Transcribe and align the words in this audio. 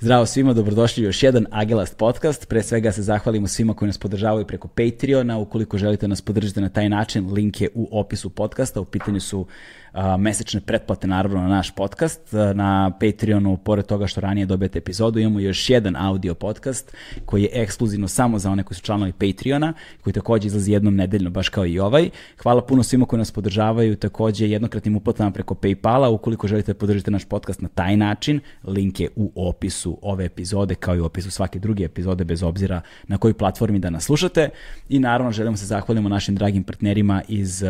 Zdravo 0.00 0.26
svima, 0.26 0.52
dobrodošli 0.52 1.02
u 1.02 1.06
još 1.06 1.22
jedan 1.22 1.46
Agelast 1.50 1.96
podcast. 1.96 2.48
Pre 2.48 2.62
svega 2.62 2.92
se 2.92 3.02
zahvalimo 3.02 3.46
svima 3.46 3.74
koji 3.74 3.86
nas 3.86 3.98
podržavaju 3.98 4.46
preko 4.46 4.68
Patreona. 4.68 5.38
Ukoliko 5.38 5.78
želite 5.78 6.08
nas 6.08 6.22
podržati 6.22 6.60
na 6.60 6.68
taj 6.68 6.88
način, 6.88 7.32
link 7.32 7.60
je 7.60 7.68
u 7.74 7.88
opisu 8.00 8.30
podcasta. 8.30 8.80
U 8.80 8.84
pitanju 8.84 9.20
su 9.20 9.46
a, 9.92 10.16
mesečne 10.16 10.60
pretplate 10.60 11.06
naravno 11.06 11.40
na 11.40 11.48
naš 11.48 11.74
podcast. 11.74 12.20
Na 12.54 12.92
Patreonu, 13.00 13.56
pored 13.56 13.86
toga 13.86 14.06
što 14.06 14.20
ranije 14.20 14.46
dobijete 14.46 14.78
epizodu, 14.78 15.18
imamo 15.18 15.40
još 15.40 15.70
jedan 15.70 15.96
audio 15.96 16.34
podcast 16.34 16.96
koji 17.24 17.42
je 17.42 17.50
ekskluzivno 17.52 18.08
samo 18.08 18.38
za 18.38 18.50
one 18.50 18.62
koji 18.62 18.76
su 18.76 18.82
članovi 18.82 19.12
Patreona, 19.12 19.72
koji 20.00 20.14
takođe 20.14 20.46
izlazi 20.46 20.72
jednom 20.72 20.96
nedeljno, 20.96 21.30
baš 21.30 21.48
kao 21.48 21.66
i 21.66 21.78
ovaj. 21.78 22.10
Hvala 22.42 22.62
puno 22.62 22.82
svima 22.82 23.06
koji 23.06 23.18
nas 23.18 23.30
podržavaju, 23.30 23.96
takođe 23.96 24.48
jednokratnim 24.48 24.96
uplatama 24.96 25.30
preko 25.30 25.54
Paypala. 25.54 26.08
Ukoliko 26.08 26.48
želite 26.48 26.72
da 26.72 26.78
podržite 26.78 27.10
naš 27.10 27.24
podcast 27.24 27.60
na 27.60 27.68
taj 27.68 27.96
način, 27.96 28.40
link 28.64 29.00
je 29.00 29.08
u 29.16 29.32
opisu 29.36 29.85
ove 30.02 30.24
epizode, 30.24 30.74
kao 30.74 30.96
i 30.96 31.00
u 31.00 31.04
opisu 31.04 31.30
svake 31.30 31.58
druge 31.58 31.84
epizode, 31.84 32.24
bez 32.24 32.42
obzira 32.42 32.80
na 33.08 33.18
kojoj 33.18 33.34
platformi 33.34 33.78
da 33.78 33.90
nas 33.90 34.04
slušate. 34.04 34.48
I 34.88 34.98
naravno 34.98 35.32
želimo 35.32 35.56
se 35.56 35.66
zahvalimo 35.66 36.08
našim 36.08 36.34
dragim 36.34 36.64
partnerima 36.64 37.22
iz 37.28 37.62
uh, 37.62 37.68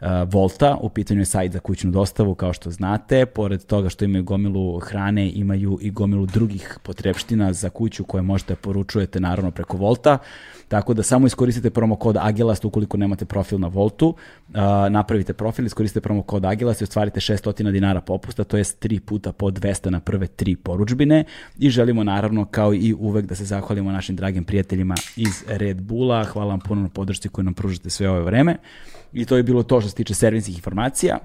uh, 0.00 0.32
Volta, 0.32 0.76
u 0.80 0.88
pitanju 0.88 1.20
je 1.20 1.24
sajt 1.24 1.52
za 1.52 1.58
kućnu 1.58 1.90
dostavu, 1.90 2.34
kao 2.34 2.52
što 2.52 2.70
znate. 2.70 3.26
Pored 3.26 3.64
toga 3.64 3.88
što 3.88 4.04
imaju 4.04 4.24
gomilu 4.24 4.78
hrane, 4.78 5.30
imaju 5.30 5.78
i 5.80 5.90
gomilu 5.90 6.26
drugih 6.26 6.78
potrebština 6.82 7.52
za 7.52 7.70
kuću 7.70 8.04
koje 8.04 8.22
možete 8.22 8.52
da 8.54 8.60
poručujete 8.60 9.20
naravno 9.20 9.50
preko 9.50 9.76
Volta. 9.76 10.18
Tako 10.68 10.94
da 10.94 11.02
samo 11.02 11.26
iskoristite 11.26 11.70
promo 11.70 11.96
kod 11.96 12.16
Agilast 12.20 12.64
ukoliko 12.64 12.96
nemate 12.96 13.24
profil 13.24 13.58
na 13.58 13.68
Voltu, 13.68 14.08
uh, 14.08 14.54
napravite 14.90 15.32
profil, 15.32 15.66
iskoristite 15.66 16.00
promo 16.00 16.22
kod 16.22 16.44
Agilast 16.44 16.80
i 16.80 16.84
ostvarite 16.84 17.20
600 17.20 17.72
dinara 17.72 18.00
popusta, 18.00 18.44
to 18.44 18.56
je 18.56 18.64
3 18.64 19.00
puta 19.00 19.32
po 19.32 19.46
200 19.46 19.90
na 19.90 20.00
prve 20.00 20.26
3 20.26 20.54
poručbine 20.54 21.24
i 21.58 21.70
želimo 21.70 22.04
naravno 22.04 22.44
kao 22.44 22.74
i 22.74 22.94
uvek 22.98 23.26
da 23.26 23.34
se 23.34 23.44
zahvalimo 23.44 23.92
našim 23.92 24.16
dragim 24.16 24.44
prijateljima 24.44 24.94
iz 25.16 25.44
Red 25.46 25.82
Bulla. 25.82 26.24
Hvala 26.24 26.48
vam 26.48 26.60
puno 26.60 26.82
na 26.82 26.88
podršci 26.88 27.28
koju 27.28 27.44
nam 27.44 27.54
pružate 27.54 27.90
sve 27.90 28.10
ove 28.10 28.20
vreme. 28.20 28.56
I 29.12 29.24
to 29.24 29.36
je 29.36 29.42
bilo 29.42 29.62
to 29.62 29.80
što 29.80 29.90
se 29.90 29.96
tiče 29.96 30.14
servisnih 30.14 30.56
informacija. 30.56 31.18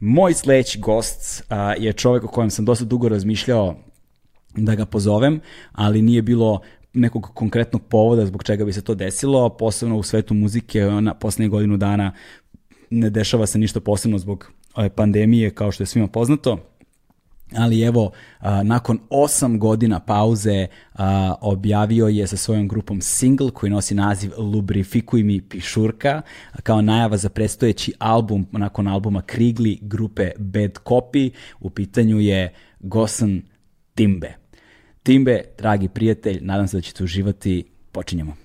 Moj 0.00 0.34
sledeći 0.34 0.78
gost 0.78 1.42
uh, 1.50 1.56
je 1.82 1.92
čovek 1.92 2.24
o 2.24 2.28
kojem 2.28 2.50
sam 2.50 2.64
dosta 2.64 2.84
dugo 2.84 3.08
razmišljao 3.08 3.76
da 4.56 4.74
ga 4.74 4.86
pozovem, 4.86 5.40
ali 5.72 6.02
nije 6.02 6.22
bilo 6.22 6.60
nekog 6.94 7.30
konkretnog 7.34 7.82
povoda 7.82 8.26
zbog 8.26 8.44
čega 8.44 8.64
bi 8.64 8.72
se 8.72 8.82
to 8.82 8.94
desilo, 8.94 9.48
posebno 9.48 9.98
u 9.98 10.02
svetu 10.02 10.34
muzike 10.34 10.80
na 10.80 11.14
poslednje 11.14 11.48
godinu 11.48 11.76
dana 11.76 12.12
ne 12.90 13.10
dešava 13.10 13.46
se 13.46 13.58
ništa 13.58 13.80
posebno 13.80 14.18
zbog 14.18 14.52
ove 14.74 14.90
pandemije 14.90 15.50
kao 15.50 15.72
što 15.72 15.82
je 15.82 15.86
svima 15.86 16.08
poznato. 16.08 16.58
Ali 17.56 17.82
evo, 17.82 18.10
a, 18.38 18.62
nakon 18.62 18.98
osam 19.10 19.58
godina 19.58 20.00
pauze 20.00 20.66
a, 20.94 21.34
objavio 21.40 22.08
je 22.08 22.26
sa 22.26 22.36
svojom 22.36 22.68
grupom 22.68 23.00
single 23.00 23.50
koji 23.50 23.70
nosi 23.70 23.94
naziv 23.94 24.32
Lubrifikuj 24.38 25.22
mi 25.22 25.40
pišurka 25.40 26.22
kao 26.62 26.82
najava 26.82 27.16
za 27.16 27.28
predstojeći 27.28 27.92
album 27.98 28.46
nakon 28.52 28.88
albuma 28.88 29.22
Krigli 29.22 29.78
grupe 29.82 30.30
Bad 30.38 30.72
Copy. 30.84 31.30
U 31.60 31.70
pitanju 31.70 32.20
je 32.20 32.54
Gosan 32.80 33.42
Timbe. 33.94 34.43
Timbe, 35.04 35.42
dragi 35.58 35.88
prijatelj, 35.88 36.38
nadam 36.40 36.68
se 36.68 36.76
da 36.76 36.80
ćete 36.80 37.04
uživati. 37.04 37.64
Počinjemo. 37.92 38.36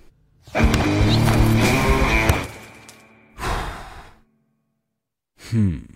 Hmm. 5.52 5.88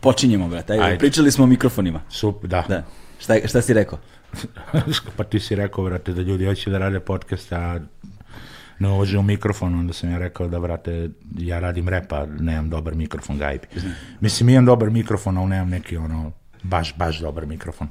Počinjemo, 0.00 0.48
brate. 0.48 0.72
Ajde. 0.72 0.84
Ajde. 0.84 0.98
Pričali 0.98 1.30
smo 1.30 1.44
o 1.44 1.46
mikrofonima. 1.46 2.00
Super, 2.08 2.50
da. 2.50 2.64
Da. 2.68 3.05
Šta, 3.26 3.48
šta 3.48 3.62
si 3.62 3.74
rekao? 3.74 3.98
pa 5.16 5.24
ti 5.24 5.40
si 5.40 5.54
rekao, 5.54 5.84
brate, 5.84 6.12
da 6.12 6.22
ljudi 6.22 6.46
hoće 6.46 6.70
da 6.70 6.78
rade 6.78 7.00
podcast, 7.00 7.52
a 7.52 7.80
ne 8.78 8.88
ulože 8.88 9.18
u 9.18 9.22
mikrofon, 9.22 9.74
onda 9.74 9.92
sam 9.92 10.10
ja 10.10 10.18
rekao 10.18 10.48
da, 10.48 10.60
brate, 10.60 11.10
ja 11.38 11.58
radim 11.58 11.88
rap, 11.88 12.12
a 12.12 12.26
nemam 12.26 12.70
dobar 12.70 12.94
mikrofon, 12.94 13.38
gajbi. 13.38 13.66
Mislim, 14.20 14.48
imam 14.48 14.64
dobar 14.64 14.90
mikrofon, 14.90 15.38
ali 15.38 15.48
nemam 15.48 15.68
neki, 15.68 15.96
ono, 15.96 16.32
baš, 16.62 16.94
baš 16.96 17.18
dobar 17.18 17.46
mikrofon. 17.46 17.88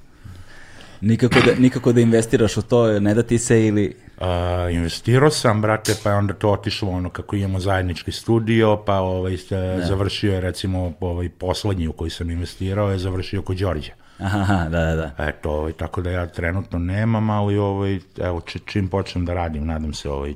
Nikako 1.02 1.40
da, 1.46 1.56
nikako 1.60 1.94
da 1.94 2.02
investiraš 2.02 2.58
u 2.58 2.62
to, 2.62 3.00
ne 3.00 3.14
da 3.14 3.24
ti 3.24 3.38
se 3.38 3.68
ili... 3.68 3.96
Uh, 4.18 4.74
investirao 4.74 5.30
sam, 5.30 5.62
brate, 5.62 5.96
pa 6.04 6.10
je 6.10 6.16
onda 6.16 6.34
to 6.34 6.52
otišlo 6.52 6.90
ono 6.90 7.10
kako 7.10 7.36
imamo 7.36 7.60
zajednički 7.60 8.12
studio, 8.12 8.84
pa 8.86 9.00
ovaj, 9.00 9.38
ste, 9.38 9.82
završio 9.88 10.34
je 10.34 10.42
recimo 10.42 10.94
ovaj 11.00 11.30
poslednji 11.30 11.88
u 11.88 11.94
koji 11.94 12.10
sam 12.10 12.32
investirao 12.32 12.92
je 12.92 12.98
završio 12.98 13.42
kod 13.42 13.58
Đorđa. 13.58 14.05
Aha, 14.20 14.64
da, 14.64 14.86
da, 14.86 14.96
da. 14.96 15.26
Eto, 15.26 15.52
ovaj, 15.52 15.74
tako 15.74 16.02
da 16.02 16.12
ja 16.12 16.28
trenutno 16.28 16.80
nemam, 16.80 17.30
ali 17.30 17.58
ovaj, 17.58 18.00
evo, 18.20 18.42
či, 18.42 18.60
čim 18.60 18.88
počnem 18.88 19.26
da 19.26 19.34
radim, 19.34 19.66
nadam 19.66 19.94
se 19.94 20.10
ovaj, 20.10 20.34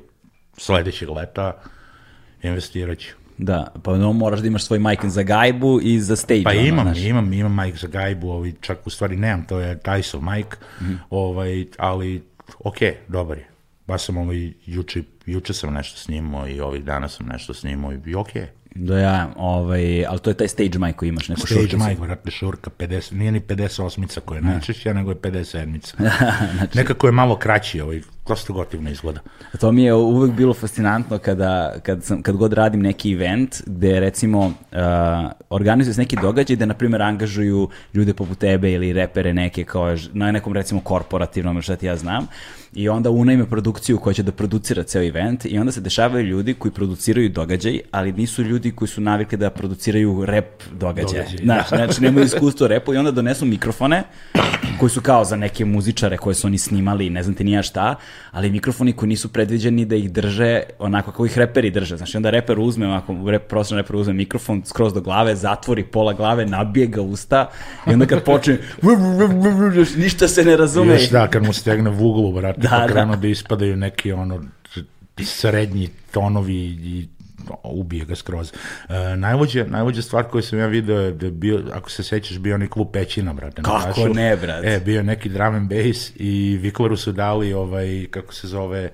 sledećeg 0.56 1.08
leta 1.08 1.52
investirat 2.42 2.98
ću. 2.98 3.08
Da, 3.38 3.72
pa 3.82 3.96
no, 3.96 4.12
moraš 4.12 4.40
da 4.40 4.46
imaš 4.46 4.64
svoj 4.64 4.78
mic 4.78 5.00
za 5.04 5.22
gajbu 5.22 5.80
i 5.82 6.00
za 6.00 6.16
stage. 6.16 6.42
Pa 6.42 6.50
ono, 6.50 6.60
imam, 6.60 6.84
znaš. 6.84 6.98
imam, 6.98 7.32
imam 7.32 7.56
mic 7.56 7.76
za 7.76 7.88
gajbu, 7.88 8.30
ovaj, 8.30 8.52
čak 8.60 8.86
u 8.86 8.90
stvari 8.90 9.16
nemam, 9.16 9.44
to 9.44 9.60
je 9.60 9.78
Tyson 9.78 10.36
mic, 10.36 10.46
Mhm. 10.80 10.94
ovaj, 11.10 11.66
ali 11.78 12.22
okej, 12.58 12.96
dobar 13.08 13.38
je. 13.38 13.46
Baš 13.86 14.02
sam 14.02 14.16
ovaj, 14.16 14.52
juče, 14.66 15.02
juče 15.26 15.54
sam 15.54 15.74
nešto 15.74 15.98
snimao 15.98 16.48
i 16.48 16.60
ovih 16.60 16.84
dana 16.84 17.08
sam 17.08 17.26
nešto 17.26 17.54
snimao 17.54 17.92
i 18.06 18.14
okej. 18.14 18.46
Da 18.74 18.98
ja, 18.98 19.32
ovaj, 19.36 20.06
ali 20.06 20.18
to 20.18 20.30
je 20.30 20.34
taj 20.34 20.48
stage 20.48 20.78
mic 20.78 20.96
koji 20.96 21.08
imaš, 21.08 21.28
neku 21.28 21.40
Stage 21.46 21.68
šurku. 21.68 21.88
mic, 21.88 21.98
vrate, 21.98 22.30
šurka, 22.30 22.70
50, 22.78 23.12
nije 23.12 23.32
ni 23.32 23.40
58-ica 23.40 24.20
koja 24.20 24.36
je 24.36 24.42
najčešća, 24.42 24.92
nego 24.92 25.10
je 25.10 25.16
57-ica. 25.16 25.94
znači, 26.56 26.78
Nekako 26.78 27.06
je 27.06 27.12
malo 27.12 27.36
kraći, 27.36 27.80
ovaj, 27.80 28.00
dosta 28.30 28.52
gotivno 28.52 28.90
izgleda. 28.90 29.20
to 29.60 29.72
mi 29.72 29.84
je 29.84 29.94
uvek 29.94 30.32
bilo 30.32 30.54
fascinantno 30.54 31.18
kada, 31.18 31.74
kad, 31.82 32.04
sam, 32.04 32.22
kad 32.22 32.36
god 32.36 32.52
radim 32.52 32.82
neki 32.82 33.12
event 33.12 33.62
gde 33.66 34.00
recimo 34.00 34.46
uh, 34.46 34.52
organizuje 35.50 35.94
se 35.94 36.00
neki 36.00 36.16
događaj 36.22 36.56
gde 36.56 36.66
na 36.66 36.74
primjer 36.74 37.02
angažuju 37.02 37.68
ljude 37.94 38.14
poput 38.14 38.38
tebe 38.38 38.72
ili 38.72 38.92
repere 38.92 39.34
neke 39.34 39.64
kao 39.64 39.96
na 40.12 40.32
nekom 40.32 40.52
recimo 40.52 40.80
korporativnom 40.80 41.56
ili 41.56 41.62
šta 41.62 41.76
ti 41.76 41.86
ja 41.86 41.96
znam 41.96 42.26
i 42.74 42.88
onda 42.88 43.10
unajme 43.10 43.50
produkciju 43.50 43.98
koja 43.98 44.14
će 44.14 44.22
da 44.22 44.32
producira 44.32 44.82
ceo 44.82 45.02
event 45.02 45.44
i 45.44 45.58
onda 45.58 45.72
se 45.72 45.80
dešavaju 45.80 46.26
ljudi 46.26 46.54
koji 46.54 46.72
produciraju 46.72 47.28
događaj, 47.28 47.80
ali 47.90 48.12
nisu 48.12 48.42
ljudi 48.42 48.72
koji 48.72 48.88
su 48.88 49.00
navikli 49.00 49.38
da 49.38 49.50
produciraju 49.50 50.24
rep 50.24 50.62
događaje. 50.72 51.22
Događaj, 51.22 51.44
Znaš, 51.44 51.68
znači 51.68 52.02
nemaju 52.02 52.26
iskustvo 52.26 52.66
repu 52.66 52.94
i 52.94 52.96
onda 52.96 53.10
donesu 53.10 53.46
mikrofone 53.46 54.02
koji 54.80 54.90
su 54.90 55.00
kao 55.00 55.24
za 55.24 55.36
neke 55.36 55.64
muzičare 55.64 56.16
koje 56.16 56.34
su 56.34 56.46
oni 56.46 56.58
snimali, 56.58 57.10
ne 57.10 57.22
znam 57.22 57.34
ti 57.34 57.44
nija 57.44 57.62
šta, 57.62 57.94
ali 58.30 58.50
mikrofoni 58.50 58.92
koji 58.92 59.08
nisu 59.08 59.28
predviđeni 59.32 59.84
da 59.84 59.96
ih 59.96 60.12
drže 60.12 60.62
onako 60.78 61.10
kako 61.10 61.26
ih 61.26 61.38
reperi 61.38 61.70
drže. 61.70 61.96
Znači 61.96 62.16
onda 62.16 62.30
reper 62.30 62.58
uzme, 62.58 62.86
onako, 62.86 63.30
rep, 63.30 63.48
prosječan 63.48 63.78
reper 63.78 63.96
uzme 63.96 64.12
mikrofon 64.12 64.62
skroz 64.64 64.94
do 64.94 65.00
glave, 65.00 65.36
zatvori 65.36 65.84
pola 65.84 66.12
glave, 66.12 66.46
nabije 66.46 66.86
ga 66.86 67.02
usta 67.02 67.50
i 67.86 67.92
onda 67.92 68.06
kad 68.06 68.24
počne 68.24 68.58
ništa 69.96 70.28
se 70.28 70.44
ne 70.44 70.56
razume. 70.56 70.92
Još 70.92 71.10
da, 71.10 71.28
kad 71.28 71.42
mu 71.42 71.52
stegne 71.52 71.90
v 71.90 72.02
uglu, 72.02 72.32
brate, 72.32 72.60
Da, 72.60 72.68
da, 72.68 72.76
da. 72.76 72.86
pa 72.86 72.92
krenu 72.92 73.16
da. 73.16 73.28
ispadaju 73.28 73.76
neki 73.76 74.12
ono 74.12 74.44
srednji 75.24 75.88
tonovi 76.10 76.54
i 76.64 77.08
ubije 77.62 78.04
ga 78.04 78.14
skroz. 78.16 78.52
E, 78.88 79.16
najvođa, 79.16 79.64
najvođa 79.68 80.02
stvar 80.02 80.24
koju 80.24 80.42
sam 80.42 80.58
ja 80.58 80.66
video 80.66 81.00
je 81.00 81.12
da 81.12 81.26
je 81.26 81.32
bio, 81.32 81.62
ako 81.72 81.90
se 81.90 82.02
sećaš, 82.02 82.38
bio 82.38 82.54
onaj 82.54 82.68
klub 82.68 82.88
Pećina, 82.92 83.32
brate. 83.32 83.62
Kako 83.62 83.84
Kašu. 83.84 84.14
ne, 84.14 84.36
brate? 84.36 84.74
E, 84.74 84.80
bio 84.80 85.02
neki 85.02 85.28
drum 85.28 85.54
and 85.54 85.68
bass 85.68 86.12
i 86.16 86.58
Viklaru 86.62 86.96
su 86.96 87.12
dali 87.12 87.52
ovaj, 87.52 88.06
kako 88.10 88.34
se 88.34 88.46
zove, 88.48 88.90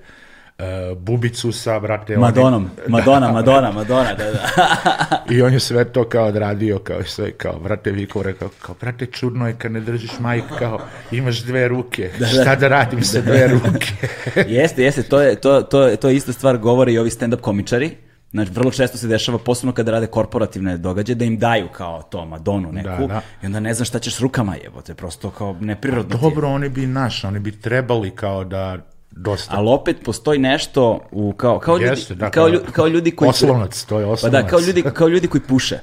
uh, 0.59 0.65
bubicu 0.97 1.51
sa, 1.51 1.79
brate, 1.79 2.13
onim- 2.13 2.21
Madonom, 2.21 2.69
Madonna, 2.87 3.31
Madonna, 3.31 3.71
Madonna, 3.71 4.13
da, 4.13 4.31
da. 4.31 5.23
I 5.35 5.41
on 5.41 5.53
je 5.53 5.59
sve 5.59 5.85
to 5.85 6.03
kao 6.03 6.25
odradio, 6.25 6.79
kao 6.79 7.03
sve, 7.03 7.31
kao, 7.31 7.59
brate, 7.59 7.91
Viko 7.91 8.23
rekao, 8.23 8.49
kao, 8.61 8.75
brate, 8.81 9.05
čudno 9.05 9.47
je 9.47 9.55
kad 9.57 9.71
ne 9.71 9.79
držiš 9.79 10.19
majk, 10.19 10.43
kao, 10.59 10.79
imaš 11.11 11.43
dve 11.43 11.67
ruke, 11.67 12.09
da, 12.19 12.25
šta 12.27 12.55
da 12.55 12.67
radim 12.67 13.03
sa 13.03 13.21
dve 13.21 13.47
ruke? 13.47 13.87
Jeste, 14.55 14.83
jeste, 14.83 15.03
to 15.03 15.21
je, 15.21 15.35
to, 15.35 15.61
to, 15.61 15.95
to 15.95 16.09
je 16.09 16.15
ista 16.15 16.33
stvar 16.33 16.57
govore 16.57 16.93
i 16.93 16.97
ovi 16.97 17.09
stand-up 17.09 17.41
komičari. 17.41 18.06
Znači, 18.31 18.51
vrlo 18.51 18.71
često 18.71 18.97
se 18.97 19.07
dešava, 19.07 19.37
posebno 19.37 19.71
kada 19.71 19.91
rade 19.91 20.07
korporativne 20.07 20.77
događaje, 20.77 21.15
da 21.15 21.25
im 21.25 21.37
daju 21.37 21.67
kao 21.67 22.01
to 22.01 22.25
Madonu 22.25 22.71
neku 22.71 22.89
Da, 22.89 23.07
da. 23.07 23.21
i 23.43 23.45
onda 23.45 23.59
ne 23.59 23.73
znaš 23.73 23.87
šta 23.87 23.99
ćeš 23.99 24.15
s 24.15 24.19
rukama 24.19 24.55
jebote, 24.55 24.93
prosto 24.93 25.29
kao 25.29 25.55
neprirodno 25.61 26.15
ti. 26.15 26.21
Dobro, 26.21 26.47
oni 26.49 26.69
bi 26.69 26.87
naš, 26.87 27.23
oni 27.23 27.39
bi 27.39 27.51
trebali 27.51 28.09
kao 28.11 28.43
da 28.43 28.77
dosta. 29.11 29.53
Ali 29.55 29.69
opet 29.69 29.97
postoji 30.05 30.39
nešto 30.39 30.99
u, 31.11 31.33
kao, 31.33 31.59
kao, 31.59 31.77
ljudi, 31.77 31.89
Jeste, 31.89 32.15
da, 32.15 32.29
kao, 32.29 32.43
kao- 32.43 32.49
lju- 32.49 32.71
kao 32.71 32.87
ljudi 32.87 33.11
koji... 33.11 33.29
Oslonac, 33.29 33.83
to 33.83 33.99
je 33.99 34.05
Pa 34.05 34.11
oslonac. 34.11 34.43
da, 34.43 34.49
kao 34.49 34.59
ljudi, 34.59 34.83
kao 34.83 35.07
ljudi 35.07 35.27
koji 35.27 35.41
puše. 35.41 35.79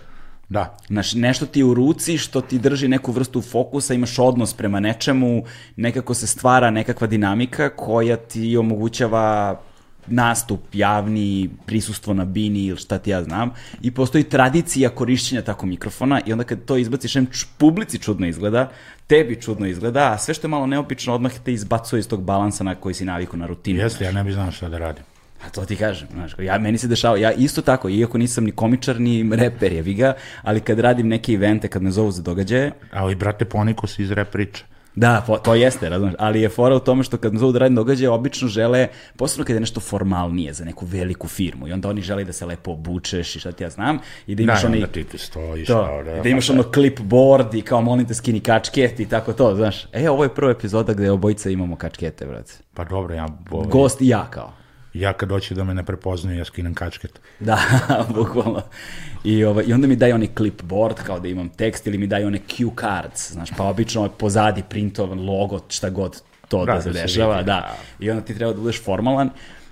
Da. 0.49 0.76
Znaš, 0.87 1.14
nešto 1.14 1.46
ti 1.46 1.61
je 1.61 1.64
u 1.64 1.75
ruci 1.75 2.19
što 2.19 2.41
ti 2.41 2.58
drži 2.58 2.88
neku 2.88 3.12
vrstu 3.12 3.43
fokusa, 3.43 3.94
imaš 3.94 4.19
odnos 4.19 4.55
prema 4.55 4.81
nečemu, 4.81 5.43
nekako 5.76 6.14
se 6.14 6.26
stvara 6.26 6.70
nekakva 6.70 7.06
dinamika 7.06 7.69
koja 7.69 8.17
ti 8.17 8.56
omogućava 8.56 9.61
nastup 10.06 10.61
javni, 10.73 11.51
prisustvo 11.67 12.15
na 12.15 12.25
bini 12.25 12.65
ili 12.65 12.77
šta 12.77 12.99
ti 12.99 13.11
ja 13.11 13.23
znam 13.23 13.51
i 13.83 13.91
postoji 13.91 14.25
tradicija 14.25 14.91
korišćenja 14.91 15.43
tako 15.43 15.67
mikrofona 15.67 16.21
i 16.27 16.33
onda 16.33 16.45
kad 16.45 16.65
to 16.65 16.77
izbaciš, 16.77 17.17
em 17.17 17.27
publici 17.59 17.99
čudno 17.99 18.27
izgleda, 18.27 18.71
tebi 19.06 19.41
čudno 19.43 19.67
izgleda, 19.67 20.12
a 20.12 20.19
sve 20.19 20.35
što 20.35 20.47
je 20.47 20.51
malo 20.51 20.67
neopično 20.67 21.15
odmah 21.15 21.33
te 21.45 21.53
izbacuje 21.53 22.01
iz 22.01 22.09
tog 22.09 22.23
balansa 22.23 22.65
na 22.65 22.75
koji 22.75 22.95
si 22.95 23.05
naviku 23.05 23.37
na 23.37 23.47
rutinu. 23.47 23.81
Jeste, 23.81 24.05
ja 24.05 24.12
ne 24.12 24.25
bih 24.25 24.35
znao 24.35 24.53
šta 24.53 24.69
da 24.69 24.79
radim. 24.79 25.05
A 25.47 25.49
to 25.51 25.65
ti 25.65 25.77
kažem, 25.77 26.09
znaš, 26.12 26.33
ja, 26.39 26.59
meni 26.59 26.79
se 26.79 26.89
dešava, 26.89 27.19
ja 27.19 27.33
isto 27.33 27.62
tako, 27.62 27.89
iako 27.89 28.19
nisam 28.19 28.45
ni 28.45 28.53
komičar, 28.53 29.01
ni 29.01 29.37
reper 29.37 29.73
je 29.73 29.83
ga, 29.83 30.15
ali 30.43 30.61
kad 30.61 30.79
radim 30.79 31.09
neke 31.09 31.33
evente, 31.33 31.69
kad 31.69 31.83
me 31.83 31.91
zovu 31.91 32.11
za 32.11 32.23
događaje, 32.23 32.73
Ali, 32.93 33.15
brate, 33.15 33.45
poniko 33.45 33.87
si 33.87 34.03
iz 34.03 34.11
rap 34.11 34.31
priče. 34.33 34.65
Da, 34.96 35.20
to 35.43 35.55
jeste, 35.55 35.88
razumeš, 35.88 36.14
ali 36.19 36.41
je 36.41 36.49
fora 36.49 36.76
u 36.76 36.81
tome 36.81 37.05
što 37.05 37.17
kad 37.17 37.35
zovu 37.38 37.52
da 37.52 37.58
radim 37.58 37.76
događaje, 37.76 38.11
obično 38.11 38.49
žele, 38.49 38.88
posebno 39.17 39.44
kad 39.44 39.55
je 39.56 39.61
nešto 39.61 39.81
formalnije 39.81 40.52
za 40.52 40.64
neku 40.64 40.87
veliku 40.87 41.29
firmu 41.29 41.69
i 41.69 41.73
onda 41.73 41.88
oni 41.88 42.02
žele 42.02 42.25
da 42.25 42.32
se 42.32 42.46
lepo 42.46 42.70
obučeš 42.70 43.37
i 43.37 43.41
šta 43.41 43.52
ti 43.52 43.64
ja 43.64 43.70
znam 43.70 43.99
i 44.26 44.35
da 44.35 44.43
imaš 44.43 44.62
da, 44.62 44.69
onaj... 44.69 44.79
onda 44.79 44.93
ti 44.93 45.19
stojiš. 45.19 45.67
To, 45.67 46.02
da, 46.05 46.23
da 46.23 46.29
imaš 46.29 46.50
ono 46.50 46.62
clipboard 46.62 47.55
i 47.55 47.62
kao 47.62 47.82
molim 47.82 48.06
te 48.06 48.14
skini 48.14 48.41
kačket 48.41 49.00
i 49.00 49.08
tako 49.08 49.32
to, 49.32 49.55
znaš. 49.55 49.87
E, 49.93 50.11
ovo 50.11 50.25
je 50.25 50.35
prva 50.35 50.50
epizoda 50.50 50.93
gde 50.93 51.11
obojica 51.11 51.50
imamo 51.50 51.76
kačkete, 51.76 52.26
brate. 52.26 52.52
Pa 52.75 52.85
dobro, 52.85 53.14
ja, 53.14 53.29
ovaj, 53.50 53.69
Gost 53.69 54.02
i 54.02 54.08
ja 54.08 54.26
kao. 54.31 54.52
Ja 54.94 55.12
kad 55.12 55.29
hoće 55.29 55.55
da 55.55 55.64
me 55.64 55.75
ne 55.75 55.85
prepoznaju, 55.85 56.38
ja 56.38 56.44
skinem 56.44 56.75
kačket. 56.75 57.20
Da, 57.41 57.58
bukvalno. 58.14 58.62
I, 59.25 59.44
ovaj, 59.44 59.64
I 59.67 59.73
onda 59.73 59.87
mi 59.87 59.96
daju 59.96 60.14
onaj 60.14 60.29
clipboard 60.37 60.96
kao 60.96 61.20
da 61.20 61.29
imam 61.29 61.49
tekst 61.49 61.87
ili 61.87 61.99
mi 61.99 62.06
daju 62.06 62.26
one 62.26 62.41
cue 62.49 62.70
cards, 62.81 63.32
znaš, 63.32 63.50
pa 63.56 63.64
obično 63.64 64.05
je 64.05 64.11
pozadi 64.19 64.62
printovan 64.69 65.26
logo, 65.26 65.61
šta 65.69 65.91
god 65.91 66.23
to 66.49 66.64
da, 66.64 66.73
Da, 66.73 66.82
se 66.82 66.91
dešava, 66.91 67.37
vidi, 67.37 67.46
da. 67.46 67.76
I 68.00 68.11
onda 68.11 68.25
ti 68.25 68.35
treba 68.35 68.52
da 68.52 68.61
budeš 68.61 68.82
formalan 68.82 69.31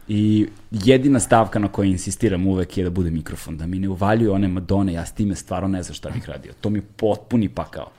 i 0.09 0.49
jedina 0.71 1.21
stavka 1.21 1.59
na 1.59 1.69
kojoj 1.69 1.91
insistiram 1.91 2.47
uvek 2.47 2.79
je 2.79 2.85
da 2.85 2.91
bude 2.91 3.11
mikrofon, 3.11 3.57
da 3.57 3.67
mi 3.67 3.79
ne 3.79 3.89
uvaljuju 3.89 4.33
one 4.33 4.49
madone, 4.49 4.93
ja 4.93 5.07
s 5.07 5.13
time 5.13 5.35
stvarno 5.35 5.69
ne 5.69 5.83
znam 5.83 5.95
šta 5.95 6.11
bih 6.11 6.29
radio. 6.29 6.53
To 6.61 6.71
mi 6.71 6.79
je 6.79 6.83
potpuni 6.97 7.49
pakao. 7.49 7.91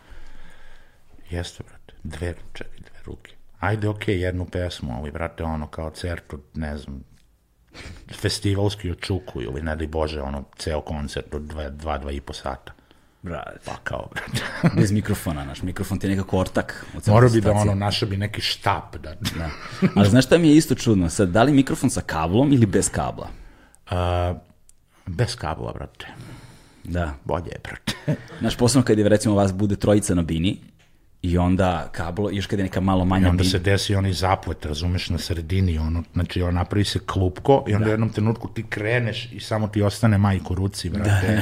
Jeste, 1.30 1.64
brate. 1.64 1.94
Dve, 2.04 2.34
čekaj, 2.54 2.78
dve 2.80 3.00
ruke. 3.06 3.32
Ajde, 3.60 3.90
okej, 3.90 4.22
jednu 4.22 4.46
pesmu, 4.46 4.94
ali, 5.00 5.12
brate, 5.12 5.44
ono, 5.44 5.68
kao 5.68 5.90
cert 5.90 6.34
od, 6.34 6.42
ne 6.54 6.78
znam, 6.78 7.04
festivalski 8.16 8.92
od 8.92 9.00
Čuku 9.00 9.42
ili, 9.42 9.62
ne 9.62 9.76
daj 9.76 9.88
Bože, 9.88 10.22
ono, 10.22 10.44
ceo 10.58 10.82
koncert 10.82 11.34
od 11.36 11.42
dva, 11.42 11.70
dva, 11.70 11.98
dva 11.98 12.12
i 12.12 12.22
po 12.22 12.34
sata. 12.34 12.74
Brate, 13.22 13.60
Pa 13.66 13.76
kao, 13.84 14.10
brate. 14.14 14.42
bez 14.80 14.92
mikrofona, 14.92 15.46
naš 15.46 15.62
mikrofon 15.62 16.00
ti 16.00 16.08
je 16.08 16.12
nekako 16.12 16.40
ortak. 16.40 16.86
Morao 17.08 17.30
bi 17.30 17.42
da, 17.42 17.52
ono, 17.52 17.76
našao 17.76 18.10
bi 18.10 18.18
neki 18.18 18.42
štap, 18.42 18.98
da... 18.98 19.16
Da. 19.38 19.50
Ali 19.96 20.10
znaš 20.10 20.26
šta 20.26 20.38
mi 20.38 20.50
je 20.50 20.58
isto 20.58 20.76
čudno? 20.76 21.10
Sad, 21.10 21.30
da 21.30 21.44
li 21.44 21.54
mikrofon 21.54 21.90
sa 21.90 22.02
kablom 22.02 22.54
ili 22.54 22.66
bez 22.66 22.90
kabla? 22.90 23.28
A, 23.90 24.34
bez 25.06 25.36
kabla, 25.36 25.74
brate. 25.74 26.08
Da. 26.84 27.14
Bolje 27.24 27.48
je, 27.52 27.60
brate. 27.64 28.18
Znaš, 28.40 28.58
posebno 28.58 28.86
kad 28.86 29.00
je, 29.00 29.10
recimo, 29.10 29.36
vas 29.36 29.54
bude 29.54 29.76
trojica 29.76 30.16
na 30.16 30.22
bini 30.22 30.60
i 31.24 31.38
onda 31.38 31.90
kablo, 31.92 32.30
još 32.32 32.48
kad 32.48 32.60
je 32.60 32.64
neka 32.64 32.82
malo 32.82 33.04
I 33.04 33.08
manja 33.08 33.30
onda 33.30 33.42
bina. 33.42 33.52
se 33.52 33.60
desi 33.60 33.96
onaj 33.96 34.14
zaplet, 34.14 34.66
razumeš, 34.66 35.10
na 35.10 35.18
sredini, 35.18 35.78
ono, 35.78 36.04
znači, 36.14 36.42
on 36.42 36.54
napravi 36.54 36.84
se 36.84 37.00
klupko 37.00 37.66
i 37.68 37.76
onda 37.76 37.88
u 37.88 37.92
jednom 37.92 38.10
trenutku 38.10 38.48
ti 38.48 38.64
kreneš 38.64 39.32
i 39.32 39.40
samo 39.40 39.68
ti 39.68 39.82
ostane 39.82 40.18
majk 40.18 40.52
u 40.52 40.56
ruci, 40.56 40.90
brate. 40.90 41.42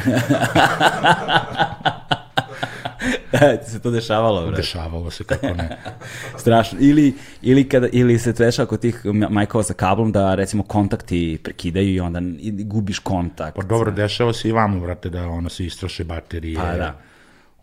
ti 3.65 3.71
se 3.71 3.79
to 3.79 3.91
dešavalo, 3.91 4.47
bre. 4.47 4.55
Dešavalo 4.55 5.11
se, 5.11 5.23
kako 5.23 5.47
ne. 5.47 5.77
Strašno. 6.41 6.77
Ili, 6.81 7.13
ili, 7.41 7.69
kada, 7.69 7.87
ili 7.91 8.19
se 8.19 8.33
dešava 8.33 8.65
kod 8.65 8.79
tih 8.79 9.05
ma- 9.05 9.29
majkova 9.29 9.63
sa 9.63 9.73
kablom 9.73 10.11
da, 10.11 10.35
recimo, 10.35 10.63
kontakti 10.63 11.39
prekidaju 11.43 11.93
i 11.93 11.99
onda 11.99 12.21
i 12.39 12.63
gubiš 12.63 12.99
kontakt. 12.99 13.55
Pa 13.55 13.63
dobro, 13.63 13.91
dešava 13.91 14.33
se 14.33 14.49
i 14.49 14.51
vama, 14.51 14.79
brate, 14.79 15.09
da 15.09 15.27
ono 15.27 15.49
se 15.49 15.65
istroše 15.65 16.03
baterije. 16.03 16.55
Pa 16.55 16.77
da. 16.77 16.99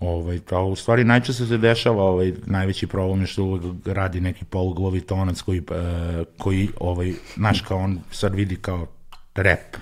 Ovaj, 0.00 0.40
pa 0.50 0.60
u 0.60 0.76
stvari 0.76 1.04
najčešće 1.04 1.46
se 1.46 1.58
dešava, 1.58 2.02
ovaj, 2.02 2.32
najveći 2.46 2.86
problem 2.86 3.20
je 3.20 3.26
što 3.26 3.44
uvek 3.44 3.62
radi 3.84 4.20
neki 4.20 4.44
poluglovi 4.44 5.00
tonac 5.00 5.40
koji, 5.40 5.58
e, 5.58 6.24
koji 6.38 6.68
ovaj, 6.80 7.12
znaš, 7.36 7.60
kao 7.60 7.78
on 7.78 8.00
sad 8.10 8.34
vidi 8.34 8.56
kao 8.56 8.86
rap 9.34 9.76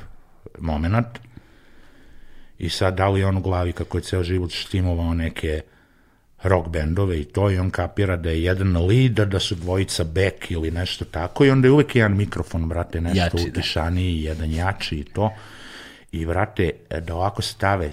moment 0.59 1.07
i 2.59 2.69
sad 2.69 2.97
da 2.97 3.09
li 3.09 3.25
on 3.25 3.37
u 3.37 3.41
glavi 3.41 3.73
kako 3.73 3.99
je 3.99 4.03
ceo 4.03 4.23
život 4.23 4.51
štimovao 4.51 5.15
neke 5.15 5.61
rock 6.43 6.69
bendove 6.69 7.21
i 7.21 7.25
to 7.25 7.51
i 7.51 7.59
on 7.59 7.71
kapira 7.71 8.17
da 8.17 8.31
je 8.31 8.43
jedan 8.43 8.87
lead, 8.87 9.13
da 9.13 9.41
su 9.41 9.55
dvojica 9.55 10.05
back 10.05 10.51
ili 10.51 10.71
nešto 10.71 11.05
tako 11.05 11.45
i 11.45 11.51
onda 11.51 11.69
je 11.69 11.73
uvek 11.73 11.97
jedan 11.97 12.17
mikrofon, 12.17 12.69
brate, 12.69 13.01
nešto 13.01 13.19
Jači, 13.19 13.37
da. 13.37 13.43
utišaniji, 13.51 14.23
jedan 14.23 14.51
jači 14.51 14.97
i 14.97 15.05
to. 15.05 15.31
I 16.13 16.27
brate, 16.27 16.71
da 17.01 17.15
ovako 17.15 17.43
stave 17.43 17.93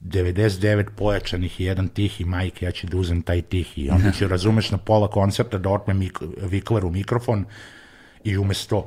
99 0.00 0.86
pojačanih 0.96 1.60
i 1.60 1.64
jedan 1.64 1.88
tihi 1.88 2.24
majke, 2.24 2.66
ja 2.66 2.70
ću 2.70 2.86
da 2.86 2.96
uzem 2.96 3.22
taj 3.22 3.42
tihi. 3.42 3.90
Onda 3.90 4.12
ću, 4.12 4.28
razumeš, 4.34 4.70
na 4.70 4.78
pola 4.78 5.08
koncerta 5.08 5.58
da 5.58 5.70
otme 5.70 5.94
mik 5.94 6.18
Vikler 6.42 6.84
u 6.84 6.90
mikrofon 6.90 7.44
i 8.24 8.38
umesto 8.38 8.86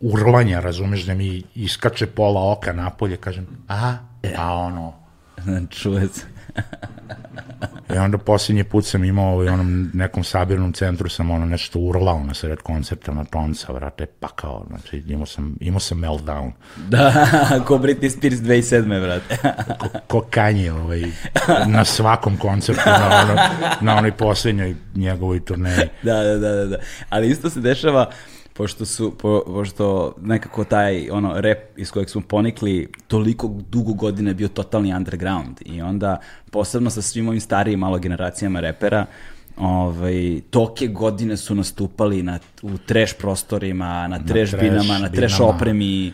urlanja, 0.00 0.60
razumeš, 0.60 1.02
da 1.02 1.14
mi 1.14 1.42
iskače 1.54 2.06
pola 2.06 2.52
oka 2.52 2.72
napolje, 2.72 3.16
kažem, 3.16 3.46
a, 3.68 3.96
a 4.36 4.54
ono, 4.54 5.04
Čuje 5.70 6.08
se. 6.08 6.26
I 7.94 7.96
onda 7.98 8.18
posljednji 8.18 8.64
put 8.64 8.84
sam 8.84 9.04
imao 9.04 9.36
u 9.36 9.38
onom 9.38 9.90
nekom 9.94 10.24
sabirnom 10.24 10.72
centru 10.72 11.08
sam 11.08 11.30
ono 11.30 11.46
nešto 11.46 11.78
urlao 11.78 12.24
na 12.24 12.34
sred 12.34 12.58
koncerta 12.58 13.12
na 13.12 13.24
tonca, 13.24 13.72
vrate, 13.72 14.06
pa 14.06 14.28
kao, 14.28 14.66
znači 14.68 15.02
imao 15.06 15.26
sam, 15.26 15.56
imao 15.60 15.80
sam 15.80 15.98
meltdown. 15.98 16.52
Da, 16.88 17.26
ko 17.66 17.78
Britney 17.78 18.10
Spears 18.10 18.36
2007. 18.36 19.00
brate. 19.00 19.36
Ko, 19.80 19.88
ko 20.08 20.26
kanje 20.30 20.72
ovaj, 20.72 21.02
na 21.66 21.84
svakom 21.84 22.36
koncertu, 22.36 22.82
na, 22.86 23.20
ono, 23.22 23.42
na 23.80 23.96
onoj 23.96 24.12
posljednjoj 24.12 24.74
njegovoj 24.94 25.44
turneji. 25.44 25.88
da, 26.02 26.22
da, 26.22 26.38
da, 26.38 26.52
da, 26.52 26.64
da. 26.64 26.76
Ali 27.08 27.30
isto 27.30 27.50
se 27.50 27.60
dešava, 27.60 28.10
pošto 28.54 28.84
su, 28.84 29.12
po, 29.18 29.42
pošto 29.46 30.14
nekako 30.20 30.64
taj 30.64 31.10
ono 31.10 31.40
rap 31.40 31.58
iz 31.76 31.90
kojeg 31.90 32.10
smo 32.10 32.20
ponikli 32.20 32.88
toliko 33.08 33.50
dugo 33.70 33.92
godina 33.92 34.30
je 34.30 34.34
bio 34.34 34.48
totalni 34.48 34.94
underground 34.94 35.60
i 35.64 35.82
onda 35.82 36.20
posebno 36.50 36.90
sa 36.90 37.02
svim 37.02 37.28
ovim 37.28 37.40
starijim 37.40 37.80
malo 37.80 37.98
generacijama 37.98 38.60
repera 38.60 39.06
ovaj, 39.56 40.40
toke 40.50 40.86
godine 40.86 41.36
su 41.36 41.54
nastupali 41.54 42.22
na, 42.22 42.38
u 42.62 42.78
trash 42.78 43.14
prostorima, 43.18 44.08
na 44.08 44.18
trash, 44.18 44.50
trash 44.50 44.64
binama, 44.64 44.98
na 44.98 45.08
trash 45.08 45.36
binama. 45.36 45.56
opremi 45.56 46.12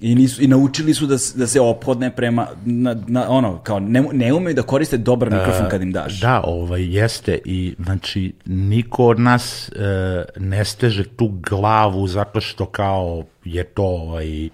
I, 0.00 0.14
nisu, 0.14 0.42
I 0.42 0.46
naučili 0.46 0.94
su 0.94 1.06
da, 1.06 1.16
da 1.34 1.46
se 1.46 1.60
ophodne 1.60 2.16
prema, 2.16 2.48
na, 2.64 2.96
na, 3.06 3.30
ono, 3.30 3.58
kao 3.58 3.80
ne, 3.80 4.04
ne 4.12 4.32
umeju 4.32 4.54
da 4.54 4.62
koriste 4.62 4.96
dobar 4.96 5.30
mikrofon 5.30 5.68
kad 5.70 5.82
im 5.82 5.92
daš. 5.92 6.20
Da, 6.20 6.40
ovaj, 6.44 6.94
jeste 6.96 7.38
i 7.44 7.74
znači 7.78 8.32
niko 8.44 9.06
od 9.06 9.20
nas 9.20 9.68
e, 9.68 10.24
ne 10.36 10.64
steže 10.64 11.04
tu 11.04 11.28
glavu 11.28 12.06
zato 12.06 12.40
što 12.40 12.66
kao 12.66 13.24
je 13.44 13.64
to 13.64 13.82
ovaj, 13.82 14.48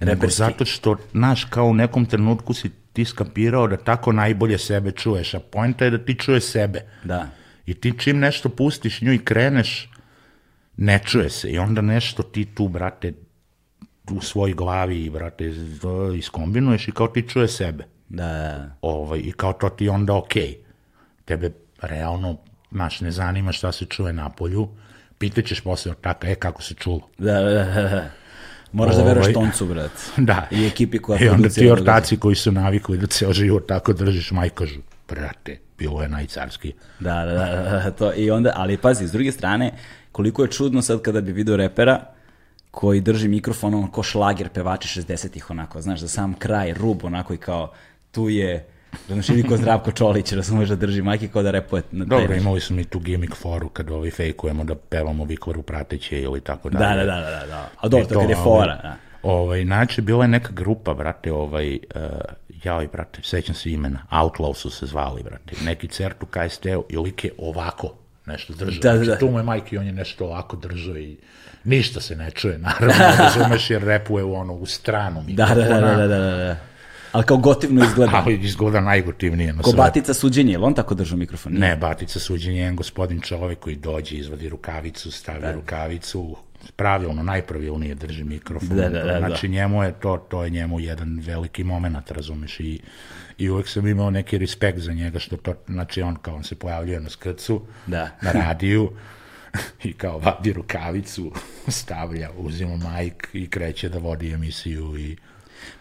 nego 0.00 0.28
zato 0.28 0.64
što, 0.64 0.96
znaš, 1.12 1.44
kao 1.44 1.66
u 1.66 1.74
nekom 1.74 2.06
trenutku 2.06 2.54
si 2.54 2.70
ti 2.92 3.04
skapirao 3.04 3.66
da 3.68 3.76
tako 3.76 4.12
najbolje 4.12 4.58
sebe 4.58 4.90
čuješ, 4.90 5.34
a 5.34 5.40
poenta 5.40 5.84
je 5.84 5.90
da 5.90 5.98
ti 5.98 6.14
čuješ 6.14 6.44
sebe. 6.44 6.80
Da. 7.04 7.28
I 7.66 7.74
ti 7.74 7.92
čim 7.98 8.18
nešto 8.18 8.48
pustiš 8.48 9.00
nju 9.00 9.12
i 9.12 9.18
kreneš, 9.18 9.90
ne 10.76 11.00
čuje 11.04 11.30
se. 11.30 11.50
I 11.50 11.58
onda 11.58 11.80
nešto 11.80 12.22
ti 12.22 12.44
tu, 12.44 12.68
brate, 12.68 13.12
u 14.10 14.20
svojoj 14.20 14.54
glavi, 14.54 15.10
brate, 15.10 15.52
iskombinuješ 16.18 16.88
i 16.88 16.92
kao 16.92 17.08
ti 17.08 17.28
čuje 17.28 17.48
sebe 17.48 17.84
Da, 18.08 18.26
da, 18.26 18.32
da. 18.32 18.70
ovaj, 18.82 19.18
i 19.18 19.32
kao 19.32 19.52
to 19.52 19.68
ti 19.68 19.88
onda 19.88 20.14
okej. 20.16 20.56
Tebe 21.24 21.50
realno, 21.82 22.36
znaš, 22.70 23.00
ne 23.00 23.10
zanima 23.10 23.52
šta 23.52 23.72
se 23.72 23.84
čuje 23.84 24.12
na 24.12 24.30
polju, 24.30 24.68
pitaćeš 25.18 25.60
posle 25.60 25.90
ortaka, 25.90 26.28
e, 26.28 26.34
kako 26.34 26.62
se 26.62 26.74
čulo. 26.74 27.00
Da, 27.18 27.40
da, 27.40 27.50
da, 27.50 27.82
da. 27.82 28.10
Moraš 28.72 28.94
da 28.94 29.02
Ovaj. 29.02 29.14
veruješ 29.14 29.34
toncu, 29.34 29.66
brat. 29.66 29.90
Da. 30.16 30.48
I 30.50 30.66
ekipi 30.66 30.98
koja 30.98 31.24
I 31.24 31.28
onda 31.28 31.48
ti 31.48 31.70
ortaci 31.70 32.16
koji 32.16 32.34
su 32.34 32.52
navikli 32.52 32.98
da 32.98 33.06
ceo 33.06 33.32
život 33.32 33.68
tako 33.68 33.92
držiš, 33.92 34.30
maj 34.30 34.48
kažu, 34.50 34.80
brate, 35.08 35.58
bilo 35.78 36.02
je 36.02 36.08
najcarski. 36.08 36.72
Da, 37.00 37.24
da, 37.24 37.32
da, 37.32 37.62
da, 37.62 37.80
da, 37.84 37.90
to. 37.90 38.12
I 38.16 38.30
onda, 38.30 38.52
ali 38.56 38.76
pazi, 38.76 39.08
s 39.08 39.12
druge 39.12 39.32
strane, 39.32 39.72
koliko 40.12 40.42
je 40.42 40.50
čudno 40.50 40.82
sad 40.82 41.02
kada 41.02 41.20
bi 41.20 41.32
video 41.32 41.56
repera 41.56 42.15
koji 42.76 43.00
drži 43.00 43.28
mikrofon 43.28 43.74
ono 43.74 43.90
ko 43.90 44.02
šlager 44.02 44.48
pevači 44.48 45.00
60-ih 45.00 45.50
onako, 45.50 45.80
znaš, 45.80 46.00
za 46.00 46.08
sam 46.08 46.34
kraj, 46.34 46.74
rub 46.74 47.04
onako 47.04 47.34
i 47.34 47.36
kao, 47.36 47.72
tu 48.10 48.28
je, 48.28 48.66
znaš, 49.08 49.28
ili 49.28 49.42
ko 49.42 49.56
Zdravko 49.56 49.92
Čolić, 49.92 50.32
razumeš 50.32 50.68
da 50.68 50.76
drži 50.76 51.02
majke 51.02 51.28
kao 51.28 51.42
da 51.42 51.50
repuje 51.50 51.82
na 51.90 52.06
taj 52.06 52.20
Dobro, 52.20 52.36
imali 52.36 52.60
smo 52.60 52.80
i 52.80 52.84
tu 52.84 52.98
gimmick 52.98 53.36
foru 53.36 53.68
kad 53.68 53.90
ovaj 53.90 54.10
fejkujemo 54.10 54.64
da 54.64 54.74
pevamo 54.74 55.24
Vikvaru 55.24 55.62
prateće 55.62 56.20
ili 56.20 56.40
tako 56.40 56.70
Da, 56.70 56.78
dalje. 56.78 57.04
da, 57.04 57.14
da, 57.14 57.30
da, 57.30 57.46
da. 57.46 57.70
A 57.80 57.88
dobro, 57.88 58.04
I 58.04 58.08
to 58.08 58.20
kad 58.20 58.30
je 58.30 58.36
ovaj, 58.36 58.44
fora, 58.44 58.76
da. 58.82 58.96
Ovaj, 59.22 59.64
znači, 59.64 60.00
bila 60.00 60.24
je 60.24 60.28
neka 60.28 60.52
grupa, 60.52 60.94
brate, 60.94 61.32
ovaj, 61.32 61.72
uh, 61.74 62.00
joj, 62.64 62.88
brate, 62.92 63.22
sećam 63.22 63.54
se 63.54 63.70
imena, 63.70 64.06
Outlaw 64.10 64.54
su 64.54 64.70
se 64.70 64.86
zvali, 64.86 65.22
brate, 65.22 65.56
neki 65.64 65.88
certu 65.88 66.26
KST-u 66.26 66.84
i 66.88 66.96
lik 66.96 67.24
je 67.24 67.30
ovako 67.38 67.92
nešto 68.26 68.54
držao. 68.54 68.80
Da, 68.82 68.92
da, 68.92 68.96
Znači, 68.96 69.10
da. 69.10 69.18
tu 69.18 69.30
mu 69.30 69.38
je 69.38 69.42
majke 69.42 69.76
i 69.76 69.78
on 69.78 69.86
je 69.86 69.92
nešto 69.92 70.24
ovako 70.24 70.56
držao 70.56 70.96
i 70.96 71.16
ništa 71.64 72.00
se 72.00 72.16
ne 72.16 72.30
čuje, 72.30 72.58
naravno, 72.58 72.94
razumeš, 73.24 73.70
jer 73.70 73.82
repuje 73.82 74.24
u 74.24 74.34
ono, 74.34 74.52
u 74.52 74.66
stranu 74.66 75.22
Da, 75.28 75.46
da, 75.46 75.54
da, 75.54 75.60
mikrofona, 75.60 75.96
da, 75.96 76.06
da, 76.06 76.18
da, 76.18 76.36
da. 76.36 76.56
Ali 77.12 77.24
kao 77.24 77.36
gotivno 77.36 77.84
izgleda. 77.84 78.12
ali 78.24 78.34
izgleda 78.34 78.80
najgotivnije 78.80 79.52
na 79.52 79.62
Ko 79.62 79.70
svetu. 79.70 79.76
Batica 79.76 80.14
suđenje, 80.14 80.52
je 80.52 80.58
li 80.58 80.64
on 80.64 80.74
tako 80.74 80.94
držao 80.94 81.18
mikrofon? 81.18 81.52
Ne, 81.52 81.76
Batica 81.76 82.18
suđen 82.18 82.54
je 82.54 82.60
jedan 82.60 82.76
gospodin 82.76 83.20
čovek 83.20 83.58
koji 83.58 83.76
dođe, 83.76 84.16
izvadi 84.16 84.48
rukavicu, 84.48 85.10
stavi 85.10 85.52
rukavicu, 85.54 86.36
pravilno, 86.76 87.22
najpravilnije 87.22 87.94
drži 87.94 88.24
mikrofon. 88.24 88.76
Da, 88.76 88.88
da, 88.88 89.02
da, 89.02 89.18
znači, 89.18 89.48
njemu 89.48 89.82
je 89.82 89.92
to, 89.92 90.16
to 90.28 90.44
je 90.44 90.50
njemu 90.50 90.80
jedan 90.80 91.20
veliki 91.22 91.64
moment, 91.64 92.10
razumeš, 92.10 92.60
i, 92.60 92.80
i 93.38 93.50
uvek 93.50 93.68
sam 93.68 93.86
imao 93.86 94.10
neki 94.10 94.38
respekt 94.38 94.78
za 94.78 94.92
njega, 94.92 95.18
što 95.18 95.36
to, 95.36 95.54
znači, 95.68 96.02
on 96.02 96.16
kao 96.16 96.34
on 96.34 96.44
se 96.44 96.54
pojavljuje 96.54 97.00
na 97.00 97.10
skrcu, 97.10 97.60
Da. 97.86 98.10
na 98.22 98.32
radiju, 98.32 98.90
i 99.84 99.92
kao 99.92 100.18
vadi 100.18 100.52
rukavicu, 100.52 101.32
stavlja, 101.68 102.30
uzima 102.36 102.76
majk 102.76 103.28
i 103.32 103.46
kreće 103.46 103.88
da 103.88 103.98
vodi 103.98 104.32
emisiju 104.32 104.98
i 104.98 105.16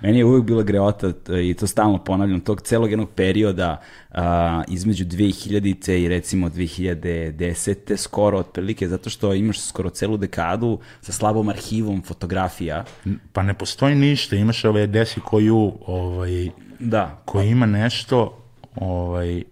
Meni 0.01 0.17
je 0.17 0.25
uvijek 0.25 0.45
bila 0.45 0.63
greota 0.63 1.13
t- 1.13 1.49
i 1.49 1.53
to 1.53 1.67
stalno 1.67 2.03
ponavljam, 2.03 2.39
tog 2.39 2.61
celog 2.61 2.89
jednog 2.89 3.09
perioda 3.15 3.81
a, 4.11 4.63
između 4.67 5.05
2000-te 5.05 6.01
i 6.01 6.07
recimo 6.07 6.49
2010. 6.49 7.97
skoro 7.97 8.37
otprilike, 8.37 8.87
zato 8.87 9.09
što 9.09 9.33
imaš 9.33 9.59
skoro 9.59 9.89
celu 9.89 10.17
dekadu 10.17 10.79
sa 11.01 11.11
slabom 11.11 11.49
arhivom 11.49 12.01
fotografija. 12.03 12.85
pa 13.33 13.43
ne 13.43 13.53
postoji 13.53 13.95
ništa, 13.95 14.35
imaš 14.35 14.65
ove 14.65 14.87
desi 14.87 15.19
koju 15.19 15.73
ovaj, 15.85 16.49
Da, 16.79 17.21
koji 17.25 17.49
ima 17.49 17.65
nešto 17.65 18.43
ovaj, 18.75 19.37
uh, 19.37 19.43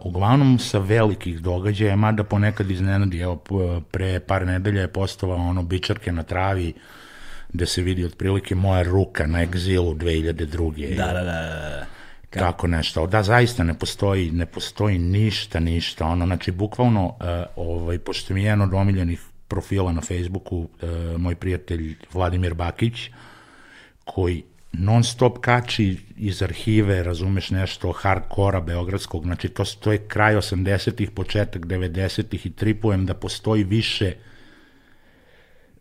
uglavnom 0.00 0.58
sa 0.58 0.78
velikih 0.78 1.40
događaja, 1.40 1.96
mada 1.96 2.24
ponekad 2.24 2.70
iznenadi, 2.70 3.18
evo 3.20 3.36
pre 3.90 4.20
par 4.20 4.46
nedelja 4.46 4.80
je 4.80 4.92
postovao 4.92 5.36
ono 5.38 5.62
bičarke 5.62 6.12
na 6.12 6.22
travi 6.22 6.72
gde 7.52 7.66
se 7.66 7.82
vidi 7.82 8.04
otprilike 8.04 8.54
moja 8.54 8.82
ruka 8.82 9.26
na 9.26 9.42
egzilu 9.42 9.94
2002. 9.94 10.96
da, 10.96 11.06
da, 11.06 11.12
da, 11.12 11.22
da. 11.24 11.86
Ka- 12.30 12.38
Tako 12.38 12.66
nešto. 12.66 13.06
Da, 13.06 13.22
zaista 13.22 13.64
ne 13.64 13.74
postoji, 13.74 14.30
ne 14.30 14.46
postoji 14.46 14.98
ništa, 14.98 15.60
ništa. 15.60 16.06
Ono, 16.06 16.26
znači, 16.26 16.50
bukvalno, 16.50 17.04
uh, 17.06 17.16
ovaj, 17.56 17.98
pošto 17.98 18.34
mi 18.34 18.40
je 18.40 18.44
jedan 18.44 18.60
od 18.60 18.74
omiljenih 18.74 19.20
profila 19.48 19.92
na 19.92 20.00
Facebooku, 20.00 20.56
uh, 20.58 20.68
moj 21.20 21.34
prijatelj 21.34 21.96
Vladimir 22.12 22.54
Bakić, 22.54 23.10
koji 24.04 24.42
non 24.78 25.04
stop 25.04 25.38
kači 25.38 25.96
iz 26.16 26.42
arhive, 26.42 27.02
razumeš 27.02 27.50
nešto, 27.50 27.92
hardkora 27.92 28.60
beogradskog, 28.60 29.22
znači 29.22 29.48
to, 29.48 29.64
to 29.64 29.92
je 29.92 29.98
kraj 29.98 30.34
80-ih, 30.34 31.10
početak 31.10 31.62
90-ih 31.62 32.46
i 32.46 32.50
tripujem 32.50 33.06
da 33.06 33.14
postoji 33.14 33.64
više 33.64 34.12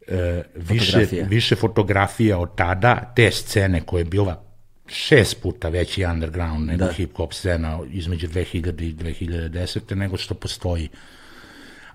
e, 0.08 0.44
više, 0.56 0.86
Fotografija. 0.92 1.26
više 1.26 1.56
fotografija 1.56 2.38
od 2.38 2.56
tada, 2.56 3.14
te 3.16 3.32
scene 3.32 3.82
koja 3.82 4.00
je 4.02 4.06
bila 4.06 4.42
šest 4.88 5.42
puta 5.42 5.70
veći 5.70 6.06
underground 6.06 6.68
nego 6.68 6.86
Da. 6.86 6.92
hip-hop 6.92 7.34
scena 7.34 7.80
između 7.92 8.28
2000 8.28 8.82
i 8.82 8.94
2010. 8.94 9.96
nego 9.96 10.18
što 10.18 10.34
postoji. 10.34 10.90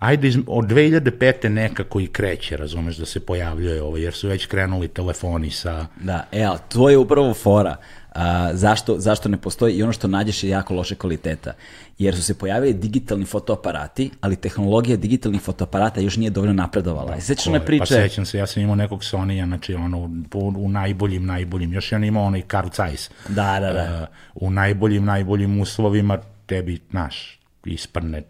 Ajde, 0.01 0.29
iz, 0.29 0.39
od 0.47 0.65
2005. 0.65 1.49
nekako 1.49 2.01
i 2.01 2.07
kreće, 2.07 2.57
razumeš, 2.57 2.97
da 2.97 3.07
se 3.07 3.21
pojavljuje 3.21 3.83
ovo, 3.83 3.97
jer 3.97 4.15
su 4.15 4.29
već 4.29 4.47
krenuli 4.47 4.89
telefoni 4.89 5.51
sa... 5.51 5.87
Da, 6.01 6.27
e, 6.33 6.43
ali 6.43 6.59
to 6.69 6.91
je 6.91 6.99
upravo 6.99 7.35
fora. 7.35 7.77
A, 8.15 8.51
zašto, 8.55 8.99
zašto 8.99 9.29
ne 9.29 9.37
postoji 9.37 9.75
i 9.75 9.83
ono 9.83 9.93
što 9.93 10.09
nađeš 10.09 10.45
je 10.45 10.51
jako 10.51 10.75
loše 10.75 10.95
kvaliteta. 10.95 11.53
Jer 11.99 12.17
su 12.17 12.23
se 12.23 12.39
pojavili 12.39 12.75
digitalni 12.75 13.25
fotoaparati, 13.25 14.11
ali 14.21 14.37
tehnologija 14.37 14.97
digitalnih 14.97 15.41
fotoaparata 15.41 16.01
još 16.01 16.17
nije 16.17 16.31
dovoljno 16.31 16.55
napredovala. 16.55 17.17
I 17.17 17.21
sećaš 17.21 17.47
one 17.47 17.59
Koje- 17.59 17.67
priče... 17.67 17.81
Pa 17.81 17.87
sećam 17.87 18.27
se, 18.27 18.39
ja 18.39 18.47
sam 18.47 18.63
imao 18.63 18.75
nekog 18.75 19.05
Sonija, 19.05 19.47
znači 19.47 19.75
ono, 19.75 20.11
po, 20.31 20.39
u 20.39 20.69
najboljim, 20.69 21.27
najboljim, 21.27 21.73
još 21.73 21.93
ja 21.93 21.99
imao 21.99 22.25
onaj 22.25 22.43
Carl 22.51 22.69
Zeiss. 22.77 23.11
Da, 23.29 23.61
da, 23.61 23.73
da. 23.73 24.09
Uh, 24.35 24.43
u 24.47 24.51
najboljim, 24.51 25.05
najboljim 25.05 25.61
uslovima 25.61 26.19
tebi, 26.47 26.79
znaš, 26.91 27.41
isprne 27.65 28.23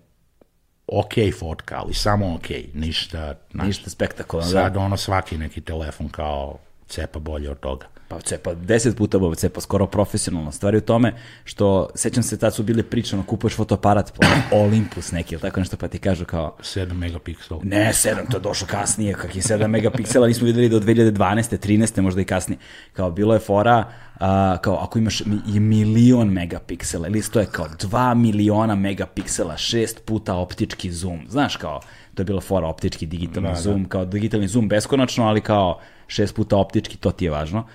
ok 0.93 1.13
fotka, 1.39 1.77
ali 1.79 1.95
samo 1.95 2.35
ok, 2.35 2.49
ništa, 2.75 3.35
Ništa 3.53 3.91
spektakularno. 3.91 4.51
sad 4.53 4.73
Da. 4.73 4.81
ono 4.81 4.97
svaki 4.97 5.39
neki 5.39 5.61
telefon 5.61 6.09
kao 6.09 6.59
cepa 6.89 7.19
bolje 7.19 7.51
od 7.51 7.61
toga. 7.61 7.87
Pa 8.11 8.21
cepa, 8.21 8.55
deset 8.55 8.97
puta 8.97 9.19
bo 9.19 9.35
cepa, 9.35 9.61
skoro 9.61 9.87
profesionalno. 9.87 10.53
Stvari 10.53 10.79
u 10.79 10.81
tome 10.81 11.15
što, 11.45 11.89
sećam 11.95 12.23
se, 12.23 12.39
tad 12.39 12.55
su 12.55 12.63
bile 12.63 12.83
priče, 12.83 13.17
ono, 13.17 13.25
kupuješ 13.25 13.57
fotoaparat, 13.57 14.13
po 14.15 14.23
Olympus 14.63 15.13
neki, 15.13 15.35
ili 15.35 15.43
tako 15.43 15.61
nešto, 15.61 15.77
pa 15.77 15.89
ti 15.89 15.99
kažu 15.99 16.25
kao, 16.25 16.57
7 16.61 16.93
megapiksel. 16.93 17.59
Ne, 17.63 17.91
7, 17.93 18.31
to 18.31 18.37
je 18.37 18.41
došlo 18.41 18.67
kasnije, 18.71 19.15
kakvi 19.15 19.41
7 19.41 19.67
megapiksela, 19.67 20.27
nismo 20.27 20.47
videli 20.47 20.69
do 20.69 20.81
2012. 20.81 21.59
13. 21.59 22.01
možda 22.01 22.21
i 22.21 22.25
kasnije. 22.25 22.59
Kao 22.93 23.11
bilo 23.11 23.35
je 23.35 23.41
fora, 23.41 23.93
a, 24.21 24.57
kao 24.63 24.75
ako 24.75 24.99
imaš 24.99 25.21
i 25.55 25.61
milion 25.61 26.29
megapiksela, 26.29 27.09
ili 27.09 27.23
to 27.23 27.41
je 27.41 27.47
kao 27.47 27.67
2 27.69 28.15
miliona 28.15 28.75
megapiksela, 28.75 29.57
šest 29.57 30.05
puta 30.05 30.35
optički 30.35 30.93
zoom, 30.93 31.21
znaš 31.29 31.57
kao, 31.57 31.81
to 32.15 32.23
je 32.23 32.25
bila 32.25 32.41
fora 32.41 32.67
optički 32.67 33.07
digitalni 33.07 33.49
Da, 33.49 33.55
da. 33.55 33.61
zoom, 33.61 33.85
kao 33.85 34.05
digitalni 34.05 34.49
zoom 34.49 34.69
beskonačno, 34.69 35.27
ali 35.27 35.41
kao 35.41 35.81
šest 36.07 36.35
puta 36.35 36.57
optički, 36.57 36.97
to 36.97 37.11
ti 37.11 37.25
je 37.25 37.31
važno. 37.31 37.67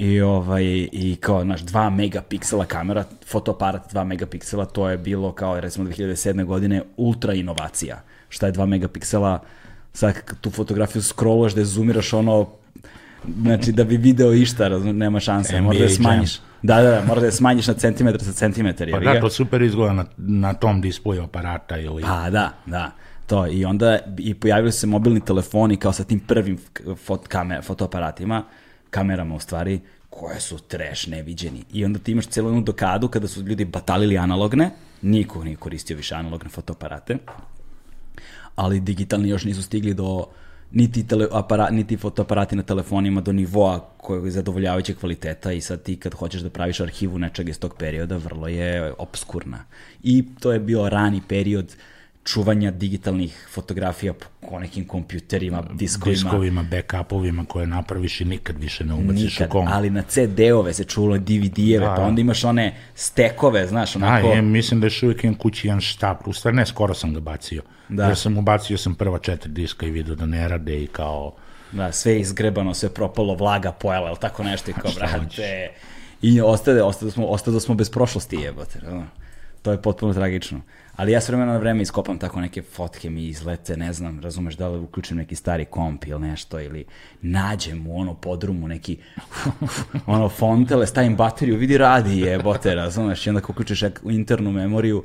I, 0.00 0.20
ovaj, 0.20 0.64
i 0.92 1.16
kao, 1.20 1.42
znaš, 1.44 1.60
2 1.60 1.90
megapiksela 1.90 2.64
kamera, 2.64 3.04
fotoaparat 3.26 3.92
2 3.94 4.04
megapiksela, 4.04 4.64
to 4.64 4.88
je 4.88 4.98
bilo 4.98 5.32
kao, 5.32 5.60
recimo, 5.60 5.88
2007. 5.88 6.44
godine 6.44 6.82
ultra 6.96 7.34
inovacija. 7.34 8.02
Šta 8.28 8.46
je 8.46 8.52
2 8.52 8.66
megapiksela, 8.66 9.42
sad 9.92 10.14
tu 10.40 10.50
fotografiju 10.50 11.02
scrolluješ 11.02 11.54
da 11.54 11.64
zoomiraš 11.64 12.12
ono, 12.12 12.48
znači 13.42 13.72
da 13.72 13.84
bi 13.84 13.96
video 13.96 14.32
išta, 14.32 14.68
razum, 14.68 14.98
nema 14.98 15.20
šanse, 15.20 15.60
NBA 15.60 15.64
mora 15.64 15.78
da 15.78 15.84
je 15.84 15.88
Jam. 15.88 15.96
smanjiš. 15.96 16.38
Da, 16.62 16.82
da, 16.82 16.90
da, 16.90 17.04
mora 17.06 17.20
da 17.20 17.26
je 17.26 17.32
smanjiš 17.32 17.66
na 17.66 17.74
centimetar 17.74 18.24
sa 18.24 18.32
centimetar. 18.32 18.90
Pa 18.90 18.98
da, 18.98 19.20
to 19.20 19.30
super 19.30 19.62
izgleda 19.62 19.92
na, 19.92 20.04
na 20.16 20.54
tom 20.54 20.80
displeju 20.80 21.22
aparata 21.22 21.78
ili... 21.78 22.02
Pa 22.02 22.30
da, 22.30 22.52
da. 22.66 22.90
To, 23.26 23.46
i 23.46 23.64
onda 23.64 23.98
i 24.18 24.34
pojavili 24.34 24.72
se 24.72 24.86
mobilni 24.86 25.20
telefoni 25.20 25.76
kao 25.76 25.92
sa 25.92 26.04
tim 26.04 26.20
prvim 26.20 26.58
fot, 27.06 27.26
kame, 27.26 27.62
fotoaparatima, 27.62 28.44
kamerama 28.90 29.34
u 29.34 29.40
stvari, 29.40 29.80
koje 30.10 30.40
su 30.40 30.58
trash 30.58 31.08
neviđeni. 31.08 31.64
I 31.72 31.84
onda 31.84 31.98
ti 31.98 32.12
imaš 32.12 32.26
celu 32.26 32.48
jednu 32.48 32.62
dokadu 32.62 33.08
kada 33.08 33.28
su 33.28 33.42
ljudi 33.42 33.64
batalili 33.64 34.18
analogne, 34.18 34.70
niko 35.02 35.44
nije 35.44 35.56
koristio 35.56 35.96
više 35.96 36.14
analogne 36.14 36.48
fotoaparate, 36.48 37.16
ali 38.56 38.80
digitalni 38.80 39.28
još 39.28 39.44
nisu 39.44 39.62
stigli 39.62 39.94
do 39.94 40.26
niti, 40.72 41.06
tele, 41.06 41.26
apara, 41.32 41.70
niti 41.70 41.96
fotoaparati 41.96 42.56
na 42.56 42.62
telefonima 42.62 43.20
do 43.20 43.32
nivoa 43.32 43.80
kojeg 43.96 44.24
je 44.24 44.30
zadovoljavajućeg 44.30 44.96
kvaliteta 44.96 45.52
i 45.52 45.60
sad 45.60 45.82
ti 45.82 45.96
kad 45.96 46.14
hoćeš 46.14 46.40
da 46.40 46.50
praviš 46.50 46.80
arhivu 46.80 47.18
nečega 47.18 47.50
iz 47.50 47.58
tog 47.58 47.74
perioda, 47.78 48.16
vrlo 48.16 48.48
je 48.48 48.92
obskurna. 48.98 49.64
I 50.02 50.24
to 50.40 50.52
je 50.52 50.60
bio 50.60 50.88
rani 50.88 51.22
period 51.28 51.74
čuvanja 52.24 52.70
digitalnih 52.70 53.48
fotografija 53.52 54.12
po 54.50 54.58
nekim 54.58 54.86
kompjuterima, 54.86 55.62
diskovima. 55.72 56.14
diskovima, 56.14 56.62
backupovima 56.62 57.44
koje 57.44 57.66
napraviš 57.66 58.20
i 58.20 58.24
nikad 58.24 58.58
više 58.58 58.84
ne 58.84 58.94
ubaciš 58.94 59.32
Nikad, 59.32 59.48
u 59.48 59.50
kom. 59.50 59.68
ali 59.68 59.90
na 59.90 60.02
CD-ove 60.02 60.72
se 60.72 60.84
čulo 60.84 61.18
DVD-eve, 61.18 61.86
Da, 61.86 61.94
pa 61.94 62.00
da. 62.00 62.08
onda 62.08 62.20
imaš 62.20 62.44
one 62.44 62.76
stekove, 62.94 63.66
znaš, 63.66 63.96
A, 63.96 63.98
onako... 63.98 64.28
je, 64.28 64.42
mislim 64.42 64.80
da 64.80 64.86
još 64.86 65.02
uvijek 65.02 65.24
imam 65.24 65.34
kući 65.34 65.66
jedan 65.66 65.80
štab, 65.80 66.16
u 66.26 66.32
stvari 66.32 66.56
ne, 66.56 66.66
skoro 66.66 66.94
sam 66.94 67.14
ga 67.14 67.20
bacio. 67.20 67.62
Da. 67.88 68.02
Da. 68.02 68.08
Ja 68.08 68.14
sam 68.14 68.38
ubacio 68.38 68.78
sam 68.78 68.94
prva 68.94 69.18
četiri 69.18 69.52
diska 69.52 69.86
i 69.86 69.90
vidio 69.90 70.14
da 70.14 70.26
ne 70.26 70.48
rade 70.48 70.82
i 70.82 70.86
kao... 70.86 71.32
Da, 71.72 71.92
sve 71.92 72.12
je 72.12 72.20
izgrebano, 72.20 72.74
sve 72.74 72.88
propalo, 72.88 73.34
vlaga 73.34 73.72
pojela, 73.72 74.08
ili 74.08 74.18
tako 74.20 74.42
nešto 74.42 74.70
i 74.70 74.74
kao, 74.74 74.90
brate... 74.98 75.70
I 76.22 76.40
ostade, 76.40 76.82
ostade 76.82 77.10
smo, 77.10 77.26
ostade 77.26 77.60
smo 77.60 77.74
bez 77.74 77.90
prošlosti, 77.90 78.36
jebote. 78.36 78.80
To 79.62 79.72
je 79.72 79.82
potpuno 79.82 80.14
tragično. 80.14 80.60
Ali 81.00 81.12
ja 81.12 81.20
s 81.20 81.28
vremena 81.28 81.52
na 81.52 81.58
vreme 81.58 81.82
iskopam 81.82 82.18
tako 82.18 82.40
neke 82.40 82.62
fotke 82.62 83.10
mi 83.10 83.24
izlete, 83.24 83.76
ne 83.76 83.92
znam, 83.92 84.20
razumeš, 84.20 84.56
da 84.56 84.68
li 84.68 84.78
uključim 84.78 85.16
neki 85.16 85.34
stari 85.34 85.64
komp 85.64 86.04
ili 86.06 86.20
nešto, 86.20 86.60
ili 86.60 86.84
nađem 87.22 87.86
u 87.86 88.00
ono 88.00 88.14
podrumu 88.14 88.68
neki 88.68 88.98
ono 90.06 90.28
fontele, 90.28 90.86
stavim 90.86 91.16
bateriju, 91.16 91.56
vidi 91.56 91.78
radi 91.78 92.20
jebote, 92.20 92.74
razumeš, 92.74 93.26
i 93.26 93.30
onda 93.30 93.42
uključiš 93.48 93.82
u 94.02 94.10
internu 94.10 94.52
memoriju, 94.52 95.04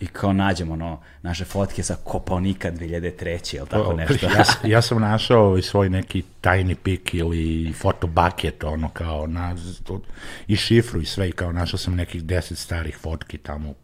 i 0.00 0.06
kao 0.06 0.32
nađemo 0.32 0.72
ono, 0.72 1.00
naše 1.22 1.44
fotke 1.44 1.82
sa 1.82 1.96
Kopaonika 2.04 2.72
2003. 2.72 3.56
ili 3.56 3.66
tako 3.66 3.92
nešto. 3.92 4.26
ja, 4.26 4.44
ja 4.64 4.82
sam 4.82 5.00
našao 5.00 5.58
i 5.58 5.62
svoj 5.62 5.90
neki 5.90 6.22
tajni 6.40 6.74
pik 6.74 7.14
ili 7.14 7.72
fotobaket, 7.72 8.64
ono 8.64 8.88
kao, 8.88 9.26
na, 9.26 9.56
i 10.46 10.56
šifru 10.56 11.00
i 11.00 11.06
sve, 11.06 11.28
i 11.28 11.32
kao 11.32 11.52
našao 11.52 11.78
sam 11.78 11.94
nekih 11.94 12.24
deset 12.24 12.58
starih 12.58 12.96
fotki 12.96 13.38
tamo, 13.38 13.74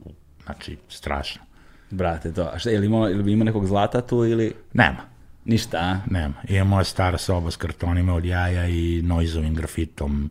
znači, 0.44 0.76
strašno. 0.88 1.42
Brate, 1.90 2.32
to. 2.32 2.50
A 2.52 2.58
šta, 2.58 2.70
ili 2.70 2.86
ima, 2.86 3.10
ili 3.10 3.32
ima 3.32 3.44
nekog 3.44 3.66
zlata 3.66 4.00
tu 4.00 4.24
ili 4.24 4.54
Nema, 4.72 5.02
ništa, 5.44 5.78
a? 5.78 5.98
nema. 6.10 6.34
I 6.48 6.62
moja 6.62 6.84
stara 6.84 7.18
soba 7.18 7.50
s 7.50 7.56
kartonima 7.56 8.14
od 8.14 8.24
jaja 8.24 8.66
i 8.68 9.02
noizovim 9.02 9.54
grafitom. 9.54 10.30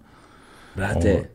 Brate, 0.75 1.29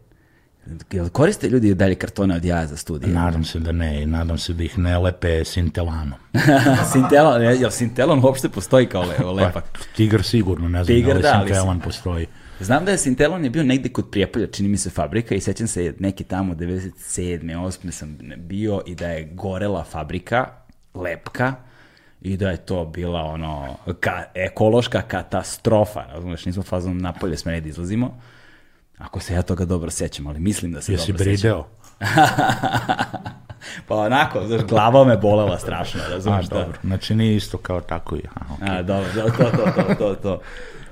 Jel 0.93 1.09
koriste 1.09 1.49
ljudi 1.49 1.75
dalje 1.75 1.95
kartone 1.95 2.37
od 2.37 2.45
jaja 2.45 2.67
za 2.67 2.77
studije? 2.77 3.13
Nadam 3.13 3.45
se 3.45 3.59
da 3.59 3.73
ne 3.73 4.07
nadam 4.07 4.39
se 4.39 4.53
da 4.53 4.63
ih 4.63 4.79
ne 4.79 4.99
lepe 4.99 5.45
sintelanom. 5.45 6.19
Sintelon, 6.93 7.43
jel 7.43 7.71
Sintelon 7.71 8.25
uopšte 8.25 8.49
postoji 8.49 8.87
kao 8.87 9.03
le, 9.03 9.33
lepak? 9.33 9.65
Pa, 9.73 9.81
tigar 9.97 10.23
sigurno, 10.23 10.69
ne 10.69 10.85
znam 10.85 10.97
Tigar, 10.97 11.13
da 11.13 11.17
li 11.17 11.23
da, 11.23 11.39
ali 11.39 11.49
sintelan 11.49 11.81
postoji. 11.81 12.27
Znam 12.61 12.85
da 12.85 12.91
je 12.91 12.99
Sintelon 12.99 13.45
je 13.45 13.51
bio 13.51 13.63
negde 13.65 13.89
kod 13.89 14.11
Prijepolja, 14.11 14.47
čini 14.47 14.69
mi 14.69 14.77
se 14.77 14.91
fabrika 14.91 15.35
i 15.35 15.41
sećam 15.41 15.67
se 15.67 15.95
neki 15.99 16.25
tamo 16.25 16.55
97. 16.55 17.41
8. 17.41 17.91
sam 17.91 18.19
bio 18.37 18.83
i 18.87 18.95
da 18.95 19.09
je 19.09 19.29
gorela 19.33 19.85
fabrika, 19.85 20.47
lepka, 20.95 21.55
i 22.21 22.37
da 22.37 22.51
je 22.51 22.57
to 22.57 22.85
bila 22.85 23.21
ono 23.23 23.77
ka, 24.01 24.25
ekološka 24.35 25.03
katastrofa, 25.03 26.03
razumeš, 26.13 26.47
nismo 26.47 26.63
fazom 26.63 26.99
napolje 26.99 27.37
smeli 27.37 27.61
da 27.61 27.69
izlazimo. 27.69 28.21
Ako 28.99 29.21
se 29.21 29.35
ja 29.35 29.43
toga 29.43 29.65
dobro 29.65 29.91
sećam, 29.91 30.27
ali 30.27 30.41
mislim 30.41 30.73
da 30.73 30.81
se 30.81 30.93
Jesi 30.93 31.13
dobro 31.13 31.25
sećam. 31.25 31.33
brideo? 31.33 31.67
Pa 33.89 33.97
onako, 33.97 34.47
znaš, 34.47 34.63
glava 34.63 35.05
me 35.05 35.17
bolela 35.17 35.59
strašno, 35.59 36.01
A, 36.07 36.11
razumeš 36.11 36.47
da. 36.47 36.59
dobro. 36.59 36.79
Znači 36.85 37.15
nije 37.15 37.37
isto 37.37 37.59
kao 37.59 37.81
tako 37.81 38.17
i... 38.17 38.23
A, 38.35 38.41
okay. 38.55 38.79
A, 38.79 38.83
dobro, 38.83 39.09
to, 39.15 39.31
to, 39.31 39.73
to, 39.77 39.95
to, 39.95 40.15
to. 40.15 40.41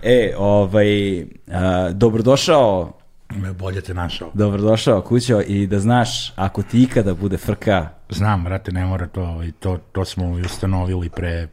E, 0.03 0.35
ovaj, 0.39 1.21
a, 1.49 1.91
dobrodošao, 1.93 2.93
Me 3.31 3.53
bolje 3.53 3.81
te 3.81 3.95
našao. 3.95 4.31
dobrodošao 4.35 5.01
kućo 5.01 5.41
i 5.41 5.67
da 5.67 5.79
znaš, 5.79 6.33
ako 6.37 6.63
ti 6.63 6.83
ikada 6.83 7.15
bude 7.15 7.37
frka, 7.37 7.89
Znam, 8.09 8.45
brate, 8.45 8.73
ne 8.73 8.85
mora 8.85 9.07
to, 9.07 9.43
i 9.45 9.53
to, 9.53 9.79
to 9.93 10.05
smo 10.05 10.39
i 10.39 10.43
ustanovili 10.43 11.09
pre 11.09 11.49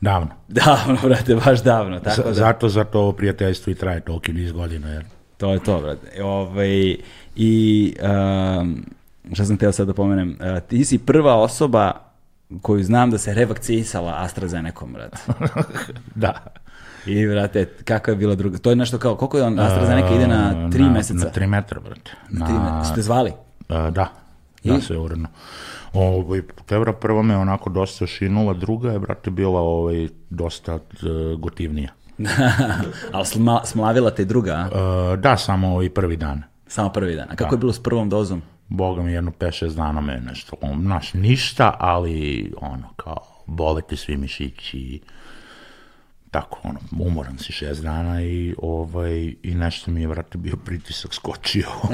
davno. 0.00 0.28
davno, 0.48 0.98
brate, 1.02 1.34
baš 1.36 1.62
davno, 1.62 2.00
tako 2.00 2.22
Z- 2.22 2.24
da, 2.24 2.32
Zato, 2.34 2.68
zato 2.68 3.00
ovo 3.00 3.12
prijateljstvo 3.12 3.70
i 3.70 3.76
traje 3.76 4.00
toliki 4.00 4.32
niz 4.32 4.52
godina, 4.52 4.88
jer 4.88 5.04
to 5.36 5.52
je 5.52 5.58
to, 5.60 5.80
brate. 5.80 6.22
Ovaj, 6.22 6.96
I, 7.36 7.94
um, 8.60 8.84
šta 9.32 9.44
sam 9.44 9.56
teo 9.56 9.72
sad 9.72 9.86
da 9.86 9.94
pomenem, 9.94 10.38
uh, 10.40 10.60
ti 10.60 10.84
si 10.84 10.98
prva 10.98 11.34
osoba 11.36 11.92
koju 12.62 12.84
znam 12.84 13.10
da 13.10 13.18
se 13.18 13.34
revakcisala 13.34 14.14
AstraZenecom, 14.16 14.92
brate. 14.92 15.16
da. 16.14 16.44
I, 17.08 17.26
brate, 17.26 17.64
kakva 17.84 18.12
je 18.12 18.16
bila 18.16 18.34
druga? 18.34 18.58
To 18.58 18.70
je 18.70 18.76
nešto 18.76 18.98
kao, 18.98 19.16
koliko 19.16 19.38
je 19.38 19.44
on, 19.44 19.58
AstraZeneca 19.58 20.14
ide 20.14 20.26
na 20.26 20.70
tri 20.70 20.82
na, 20.82 20.90
meseca? 20.90 21.24
Na 21.24 21.30
tri 21.30 21.46
metra, 21.46 21.80
brate. 21.80 22.10
Na, 22.28 22.46
Tri 22.46 22.54
me- 22.54 22.84
Ste 22.84 23.02
zvali? 23.02 23.32
a, 23.68 23.90
da, 23.90 24.12
I? 24.62 24.70
da 24.70 24.80
se 24.80 24.98
uredno. 24.98 25.28
Ovaj, 25.92 26.42
tebra 26.66 26.92
prva 26.92 27.22
me 27.22 27.36
onako 27.36 27.70
dosta 27.70 28.06
šinula, 28.06 28.54
druga 28.54 28.92
je, 28.92 28.98
brate, 28.98 29.30
bila 29.30 29.60
ovaj, 29.60 30.08
dosta 30.30 30.74
uh, 30.74 30.80
gotivnija. 31.40 31.92
Ali 33.12 33.26
sma, 33.26 33.60
smlavila 33.64 34.10
te 34.10 34.24
druga, 34.24 34.52
a? 34.52 35.12
Uh, 35.12 35.18
da, 35.18 35.36
samo 35.36 35.68
ovaj 35.68 35.90
prvi 35.90 36.16
dan. 36.16 36.42
Samo 36.66 36.88
prvi 36.88 37.14
dan. 37.14 37.26
A 37.30 37.36
kako 37.36 37.54
je 37.54 37.58
bilo 37.58 37.72
s 37.72 37.82
prvom 37.82 38.08
dozom? 38.08 38.42
Boga 38.68 39.02
mi 39.02 39.12
jedno 39.12 39.32
5-6 39.38 39.74
dana 39.74 40.00
me 40.00 40.20
nešto, 40.20 40.56
znaš, 40.80 41.14
ništa, 41.14 41.76
ali 41.78 42.52
ono, 42.60 42.88
kao, 42.96 43.16
bole 43.46 43.82
ti 43.82 43.96
svi 43.96 44.16
mišići, 44.16 45.00
tako, 46.30 46.60
ono, 46.64 46.78
umoran 47.00 47.38
si 47.38 47.52
šest 47.52 47.82
dana 47.82 48.22
i, 48.22 48.54
ovaj, 48.58 49.34
i 49.42 49.54
nešto 49.54 49.90
mi 49.90 50.00
je, 50.00 50.06
vrate, 50.06 50.38
bio 50.38 50.56
pritisak 50.56 51.14
skočio. 51.14 51.66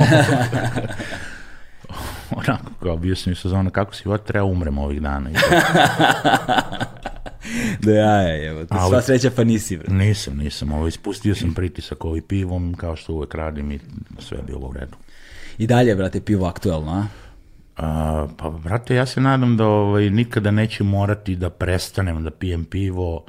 Onako, 2.30 2.70
kao, 2.82 2.96
bio 2.96 3.16
sam 3.16 3.32
i 3.32 3.36
sezona, 3.36 3.70
kako 3.70 3.94
si, 3.94 4.08
vrat, 4.08 4.24
treba 4.24 4.44
umrem 4.44 4.78
ovih 4.78 5.02
dana. 5.02 5.30
I 5.30 5.34
Da 7.80 7.92
ja 7.92 8.14
je, 8.14 8.46
evo. 8.46 8.64
Ali- 8.70 8.90
Sva 8.90 9.02
sreća 9.02 9.30
pa 9.36 9.44
nisi, 9.44 9.76
bre. 9.76 9.94
nisam, 9.94 10.36
nisam, 10.36 10.72
ovaj, 10.72 10.88
ispustio 10.88 11.34
sam 11.34 11.54
pritisak 11.54 12.04
ovaj 12.04 12.20
pivom, 12.20 12.74
kao 12.74 12.96
što 12.96 13.12
uvek 13.12 13.34
radim 13.34 13.72
i 13.72 13.80
sve 14.18 14.38
je 14.38 14.42
bilo 14.42 14.68
u 14.68 14.72
redu. 14.72 14.96
I 15.58 15.66
dalje, 15.66 15.94
brate, 15.96 16.20
pivo 16.20 16.46
aktuelno, 16.46 16.92
a? 16.92 17.06
A, 17.76 18.26
pa, 18.36 18.50
brate, 18.50 18.94
ja 18.94 19.06
se 19.06 19.20
nadam 19.20 19.56
da 19.56 19.66
ovaj, 19.66 20.10
nikada 20.10 20.50
neću 20.50 20.84
morati 20.84 21.36
da 21.36 21.50
prestanem 21.50 22.24
da 22.24 22.30
pijem 22.30 22.64
pivo 22.64 23.14
uh, 23.16 23.22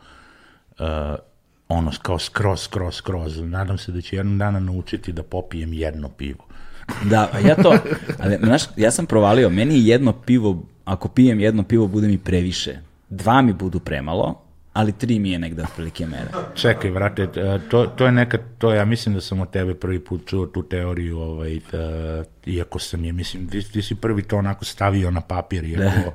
ono, 1.67 1.91
kao 2.01 2.19
skroz, 2.19 2.61
skroz, 2.61 2.95
skroz. 2.95 3.39
Nadam 3.39 3.77
se 3.77 3.91
da 3.91 4.01
ću 4.01 4.15
jednog 4.15 4.37
dana 4.37 4.59
naučiti 4.59 5.11
da 5.11 5.23
popijem 5.23 5.73
jedno 5.73 6.09
pivo. 6.09 6.45
Da, 7.09 7.29
ja 7.47 7.55
to, 7.55 7.77
ali, 8.19 8.37
znaš, 8.43 8.63
ja 8.75 8.91
sam 8.91 9.05
provalio, 9.05 9.49
meni 9.49 9.87
jedno 9.87 10.13
pivo, 10.13 10.63
ako 10.85 11.07
pijem 11.07 11.39
jedno 11.39 11.63
pivo, 11.63 11.87
bude 11.87 12.07
mi 12.07 12.17
previše. 12.17 12.79
Dva 13.09 13.41
mi 13.41 13.53
budu 13.53 13.79
premalo, 13.79 14.44
ali 14.75 14.91
tri 14.91 15.19
mi 15.19 15.31
je 15.31 15.39
negde 15.39 15.63
otprilike 15.63 16.05
mere. 16.05 16.27
Čekaj, 16.55 16.91
brate, 16.91 17.23
e, 17.23 17.59
to, 17.69 17.85
to 17.85 18.05
je 18.05 18.11
neka, 18.11 18.37
to 18.57 18.73
ja 18.73 18.85
mislim 18.85 19.15
da 19.15 19.21
sam 19.21 19.39
od 19.39 19.49
tebe 19.49 19.75
prvi 19.75 19.99
put 19.99 20.25
čuo 20.25 20.45
tu 20.45 20.63
teoriju, 20.63 21.19
ovaj, 21.19 21.59
da, 21.71 22.23
iako 22.45 22.79
sam 22.79 23.05
je, 23.05 23.11
mislim, 23.11 23.49
ti, 23.49 23.71
ti 23.71 23.81
si 23.81 23.95
prvi 23.95 24.23
to 24.23 24.37
onako 24.37 24.65
stavio 24.65 25.11
na 25.11 25.21
papir, 25.21 25.63
iako, 25.63 26.11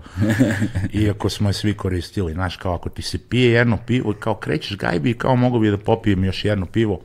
iako 1.02 1.28
smo 1.28 1.48
je 1.48 1.52
svi 1.52 1.74
koristili, 1.74 2.32
znaš, 2.32 2.56
kao 2.56 2.74
ako 2.74 2.88
ti 2.88 3.02
se 3.02 3.18
pije 3.18 3.52
jedno 3.52 3.78
pivo, 3.86 4.14
kao 4.20 4.34
krećeš 4.34 4.76
gajbi 4.76 5.10
i 5.10 5.18
kao 5.18 5.36
mogu 5.36 5.58
bi 5.58 5.70
da 5.70 5.78
popijem 5.78 6.24
još 6.24 6.44
jedno 6.44 6.66
pivo, 6.66 7.00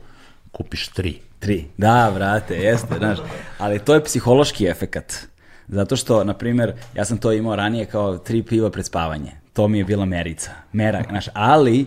kupiš 0.52 0.88
tri. 0.88 1.18
Tri. 1.38 1.64
Da, 1.76 2.12
brate, 2.14 2.54
jeste, 2.54 2.94
znaš. 2.98 3.18
Ali 3.58 3.78
to 3.78 3.94
je 3.94 4.04
psihološki 4.04 4.66
efekat. 4.66 5.14
Zato 5.68 5.96
što, 5.96 6.24
na 6.24 6.34
primjer, 6.34 6.72
ja 6.94 7.04
sam 7.04 7.18
to 7.18 7.32
imao 7.32 7.56
ranije 7.56 7.84
kao 7.84 8.18
tri 8.18 8.42
piva 8.42 8.70
pred 8.70 8.86
spavanje. 8.86 9.45
To 9.56 9.68
mi 9.68 9.78
je 9.78 9.84
bila 9.84 10.04
merica. 10.04 10.50
Mera, 10.72 11.02
znaš, 11.08 11.26
ali 11.34 11.86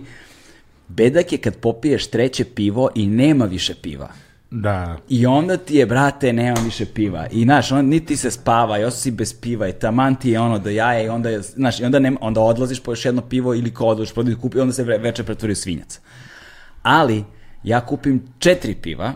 bedak 0.87 1.31
je 1.31 1.37
kad 1.37 1.55
popiješ 1.55 2.07
treće 2.07 2.45
pivo 2.45 2.89
i 2.95 3.07
nema 3.07 3.45
više 3.45 3.75
piva. 3.81 4.09
Da, 4.51 4.97
I 5.09 5.25
onda 5.25 5.57
ti 5.57 5.75
je, 5.75 5.85
brate, 5.85 6.33
nema 6.33 6.57
više 6.65 6.85
piva. 6.85 7.27
I, 7.31 7.43
znaš, 7.43 7.71
on, 7.71 7.85
niti 7.85 8.17
se 8.17 8.31
spava, 8.31 8.79
i 8.79 8.83
osi 8.83 9.11
bez 9.11 9.41
piva, 9.41 9.67
i 9.67 9.73
taman 9.73 10.15
ti 10.15 10.29
je 10.29 10.39
ono 10.39 10.59
do 10.59 10.69
jaja, 10.69 11.03
i 11.03 11.09
onda, 11.09 11.29
je, 11.29 11.41
znaš, 11.41 11.79
i 11.79 11.85
onda, 11.85 11.99
nema, 11.99 12.17
onda 12.21 12.41
odlaziš 12.41 12.79
po 12.79 12.91
još 12.91 13.05
jedno 13.05 13.21
pivo 13.21 13.53
ili 13.53 13.73
ko 13.73 13.85
odlaziš 13.85 14.13
po 14.13 14.21
jedno 14.21 14.39
kupi, 14.41 14.59
onda 14.59 14.73
se 14.73 14.83
vre- 14.83 15.01
veče 15.01 15.23
pretvori 15.23 15.51
u 15.51 15.55
svinjac. 15.55 15.99
Ali, 16.83 17.23
ja 17.63 17.85
kupim 17.85 18.23
četiri 18.39 18.75
piva, 18.75 19.13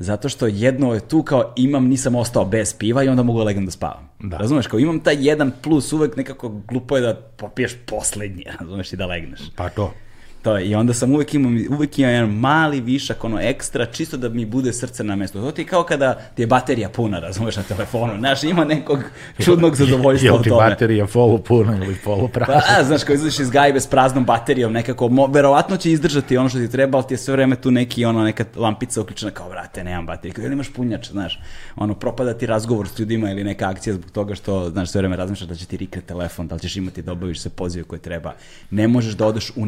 zato 0.00 0.28
što 0.28 0.46
jedno 0.46 0.94
je 0.94 1.00
tu 1.00 1.22
kao 1.22 1.52
imam, 1.56 1.88
nisam 1.88 2.14
ostao 2.14 2.44
bez 2.44 2.74
piva 2.74 3.04
i 3.04 3.08
onda 3.08 3.22
mogu 3.22 3.38
legnem 3.38 3.64
da 3.64 3.70
spavam. 3.70 4.08
Da. 4.18 4.36
Razumeš, 4.36 4.66
kao 4.66 4.78
imam 4.78 5.00
taj 5.00 5.16
jedan 5.18 5.52
plus, 5.62 5.92
uvek 5.92 6.16
nekako 6.16 6.48
glupo 6.48 6.96
je 6.96 7.02
da 7.02 7.14
popiješ 7.14 7.72
poslednji, 7.86 8.44
razumeš, 8.60 8.92
i 8.92 8.96
da 8.96 9.06
legneš. 9.06 9.40
pa 9.56 9.68
to. 9.68 9.92
To 10.42 10.56
je, 10.56 10.66
i 10.66 10.74
onda 10.74 10.94
sam 10.94 11.12
uvek 11.12 11.34
imam, 11.34 11.58
uvek 11.70 11.98
imam 11.98 12.12
jedan 12.12 12.30
mali 12.30 12.80
višak, 12.80 13.24
ono 13.24 13.40
ekstra, 13.40 13.86
čisto 13.86 14.16
da 14.16 14.28
mi 14.28 14.44
bude 14.46 14.72
srce 14.72 15.04
na 15.04 15.16
mestu. 15.16 15.40
To 15.40 15.50
ti 15.50 15.62
je 15.62 15.66
kao 15.66 15.82
kada 15.82 16.14
ti 16.14 16.42
je 16.42 16.46
baterija 16.46 16.88
puna, 16.88 17.18
razumeš, 17.18 17.56
na 17.56 17.62
telefonu. 17.62 18.18
Znaš, 18.18 18.42
ima 18.42 18.64
nekog 18.64 18.98
čudnog 19.38 19.76
zadovoljstva 19.76 20.26
Jel 20.26 20.36
u 20.36 20.42
ti 20.42 20.48
tome. 20.48 20.70
baterija 20.70 21.06
polu 21.06 21.38
puna 21.38 21.76
ili 21.76 21.96
polu 22.04 22.28
prazna? 22.28 22.54
Pa, 22.76 22.84
znaš, 22.84 23.04
kao 23.04 23.14
izlaziš 23.14 23.38
iz 23.40 23.50
gajbe 23.50 23.80
s 23.80 23.86
praznom 23.86 24.24
baterijom, 24.24 24.72
nekako, 24.72 25.08
mo, 25.08 25.26
verovatno 25.26 25.76
će 25.76 25.92
izdržati 25.92 26.36
ono 26.36 26.48
što 26.48 26.58
ti 26.58 26.70
treba, 26.70 26.98
ali 26.98 27.06
ti 27.06 27.14
je 27.14 27.18
sve 27.18 27.32
vreme 27.32 27.56
tu 27.56 27.70
neki, 27.70 28.04
ono, 28.04 28.24
neka 28.24 28.44
lampica 28.56 29.00
uključena, 29.00 29.32
kao, 29.32 29.48
brate, 29.48 29.84
nemam 29.84 30.06
bateriju, 30.06 30.34
kao, 30.34 30.44
ili 30.44 30.52
imaš 30.52 30.72
punjač, 30.72 31.10
znaš, 31.10 31.40
ono, 31.76 31.94
propada 31.94 32.34
ti 32.34 32.46
razgovor 32.46 32.88
s 32.88 32.98
ljudima 32.98 33.30
ili 33.30 33.44
neka 33.44 33.68
akcija 33.68 33.94
zbog 33.94 34.10
toga 34.10 34.34
što, 34.34 34.70
znaš, 34.70 34.90
sve 34.90 35.00
vreme 35.00 35.16
razmišljaš 35.16 35.48
da 35.48 35.54
će 35.54 35.66
ti 35.66 35.76
rikne 35.76 36.02
telefon, 36.02 36.46
da 36.46 36.54
li 36.54 36.60
ćeš 36.60 36.76
imati 36.76 37.02
da 37.02 37.12
obaviš 37.12 37.40
se 37.40 37.50
pozive 37.50 37.84
koje 37.84 37.98
treba. 37.98 38.32
Ne 38.70 38.88
možeš 38.88 39.14
da 39.14 39.26
odeš 39.26 39.52
u 39.56 39.66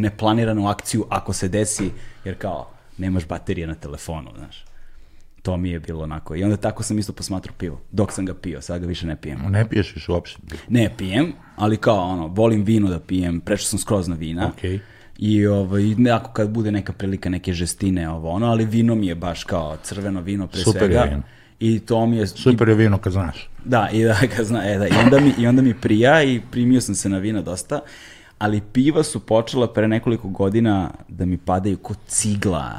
neplaniranu 0.63 0.69
akciju 0.69 1.07
ako 1.11 1.33
se 1.33 1.49
desi, 1.49 1.91
jer 2.25 2.39
kao, 2.39 2.71
nemaš 2.99 3.27
baterije 3.27 3.67
na 3.67 3.75
telefonu, 3.75 4.31
znaš. 4.37 4.65
To 5.43 5.57
mi 5.57 5.71
je 5.71 5.81
bilo 5.81 6.03
onako. 6.03 6.37
I 6.37 6.45
onda 6.45 6.57
tako 6.57 6.83
sam 6.83 6.99
isto 6.99 7.13
posmatrao 7.13 7.55
pivo. 7.59 7.81
Dok 7.91 8.13
sam 8.13 8.27
ga 8.27 8.35
pio, 8.35 8.61
sad 8.61 8.81
ga 8.81 8.87
više 8.87 9.07
ne 9.07 9.17
pijem. 9.17 9.41
Ne 9.51 9.69
piješ 9.69 9.95
više 9.95 10.13
uopšte. 10.13 10.39
Ne 10.69 10.91
pijem, 10.97 11.33
ali 11.57 11.77
kao 11.77 11.99
ono, 11.99 12.27
volim 12.27 12.65
vino 12.65 12.91
da 12.91 13.01
pijem, 13.01 13.41
prešao 13.41 13.67
sam 13.67 13.79
skroz 13.79 14.09
na 14.09 14.15
vina. 14.17 14.49
Okej. 14.49 14.81
I 15.19 15.47
ovaj, 15.47 15.83
nekako 15.83 16.33
kad 16.33 16.51
bude 16.51 16.71
neka 16.71 16.93
prilika, 16.93 17.31
neke 17.31 17.53
žestine, 17.53 18.09
ovo 18.09 18.31
ono, 18.31 18.47
ali 18.47 18.65
vino 18.65 18.95
mi 18.95 19.07
je 19.07 19.15
baš 19.15 19.45
kao 19.45 19.77
crveno 19.83 20.21
vino 20.21 20.47
pre 20.47 20.61
Super 20.61 20.83
je 20.83 20.89
svega. 20.89 21.05
vino. 21.05 21.23
I 21.61 21.79
to 21.79 22.07
mi 22.07 22.17
je... 22.17 22.27
Super 22.27 22.69
je 22.69 22.75
vino 22.75 22.99
kad 22.99 23.13
znaš. 23.13 23.49
Da, 23.65 23.89
i 23.93 24.05
da 24.05 24.17
ga 24.37 24.45
zna, 24.45 24.65
e, 24.71 24.79
da, 24.79 24.87
i 24.89 24.93
onda, 25.05 25.21
mi, 25.21 25.33
i 25.39 25.47
onda 25.47 25.63
mi 25.63 25.75
prija 25.75 26.23
i 26.23 26.41
primio 26.51 26.81
sam 26.81 26.95
se 26.95 27.09
na 27.09 27.19
vina 27.19 27.43
dosta, 27.43 27.81
ali 28.43 28.61
piva 28.61 29.03
su 29.03 29.21
počela 29.21 29.73
pre 29.73 29.89
nekoliko 29.89 30.29
godina 30.29 30.91
da 31.09 31.25
mi 31.25 31.37
padaju 31.39 31.77
kod 31.77 31.97
cigla, 32.07 32.73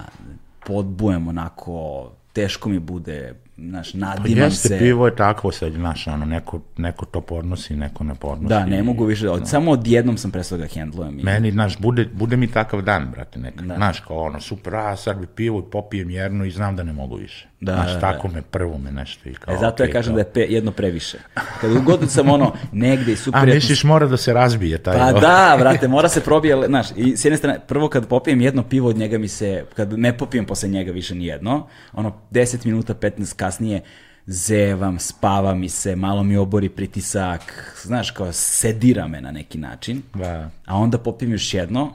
podbujem 0.66 1.28
onako, 1.28 2.10
teško 2.34 2.70
mi 2.70 2.80
bude, 2.80 3.34
znaš, 3.58 3.92
Pa 3.92 3.98
nadimam 3.98 4.44
jeste, 4.44 4.68
se. 4.68 4.80
pivo 4.80 5.06
je 5.06 5.16
takvo 5.16 5.52
sad, 5.52 5.74
znaš, 5.74 6.08
ono, 6.08 6.26
neko, 6.26 6.62
neko 6.78 7.06
to 7.06 7.22
podnosi, 7.22 7.76
neko 7.76 8.04
ne 8.04 8.16
podnosi. 8.16 8.50
Da, 8.50 8.66
ne 8.66 8.84
mogu 8.84 9.06
više, 9.06 9.30
od, 9.30 9.50
samo 9.50 9.72
odjednom 9.72 10.18
sam 10.18 10.32
pre 10.32 10.44
svega 10.44 10.68
hendlujem. 10.68 11.20
I, 11.20 11.24
Meni, 11.24 11.52
znaš, 11.52 11.80
bude, 11.80 12.10
bude 12.14 12.38
mi 12.38 12.48
takav 12.48 12.82
dan, 12.82 13.12
brate, 13.12 13.40
neka. 13.40 13.64
Znaš, 13.76 14.00
kao 14.00 14.18
ono, 14.18 14.40
super, 14.40 14.76
a 14.76 14.96
sad 14.96 15.20
bi 15.20 15.28
pivo 15.28 15.60
i 15.60 15.72
popijem 15.72 16.10
jedno 16.10 16.46
i 16.46 16.52
znam 16.52 16.76
da 16.76 16.84
ne 16.84 16.94
mogu 16.94 17.16
više. 17.16 17.48
Da, 17.64 17.74
Znaš, 17.74 17.88
da, 17.88 17.94
da. 17.94 18.00
tako 18.02 18.28
me 18.28 18.42
prvo 18.42 18.78
me 18.78 18.92
nešto 18.92 19.30
i 19.30 19.34
kao... 19.34 19.54
E, 19.54 19.58
zato 19.58 19.84
ja 19.84 19.86
okej, 19.86 19.94
kažem 19.94 20.14
kao- 20.14 20.16
da 20.16 20.22
je 20.22 20.34
pe, 20.34 20.54
jedno 20.54 20.72
previše. 20.72 21.18
Kad 21.62 21.84
god 21.84 22.12
sam 22.12 22.30
ono 22.30 22.54
negde 22.72 23.12
i 23.12 23.16
super... 23.16 23.42
A, 23.42 23.46
misliš 23.46 23.84
mora 23.84 24.08
da 24.08 24.18
se 24.18 24.34
razbije 24.34 24.78
taj... 24.78 24.98
Pa 24.98 25.12
da, 25.12 25.56
brate, 25.60 25.88
mora 25.88 26.10
se 26.10 26.22
probije, 26.22 26.58
znaš, 26.68 26.88
i 26.96 27.18
s 27.18 27.26
jedne 27.26 27.38
strane, 27.38 27.60
prvo 27.68 27.90
kad 27.90 28.08
popijem 28.08 28.42
jedno 28.42 28.64
pivo 28.64 28.90
od 28.90 28.98
njega 28.98 29.18
mi 29.18 29.28
se, 29.28 29.66
kad 29.76 29.94
ne 29.94 30.18
popijem 30.18 30.46
posle 30.46 30.70
njega 30.70 30.92
više 30.92 31.16
ni 31.16 31.26
jedno, 31.26 31.68
ono 31.94 32.16
10 32.32 32.66
minuta, 32.66 32.94
15 32.94 33.36
kasnije, 33.36 33.82
zevam, 34.26 35.00
spava 35.00 35.56
mi 35.56 35.70
se, 35.70 35.96
malo 35.96 36.24
mi 36.24 36.38
obori 36.38 36.70
pritisak, 36.70 37.42
znaš, 37.84 38.12
kao 38.12 38.32
sedira 38.32 39.08
me 39.08 39.22
na 39.22 39.32
neki 39.32 39.58
način, 39.58 40.02
Da. 40.14 40.50
a 40.66 40.78
onda 40.78 40.98
popijem 40.98 41.32
još 41.32 41.54
jedno, 41.54 41.94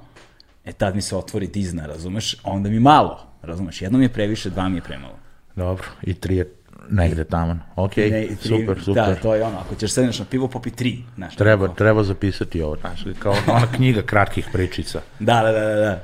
e 0.65 0.73
tad 0.73 0.95
mi 0.95 1.03
se 1.03 1.17
otvori 1.17 1.47
dizna, 1.47 1.87
razumeš, 1.87 2.37
onda 2.45 2.71
mi 2.71 2.81
malo, 2.81 3.27
razumeš, 3.43 3.83
jedno 3.83 3.99
mi 3.99 4.05
je 4.05 4.09
previše, 4.09 4.51
dva 4.51 4.69
mi 4.69 4.77
je 4.77 4.83
premalo. 4.83 5.18
Dobro, 5.59 5.85
i 6.03 6.15
tri 6.15 6.37
je 6.37 6.53
negde 6.91 7.25
tamo. 7.25 7.59
Ok, 7.77 7.97
Ne, 7.97 8.27
tri- 8.27 8.37
super, 8.37 8.83
super. 8.83 9.05
Da, 9.05 9.15
to 9.15 9.35
je 9.35 9.45
ono, 9.45 9.59
ako 9.59 9.75
ćeš 9.75 9.93
sedneš 9.93 10.19
na 10.19 10.25
pivo, 10.25 10.49
popi 10.49 10.71
tri, 10.71 10.99
znaš. 11.15 11.37
Treba, 11.37 11.69
treba 11.69 12.03
zapisati 12.03 12.63
ovo, 12.63 12.77
znaš, 12.81 13.05
kao 13.19 13.35
ona 13.55 13.67
knjiga 13.77 14.03
kratkih 14.03 14.49
pričica. 14.53 15.01
Da, 15.19 15.43
da, 15.43 15.53
da, 15.53 15.65
da. 15.65 15.75
da. 15.75 16.01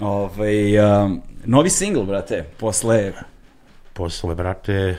Ovaj, 0.00 0.78
um, 0.78 1.22
novi 1.44 1.70
singl, 1.70 2.02
brate, 2.02 2.44
posle 2.56 3.12
Posle, 3.92 4.34
brate, 4.34 4.96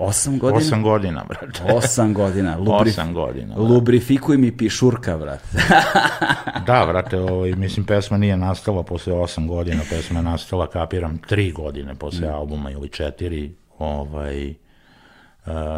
osam 0.00 0.38
godina. 0.38 0.58
osam 0.58 0.82
godina, 0.82 1.24
brate. 1.28 1.74
Osam 1.74 2.14
godina. 2.14 2.56
Lubrif... 2.66 2.92
Osam 2.92 3.14
godina, 3.14 3.54
da. 3.54 3.60
Lubrifikuj 3.60 4.36
mi 4.36 4.56
pišurka, 4.56 5.18
brate. 5.18 5.44
Da, 6.66 6.86
brate, 6.86 7.18
ovaj, 7.18 7.52
mislim, 7.52 7.86
pesma 7.86 8.18
nije 8.18 8.36
nastala 8.36 8.82
posle 8.82 9.12
osam 9.12 9.48
godina, 9.48 9.80
pesma 9.90 10.18
je 10.18 10.22
nastala, 10.22 10.66
kapiram, 10.66 11.18
tri 11.18 11.52
godine 11.52 11.94
posle 11.94 12.28
albuma 12.28 12.70
ili 12.70 12.88
četiri, 12.88 13.54
ovaj, 13.78 14.50
uh, 14.50 14.54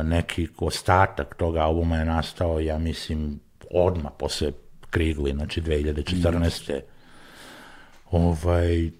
neki 0.04 0.48
ostatak 0.58 1.34
tog 1.34 1.56
albuma 1.56 1.96
je 1.96 2.04
nastao, 2.04 2.60
ja 2.60 2.78
mislim, 2.78 3.40
odmah 3.70 4.12
posle 4.18 4.52
Krigli, 4.90 5.32
znači 5.32 5.62
2014. 5.62 6.80
Ovaj, 8.10 8.90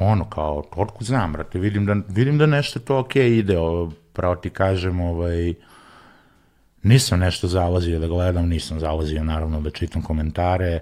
ono 0.00 0.24
kao, 0.24 0.64
otkud 0.76 1.06
znam, 1.06 1.32
brate, 1.32 1.58
vidim 1.58 1.86
da, 1.86 1.96
vidim 2.08 2.38
da 2.38 2.46
nešto 2.46 2.80
to 2.80 2.98
okej 2.98 3.38
ide, 3.38 3.58
o, 3.58 3.90
pravo 4.18 4.34
ti 4.36 4.50
kažem, 4.50 5.00
ovaj, 5.02 5.54
nisam 6.82 7.20
nešto 7.20 7.48
zalazio 7.48 7.98
da 7.98 8.06
gledam, 8.08 8.48
nisam 8.48 8.80
zalazio 8.80 9.24
naravno 9.24 9.60
da 9.60 9.70
čitam 9.70 10.02
komentare, 10.02 10.80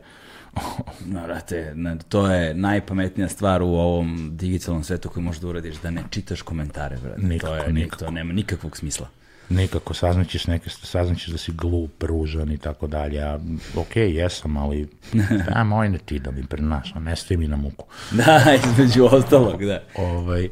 No, 1.06 1.20
brate, 1.22 1.72
na- 1.74 1.96
to 1.98 2.26
je 2.28 2.54
najpametnija 2.54 3.28
stvar 3.28 3.62
u 3.62 3.68
ovom 3.68 4.30
digitalnom 4.32 4.84
svetu 4.84 5.08
koju 5.08 5.24
možeš 5.24 5.40
da 5.40 5.48
uradiš, 5.48 5.76
da 5.76 5.90
ne 5.90 6.02
čitaš 6.10 6.42
komentare, 6.42 6.96
brate. 6.96 7.22
Nikako, 7.22 7.52
to 7.52 7.56
je, 7.58 7.72
nikako. 7.72 8.04
To 8.04 8.10
nema 8.10 8.32
nikakvog 8.32 8.76
smisla. 8.76 9.08
nikako 9.48 9.94
saznaćeš 9.94 10.46
neke, 10.46 10.70
saznaćeš 10.70 11.26
da 11.26 11.38
si 11.38 11.52
glup, 11.52 12.02
ružan 12.02 12.52
i 12.52 12.58
tako 12.58 12.86
dalje, 12.86 13.22
a 13.22 13.38
ok, 13.76 13.96
jesam, 13.96 14.56
ali 14.56 14.88
da, 15.48 15.64
moj 15.64 15.88
ne 15.88 15.98
ti 15.98 16.18
da 16.18 16.30
mi 16.30 16.46
prenaša, 16.46 16.98
ne 16.98 17.16
stavi 17.16 17.38
mi 17.38 17.48
na 17.48 17.56
muku. 17.56 17.86
Da, 18.10 18.40
između 18.64 19.04
ostalog, 19.06 19.64
da. 19.64 19.82
ovaj, 19.96 20.48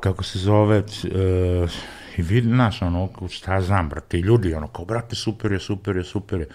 kako 0.00 0.22
se 0.24 0.38
zove, 0.38 0.78
uh, 0.78 1.70
i 2.16 2.22
vidi, 2.22 2.48
znaš, 2.48 2.82
ono, 2.82 3.08
šta 3.30 3.60
znam, 3.60 3.88
brate, 3.88 4.18
i 4.18 4.20
ljudi, 4.20 4.54
ono, 4.54 4.68
kao, 4.68 4.84
brate, 4.84 5.16
super 5.16 5.52
je, 5.52 5.60
super 5.60 5.96
je, 5.96 6.04
super 6.04 6.40
je, 6.40 6.48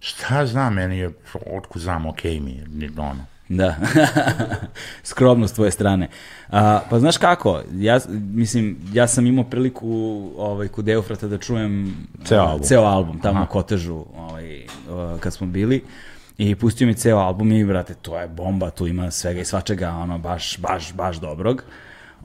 šta 0.00 0.46
znam, 0.46 0.74
meni 0.74 0.98
je, 0.98 1.10
otkud 1.56 1.82
znam, 1.82 2.06
okej 2.06 2.40
mi 2.40 2.52
je, 2.52 2.90
ono, 2.96 3.24
Da, 3.48 3.76
skromno 5.10 5.48
s 5.48 5.52
tvoje 5.52 5.70
strane. 5.70 6.08
A, 6.48 6.80
pa 6.90 6.98
znaš 6.98 7.16
kako, 7.16 7.62
ja, 7.72 7.98
mislim, 8.08 8.76
ja 8.92 9.06
sam 9.06 9.26
imao 9.26 9.44
priliku 9.44 9.88
ovaj, 10.36 10.68
kod 10.68 10.88
Eufrata 10.88 11.28
da 11.28 11.38
čujem 11.38 11.96
Ceo 12.24 12.42
a, 12.42 12.48
album. 12.48 12.66
ceo 12.66 12.82
album 12.82 13.20
tamo 13.20 13.40
na 13.40 13.46
kotežu 13.46 14.04
ovaj, 14.16 14.66
a, 14.90 15.16
kad 15.20 15.34
smo 15.34 15.46
bili 15.46 15.84
i 16.38 16.54
pustio 16.54 16.86
mi 16.86 16.94
ceo 16.94 17.18
album 17.18 17.52
i 17.52 17.64
brate, 17.64 17.94
to 17.94 18.18
je 18.18 18.28
bomba, 18.28 18.70
tu 18.70 18.86
ima 18.86 19.10
svega 19.10 19.40
i 19.40 19.44
svačega, 19.44 19.90
ono, 19.90 20.18
baš, 20.18 20.58
baš, 20.58 20.92
baš 20.94 21.16
dobrog. 21.16 21.64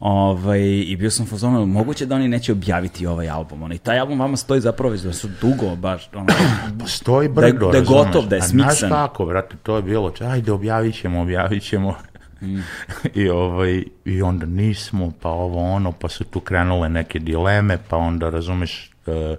Ovaj, 0.03 0.61
I 0.61 0.95
bio 0.95 1.11
sam 1.11 1.25
fazonu, 1.25 1.65
moguće 1.65 2.05
da 2.05 2.15
oni 2.15 2.27
neće 2.27 2.51
objaviti 2.51 3.07
ovaj 3.07 3.29
album. 3.29 3.63
Ono, 3.63 3.75
I 3.75 3.77
taj 3.77 3.99
album 3.99 4.19
vama 4.19 4.37
stoji 4.37 4.61
zapravo 4.61 4.91
već 4.91 5.01
da 5.01 5.13
su 5.13 5.29
dugo, 5.41 5.75
baš, 5.75 6.09
ono, 6.13 6.25
Postoji 6.79 7.29
Da 7.29 7.45
je- 7.45 7.53
brdo, 7.53 7.65
da 7.65 7.77
je 7.77 7.81
razumeš? 7.81 8.05
gotov, 8.05 8.25
da 8.25 8.35
je 8.35 8.41
A 8.41 8.45
znaš 8.45 8.67
smiksan. 8.69 8.89
kako, 8.89 9.25
brate, 9.25 9.55
to 9.63 9.75
je 9.75 9.81
bilo, 9.81 10.13
ajde, 10.21 10.51
objavit 10.51 10.95
ćemo, 10.95 11.21
objavit 11.21 11.63
ćemo. 11.63 11.95
I, 13.15 13.29
ovaj, 13.29 13.83
I 14.05 14.21
onda 14.21 14.45
nismo, 14.45 15.11
pa 15.21 15.29
ovo 15.29 15.63
ono, 15.65 15.91
pa 15.91 16.09
su 16.09 16.23
tu 16.23 16.39
krenule 16.39 16.89
neke 16.89 17.19
dileme, 17.19 17.77
pa 17.89 17.97
onda, 17.97 18.29
razumeš, 18.29 18.91
eh, 19.07 19.35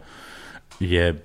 je, 0.81 1.24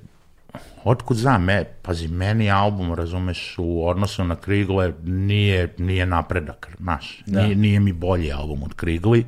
otkud 0.84 1.18
znam, 1.18 1.44
me, 1.44 1.63
pazi, 1.82 2.08
meni 2.08 2.52
album, 2.52 2.94
razumeš, 2.94 3.56
u 3.58 3.88
odnosu 3.88 4.24
na 4.24 4.36
Krigle 4.36 4.94
nije, 5.04 5.74
nije 5.78 6.06
napredak, 6.06 6.70
znaš, 6.80 7.24
Da. 7.26 7.42
nije, 7.42 7.56
nije 7.56 7.80
mi 7.80 7.94
bolji 7.94 8.32
album 8.32 8.63
od 8.63 8.74
Krigli. 8.74 9.26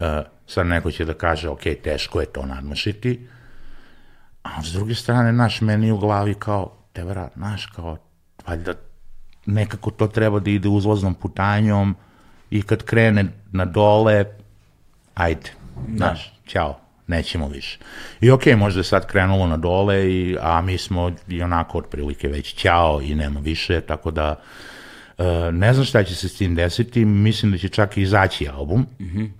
Uh, 0.00 0.06
sad 0.46 0.66
neko 0.66 0.90
će 0.90 1.04
da 1.04 1.14
kaže, 1.14 1.48
ok, 1.48 1.62
teško 1.84 2.20
je 2.20 2.26
to 2.26 2.46
nadmašiti, 2.46 3.28
a 4.42 4.62
s 4.62 4.72
druge 4.72 4.94
strane, 4.94 5.32
naš, 5.32 5.60
meni 5.60 5.92
u 5.92 5.98
glavi 5.98 6.34
kao, 6.34 6.72
te 6.92 7.04
vrat, 7.04 7.32
znaš, 7.36 7.66
kao, 7.66 7.96
valjda 8.46 8.74
nekako 9.46 9.90
to 9.90 10.06
treba 10.06 10.40
da 10.40 10.50
ide 10.50 10.68
uzlaznom 10.68 11.14
putanjom 11.14 11.96
i 12.50 12.62
kad 12.62 12.82
krene 12.82 13.24
na 13.52 13.64
dole, 13.64 14.24
ajde, 15.14 15.50
znaš, 15.96 16.32
ćao, 16.46 16.80
nećemo 17.08 17.48
više. 17.48 17.78
I 18.20 18.30
okej, 18.30 18.56
možda 18.56 18.80
je 18.80 18.84
sad 18.84 19.06
krenulo 19.06 19.46
na 19.46 19.56
dole, 19.56 20.12
i, 20.12 20.36
a 20.40 20.62
mi 20.62 20.78
smo 20.78 21.12
i 21.28 21.42
onako 21.42 21.78
otprilike 21.78 22.28
već 22.28 22.54
ćao 22.54 23.00
i 23.02 23.14
nema 23.14 23.40
više, 23.40 23.80
tako 23.80 24.10
da 24.10 24.40
e, 25.18 25.24
ne 25.52 25.74
znam 25.74 25.86
šta 25.86 26.04
će 26.04 26.14
se 26.14 26.28
s 26.28 26.36
tim 26.36 26.54
desiti, 26.54 27.04
mislim 27.04 27.52
da 27.52 27.58
će 27.58 27.68
čak 27.68 27.96
i 27.96 28.02
izaći 28.02 28.48
album, 28.48 28.86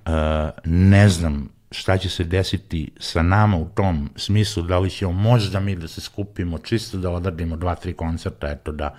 E, 0.06 0.50
ne 0.64 1.08
znam 1.08 1.48
šta 1.70 1.98
će 1.98 2.08
se 2.08 2.24
desiti 2.24 2.90
sa 2.98 3.22
nama 3.22 3.56
u 3.56 3.68
tom 3.68 4.10
smislu, 4.16 4.62
da 4.62 4.78
li 4.78 4.90
ćemo 4.90 5.12
možda 5.12 5.60
mi 5.60 5.76
da 5.76 5.88
se 5.88 6.00
skupimo, 6.00 6.58
čisto 6.58 6.98
da 6.98 7.10
odradimo 7.10 7.56
dva, 7.56 7.74
tri 7.74 7.92
koncerta, 7.92 8.50
eto 8.50 8.72
da, 8.72 8.94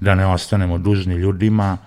da 0.00 0.14
ne 0.14 0.26
ostanemo 0.26 0.78
dužni 0.78 1.14
ljudima, 1.14 1.78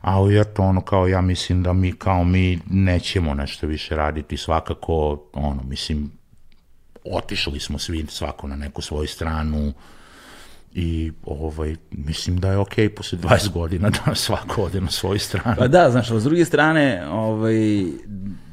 ali 0.00 0.40
eto 0.40 0.62
ono 0.62 0.80
kao 0.80 1.06
ja 1.06 1.20
mislim 1.20 1.62
da 1.62 1.72
mi 1.72 1.92
kao 1.92 2.24
mi 2.24 2.58
nećemo 2.70 3.34
nešto 3.34 3.66
više 3.66 3.96
raditi 3.96 4.36
svakako, 4.36 5.24
ono 5.32 5.62
mislim 5.62 6.10
otišli 7.04 7.60
smo 7.60 7.78
svi 7.78 8.06
svako 8.08 8.48
na 8.48 8.56
neku 8.56 8.82
svoju 8.82 9.08
stranu 9.08 9.72
i 10.74 11.12
ovaj, 11.24 11.76
mislim 11.90 12.40
da 12.40 12.50
je 12.50 12.58
okej 12.58 12.94
posle 12.94 13.18
20 13.18 13.52
godina 13.52 13.90
da 13.90 14.14
svako 14.14 14.62
ode 14.62 14.80
na 14.80 14.90
svoju 14.90 15.18
stranu. 15.18 15.56
Pa 15.58 15.68
da, 15.68 15.90
znaš, 15.90 16.10
s 16.10 16.24
druge 16.24 16.44
strane, 16.44 17.06
ovaj, 17.10 17.84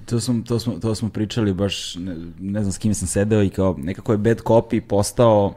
to, 0.05 0.19
smo, 0.19 0.43
to, 0.47 0.59
smo, 0.59 0.73
to 0.73 0.95
smo 0.95 1.09
pričali 1.09 1.53
baš, 1.53 1.95
ne, 1.95 2.15
ne 2.39 2.61
znam 2.61 2.71
s 2.71 2.77
kim 2.77 2.93
sam 2.93 3.07
sedeo 3.07 3.43
i 3.43 3.49
kao 3.49 3.75
nekako 3.77 4.11
je 4.11 4.17
Bad 4.17 4.37
Copy 4.37 4.81
postao 4.81 5.53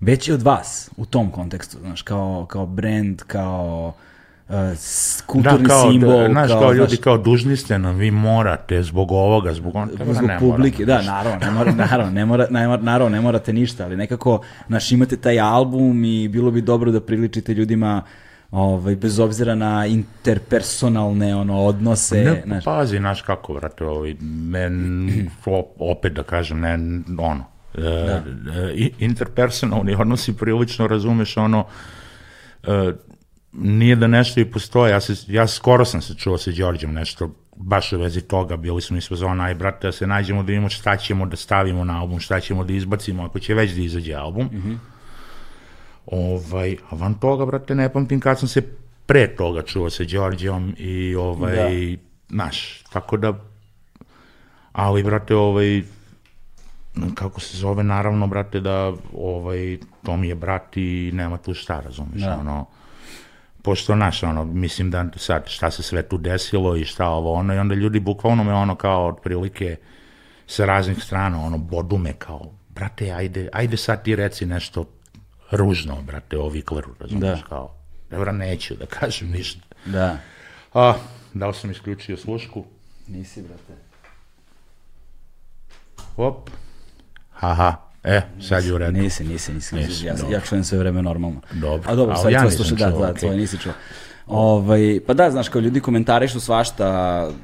veći 0.00 0.32
od 0.32 0.42
vas 0.42 0.90
u 0.96 1.06
tom 1.06 1.30
kontekstu, 1.30 1.78
znaš, 1.80 2.02
kao, 2.02 2.46
kao 2.50 2.66
brand, 2.66 3.22
kao 3.26 3.94
kulturni 5.26 5.58
da, 5.62 5.68
kao, 5.68 5.90
simbol. 5.90 6.28
znaš, 6.30 6.50
kao, 6.50 6.72
ljudi 6.72 6.94
znaš, 6.94 7.00
kao 7.04 7.18
dužni 7.18 7.56
ste 7.56 7.78
nam, 7.78 7.96
vi 7.96 8.10
morate 8.10 8.82
zbog 8.82 9.12
ovoga, 9.12 9.54
zbog 9.54 9.76
onoga. 9.76 10.04
zbog 10.04 10.30
publike, 10.40 10.84
da, 10.84 11.02
naravno, 11.02 11.46
ne 11.46 11.50
mora, 11.50 11.72
naravno, 11.72 12.12
ne 12.12 12.24
mora, 12.24 12.46
ne 12.50 12.66
mora, 12.68 12.82
naravno, 12.82 13.16
ne 13.16 13.20
morate 13.20 13.52
ništa, 13.52 13.84
ali 13.84 13.96
nekako, 13.96 14.42
znaš, 14.66 14.92
imate 14.92 15.16
taj 15.16 15.40
album 15.40 16.04
i 16.04 16.28
bilo 16.28 16.50
bi 16.50 16.62
dobro 16.62 16.90
da 16.90 17.00
priličite 17.00 17.54
ljudima 17.54 18.02
ovaj, 18.50 18.96
bez 18.96 19.18
obzira 19.18 19.54
na 19.54 19.86
interpersonalne 19.86 21.36
ono, 21.36 21.64
odnose, 21.64 22.24
Ne, 22.24 22.42
znaš, 22.46 22.64
pazi, 22.64 22.96
znaš 22.96 23.22
kako, 23.22 23.52
vrate, 23.52 23.84
ovaj, 23.84 24.14
men, 24.22 25.08
opet 25.78 26.12
da 26.12 26.22
kažem, 26.22 26.60
ne, 26.60 26.78
ono, 27.18 27.44
e, 27.78 27.82
e, 28.78 28.90
interpersonalni 28.98 29.94
odnosi 29.94 30.36
prilično 30.36 30.86
razumeš 30.86 31.36
ono, 31.36 31.64
e, 32.62 32.92
nije 33.52 33.96
da 33.96 34.06
nešto 34.06 34.40
i 34.40 34.44
postoje, 34.50 34.90
ja, 34.90 35.00
se, 35.00 35.14
ja 35.28 35.46
skoro 35.46 35.84
sam 35.84 36.02
se 36.02 36.14
čuo 36.14 36.38
sa 36.38 36.50
Đorđem 36.50 36.92
nešto, 36.92 37.30
baš 37.56 37.92
u 37.92 37.98
vezi 37.98 38.20
toga, 38.20 38.56
bili 38.56 38.82
smo 38.82 38.96
iz 38.96 39.08
fazona, 39.08 39.44
aj 39.44 39.54
brate, 39.54 39.88
da 39.88 39.92
se 39.92 40.06
nađemo 40.06 40.42
da 40.42 40.46
vidimo 40.46 40.68
šta 40.68 40.96
ćemo 40.96 41.26
da 41.26 41.36
stavimo 41.36 41.84
na 41.84 42.00
album, 42.00 42.20
šta 42.20 42.40
ćemo 42.40 42.64
da 42.64 42.72
izbacimo, 42.72 43.24
ako 43.24 43.38
će 43.38 43.54
već 43.54 43.72
da 43.72 43.80
izađe 43.82 44.14
album. 44.14 44.48
Ovaj, 46.06 46.76
a 46.90 46.96
van 46.96 47.14
toga, 47.14 47.46
brate, 47.46 47.74
ne 47.74 47.92
pamtim 47.92 48.20
kad 48.20 48.38
sam 48.38 48.48
se 48.48 48.62
pre 49.06 49.36
toga 49.36 49.62
čuo 49.62 49.90
sa 49.90 50.04
Đorđom 50.04 50.74
i 50.78 51.14
ovaj, 51.14 51.96
znaš, 52.28 52.82
tako 52.92 53.16
da, 53.16 53.32
ali, 54.72 55.02
brate, 55.02 55.34
ovaj, 55.34 55.82
kako 57.14 57.40
se 57.40 57.56
zove, 57.56 57.82
naravno, 57.84 58.26
brate, 58.26 58.60
da, 58.60 58.92
ovaj, 59.16 59.78
to 60.02 60.16
mi 60.16 60.28
je 60.28 60.34
brat 60.34 60.76
i 60.76 61.10
nema 61.14 61.36
tu 61.36 61.54
šta, 61.54 61.80
razumiješ, 61.80 62.22
Da. 62.22 62.36
ono, 62.40 62.66
pošto 63.62 63.94
naš, 63.94 64.22
ono, 64.22 64.44
mislim 64.44 64.90
da 64.90 65.06
sad 65.16 65.48
šta 65.48 65.70
se 65.70 65.82
sve 65.82 66.02
tu 66.02 66.18
desilo 66.18 66.76
i 66.76 66.84
šta 66.84 67.06
ovo, 67.08 67.32
ono, 67.32 67.54
i 67.54 67.58
onda 67.58 67.74
ljudi 67.74 68.00
bukvalno 68.00 68.44
me 68.44 68.52
ono 68.54 68.74
kao 68.74 69.06
otprilike 69.08 69.76
sa 70.46 70.64
raznih 70.64 71.04
strana, 71.04 71.44
ono, 71.44 71.58
bodume 71.58 72.12
kao, 72.12 72.52
brate, 72.68 73.12
ajde, 73.12 73.48
ajde 73.52 73.76
sad 73.76 74.02
ti 74.02 74.16
reci 74.16 74.46
nešto 74.46 74.84
ružno, 75.50 76.02
brate, 76.02 76.38
o 76.38 76.48
Vikleru, 76.48 76.94
razumiješ, 77.00 77.40
Da. 77.40 77.46
kao, 77.48 77.74
dobro, 78.10 78.32
neću 78.32 78.74
da 78.74 78.86
kažem 78.86 79.30
ništa. 79.30 79.60
Da. 79.84 80.18
A, 80.74 80.94
da 81.34 81.46
li 81.46 81.54
sam 81.54 81.70
isključio 81.70 82.16
slušku? 82.16 82.64
Nisi, 83.06 83.42
brate. 83.42 83.72
Op. 86.16 86.50
Haha. 87.32 87.91
E, 88.04 88.20
sad 88.40 88.64
je 88.64 88.72
u 88.74 88.78
redu. 88.78 88.92
Nisi, 88.92 89.24
nisi, 89.24 89.52
nisi. 89.52 89.74
Nisi, 89.74 90.06
ja, 90.06 90.14
ja 90.30 90.40
čujem 90.40 90.64
sve 90.64 90.78
vreme 90.78 91.02
normalno. 91.02 91.40
Dobro. 91.52 91.82
A 91.86 91.94
dobro, 91.94 92.16
sad 92.16 92.32
ja 92.32 92.44
nisam 92.44 92.56
slušaj, 92.58 92.76
da, 92.80 92.98
da, 92.98 93.10
okej. 93.10 93.20
to 93.22 93.36
nisi 93.36 93.58
čuo. 93.58 93.72
Ovaj, 94.26 95.00
pa 95.06 95.14
da, 95.14 95.30
znaš, 95.30 95.48
kao 95.48 95.60
ljudi 95.60 95.80
komentarišu 95.80 96.40
svašta 96.40 96.88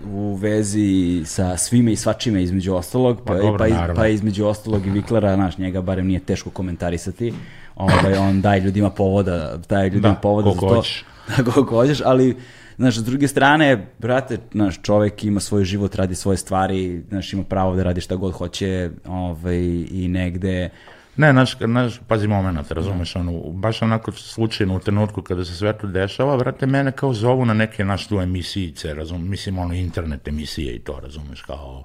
u 0.07 0.35
vezi 0.35 0.88
sa 1.27 1.57
svime 1.57 1.92
i 1.92 1.97
svačime 1.97 2.42
između 2.42 2.75
ostalog, 2.75 3.16
pa, 3.18 3.25
Pa 3.25 3.35
dobro, 3.35 3.59
pa, 3.59 3.66
iz- 3.66 3.75
naravno. 3.75 3.94
pa 3.94 4.09
između 4.09 4.47
ostalog 4.47 4.87
i 4.87 4.90
Viklera, 4.90 5.35
znaš, 5.35 5.59
njega 5.59 5.81
barem 5.81 6.07
nije 6.07 6.21
teško 6.21 6.51
komentarisati. 6.51 7.35
Ovaj, 7.77 8.14
on 8.14 8.40
daje 8.40 8.61
ljudima 8.61 8.90
povoda, 8.90 9.57
daje 9.68 9.85
ljudima 9.87 10.09
Da, 10.09 10.14
povoda 10.14 10.51
za 10.51 10.61
to. 10.61 10.68
hoćeš. 10.68 11.05
Da, 11.37 11.44
koliko 11.44 11.75
hoćeš, 11.75 11.99
ali 12.05 12.37
Znaš, 12.78 12.96
s 12.98 13.04
druge 13.04 13.28
strane, 13.28 13.86
brate, 13.98 14.38
znaš, 14.52 14.82
čovek 14.82 15.24
ima 15.24 15.40
svoj 15.40 15.64
život, 15.64 15.94
radi 15.94 16.14
svoje 16.14 16.36
stvari, 16.36 17.02
znaš, 17.08 17.32
ima 17.32 17.44
pravo 17.44 17.76
da 17.76 17.82
radi 17.82 18.00
šta 18.00 18.16
god 18.16 18.32
hoće, 18.32 18.90
ovaj, 19.06 19.58
i 19.90 20.08
negde, 20.08 20.70
Ne, 21.18 21.32
naš, 21.32 21.56
naš, 21.60 22.00
pazi 22.08 22.28
moment, 22.28 22.70
razumeš, 22.70 23.16
ono, 23.16 23.32
baš 23.50 23.82
onako 23.82 24.12
slučajno 24.12 24.76
u 24.76 24.80
trenutku 24.80 25.22
kada 25.22 25.44
se 25.44 25.54
sve 25.54 25.72
to 25.78 25.86
dešava, 25.86 26.36
brate, 26.36 26.66
mene 26.66 26.92
kao 26.92 27.12
zovu 27.12 27.44
na 27.44 27.54
neke 27.54 27.84
naš 27.84 28.06
tu 28.06 28.20
emisijice, 28.20 28.94
razum, 28.94 29.30
mislim, 29.30 29.58
ono, 29.58 29.74
internet 29.74 30.28
emisije 30.28 30.74
i 30.74 30.78
to, 30.78 31.00
razumeš, 31.00 31.42
kao, 31.42 31.84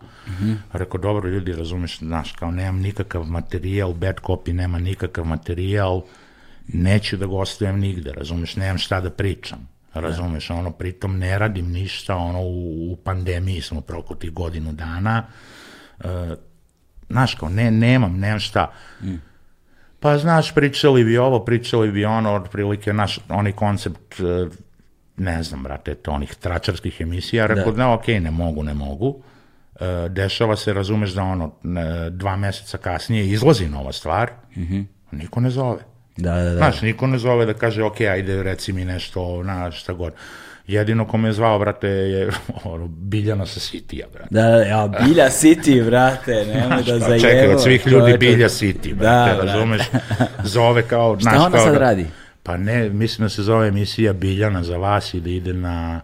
rekao, 0.73 1.01
dobro, 1.01 1.29
ljudi, 1.29 1.53
razumeš, 1.53 1.97
znaš, 1.99 2.32
kao, 2.32 2.51
nemam 2.51 2.82
nikakav 2.82 3.23
materijal, 3.23 3.93
bad 3.93 4.21
copy 4.21 4.53
nema 4.53 4.79
nikakav 4.79 5.25
materijal, 5.25 6.01
neću 6.67 7.17
da 7.17 7.25
gostujem 7.25 7.79
nigde, 7.79 8.13
razumeš, 8.13 8.56
nemam 8.56 8.77
šta 8.77 9.01
da 9.01 9.10
pričam, 9.10 9.73
razumeš, 9.93 10.49
ono, 10.49 10.71
pritom 10.71 11.17
ne 11.19 11.39
radim 11.39 11.71
ništa, 11.71 12.15
ono, 12.15 12.39
u, 12.41 12.91
u 12.91 12.95
pandemiji 12.95 13.62
smo 13.62 13.82
proko 13.82 14.15
tih 14.15 14.32
godinu 14.32 14.71
dana, 14.73 15.23
znaš 17.10 17.36
kao, 17.36 17.49
ne, 17.49 17.71
nemam, 17.71 18.19
nemam 18.19 18.39
šta. 18.39 18.71
Pa 19.99 20.17
znaš, 20.17 20.56
pričali 20.56 21.03
bi 21.03 21.17
ovo, 21.17 21.45
pričali 21.45 21.91
bi 21.91 22.06
ono, 22.06 22.34
otprilike 22.34 22.93
naš, 22.93 23.19
onaj 23.29 23.51
koncept, 23.51 24.19
e, 24.19 24.47
ne 25.17 25.43
znam, 25.43 25.63
brate, 25.63 25.95
to 25.95 26.12
onih 26.12 26.36
tračarskih 26.36 27.01
emisija, 27.01 27.45
rekao, 27.47 27.71
Da. 27.71 27.77
ne, 27.77 27.93
okej, 27.93 28.19
ne 28.19 28.32
mogu, 28.32 28.63
ne 28.63 28.73
mogu. 28.73 29.23
E, 29.79 30.10
dešava 30.10 30.56
se, 30.56 30.73
razumeš 30.73 31.12
da 31.12 31.23
ono, 31.23 31.51
ne, 31.63 32.10
dva 32.10 32.36
meseca 32.36 32.77
kasnije 32.77 33.27
izlazi 33.27 33.69
nova 33.69 33.91
stvar, 33.91 34.32
niko 35.12 35.39
ne 35.39 35.49
zove. 35.49 35.92
Da, 36.17 36.34
da, 36.34 36.43
da. 36.43 36.58
Znaš, 36.58 36.82
niko 36.82 37.08
ne 37.08 37.17
zove 37.17 37.45
da 37.45 37.54
kaže, 37.54 37.84
ok, 37.84 38.02
ajde, 38.02 38.43
reci 38.43 38.73
mi 38.73 38.86
nešto, 38.86 39.43
na 39.43 39.71
šta 39.71 39.93
god. 39.93 40.13
Jedino 40.67 41.08
ko 41.08 41.17
me 41.17 41.30
je 41.30 41.34
zvao, 41.34 41.60
brate, 41.60 41.88
je 41.88 42.30
ono, 42.63 42.88
Biljana 42.88 43.45
sa 43.45 43.60
Sitija, 43.60 44.08
brate. 44.13 44.28
Da, 44.32 44.41
da, 44.41 44.58
ja, 44.58 44.88
Bilja 44.88 45.26
City, 45.26 45.86
brate, 45.86 46.45
nemoj 46.45 46.84
da 46.84 46.99
zajevo. 46.99 47.19
čekaj, 47.19 47.47
od 47.47 47.62
svih 47.62 47.88
ljudi. 47.88 48.17
Bilja 48.17 48.49
City, 48.49 48.89
Da, 48.89 48.95
brate, 48.95 49.34
brate. 49.34 49.45
razumeš? 49.47 49.82
Zove 50.43 50.82
kao... 50.82 51.15
Šta 51.19 51.30
znaš, 51.30 51.36
ona 51.38 51.52
kao 51.52 51.60
sad 51.60 51.73
da- 51.73 51.80
radi? 51.80 52.06
Pa 52.43 52.58
ne, 52.58 52.89
mislim 52.89 53.26
da 53.26 53.30
se 53.30 53.43
zove 53.43 53.67
emisija 53.67 54.13
Biljana 54.13 54.63
za 54.63 54.78
vas 54.78 55.13
i 55.13 55.19
da 55.19 55.30
ide 55.30 55.54
na, 55.54 56.02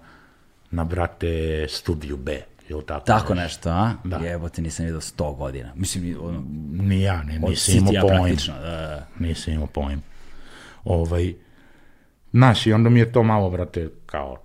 na 0.71 0.83
brate, 0.83 1.29
studiju 1.69 2.17
B, 2.17 2.41
ili 2.69 2.85
tako? 2.85 3.05
Tako 3.05 3.35
nešto, 3.35 3.69
a? 3.69 3.93
Da. 4.03 4.17
Jebote, 4.17 4.61
nisam 4.61 4.85
vidio 4.85 5.01
100 5.01 5.35
godina. 5.35 5.71
Mislim, 5.75 6.17
ono, 6.21 6.43
Ni 6.71 7.01
ja, 7.01 7.23
ne, 7.23 7.39
nisam 7.39 7.75
imao 7.75 7.91
City-a 7.91 8.01
pojem. 8.01 8.17
praktično, 8.23 8.53
da, 8.53 8.69
da. 8.69 9.07
Nisam 9.19 9.53
imao 9.53 9.67
pojem. 9.67 10.01
Ovaj, 10.83 11.33
znaš, 12.31 12.67
i 12.67 12.73
onda 12.73 12.89
mi 12.89 12.99
je 12.99 13.11
to 13.11 13.23
malo, 13.23 13.49
brate, 13.49 13.89
kao, 14.05 14.37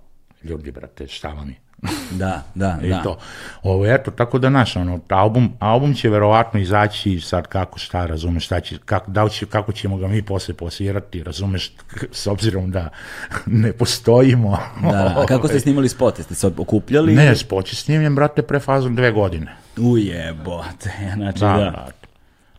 ljudi, 0.43 0.71
brate, 0.71 1.07
šta 1.07 1.27
vam 1.29 1.49
je? 1.49 1.55
Da, 2.11 2.41
da, 2.55 2.77
I 2.83 2.89
da. 2.89 3.03
to. 3.03 3.17
Ovo, 3.63 3.85
eto, 3.85 4.11
tako 4.11 4.39
da, 4.39 4.49
naš, 4.49 4.75
ono, 4.75 4.99
album, 5.09 5.53
album 5.59 5.93
će 5.93 6.09
verovatno 6.09 6.59
izaći 6.59 7.19
sad 7.19 7.47
kako 7.47 7.79
šta, 7.79 8.05
razumeš, 8.05 8.45
šta 8.45 8.59
će, 8.59 8.77
kako, 8.85 9.11
da 9.11 9.29
će, 9.29 9.45
kako 9.45 9.71
ćemo 9.71 9.97
ga 9.97 10.07
mi 10.07 10.21
posle 10.21 10.53
posirati, 10.53 11.23
razumeš, 11.23 11.71
s 12.11 12.27
obzirom 12.27 12.71
da 12.71 12.89
ne 13.45 13.73
postojimo. 13.73 14.59
Da, 14.81 14.91
da. 14.91 15.21
A 15.21 15.25
kako 15.25 15.47
ste 15.47 15.59
snimali 15.59 15.89
spot? 15.89 16.19
Jeste 16.19 16.35
se 16.35 16.47
okupljali? 16.57 17.15
Ne, 17.15 17.35
spot 17.35 17.71
je 17.71 17.75
snimljen, 17.75 18.15
brate, 18.15 18.41
pre 18.41 18.59
fazom 18.59 18.95
dve 18.95 19.11
godine. 19.11 19.55
Ujebote, 19.77 20.91
znači 21.15 21.39
Da, 21.39 21.47
da. 21.47 21.71
brate. 21.71 22.07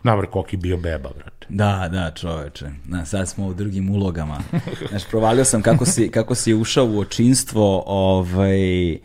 Dobro, 0.05 0.27
koliki 0.31 0.57
bio 0.57 0.77
beba, 0.77 1.11
brate. 1.19 1.36
Da, 1.49 1.89
da, 1.93 2.11
čoveče. 2.11 2.67
Da, 2.85 3.05
sad 3.05 3.29
smo 3.29 3.47
u 3.47 3.55
drugim 3.55 3.91
ulogama. 3.91 4.41
Znaš, 4.89 5.09
provalio 5.11 5.45
sam 5.45 5.63
kako 5.63 5.85
si, 5.85 6.11
kako 6.11 6.35
si 6.35 6.55
ušao 6.55 6.87
u 6.87 6.99
očinstvo, 6.99 7.83
ovaj, 7.87 8.99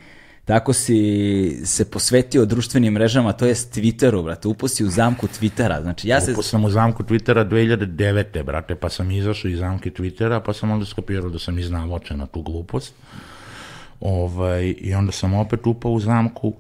tako 0.46 0.74
si 0.74 1.62
se 1.66 1.92
posvetio 1.92 2.46
društvenim 2.46 2.94
mrežama, 2.94 3.34
to 3.34 3.46
je 3.46 3.56
Twitteru, 3.56 4.24
brate, 4.24 4.48
upao 4.48 4.70
si 4.70 4.86
u 4.86 4.90
zamku 4.90 5.28
Twittera. 5.28 5.82
Znači, 5.82 6.08
ja 6.08 6.22
se... 6.22 6.32
Upao 6.32 6.44
sam 6.44 6.66
u 6.66 6.70
zamku 6.70 7.04
Twittera 7.04 7.50
2009. 7.50 8.44
brate, 8.44 8.76
pa 8.76 8.90
sam 8.90 9.12
izašao 9.12 9.50
iz 9.50 9.60
zamke 9.60 9.90
Twittera, 9.90 10.42
pa 10.46 10.54
sam 10.54 10.72
onda 10.72 10.86
skapirao 10.86 11.30
da 11.30 11.40
sam 11.40 11.60
iznavočen 11.60 12.18
na 12.18 12.26
tu 12.26 12.42
glupost. 12.42 12.94
Ovaj, 14.00 14.76
I 14.78 14.94
onda 14.94 15.12
sam 15.12 15.34
opet 15.34 15.68
upao 15.68 15.92
u 15.92 16.00
zamku, 16.00 16.54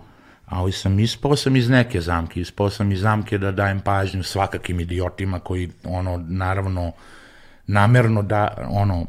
ali 0.51 0.71
sam 0.71 0.99
ispao 0.99 1.35
sam 1.35 1.55
iz 1.55 1.69
neke 1.69 2.01
zamke, 2.01 2.41
ispao 2.41 2.69
sam 2.69 2.91
iz 2.91 2.99
zamke 3.01 3.37
da 3.37 3.51
dajem 3.51 3.79
pažnju 3.79 4.23
svakakim 4.23 4.79
idiotima 4.79 5.39
koji, 5.39 5.69
ono, 5.83 6.25
naravno, 6.27 6.91
namerno 7.67 8.21
da, 8.21 8.67
ono, 8.69 9.05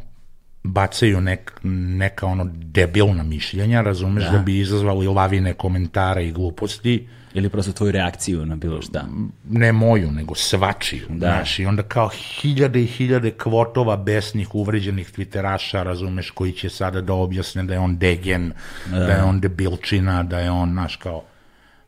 bacaju 0.63 1.21
nek, 1.21 1.61
neka 1.63 2.27
ono 2.27 2.45
debilna 2.55 3.23
mišljenja, 3.23 3.81
razumeš, 3.81 4.25
da, 4.25 4.39
bi 4.39 4.59
izazvali 4.59 5.07
lavine 5.07 5.55
komentara 5.55 6.21
i 6.21 6.33
gluposti, 6.33 7.07
Ili 7.35 7.49
prosto 7.49 7.73
tvoju 7.73 7.93
reakciju 7.93 8.47
na 8.47 8.57
bilo 8.57 8.83
šta. 8.83 9.05
ne 9.51 9.73
moju, 9.73 10.11
nego 10.11 10.35
svačiju, 10.35 11.07
da. 11.09 11.27
znaš, 11.27 11.59
i 11.59 11.67
onda 11.67 11.83
kao 11.83 12.09
hiljade 12.09 12.83
i 12.83 12.87
hiljade 12.87 13.31
kvotova 13.31 13.97
besnih, 13.97 14.55
uvređenih 14.55 15.13
twitteraša, 15.13 15.83
razumeš, 15.83 16.31
koji 16.31 16.53
će 16.53 16.69
sada 16.69 17.01
da 17.01 17.15
objasne 17.15 17.63
da 17.63 17.75
je 17.75 17.81
on 17.81 17.97
degen, 17.99 18.53
da, 18.91 18.99
da 18.99 19.13
je 19.13 19.23
on 19.23 19.41
debilčina, 19.41 20.23
da 20.23 20.39
je 20.39 20.51
on, 20.51 20.71
znaš, 20.71 20.97
kao, 20.97 21.23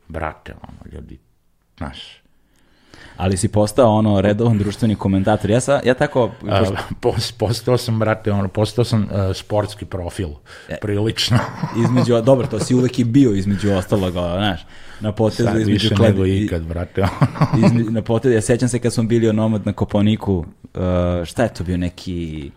brate, 0.07 0.53
ono, 0.61 0.95
ljudi, 0.95 1.19
znaš, 1.77 2.21
Ali 3.17 3.37
si 3.37 3.47
postao 3.47 3.89
ono 3.91 4.21
redovan 4.21 4.57
društveni 4.57 4.95
komentator. 4.95 5.49
Ja, 5.49 5.59
sa, 5.59 5.81
ja 5.83 5.93
tako... 5.93 6.31
a, 6.49 6.63
pos- 7.01 7.31
postao 7.31 7.77
sam, 7.77 7.99
brate, 7.99 8.31
ono, 8.31 8.47
postao 8.47 8.85
sam 8.85 9.03
uh, 9.03 9.35
sportski 9.35 9.85
profil, 9.85 10.29
prilično. 10.81 11.37
između, 11.83 12.21
dobro, 12.21 12.47
to 12.47 12.59
si 12.59 12.75
uvek 12.75 12.99
i 12.99 13.03
bio 13.03 13.31
između 13.31 13.71
ostaloga, 13.71 14.19
znaš, 14.37 14.65
na 14.99 15.11
potezu 15.11 15.49
Sad 15.49 15.61
između 15.61 15.89
više 15.89 15.95
nego 16.03 16.25
ikad, 16.25 16.63
brate, 16.65 17.01
ono. 17.01 17.67
izme- 17.67 17.91
na 17.91 18.01
potezu, 18.01 18.35
ja 18.35 18.41
sećam 18.41 18.69
se 18.69 18.79
kad 18.79 18.93
smo 18.93 19.03
bili 19.03 19.29
onomad 19.29 19.65
na 19.65 19.73
Koponiku, 19.73 20.37
uh, 20.37 20.45
šta 21.25 21.43
je 21.43 21.53
to 21.53 21.63
bio 21.63 21.77
neki 21.77 22.51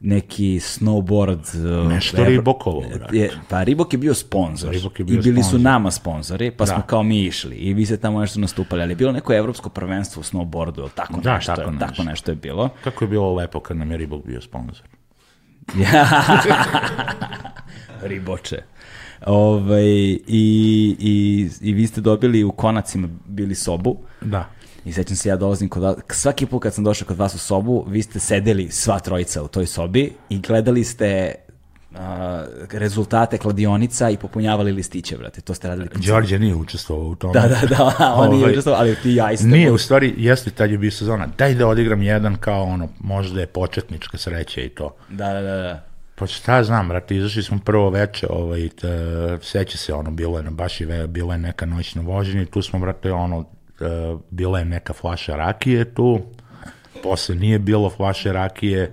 neki 0.00 0.44
snowboard 0.56 1.38
uh, 1.82 1.88
Nešto 1.88 2.16
Evro- 2.16 2.26
Ribokovo, 2.26 2.84
je, 3.12 3.30
pa 3.48 3.62
Ribok 3.62 3.92
je 3.92 3.98
bio 3.98 4.14
sponsor 4.14 4.70
Ribok 4.70 4.98
je 4.98 5.04
bio 5.04 5.14
i 5.14 5.18
bili 5.18 5.36
su 5.36 5.42
sponsor. 5.42 5.60
nama 5.62 5.90
sponzori 5.90 6.50
pa 6.50 6.66
smo 6.66 6.76
Da. 6.76 6.82
kao 6.82 7.02
mi 7.02 7.20
išli 7.20 7.56
i 7.56 7.74
vi 7.74 7.86
ste 7.86 7.96
tamo 7.96 8.20
nešto 8.20 8.40
nastupali 8.40 8.82
ali 8.82 8.92
je 8.92 8.96
bilo 8.96 9.12
neko 9.12 9.32
evropsko 9.34 9.68
prvenstvo 9.70 10.20
u 10.20 10.24
snowboardu 10.24 10.78
ili 10.78 10.90
tako 10.90 11.12
Da, 11.14 11.34
nešto, 11.34 11.52
tako 11.52 11.70
tako, 11.70 11.84
nešto. 11.86 12.02
nešto 12.02 12.30
je 12.30 12.36
bilo 12.36 12.68
Kako 12.84 13.04
je 13.04 13.08
bilo 13.08 13.34
lepo 13.34 13.60
kad 13.60 13.76
nam 13.76 13.90
je 13.90 13.96
Ribog 13.96 14.26
bio 14.26 14.40
sponsor. 14.40 14.86
Riboče. 18.02 18.62
Ovaj, 19.26 19.82
i, 19.82 20.18
i, 20.98 21.14
I 21.60 21.72
vi 21.72 21.86
ste 21.86 22.00
dobili 22.00 22.44
u 22.44 22.52
konacima 22.52 23.08
bili 23.26 23.54
sobu. 23.54 23.96
Da. 24.20 24.48
I 24.84 24.92
sećam 24.92 25.16
se 25.16 25.28
ja 25.28 25.36
dolazim 25.36 25.68
kod 25.68 25.82
vas, 25.82 25.96
svaki 26.10 26.46
put 26.46 26.62
kad 26.62 26.74
sam 26.74 26.84
došao 26.84 27.08
kod 27.08 27.16
vas 27.16 27.34
u 27.34 27.38
sobu, 27.38 27.84
vi 27.88 28.02
ste 28.02 28.20
sedeli 28.20 28.70
sva 28.70 28.98
trojica 28.98 29.42
u 29.42 29.48
toj 29.48 29.66
sobi 29.66 30.12
i 30.28 30.38
gledali 30.38 30.84
ste 30.84 31.34
a, 31.94 32.44
rezultate 32.72 33.38
kladionica 33.38 34.10
i 34.10 34.16
popunjavali 34.16 34.72
listiće, 34.72 35.16
brate. 35.16 35.40
To 35.40 35.54
ste 35.54 35.68
radili. 35.68 35.88
Đorđe 35.94 36.38
nije 36.38 36.54
učestvovao 36.54 37.06
u 37.06 37.14
tome. 37.14 37.32
Da, 37.32 37.48
da, 37.48 37.66
da, 37.66 37.94
on 38.16 38.30
nije 38.30 38.42
Ovaj, 38.42 38.52
učestvovao, 38.52 38.80
ali 38.80 38.96
ti 39.02 39.10
i 39.10 39.14
ja 39.14 39.32
isto. 39.32 39.46
Nije, 39.46 39.72
u 39.72 39.78
stvari, 39.78 40.14
jeste 40.16 40.50
tad 40.50 40.70
je 40.70 40.78
bio 40.78 40.90
sezona. 40.90 41.28
Daj 41.38 41.54
da 41.54 41.66
odigram 41.66 42.02
jedan 42.02 42.36
kao 42.36 42.62
ono, 42.62 42.88
možda 43.00 43.40
je 43.40 43.46
početnička 43.46 44.18
sreća 44.18 44.60
i 44.60 44.68
to. 44.68 44.96
Da, 45.08 45.32
da, 45.32 45.40
da, 45.40 45.56
da. 45.56 45.84
Pa 46.14 46.26
šta 46.26 46.64
znam, 46.64 46.88
brate, 46.88 47.16
izašli 47.16 47.42
smo 47.42 47.58
prvo 47.64 47.90
veče, 47.90 48.26
ovaj, 48.30 48.68
seća 49.42 49.78
se, 49.78 49.94
ono, 49.94 50.10
bilo 50.10 50.38
je 50.38 50.44
na 50.44 50.50
baš 50.50 50.80
i 50.80 50.84
ve, 50.84 51.06
bila 51.06 51.34
je 51.34 51.38
neka 51.38 51.66
noćna 51.66 52.02
vožnja 52.02 52.42
i 52.42 52.46
tu 52.46 52.62
smo, 52.62 52.78
brate, 52.78 53.12
ono, 53.12 53.44
bila 54.30 54.58
je 54.58 54.64
neka 54.64 54.92
flaša 54.92 55.36
rakije 55.36 55.94
tu, 55.94 56.20
posle 57.02 57.34
nije 57.34 57.58
bilo 57.58 57.90
flaše 57.90 58.32
rakije 58.32 58.92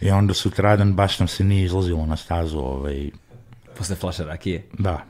I 0.00 0.10
onda 0.10 0.34
sutradan 0.34 0.92
baš 0.92 1.18
nam 1.18 1.28
se 1.28 1.44
nije 1.44 1.64
izlazilo 1.64 2.06
na 2.06 2.16
stazu, 2.16 2.58
ovaj, 2.58 3.10
Posle 3.78 3.96
flaša 3.96 4.24
rakije. 4.24 4.62
Da. 4.72 5.02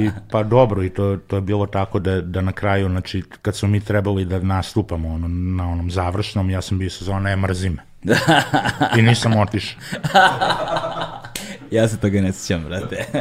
I, 0.00 0.10
pa 0.30 0.42
dobro, 0.42 0.82
i 0.82 0.90
to, 0.90 1.18
to 1.26 1.36
je 1.36 1.42
bilo 1.42 1.66
tako 1.66 1.98
da, 1.98 2.20
da 2.20 2.40
na 2.40 2.52
kraju, 2.52 2.88
znači, 2.88 3.22
kad 3.42 3.56
smo 3.56 3.68
mi 3.68 3.80
trebali 3.80 4.24
da 4.24 4.38
nastupamo 4.38 5.08
ono, 5.08 5.28
na 5.28 5.70
onom 5.70 5.90
završnom, 5.90 6.50
ja 6.50 6.62
sam 6.62 6.78
bio 6.78 6.90
sa 6.90 7.04
zona, 7.04 7.20
ne 7.20 7.36
mrzime. 7.36 7.82
I 8.98 9.02
nisam 9.02 9.36
otišao. 9.36 9.80
ja 11.70 11.88
se 11.88 12.00
toga 12.00 12.20
ne 12.20 12.32
sjećam, 12.32 12.64
brate. 12.64 13.04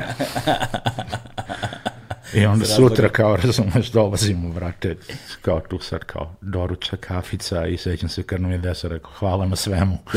I 2.34 2.46
onda 2.46 2.66
sutra 2.66 3.10
kao, 3.10 3.36
razumeš, 3.44 3.92
dolazimo, 3.92 4.50
brate, 4.50 4.96
kao 5.42 5.60
tu 5.60 5.80
sad 5.80 6.04
kao 6.04 6.36
doručak, 6.42 7.00
kafica 7.00 7.68
i 7.68 7.78
sećam 7.78 8.10
se 8.10 8.24
kad 8.24 8.42
nam 8.42 8.52
je 8.52 8.58
desa 8.58 8.88
rekao, 8.88 9.12
hvala 9.12 9.46
na 9.46 9.56
svemu. 9.56 9.98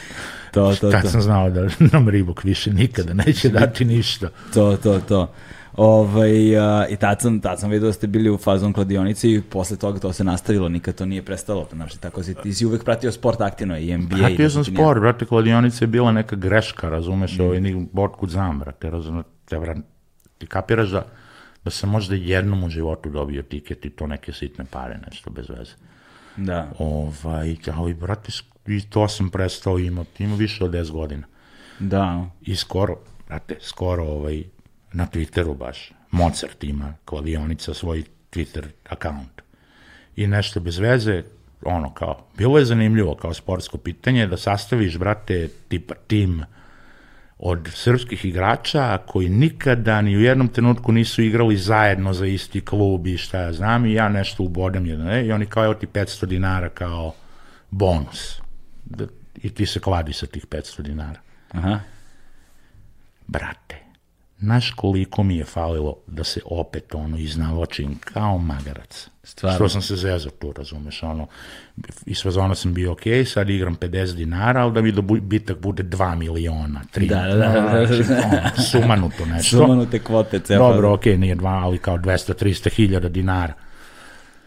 to, 0.52 0.74
to, 0.80 0.90
Tad 0.90 1.02
to. 1.02 1.08
sam 1.08 1.22
znao 1.22 1.50
da 1.50 1.68
nam 1.92 2.08
Ribok 2.08 2.44
više 2.44 2.72
nikada 2.72 3.14
neće 3.14 3.48
dati 3.48 3.84
ništa. 3.84 4.28
To, 4.54 4.76
to, 4.76 5.00
to. 5.00 5.32
Ovaj, 5.76 6.58
a, 6.58 6.86
I 6.88 6.96
tad 6.96 7.20
sam, 7.20 7.40
tad 7.40 7.60
sam 7.60 7.70
vidio 7.70 7.86
da 7.86 7.92
ste 7.92 8.06
bili 8.06 8.30
u 8.30 8.38
fazon 8.38 8.72
kladionici 8.72 9.30
i 9.30 9.40
posle 9.40 9.76
toga 9.76 9.98
to 9.98 10.12
se 10.12 10.24
nastavilo, 10.24 10.68
nikad 10.68 10.94
to 10.94 11.06
nije 11.06 11.22
prestalo. 11.22 11.68
Znači, 11.72 12.00
tako 12.00 12.22
si, 12.22 12.34
ti 12.34 12.54
si 12.54 12.66
uvek 12.66 12.84
pratio 12.84 13.12
sport 13.12 13.40
aktivno 13.40 13.78
i 13.78 13.96
NBA. 13.96 14.16
Pratio 14.16 14.50
sam 14.50 14.64
sport, 14.64 15.00
brate, 15.00 15.24
kladionica 15.24 15.84
je 15.84 15.88
bila 15.88 16.12
neka 16.12 16.36
greška, 16.36 16.88
razumeš, 16.88 17.40
ovaj, 17.40 17.60
ni 17.60 17.88
otkud 17.94 18.30
znam, 18.30 18.58
brate, 18.58 18.90
razumeš, 18.90 19.24
te, 19.44 19.58
brate, 19.58 19.80
ti 20.42 20.46
kapiraš 20.46 20.88
da, 20.88 21.04
da 21.64 21.70
sam 21.70 21.90
možda 21.90 22.14
jednom 22.14 22.64
u 22.64 22.68
životu 22.68 23.10
dobio 23.10 23.42
tiket 23.42 23.84
i 23.84 23.90
to 23.90 24.06
neke 24.06 24.32
sitne 24.32 24.64
pare, 24.64 24.98
nešto 25.06 25.30
bez 25.30 25.48
veze. 25.48 25.72
Da. 26.36 26.72
Ovaj, 26.78 27.56
ali, 27.74 27.94
brate, 27.94 28.30
sk- 28.30 28.76
i 28.76 28.90
to 28.90 29.08
sam 29.08 29.30
prestao 29.30 29.78
imati, 29.78 30.24
ima 30.24 30.36
više 30.36 30.64
od 30.64 30.70
10 30.70 30.90
godina. 30.90 31.26
Da. 31.78 32.26
I 32.40 32.56
skoro, 32.56 32.96
brate, 33.28 33.56
skoro 33.60 34.04
ovaj, 34.04 34.42
na 34.92 35.06
Twitteru 35.12 35.56
baš, 35.56 35.92
Mozart 36.10 36.64
ima 36.64 36.94
kladionica 37.04 37.74
svoj 37.74 38.04
Twitter 38.32 38.66
account. 38.88 39.42
I 40.16 40.26
nešto 40.26 40.60
bez 40.60 40.78
veze, 40.78 41.22
ono 41.64 41.94
kao, 41.94 42.26
bilo 42.38 42.58
je 42.58 42.64
zanimljivo 42.64 43.14
kao 43.14 43.34
sportsko 43.34 43.78
pitanje 43.78 44.26
da 44.26 44.36
sastaviš, 44.36 44.98
brate, 44.98 45.48
tipa 45.68 45.94
tim 45.94 46.44
od 47.44 47.68
srpskih 47.74 48.24
igrača 48.24 48.98
koji 49.06 49.28
nikada 49.28 50.00
ni 50.00 50.16
u 50.16 50.20
jednom 50.20 50.48
trenutku 50.48 50.92
nisu 50.92 51.22
igrali 51.22 51.56
zajedno 51.56 52.12
za 52.12 52.26
isti 52.26 52.60
klub 52.60 53.06
i 53.06 53.16
šta 53.18 53.40
ja 53.40 53.52
znam 53.52 53.86
i 53.86 53.92
ja 53.92 54.08
nešto 54.08 54.42
ubodem 54.42 54.86
jedan, 54.86 55.08
e, 55.08 55.26
i 55.26 55.32
oni 55.32 55.46
kao 55.46 55.64
evo 55.64 55.74
ti 55.74 55.86
500 55.86 56.26
dinara 56.26 56.68
kao 56.68 57.14
bonus. 57.70 58.40
Da, 58.84 59.06
I 59.42 59.50
ti 59.50 59.66
se 59.66 59.80
kladi 59.80 60.12
sa 60.12 60.26
tih 60.26 60.46
500 60.46 60.82
dinara 60.82 61.20
Aha. 61.52 61.80
brate, 63.26 63.81
znaš 64.42 64.70
koliko 64.70 65.22
mi 65.22 65.36
je 65.36 65.44
falilo 65.44 65.96
da 66.06 66.24
se 66.24 66.40
opet 66.44 66.94
ono 66.94 67.18
iznavočim 67.18 67.98
kao 68.04 68.38
magarac. 68.38 69.08
Stvarno? 69.24 69.56
Što 69.56 69.68
sam 69.68 69.82
se 69.82 69.96
zezao 69.96 70.30
tu, 70.30 70.52
razumeš, 70.52 71.02
ono, 71.02 71.26
i 72.06 72.14
sve 72.14 72.30
zona 72.30 72.54
sam 72.54 72.74
bio 72.74 72.92
ok, 72.92 73.00
sad 73.26 73.50
igram 73.50 73.76
50 73.76 74.14
dinara, 74.14 74.60
ali 74.60 74.72
da 74.72 74.82
mi 74.82 74.92
dobitak 74.92 75.58
bude 75.58 75.82
2 75.82 76.14
miliona, 76.14 76.80
3 76.94 77.08
Da, 77.08 77.22
da, 77.22 77.34
da, 77.34 77.60
da, 77.60 77.86
znači, 77.86 78.12
ono, 78.12 78.64
sumanuto 78.70 79.26
nešto. 79.26 79.56
Sumanute 79.56 79.98
kvote, 79.98 80.40
cepa. 80.40 80.58
Dobro, 80.58 80.92
ok, 80.92 81.04
nije 81.04 81.34
dva, 81.34 81.60
ali 81.64 81.78
kao 81.78 81.98
200-300 81.98 82.70
hiljada 82.70 83.08
dinara. 83.08 83.54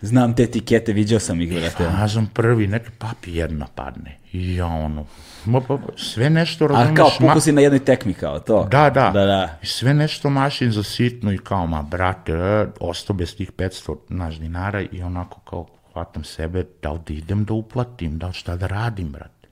Znam 0.05 0.35
te 0.35 0.43
etikete, 0.43 0.93
viđao 0.93 1.19
sam 1.19 1.41
ih, 1.41 1.53
brate. 1.53 1.83
Ja 1.83 2.09
sam 2.09 2.27
prvi, 2.33 2.67
neki 2.67 2.89
papi 2.97 3.35
jedna 3.35 3.67
padne. 3.75 4.17
I 4.31 4.55
ja 4.55 4.65
ono, 4.65 5.05
ma, 5.45 5.61
pa, 5.61 5.77
sve 5.95 6.29
nešto, 6.29 6.65
A 6.65 6.67
razumeš, 6.67 6.97
kao 6.97 7.09
ma- 7.19 7.27
pokusi 7.27 7.51
na 7.51 7.61
jednoj 7.61 7.85
tekmi, 7.85 8.13
kao 8.13 8.39
to. 8.39 8.67
Da, 8.71 8.89
da. 8.89 9.09
Da, 9.09 9.25
da. 9.25 9.57
I 9.61 9.65
sve 9.65 9.93
nešto 9.93 10.29
mašin 10.29 10.71
za 10.71 10.83
sitno 10.83 11.31
i 11.31 11.37
kao, 11.37 11.67
ma 11.67 11.81
brate, 11.81 12.31
e, 12.31 12.67
ostao 12.79 13.15
bez 13.15 13.35
tih 13.35 13.51
500 13.51 13.95
naš 14.09 14.39
dinara 14.39 14.81
i 14.81 15.01
onako 15.01 15.39
kao 15.39 15.65
hvatam 15.93 16.23
sebe, 16.23 16.65
da 16.81 16.91
li 16.91 16.99
da 17.07 17.13
idem 17.13 17.45
da 17.45 17.53
uplatim, 17.53 18.17
da 18.17 18.27
li 18.27 18.33
šta 18.33 18.55
da 18.55 18.67
radim, 18.67 19.11
brate. 19.11 19.47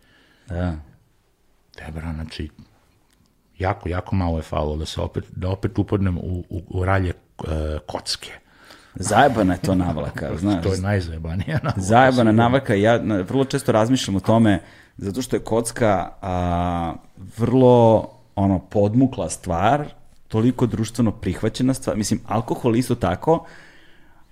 Da. 0.50 0.76
Te, 1.76 1.92
bra, 1.92 2.14
znači, 2.14 2.50
jako, 3.60 3.90
jako 3.90 4.16
malo 4.16 4.38
je 4.38 4.44
falo 4.44 4.78
da 4.78 4.86
se 4.86 5.02
opet, 5.02 5.24
da 5.36 5.50
opet 5.50 5.80
upadnem 5.80 6.18
u, 6.18 6.44
u, 6.50 6.64
u 6.68 6.86
ralje 6.86 7.10
e, 7.10 7.78
kocke. 7.86 8.32
Zajebana 8.96 9.54
je 9.54 9.60
to 9.60 9.76
navlaka, 9.76 10.30
znaš. 10.38 10.64
To 10.64 10.74
je 10.74 10.82
najzajebanije. 10.82 11.60
na- 11.64 11.74
Zajebana 11.78 12.32
navaka, 12.32 12.74
ja 12.76 12.96
vrlo 13.24 13.46
često 13.46 13.72
razmišljam 13.72 14.16
o 14.16 14.20
tome, 14.20 14.60
zato 14.98 15.22
što 15.22 15.36
je 15.36 15.40
kocka 15.40 16.10
a, 16.22 16.94
vrlo 17.38 18.10
ono, 18.36 18.60
podmukla 18.60 19.30
stvar, 19.30 19.86
toliko 20.28 20.66
društveno 20.66 21.12
prihvaćena 21.12 21.74
stvar, 21.74 21.98
mislim, 21.98 22.20
alkohol 22.28 22.76
isto 22.76 22.96
tako, 22.96 23.46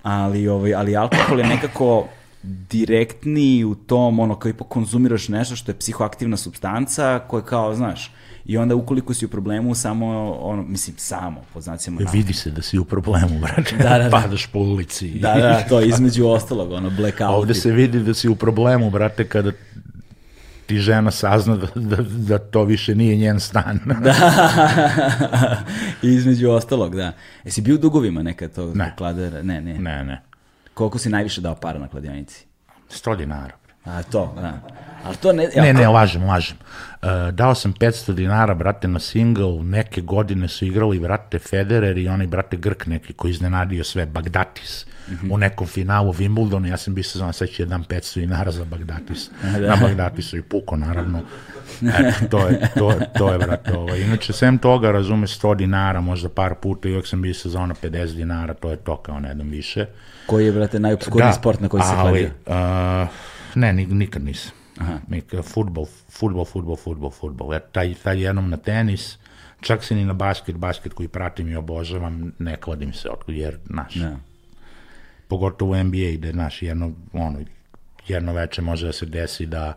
ali, 0.04 0.48
ovaj, 0.48 0.74
ali 0.76 0.96
alkohol 0.96 1.40
je 1.40 1.48
nekako 1.48 2.06
direktni 2.44 3.64
u 3.64 3.76
tom, 3.76 4.20
ono, 4.20 4.36
kao 4.36 4.50
ipak 4.50 4.68
konzumiraš 4.68 5.30
nešto 5.30 5.56
što 5.56 5.72
je 5.72 5.78
psihoaktivna 5.78 6.38
substanca, 6.38 7.20
koja 7.20 7.44
kao, 7.44 7.76
znaš, 7.76 8.12
i 8.46 8.58
onda 8.58 8.76
ukoliko 8.76 9.14
si 9.14 9.26
u 9.26 9.30
problemu, 9.30 9.76
samo, 9.76 10.32
ono, 10.34 10.64
mislim, 10.64 10.96
samo, 10.98 11.42
po 11.54 11.62
znacima 11.62 12.00
navoda. 12.00 12.18
Vidi 12.18 12.34
se 12.34 12.52
da 12.52 12.62
si 12.62 12.80
u 12.80 12.86
problemu, 12.86 13.40
brate. 13.40 13.76
Da, 13.84 13.90
da, 13.90 14.04
da. 14.04 14.10
Padaš 14.10 14.48
po 14.48 14.60
ulici. 14.60 15.10
Da, 15.20 15.34
da, 15.34 15.66
to 15.70 15.80
je 15.80 15.88
između 15.88 16.28
ostalog, 16.28 16.72
ono, 16.72 16.90
blackout. 16.90 17.38
Ovde 17.38 17.54
se 17.54 17.72
vidi 17.72 18.00
da 18.00 18.14
si 18.14 18.30
u 18.30 18.36
problemu, 18.36 18.90
brate, 18.90 19.28
kada 19.28 19.52
ti 20.66 20.78
žena 20.78 21.12
sazna 21.12 21.56
da, 21.56 21.68
da, 21.76 21.98
da 22.04 22.38
to 22.38 22.64
više 22.64 22.96
nije 22.96 23.16
njen 23.16 23.40
stan. 23.40 23.80
Da, 24.04 25.64
između 26.02 26.50
ostalog, 26.50 26.96
da. 26.96 27.12
Jesi 27.44 27.62
bio 27.62 27.76
u 27.76 27.78
dugovima 27.78 28.24
nekad 28.24 28.56
tog 28.56 28.76
Ne. 28.76 28.94
kladera? 28.98 29.42
Ne, 29.42 29.62
ne, 29.62 29.80
ne, 29.80 30.04
ne. 30.04 30.22
Koliko 30.74 30.98
si 30.98 31.10
najviše 31.10 31.42
dao 31.42 31.56
para 31.56 31.80
na 31.80 31.88
kladionici? 31.88 32.46
100 32.90 33.18
dinara. 33.18 33.54
A 33.86 34.04
to, 34.04 34.34
da. 34.36 34.54
Ali 35.04 35.16
to 35.16 35.34
ne... 35.34 35.50
Ne, 35.56 35.74
ne, 35.74 35.88
lažem, 35.88 36.24
lažem. 36.24 36.58
Uh, 37.02 37.10
dao 37.32 37.56
sam 37.56 37.74
500 37.74 38.14
dinara, 38.14 38.54
brate, 38.54 38.88
na 38.88 39.00
single, 39.00 39.64
neke 39.64 40.02
godine 40.02 40.48
su 40.48 40.66
igrali, 40.66 41.00
brate, 41.00 41.40
Federer 41.40 41.98
i 41.98 42.08
onaj, 42.08 42.28
brate, 42.28 42.58
Grk 42.58 42.86
neki 42.86 43.14
koji 43.14 43.32
iznenadio 43.32 43.84
sve, 43.84 44.06
Bagdatis, 44.06 44.86
u 45.32 45.38
nekom 45.38 45.68
finalu 45.68 46.14
Wimbledona, 46.14 46.68
ja 46.68 46.78
sam 46.78 46.94
bio 46.94 47.04
se 47.04 47.18
znam, 47.18 47.34
sad 47.34 47.50
će 47.50 47.66
dam 47.66 47.84
500 47.84 48.20
dinara 48.20 48.52
za 48.52 48.66
Bagdatis, 48.66 49.30
na 49.70 49.76
Bagdatisu 49.82 50.38
i 50.38 50.42
puko, 50.42 50.78
naravno. 50.78 51.22
Eto, 51.82 52.28
to 52.30 52.48
je, 52.48 52.60
to, 52.76 52.92
je- 52.92 53.10
to 53.18 53.32
je, 53.32 53.38
brate, 53.38 53.74
ovo. 53.78 53.96
Inače, 53.96 54.34
sem 54.34 54.58
toga, 54.58 54.92
razume, 54.92 55.28
100 55.28 55.56
dinara, 55.56 56.02
možda 56.02 56.30
par 56.30 56.56
puta, 56.56 56.88
i 56.88 56.92
uvijek 56.92 57.08
sam 57.08 57.22
bio 57.22 57.34
sezona 57.34 57.76
50 57.84 58.16
dinara, 58.16 58.54
to 58.54 58.70
je 58.72 58.76
to 58.78 58.98
kao 58.98 59.20
ne 59.20 59.34
dam 59.36 59.50
više. 59.50 59.86
Koji 60.26 60.46
je, 60.46 60.52
brate, 60.52 60.80
najobskurniji 60.80 61.34
sport 61.34 61.60
na 61.60 61.70
koji 61.70 61.84
se 61.84 61.90
ali, 61.96 62.30
kladio? 62.46 63.02
uh, 63.04 63.10
ne, 63.56 63.74
ni, 63.74 63.86
nikad 63.86 64.24
nisam. 64.24 64.52
Aha. 64.78 65.00
Nik, 65.08 65.34
futbol, 65.44 65.86
futbol, 66.10 66.46
futbol, 66.46 66.76
futbol, 66.76 67.12
futbol. 67.12 67.54
Ja, 67.54 67.60
taj, 67.60 67.94
taj 68.04 68.22
jednom 68.24 68.50
na 68.50 68.58
tenis, 68.58 69.18
čak 69.62 69.84
se 69.84 69.96
ni 69.96 70.06
na 70.06 70.14
basket, 70.14 70.56
basket 70.56 70.94
koji 70.94 71.08
pratim 71.08 71.50
i 71.50 71.56
obožavam, 71.56 72.32
ne 72.40 72.58
kladim 72.58 72.94
se, 72.94 73.10
otkud, 73.10 73.36
jer, 73.36 73.58
naš, 73.66 73.94
Da. 73.94 74.18
pogotovo 75.28 75.72
u 75.72 75.84
NBA, 75.84 76.12
gde, 76.18 76.34
naš, 76.34 76.62
jedno, 76.62 76.92
ono, 77.14 77.40
jedno 78.08 78.34
veče 78.34 78.62
može 78.62 78.86
da 78.86 78.92
se 78.94 79.06
desi 79.06 79.46
da 79.46 79.74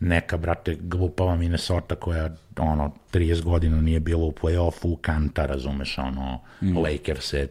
neka, 0.00 0.36
brate, 0.36 0.76
glupava 0.80 1.36
Minnesota 1.36 1.94
koja, 1.94 2.30
ono, 2.58 2.92
30 3.12 3.42
godina 3.42 3.80
nije 3.80 4.00
bilo 4.00 4.26
u 4.26 4.32
play-offu, 4.32 4.96
kanta, 5.00 5.46
razumeš, 5.46 5.98
ono, 5.98 6.40
mm. 6.62 6.78
Lakers 6.78 7.32
je 7.32 7.48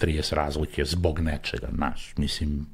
30 0.00 0.34
razlike 0.34 0.84
zbog 0.84 1.20
nečega, 1.20 1.68
znaš, 1.74 2.14
mislim, 2.16 2.66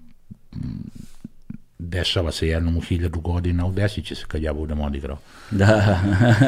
dešava 1.81 2.33
se 2.33 2.49
jednom 2.49 2.77
u 2.77 2.81
hiljadu 2.81 3.21
godina, 3.21 3.64
ali 3.64 3.75
desit 3.75 4.07
će 4.07 4.14
se 4.14 4.25
kad 4.29 4.43
ja 4.43 4.53
budem 4.53 4.81
odigrao. 4.81 5.19
Da. 5.51 6.01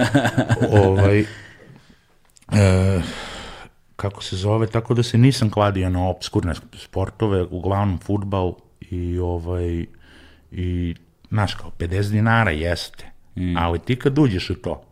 ovaj, 0.85 1.21
e, 1.21 3.01
kako 3.97 4.23
se 4.23 4.37
zove, 4.37 4.67
tako 4.67 4.95
da 4.95 5.03
se 5.03 5.19
nisam 5.19 5.51
kladio 5.51 5.91
na 5.91 6.09
obskurne 6.09 6.55
sportove, 6.75 7.43
uglavnom 7.43 7.99
futbal 7.99 8.55
i 8.81 9.19
ovaj, 9.19 9.87
i, 10.51 10.95
znaš, 11.29 11.55
kao 11.55 11.71
50 11.79 12.11
dinara 12.11 12.51
jeste, 12.51 13.07
mm. 13.37 13.57
ali 13.57 13.79
ti 13.79 13.97
kad 13.97 14.19
uđeš 14.19 14.51
u 14.51 14.55
to 14.55 14.83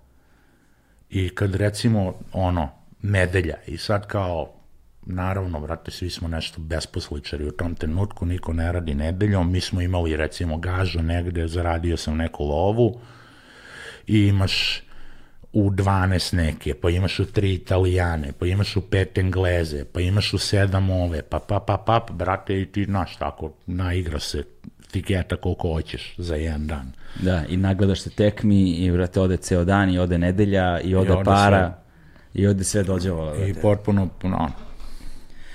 i 1.11 1.29
kad 1.29 1.55
recimo, 1.55 2.14
ono, 2.33 2.68
nedelja 3.03 3.55
i 3.66 3.76
sad 3.76 4.07
kao, 4.07 4.53
naravno, 5.06 5.60
brate, 5.60 5.90
svi 5.90 6.10
smo 6.10 6.29
nešto 6.29 6.60
besposličari 6.60 7.46
u 7.46 7.50
tom 7.50 7.75
trenutku, 7.75 8.27
niko 8.27 8.52
ne 8.52 8.72
radi 8.72 8.94
nedeljom, 8.94 9.52
mi 9.52 9.60
smo 9.60 9.81
imali 9.81 10.16
recimo 10.16 10.58
gažu 10.58 11.02
negde, 11.02 11.48
zaradio 11.48 11.96
sam 11.96 12.16
neku 12.16 12.44
lovu 12.44 13.00
i 14.06 14.18
imaš 14.18 14.83
u 15.52 15.70
12 15.70 16.37
neke, 16.37 16.75
pa 16.75 16.90
imaš 16.90 17.18
u 17.18 17.25
3 17.25 17.54
italijane, 17.54 18.33
pa 18.38 18.46
imaš 18.46 18.77
u 18.77 18.81
5 18.81 19.20
engleze, 19.20 19.85
pa 19.85 20.00
imaš 20.00 20.33
u 20.35 20.38
7 20.38 21.04
ove, 21.04 21.22
pa 21.22 21.38
pa 21.38 21.60
pa 21.60 21.77
pa, 21.77 22.00
pa 22.00 22.14
brate, 22.14 22.60
i 22.60 22.66
ti, 22.66 22.85
znaš, 22.85 23.16
tako, 23.16 23.52
naigra 23.66 24.18
se 24.18 24.44
tiketa 24.90 25.37
koliko 25.37 25.72
hoćeš 25.72 26.14
za 26.18 26.35
jedan 26.35 26.66
dan. 26.66 26.92
Da, 27.22 27.44
i 27.48 27.56
nagledaš 27.56 28.00
se 28.00 28.10
tekmi 28.10 28.70
i, 28.70 28.90
vrate, 28.90 29.20
ode 29.20 29.37
ceo 29.37 29.64
dan 29.64 29.90
i 29.90 29.98
ode 29.98 30.18
nedelja 30.18 30.81
i 30.81 30.94
ode 30.94 31.12
ode 31.12 31.25
para 31.25 31.79
i 32.35 32.46
ode 32.46 32.64
sve 32.64 32.83
dođe 32.83 33.12
ovo. 33.12 33.35
I 33.44 33.54
potpuno, 33.54 34.08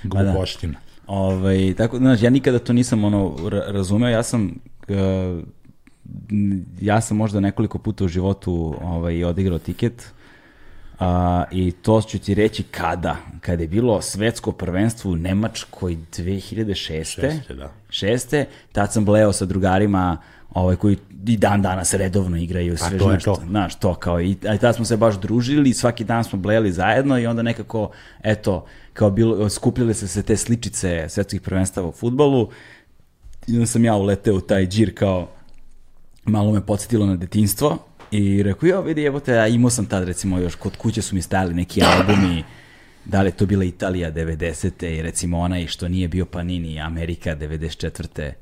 ono, 0.04 0.24
da. 0.24 0.30
glupoština. 0.30 0.78
Ovaj, 1.06 1.74
tako, 1.76 1.98
znaš, 1.98 2.22
ja 2.22 2.30
nikada 2.30 2.58
to 2.58 2.72
nisam 2.72 3.04
ono 3.04 3.36
ra- 3.38 3.72
razumeo, 3.72 4.08
ja 4.08 4.22
sam 4.22 4.54
uh, 4.88 5.42
ja 6.80 7.00
sam 7.00 7.16
možda 7.16 7.40
nekoliko 7.40 7.78
puta 7.78 8.04
u 8.04 8.08
životu 8.08 8.74
ovaj, 8.82 9.24
odigrao 9.24 9.58
tiket 9.58 10.12
a, 10.98 11.44
i 11.50 11.72
to 11.72 12.02
ću 12.02 12.18
ti 12.18 12.34
reći 12.34 12.62
kada. 12.62 13.16
Kada 13.40 13.62
je 13.62 13.68
bilo 13.68 14.02
svetsko 14.02 14.52
prvenstvo 14.52 15.10
u 15.10 15.16
Nemačkoj 15.16 15.96
2006. 16.16 16.74
Šeste, 17.04 17.54
da. 17.54 17.72
Šeste, 17.90 18.46
tad 18.72 18.92
sam 18.92 19.04
bleo 19.04 19.32
sa 19.32 19.44
drugarima 19.44 20.16
ovaj, 20.50 20.76
koji 20.76 20.96
i 21.26 21.36
dan 21.36 21.62
danas 21.62 21.94
redovno 21.94 22.36
igraju 22.36 22.76
sve 22.76 22.98
Pa 22.98 23.04
to 23.04 23.12
je 23.12 23.18
to. 23.18 23.42
znaš, 23.48 23.74
to 23.74 23.94
kao 23.94 24.20
i, 24.20 24.36
a 24.48 24.54
i 24.54 24.58
tad 24.58 24.76
smo 24.76 24.84
se 24.84 24.96
baš 24.96 25.20
družili, 25.20 25.74
svaki 25.74 26.04
dan 26.04 26.24
smo 26.24 26.38
blejali 26.38 26.72
zajedno 26.72 27.18
i 27.18 27.26
onda 27.26 27.42
nekako, 27.42 27.90
eto, 28.22 28.66
kao 28.92 29.10
bilo, 29.10 29.48
skupljale 29.48 29.94
se 29.94 30.08
se 30.08 30.22
te 30.22 30.36
sličice 30.36 31.06
svetskih 31.08 31.40
prvenstava 31.40 31.88
u 31.88 31.92
futbolu 31.92 32.50
i 33.46 33.54
onda 33.54 33.66
sam 33.66 33.84
ja 33.84 33.96
uleteo 33.96 34.34
u 34.34 34.40
taj 34.40 34.66
džir 34.66 34.94
kao, 34.94 35.28
malo 36.24 36.52
me 36.52 36.66
podsjetilo 36.66 37.06
na 37.06 37.16
detinstvo 37.16 37.78
i 38.10 38.42
rekao, 38.42 38.66
jo, 38.66 38.82
vidi, 38.82 39.04
evo 39.04 39.20
te, 39.20 39.38
a 39.38 39.46
imao 39.46 39.70
sam 39.70 39.86
tad, 39.86 40.04
recimo, 40.04 40.38
još 40.38 40.54
kod 40.54 40.76
kuće 40.76 41.02
su 41.02 41.14
mi 41.14 41.22
stajali 41.22 41.54
neki 41.54 41.82
albumi, 41.82 42.44
da 43.04 43.22
li 43.22 43.28
je 43.28 43.32
to 43.32 43.46
bila 43.46 43.64
Italija 43.64 44.12
90. 44.12 44.86
i 44.86 45.02
recimo 45.02 45.38
onaj 45.38 45.66
što 45.66 45.88
nije 45.88 46.08
bio 46.08 46.26
Panini, 46.26 46.80
Amerika 46.80 47.36
94. 47.36 48.32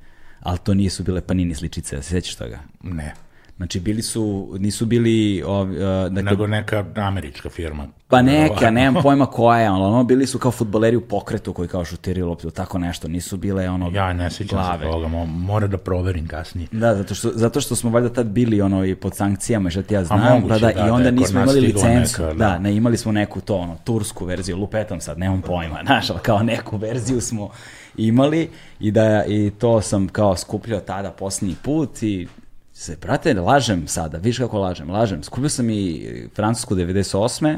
Ali 0.45 0.59
to 0.59 0.74
nisu 0.74 1.03
bile 1.03 1.20
Panini 1.20 1.55
sličice, 1.55 1.97
se 1.97 2.03
sećaš 2.03 2.34
toga? 2.34 2.59
Ne. 2.82 3.14
Znači, 3.57 3.80
bili 3.80 4.03
su, 4.03 4.55
nisu 4.59 4.86
bili, 4.86 5.42
ov, 5.47 5.70
uh, 5.70 5.76
dakle, 6.11 6.22
Nego 6.22 6.47
neka 6.47 6.84
američka 6.97 7.49
firma. 7.51 7.86
pa 8.09 8.22
neka, 8.22 8.70
nemam 8.70 9.03
pojma 9.03 9.26
koja 9.36 9.61
je, 9.61 9.66
ali 9.66 9.82
ono, 9.82 10.05
bili 10.05 10.26
su 10.26 10.38
kao 10.38 10.51
futboleri 10.51 10.97
u 10.97 11.01
pokretu 11.01 11.53
koji 11.53 11.68
kao 11.68 11.84
šutiraju 11.84 12.26
loptu, 12.28 12.51
tako 12.51 12.78
nešto, 12.78 13.09
nisu 13.09 13.36
bile 13.36 13.68
ono 13.70 13.90
Ja 13.95 14.12
ne 14.12 14.30
sjećam 14.30 14.59
glave. 14.59 14.78
se 14.86 14.92
toga, 14.92 15.07
mo- 15.07 15.26
mora 15.26 15.66
da 15.66 15.78
proverim 15.78 16.28
kasnije. 16.28 16.68
Da, 16.72 16.95
zato 16.95 17.14
što, 17.14 17.30
zato 17.34 17.61
što 17.61 17.76
smo 17.76 17.90
valjda 17.90 18.12
tad 18.12 18.26
bili 18.26 18.61
ono 18.61 18.84
i 18.84 18.95
pod 18.95 19.16
sankcijama, 19.16 19.70
što 19.70 19.82
ti 19.82 19.95
ja 19.95 20.05
znam, 20.05 20.20
moguće, 20.20 20.49
pa 20.49 20.59
da, 20.59 20.66
da, 20.66 20.72
i 20.72 20.74
da 20.86 20.95
onda 20.95 21.09
je 21.09 21.12
kod 21.12 21.20
nismo 21.20 21.40
imali 21.42 21.61
licencu, 21.61 22.22
neka, 22.22 22.34
da. 22.34 22.49
da. 22.49 22.59
ne 22.59 22.76
imali 22.76 22.97
smo 22.97 23.12
neku 23.12 23.40
to, 23.40 23.57
ono, 23.57 23.76
tursku 23.84 24.24
verziju, 24.24 24.57
lupetam 24.57 25.01
sad, 25.01 25.18
nemam 25.18 25.42
pojma, 25.42 25.78
znaš, 25.86 26.11
ali 26.11 26.20
kao 26.22 26.42
neku 26.42 26.76
verziju 26.76 27.20
smo 27.20 27.51
imali 27.97 28.49
i 28.80 28.90
da, 28.90 29.24
i 29.24 29.51
to 29.59 29.80
sam 29.80 30.09
kao 30.09 30.36
skupljao 30.36 30.80
tada 30.80 31.11
posljednji 31.11 31.57
put 31.62 32.03
i 32.03 32.28
se, 32.72 32.97
brate, 33.01 33.34
lažem 33.34 33.88
sada, 33.88 34.18
viš 34.18 34.38
kako 34.38 34.59
lažem, 34.59 34.90
lažem, 34.90 35.22
skupio 35.22 35.49
sam 35.49 35.70
i 35.70 36.09
Francusku 36.34 36.74
98. 36.74 37.57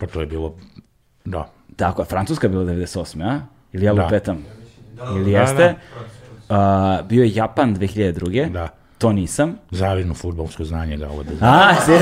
Pa 0.00 0.06
to 0.06 0.20
je 0.20 0.26
bilo, 0.26 0.56
da. 1.24 1.50
Tako 1.76 2.02
je, 2.02 2.06
Francuska 2.06 2.46
je 2.46 2.50
bila 2.50 2.64
98. 2.64 3.22
a? 3.22 3.40
Ili 3.72 3.84
ja 3.84 3.94
Da. 3.94 4.02
lupetam? 4.02 4.44
Ili 5.16 5.32
Da, 5.32 5.38
jeste? 5.38 5.74
A, 6.48 7.02
bio 7.08 7.24
je 7.24 7.34
Japan 7.34 7.76
2002. 7.76 8.52
Da. 8.52 8.68
To 9.00 9.12
nisam. 9.12 9.56
Zavidno 9.70 10.14
futbolsko 10.14 10.64
znanje 10.64 10.96
da 10.96 11.08
ovo 11.08 11.22
da 11.22 11.30
A, 11.40 11.74
si, 11.76 11.92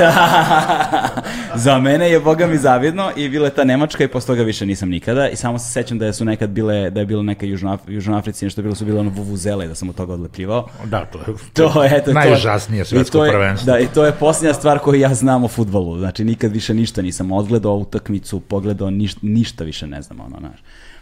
za 1.55 1.79
mene 1.79 2.11
je 2.11 2.19
boga 2.19 2.47
mi 2.47 2.57
zavidno 2.57 3.11
i 3.15 3.29
bila 3.29 3.45
je 3.45 3.53
ta 3.53 3.63
Nemačka 3.63 4.03
i 4.03 4.07
posle 4.07 4.27
toga 4.27 4.43
više 4.43 4.65
nisam 4.65 4.89
nikada 4.89 5.29
i 5.29 5.35
samo 5.35 5.59
se 5.59 5.71
sećam 5.71 5.99
da 5.99 6.13
su 6.13 6.25
nekad 6.25 6.49
bile, 6.49 6.89
da 6.89 6.99
je 6.99 7.05
bilo 7.05 7.23
neka 7.23 7.45
Južnoaf, 7.45 7.81
Južnoafrici, 7.87 8.45
nešto 8.45 8.61
bilo 8.61 8.75
su 8.75 8.85
bilo 8.85 8.99
ono 8.99 9.09
vuvuzele 9.09 9.67
da 9.67 9.75
sam 9.75 9.89
od 9.89 9.95
toga 9.95 10.13
odlepljivao. 10.13 10.67
Da, 10.85 11.05
to 11.05 11.19
je, 11.19 11.25
To 11.53 11.83
je, 11.83 11.91
eto, 11.95 12.13
najužasnije 12.13 12.83
to, 12.83 12.89
svetsko 12.89 13.17
i 13.17 13.19
to 13.19 13.25
je- 13.25 13.31
prvenstvo. 13.31 13.65
Da, 13.65 13.79
i 13.79 13.87
to 13.87 14.05
je 14.05 14.11
posljednja 14.11 14.53
stvar 14.53 14.79
koju 14.79 14.99
ja 14.99 15.13
znam 15.13 15.43
o 15.43 15.47
futbolu. 15.47 15.97
Znači, 15.99 16.23
nikad 16.23 16.51
više 16.51 16.73
ništa 16.73 17.01
nisam 17.01 17.31
odgledao 17.31 17.73
utakmicu, 17.73 18.39
pogledao, 18.39 18.89
ništa, 18.89 19.19
ništa 19.23 19.63
više 19.63 19.87
ne 19.87 20.01
znam, 20.01 20.19
ono, 20.19 20.37
znaš. 20.39 20.59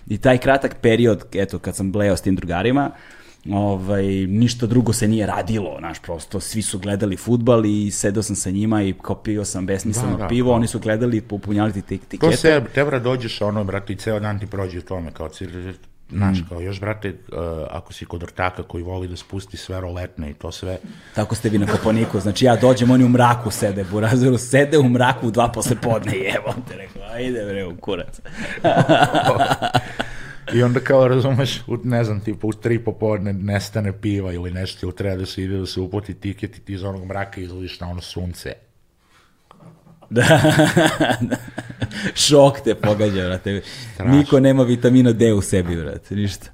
I 0.07 0.17
taj 0.17 0.37
kratak 0.37 0.75
period, 0.81 1.23
eto, 1.33 1.59
kad 1.59 1.75
sam 1.75 1.91
blejao 1.91 2.17
s 2.17 2.21
tim 2.21 2.35
drugarima, 2.35 2.91
ovaj, 3.47 4.03
ništa 4.17 4.65
drugo 4.65 4.93
se 4.93 5.07
nije 5.07 5.25
radilo, 5.27 5.75
znaš, 5.79 5.99
prosto 5.99 6.39
svi 6.39 6.61
su 6.61 6.79
gledali 6.79 7.17
futbal 7.17 7.65
i 7.65 7.91
sedao 7.91 8.23
sam 8.23 8.35
sa 8.35 8.49
njima 8.49 8.83
i 8.83 8.93
kao 8.93 9.15
pio 9.15 9.45
sam 9.45 9.65
besmisleno 9.65 10.11
Da, 10.11 10.17
da, 10.17 10.27
pivo, 10.27 10.49
da. 10.49 10.55
oni 10.55 10.67
su 10.67 10.79
gledali, 10.79 11.21
popunjali 11.21 11.73
ti 11.73 11.81
tik- 11.81 11.99
To 11.99 12.05
tikete. 12.07 12.37
se, 12.37 12.61
tebra 12.73 12.99
dođeš, 12.99 13.41
ono, 13.41 13.63
brate, 13.63 13.93
i 13.93 13.97
ceo 13.97 14.19
dan 14.19 14.39
ti 14.39 14.47
prođe 14.47 14.77
u 14.77 14.83
tome, 14.83 15.11
kao 15.11 15.29
cijeli, 15.29 15.73
znaš, 16.09 16.37
Mm. 16.37 16.43
kao 16.49 16.61
još, 16.61 16.79
brate, 16.79 17.09
uh, 17.09 17.37
ako 17.69 17.93
si 17.93 18.05
kod 18.05 18.23
ortaka 18.23 18.63
koji 18.63 18.83
voli 18.83 19.07
da 19.07 19.15
spusti 19.15 19.57
sve 19.57 19.81
roletne 19.81 20.29
i 20.29 20.33
to 20.33 20.51
sve, 20.51 20.77
Tako 21.15 21.35
ste 21.35 21.49
vi 21.49 21.57
na 21.57 21.67
Koponiku, 21.67 22.19
znači 22.19 22.45
ja 22.45 22.55
dođem, 22.55 22.91
oni 22.91 23.03
u 23.03 23.09
mraku 23.09 23.51
sede, 23.51 23.83
Burazeru 23.83 24.37
sede 24.39 24.77
u 24.77 24.89
mraku 24.89 25.27
u 25.27 25.31
dva 25.31 25.47
posle 25.47 25.75
podne 25.75 26.13
i 26.13 26.25
evo 26.27 26.53
te 26.69 26.75
rekao, 26.75 27.01
ajde 27.05 27.45
bre 27.45 27.65
u 27.65 27.77
kurac. 27.77 28.19
I 30.53 30.63
onda 30.63 30.79
kao 30.79 31.07
razumeš, 31.07 31.61
u, 31.67 31.77
ne 31.83 32.03
znam, 32.03 32.19
tipa 32.19 32.47
u 32.47 32.53
tri 32.53 32.79
popodne 32.83 33.33
nestane 33.33 34.01
piva 34.01 34.33
ili 34.33 34.51
nešto, 34.51 34.85
ili 34.85 34.95
treba 34.95 35.15
da 35.15 35.25
se 35.25 35.43
ide 35.43 35.57
da 35.57 35.65
se 35.65 35.79
uplati 35.79 36.13
tiket 36.13 36.57
i 36.57 36.59
ti 36.59 36.73
iz 36.73 36.83
onog 36.83 37.05
mraka 37.05 37.41
izlaziš 37.41 37.79
na 37.79 37.89
ono 37.89 38.01
sunce. 38.01 38.53
Da. 40.09 40.41
Šok 42.15 42.59
te 42.63 42.75
pogađa, 42.75 43.25
brate. 43.27 43.61
Niko 44.05 44.39
nema 44.39 44.63
vitamina 44.63 45.11
D 45.11 45.33
u 45.33 45.41
sebi, 45.41 45.75
brate, 45.75 46.15
ništa. 46.15 46.47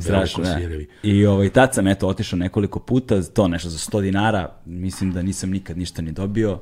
Strašno, 0.00 0.44
da. 0.44 0.58
I 1.02 1.26
ovaj, 1.26 1.50
tad 1.50 1.74
sam 1.74 1.86
eto 1.86 2.08
otišao 2.08 2.38
nekoliko 2.38 2.80
puta, 2.80 3.22
to 3.22 3.48
nešto 3.48 3.68
za 3.68 3.78
100 3.78 4.02
dinara, 4.02 4.56
mislim 4.64 5.12
da 5.12 5.22
nisam 5.22 5.50
nikad 5.50 5.78
ništa 5.78 6.02
ni 6.02 6.12
dobio 6.12 6.60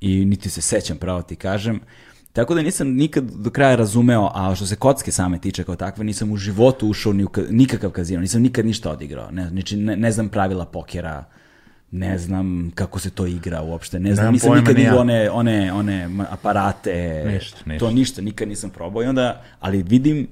i 0.00 0.24
niti 0.24 0.50
se 0.50 0.60
sećam, 0.60 0.96
pravo 0.96 1.22
ti 1.22 1.36
kažem. 1.36 1.80
Tako 2.32 2.54
da 2.54 2.62
nisam 2.62 2.88
nikad 2.88 3.24
do 3.24 3.50
kraja 3.50 3.76
razumeo, 3.76 4.30
a 4.34 4.54
što 4.54 4.66
se 4.66 4.76
kocke 4.76 5.12
same 5.12 5.38
tiče 5.38 5.64
kao 5.64 5.76
takve, 5.76 6.04
nisam 6.04 6.32
u 6.32 6.36
životu 6.36 6.88
ušao 6.88 7.12
ni 7.12 7.24
u 7.24 7.28
ka- 7.28 7.50
nikakav 7.50 7.90
kazino, 7.90 8.20
nisam 8.20 8.42
nikad 8.42 8.66
ništa 8.66 8.90
odigrao. 8.90 9.30
Ne, 9.30 9.48
znači, 9.48 9.76
ne, 9.76 9.96
ne 9.96 10.12
znam 10.12 10.28
pravila 10.28 10.64
pokera, 10.64 11.24
ne 11.90 12.18
znam 12.18 12.70
kako 12.74 12.98
se 12.98 13.10
to 13.10 13.26
igra 13.26 13.62
uopšte, 13.62 14.00
ne 14.00 14.14
znam, 14.14 14.22
Nemam 14.24 14.32
nisam 14.34 14.54
nikad 14.54 14.76
ni 14.76 14.82
ja. 14.82 14.86
igrao 14.86 15.00
one, 15.00 15.30
one, 15.30 15.72
one 15.72 16.08
aparate, 16.30 17.24
Ništa, 17.26 17.58
ništa. 17.66 17.86
to 17.86 17.92
ništa, 17.92 18.22
nikad 18.22 18.48
nisam 18.48 18.70
probao 18.70 19.02
i 19.02 19.06
onda, 19.06 19.42
ali 19.60 19.82
vidim 19.82 20.28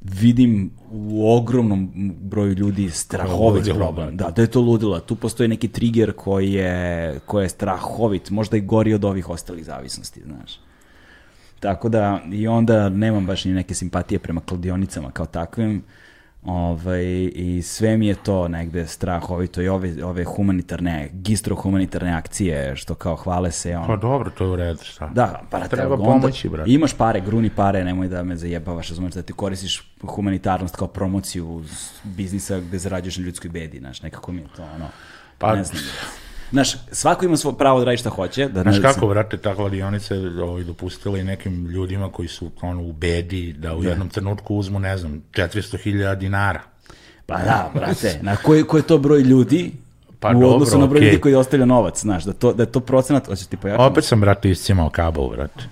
vidim 0.00 0.70
u 0.90 1.32
ogromnom 1.32 1.90
ogromnom 2.26 2.48
ljudi 2.48 2.90
strahovit 2.90 3.40
ludilo, 3.56 3.76
problem. 3.76 4.16
da. 4.16 4.24
Da, 4.24 4.30
da 4.30 4.42
je 4.42 4.48
to 4.48 4.60
ludilo. 4.60 5.00
Tu 5.00 5.16
postoji 5.16 5.48
neki 5.48 5.68
trigger 5.68 6.12
koji 6.12 6.52
je, 6.52 7.20
koji 7.26 7.44
je 7.44 7.48
strahovit, 7.48 8.30
možda 8.30 8.56
i 8.56 8.60
gori 8.60 8.94
od 8.94 9.04
ovih 9.04 9.30
ostalih 9.30 9.64
zavisnosti, 9.64 10.20
znaš. 10.26 10.60
Tako 11.64 11.88
da, 11.88 12.20
i 12.32 12.48
onda 12.48 12.88
nemam 12.88 13.26
baš 13.26 13.44
ni 13.44 13.52
neke 13.52 13.74
simpatije 13.74 14.18
prema 14.18 14.40
kladionicama 14.40 15.10
kao 15.10 15.26
takvim. 15.26 15.82
Ovaj, 16.42 17.04
I 17.34 17.62
sve 17.62 17.96
mi 17.96 18.06
je 18.06 18.14
to 18.16 18.48
negde 18.48 18.86
strahovito 18.86 19.62
i 19.62 19.68
ove, 19.68 20.04
ove 20.04 20.24
humanitarne, 20.24 21.10
gistro 21.14 21.56
humanitarne 21.56 22.12
akcije, 22.12 22.76
što 22.76 22.94
kao 22.94 23.16
hvale 23.16 23.50
se. 23.52 23.76
On, 23.76 23.86
Pa 23.86 23.96
dobro, 23.96 24.30
to 24.30 24.44
je 24.44 24.50
u 24.50 24.56
redu, 24.56 24.80
šta? 24.82 25.06
da, 25.08 25.42
para 25.50 25.68
Treba 25.68 25.94
onda- 25.94 26.04
pomoći, 26.04 26.48
brate. 26.48 26.70
Imaš 26.70 26.94
pare, 26.94 27.20
gruni 27.20 27.50
pare, 27.50 27.84
nemoj 27.84 28.08
da 28.08 28.22
me 28.22 28.36
zajebavaš, 28.36 28.88
razumeš 28.88 29.14
da 29.14 29.22
ti 29.22 29.32
koristiš 29.32 29.92
humanitarnost 30.02 30.76
kao 30.76 30.88
promociju 30.88 31.62
biznisa 32.04 32.60
gde 32.60 32.78
zarađuješ 32.78 33.16
na 33.16 33.24
ljudskoj 33.24 33.50
bedi, 33.50 33.78
znaš, 33.78 34.02
nekako 34.02 34.32
mi 34.32 34.40
je 34.40 34.46
to 34.56 34.62
ono, 34.64 34.88
Pa- 35.38 35.56
ne 35.56 35.64
znam. 35.64 35.82
Znaš, 36.50 36.72
svako 36.92 37.24
ima 37.24 37.36
svoje 37.36 37.58
pravo 37.58 37.78
da 37.78 37.84
radi 37.84 37.96
šta 37.96 38.10
hoće. 38.10 38.48
Da 38.48 38.62
Znaš 38.62 38.76
ne- 38.76 38.82
kako, 38.82 39.06
brate, 39.06 39.36
ta 39.36 39.54
kladionica 39.54 40.14
ovaj, 40.42 40.64
dopustila 40.64 41.18
i 41.18 41.24
nekim 41.24 41.66
ljudima 41.66 42.12
koji 42.12 42.28
su 42.28 42.50
ono, 42.60 42.82
u 42.82 42.92
bedi 42.92 43.52
da 43.52 43.74
u 43.76 43.84
jednom 43.84 44.08
trenutku 44.08 44.56
uzmu, 44.56 44.78
ne 44.78 44.98
znam, 44.98 45.22
400.000 45.32 46.14
dinara. 46.14 46.60
Pa 47.26 47.38
da, 47.38 47.70
brate, 47.74 48.18
na 48.22 48.36
koji, 48.36 48.64
koji 48.64 48.80
je 48.80 48.86
to 48.86 48.98
broj 48.98 49.20
ljudi 49.20 49.72
Pa 50.20 50.28
u 50.30 50.32
dobro, 50.32 50.48
odnosu 50.48 50.78
na 50.78 50.86
broj 50.86 50.98
okej. 50.98 51.06
ljudi 51.08 51.20
koji 51.20 51.34
ostavlja 51.34 51.66
novac, 51.66 52.00
znaš, 52.00 52.24
da, 52.24 52.32
to, 52.32 52.52
da 52.52 52.62
je 52.62 52.72
to 52.72 52.80
procenat, 52.80 53.26
hoćeš 53.26 53.46
ti 53.46 53.56
pojačati? 53.56 53.92
Opet 53.92 54.04
sam, 54.04 54.20
brate, 54.20 54.50
iscimao 54.50 54.90
kabel, 54.90 55.28
brate. 55.28 55.64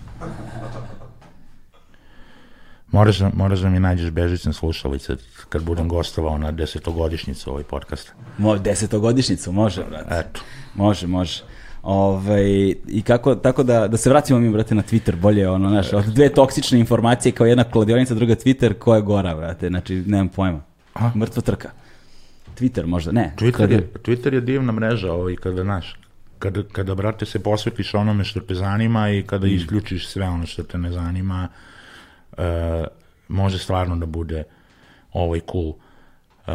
Moraš, 2.93 3.19
da- 3.19 3.31
moraš 3.35 3.59
da 3.59 3.69
mi 3.69 3.81
nađeš 3.81 4.11
bežične 4.11 4.53
slušalice 4.53 5.17
kad 5.49 5.63
budem 5.63 5.89
gostovao 5.89 6.39
na 6.39 6.51
desetogodišnjicu 6.53 7.51
ovaj 7.51 7.63
podcast. 7.65 8.13
Mo, 8.39 8.59
desetogodišnjicu, 8.59 9.53
može, 9.53 9.85
brate. 9.85 10.15
Eto. 10.21 10.41
Može, 10.75 11.07
može. 11.07 11.43
Ove, 11.83 12.43
I 12.89 13.03
kako, 13.03 13.35
tako 13.35 13.63
da, 13.63 13.89
da 13.89 13.97
se 13.97 14.11
vratimo 14.11 14.39
mi, 14.39 14.51
brate, 14.51 14.75
na 14.75 14.83
Twitter, 14.83 15.17
bolje 15.17 15.49
ono, 15.49 15.69
znaš, 15.69 15.93
od 15.93 16.05
dve 16.05 16.29
toksične 16.29 16.79
informacije 16.79 17.33
kao 17.33 17.47
jedna 17.47 17.65
kladionica, 17.65 18.15
druga 18.15 18.35
Twitter, 18.35 18.73
ko 18.75 18.95
je 18.95 19.03
gora, 19.03 19.35
brate, 19.35 19.69
znači, 19.69 19.95
nemam 20.07 20.29
pojma. 20.29 20.61
A? 20.95 21.11
Mrtva 21.17 21.43
trka. 21.43 21.71
Twitter 22.61 22.87
možda, 22.87 23.13
ne. 23.13 23.35
Twitter 23.37 23.53
Kladio- 23.57 23.75
je, 23.75 23.93
Twitter 23.95 24.35
je 24.35 24.41
divna 24.41 24.73
mreža, 24.73 25.13
ovaj, 25.13 25.37
kada, 25.37 25.63
znaš, 25.63 25.97
kada, 26.39 26.63
kada, 26.73 26.95
brate, 26.95 27.27
se 27.27 27.39
posvetiš 27.39 27.95
onome 27.95 28.25
što 28.25 28.41
te 28.41 28.55
zanima 28.55 29.11
i 29.11 29.23
kada 29.23 29.47
isključiš 29.47 30.09
sve 30.09 30.29
ono 30.29 30.47
što 30.47 30.63
te 30.63 30.79
ne 30.79 30.93
zanima, 30.93 31.49
e, 32.39 32.85
može 33.29 33.59
stvarno 33.59 33.97
da 33.97 34.07
bude 34.07 34.45
ovaj 35.13 35.41
cool. 35.53 35.73
Uh, 36.47 36.55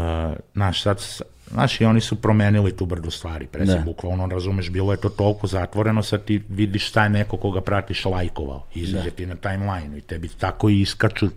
znaš, 0.53 0.81
sad, 0.81 0.99
s- 0.99 1.21
znaš, 1.47 1.81
i 1.81 1.85
oni 1.85 2.01
su 2.01 2.15
promenili 2.15 2.77
tu 2.77 2.85
brdu 2.85 3.11
stvari, 3.11 3.47
pre 3.47 3.65
Da. 3.65 3.73
se 3.73 3.79
bukvalno, 3.79 4.25
razumeš, 4.27 4.69
bilo 4.69 4.91
je 4.93 5.01
to 5.01 5.09
toliko 5.09 5.47
zatvoreno, 5.47 6.03
sad 6.03 6.23
ti 6.23 6.43
vidiš 6.49 6.87
šta 6.87 7.03
je 7.03 7.09
neko 7.09 7.37
koga 7.37 7.61
pratiš 7.61 8.05
lajkovao, 8.05 8.63
izađe 8.75 9.11
ti 9.11 9.25
na 9.25 9.35
timeline 9.35 9.97
i 9.97 10.01
tebi 10.01 10.27
tako 10.29 10.69
i 10.69 10.81
iskaču 10.81 11.27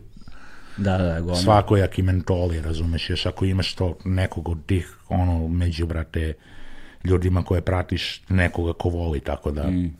Da, 0.77 0.99
da, 0.99 1.05
da, 1.05 1.21
gomila. 1.21 1.37
svakojaki 1.37 2.03
mentoli, 2.03 2.61
razumeš, 2.61 3.11
još 3.11 3.27
ako 3.27 3.45
imaš 3.45 3.75
to 3.75 3.97
nekog 4.05 4.49
od 4.49 4.67
tih, 4.67 4.97
ono, 5.09 5.49
među, 5.49 5.87
brate, 5.87 6.33
ljudima 7.05 7.43
koje 7.43 7.61
pratiš, 7.61 8.23
nekoga 8.29 8.73
ko 8.73 8.89
voli, 8.89 9.21
tako 9.21 9.51
da 9.51 9.71
mm. 9.71 9.95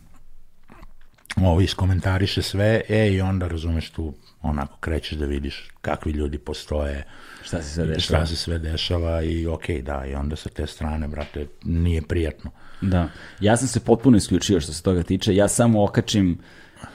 ovo 1.37 1.61
iskomentariše 1.61 2.43
sve, 2.43 2.81
e, 2.89 3.09
i 3.09 3.21
onda, 3.21 3.49
razumeš, 3.49 3.91
tu 3.91 4.15
onako 4.43 4.77
krećeš 4.81 5.19
da 5.19 5.27
vidiš 5.27 5.71
kakvi 5.81 6.13
ljudi 6.13 6.39
postoje, 6.39 7.05
Šta 7.43 7.63
se 7.63 7.75
sve 7.75 7.87
dešava? 7.87 8.25
šta 8.25 8.27
se 8.27 8.37
sve 8.37 8.59
dešava 8.59 9.23
i 9.23 9.47
okej, 9.47 9.83
da, 9.83 10.05
i 10.07 10.15
onda 10.15 10.37
sa 10.37 10.49
te 10.49 10.67
strane, 10.67 11.09
brate, 11.09 11.47
nije 11.65 12.03
prijatno. 12.03 12.51
Da. 12.81 13.09
Ja 13.41 13.57
sam 13.57 13.69
se 13.69 13.81
potpuno 13.81 14.17
isključio 14.17 14.61
što 14.61 14.73
se 14.73 14.83
toga 14.83 15.03
tiče. 15.03 15.35
Ja 15.35 15.49
samo 15.49 15.85
okačim 15.85 16.39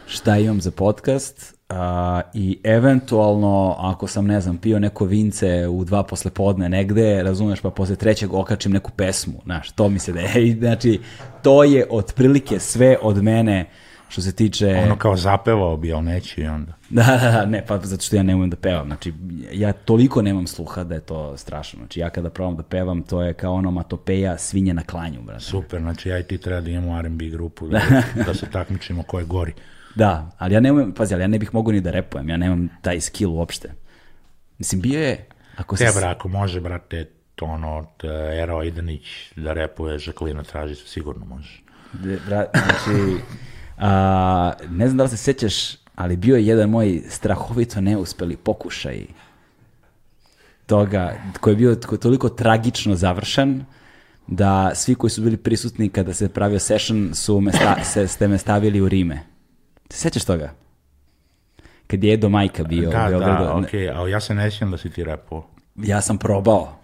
šta 0.07 0.37
imam 0.37 0.61
za 0.61 0.71
podcast 0.71 1.55
a, 1.69 2.21
i 2.33 2.59
eventualno 2.63 3.75
ako 3.79 4.07
sam, 4.07 4.25
ne 4.25 4.41
znam, 4.41 4.57
pio 4.57 4.79
neko 4.79 5.05
vince 5.05 5.67
u 5.67 5.83
dva 5.83 6.03
posle 6.03 6.31
podne 6.31 6.69
negde, 6.69 7.23
razumeš, 7.23 7.61
pa 7.61 7.69
posle 7.69 7.95
trećeg 7.95 8.33
okačim 8.33 8.71
neku 8.71 8.91
pesmu, 8.91 9.41
znaš, 9.43 9.71
to 9.71 9.89
mi 9.89 9.99
se 9.99 10.13
da 10.13 10.19
je. 10.19 10.55
Znači, 10.59 10.99
to 11.43 11.63
je 11.63 11.87
otprilike 11.89 12.59
sve 12.59 12.97
od 13.01 13.23
mene 13.23 13.65
što 14.09 14.21
se 14.21 14.35
tiče... 14.35 14.67
Ono 14.83 14.95
kao 14.97 15.15
zapevao 15.15 15.77
bi, 15.77 15.93
ali 15.93 16.03
neće 16.05 16.41
i 16.41 16.47
onda. 16.47 16.73
Da, 16.89 17.19
da, 17.21 17.31
da, 17.31 17.45
ne, 17.45 17.65
pa 17.65 17.77
zato 17.77 18.03
što 18.03 18.15
ja 18.15 18.23
ne 18.23 18.35
umem 18.35 18.49
da 18.49 18.55
pevam. 18.55 18.87
Znači, 18.87 19.13
ja 19.51 19.73
toliko 19.73 20.21
nemam 20.21 20.47
sluha 20.47 20.83
da 20.83 20.95
je 20.95 21.01
to 21.01 21.37
strašno. 21.37 21.77
Znači, 21.77 21.99
ja 21.99 22.09
kada 22.09 22.29
probam 22.29 22.55
da 22.55 22.63
pevam, 22.63 23.01
to 23.03 23.21
je 23.21 23.33
kao 23.33 23.53
ono 23.53 23.71
matopeja 23.71 24.37
svinje 24.37 24.73
na 24.73 24.83
klanju, 24.83 25.21
brate. 25.21 25.43
Super, 25.43 25.81
znači 25.81 26.09
ja 26.09 26.19
i 26.19 26.23
ti 26.23 26.37
treba 26.37 26.61
da 26.61 26.69
imamo 26.69 26.99
R&B 26.99 27.25
grupu, 27.29 27.67
da, 27.67 27.81
da 28.25 28.33
se 28.33 28.45
takmičimo 28.51 29.03
ko 29.03 29.19
je 29.19 29.25
gori. 29.25 29.53
Da, 29.95 30.31
ali 30.37 30.53
ja 30.53 30.59
ne 30.59 30.71
umem, 30.71 30.91
pazi, 30.91 31.13
ali 31.13 31.23
ja 31.23 31.27
ne 31.27 31.39
bih 31.39 31.53
mogao 31.53 31.71
ni 31.73 31.81
da 31.81 31.91
repujem, 31.91 32.29
ja 32.29 32.37
nemam 32.37 32.69
taj 32.81 33.01
skill 33.01 33.31
uopšte. 33.31 33.71
Mislim, 34.57 34.81
bio 34.81 35.01
je, 35.01 35.25
ako 35.57 35.77
se... 35.77 35.85
Te, 35.85 35.91
bra, 35.99 36.09
ako 36.11 36.27
može, 36.27 36.61
brate, 36.61 37.09
to 37.35 37.45
ono, 37.45 37.85
t- 37.97 38.07
Ero 38.43 38.63
Idanić 38.63 39.31
da 39.35 39.53
repuje 39.53 39.99
Žaklina 39.99 40.43
traži, 40.43 40.75
sigurno 40.75 41.25
može. 41.25 41.61
De- 41.93 42.19
bra- 42.27 42.45
znači, 42.53 43.17
a, 43.77 44.53
ne 44.69 44.87
znam 44.87 44.97
da 44.97 45.03
li 45.03 45.09
se 45.09 45.17
sećaš, 45.17 45.53
ali 45.95 46.17
bio 46.17 46.35
je 46.35 46.45
jedan 46.47 46.69
moj 46.69 47.01
strahovito 47.09 47.81
neuspeli 47.81 48.37
pokušaj 48.37 49.05
toga, 50.65 51.13
koji 51.39 51.51
je 51.51 51.57
bio 51.57 51.75
tko- 51.75 51.97
toliko 51.97 52.29
tragično 52.29 52.95
završen, 52.95 53.65
da 54.27 54.71
svi 54.75 54.95
koji 54.95 55.11
su 55.11 55.21
bili 55.21 55.37
prisutni 55.37 55.89
kada 55.89 56.13
se 56.13 56.29
pravio 56.29 56.59
session 56.59 57.09
su 57.13 57.41
me 57.41 57.51
sta, 57.51 57.83
se, 57.93 58.07
ste 58.07 58.27
me 58.27 58.37
stavili 58.37 58.81
u 58.81 58.89
Rime. 58.89 59.19
Se 59.89 59.99
sećaš 59.99 60.25
toga? 60.25 60.53
Kad 61.87 62.03
je 62.03 62.13
Edo 62.13 62.29
Majka 62.29 62.63
bio 62.63 62.89
u 62.89 62.91
Da, 62.91 63.07
Beogradu. 63.09 63.43
da, 63.43 63.55
okej, 63.55 63.89
ali 63.89 64.11
ja 64.11 64.19
se 64.19 64.35
ne 64.35 64.51
sjećam 64.51 64.71
da 64.71 64.77
si 64.77 64.89
ti 64.89 65.03
repo. 65.03 65.45
Ja 65.75 66.01
sam 66.01 66.17
probao. 66.17 66.79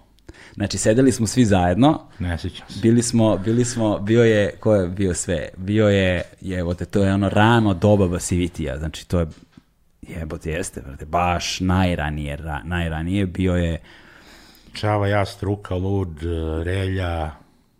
Znači, 0.55 0.77
sedeli 0.77 1.11
smo 1.11 1.27
svi 1.27 1.45
zajedno, 1.45 1.99
Ne 2.19 2.37
sjećam 2.37 2.69
se. 2.69 2.79
Bili 2.81 3.01
smo, 3.01 3.37
bili 3.37 3.65
smo, 3.65 3.99
bio 3.99 4.23
je, 4.23 4.51
ko 4.59 4.75
je 4.75 4.87
bio 4.87 5.13
sve? 5.13 5.49
Bio 5.57 5.87
je, 5.89 6.21
jebote, 6.41 6.85
to 6.85 7.03
je 7.03 7.13
ono 7.13 7.29
rano 7.29 7.73
doba 7.73 8.07
Basivitija, 8.07 8.77
znači 8.77 9.07
to 9.07 9.19
je, 9.19 9.27
jebote, 10.01 10.51
jeste, 10.51 10.81
brate, 10.81 11.05
baš 11.05 11.59
najranije, 11.59 12.35
ra, 12.35 12.61
najranije, 12.63 13.25
bio 13.25 13.55
je, 13.55 13.77
Čava, 14.73 15.07
ja, 15.07 15.25
Struka, 15.25 15.75
Lud, 15.75 16.19
Relja, 16.63 17.31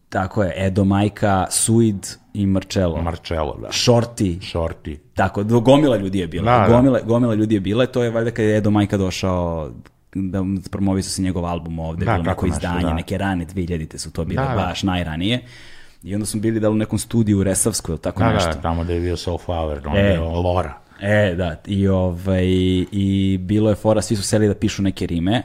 tako 0.10 0.44
je, 0.44 0.54
Edo 0.56 0.84
Majka, 0.84 1.48
Suid 1.50 2.08
i 2.34 2.46
Marcello. 2.46 3.02
Marcello, 3.02 3.58
da. 3.62 3.72
Šorti, 3.72 4.40
Šorti. 4.42 5.00
tako, 5.14 5.44
gomila 5.44 5.98
ljudi 5.98 6.20
je 6.20 6.28
bila, 6.28 6.52
Da, 6.52 6.60
da. 6.68 6.76
gomila, 6.76 7.00
gomila 7.02 7.34
ljudi 7.36 7.56
je 7.56 7.60
bila, 7.60 7.86
to 7.86 8.04
je 8.04 8.10
valjda 8.10 8.32
kad 8.32 8.46
je 8.46 8.58
Edo 8.58 8.72
Majka 8.72 8.98
došao 8.98 9.72
da 10.14 10.40
promovisao 10.72 11.10
se 11.10 11.22
njegov 11.22 11.46
album 11.46 11.80
ovde, 11.80 12.06
Da, 12.06 12.12
bilo 12.12 12.24
neko 12.24 12.46
nešto, 12.46 12.58
izdanje, 12.58 12.82
da. 12.82 12.94
neke 12.94 13.18
rane 13.18 13.46
2000-te 13.46 13.98
su 13.98 14.12
to 14.12 14.26
bile, 14.26 14.44
Da, 14.44 14.50
da. 14.50 14.56
baš 14.56 14.84
najranije. 14.84 15.40
I 16.04 16.16
onda 16.16 16.26
smo 16.26 16.42
bili 16.42 16.60
da 16.60 16.70
u 16.70 16.76
nekom 16.76 17.00
studiju 17.00 17.40
u 17.40 17.44
Resavskoj 17.44 17.94
ili 17.94 18.02
tako 18.02 18.20
Da, 18.20 18.34
nešto. 18.34 18.50
da, 18.50 18.62
tamo 18.62 18.84
da 18.84 18.94
je 18.94 19.00
bio 19.00 19.16
Soulflower, 19.16 19.88
onda 19.88 20.00
E. 20.00 20.04
je 20.04 20.20
Lora. 20.20 20.74
E, 21.02 21.36
da, 21.36 21.62
i, 21.68 21.88
ovaj, 21.88 22.46
i 22.92 23.38
bilo 23.42 23.70
je 23.70 23.76
fora, 23.76 24.02
svi 24.02 24.16
su 24.16 24.24
seli 24.24 24.48
da 24.48 24.54
pišu 24.56 24.82
neke 24.84 25.06
rime, 25.06 25.44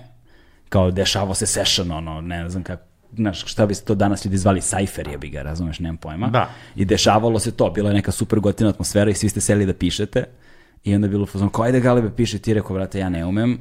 kao 0.68 0.90
dešavao 0.90 1.34
se 1.34 1.46
session, 1.46 1.90
ono, 1.90 2.20
ne 2.20 2.48
znam 2.50 2.62
kako, 2.62 2.82
znaš, 3.14 3.44
šta 3.46 3.66
bi 3.66 3.74
se 3.74 3.84
to 3.84 3.94
danas 3.94 4.24
ljudi 4.24 4.36
zvali, 4.36 4.60
sajfer 4.60 5.08
je 5.08 5.18
bi 5.18 5.28
ga, 5.28 5.42
razumeš, 5.42 5.78
nemam 5.80 5.96
pojma. 5.96 6.28
Da. 6.28 6.50
I 6.76 6.84
dešavalo 6.84 7.38
se 7.38 7.50
to, 7.52 7.70
bila 7.70 7.90
je 7.90 7.94
neka 7.94 8.12
super 8.12 8.40
gotivna 8.40 8.70
atmosfera 8.70 9.10
i 9.10 9.14
svi 9.14 9.28
ste 9.28 9.40
seli 9.40 9.66
da 9.66 9.72
pišete. 9.72 10.24
I 10.84 10.94
onda 10.94 11.06
je 11.06 11.10
bilo 11.10 11.26
fazon, 11.26 11.48
kao 11.48 11.64
ajde 11.64 11.80
Galebe 11.80 12.10
piši, 12.10 12.38
ti 12.38 12.54
rekao, 12.54 12.74
brate, 12.76 12.98
ja 12.98 13.08
ne 13.08 13.24
umem. 13.26 13.58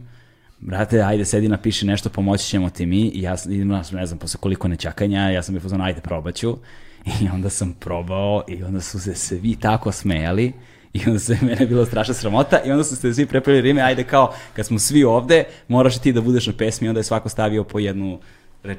Brate, 0.59 1.01
ajde 1.01 1.25
sedi 1.25 1.47
napiši 1.47 1.85
nešto, 1.85 2.09
pomoći 2.09 2.45
ćemo 2.45 2.69
ti 2.69 2.85
mi. 2.85 3.01
I 3.07 3.21
ja 3.21 3.37
sam, 3.37 3.51
ne 3.91 4.05
znam, 4.05 4.19
posle 4.19 4.39
koliko 4.39 4.67
nečakanja, 4.67 5.29
ja 5.29 5.43
sam 5.43 5.55
bio 5.55 5.61
fazon, 5.61 5.81
ajde 5.81 6.01
probaću. 6.01 6.57
I 7.21 7.27
onda 7.33 7.49
sam 7.49 7.73
probao 7.73 8.43
i 8.47 8.63
onda 8.63 8.81
su 8.81 8.99
se 8.99 9.15
svi 9.15 9.55
tako 9.55 9.91
smejali. 9.91 10.53
I 10.93 11.01
onda 11.07 11.19
se 11.19 11.37
mene 11.45 11.65
bilo 11.65 11.85
strašna 11.85 12.13
sramota 12.13 12.61
i 12.65 12.71
onda 12.71 12.83
su 12.83 12.95
se 12.95 13.13
svi 13.13 13.25
prepeli 13.25 13.61
rime, 13.61 13.81
ajde 13.81 14.03
kao, 14.03 14.33
kad 14.53 14.65
smo 14.65 14.79
svi 14.79 15.03
ovde, 15.03 15.43
moraš 15.67 15.99
ti 15.99 16.13
da 16.13 16.21
budeš 16.21 16.47
na 16.47 16.53
pesmi, 16.57 16.89
onda 16.89 16.99
je 16.99 17.03
svako 17.03 17.29
stavio 17.29 17.63
po 17.63 17.79
jednu 17.79 18.19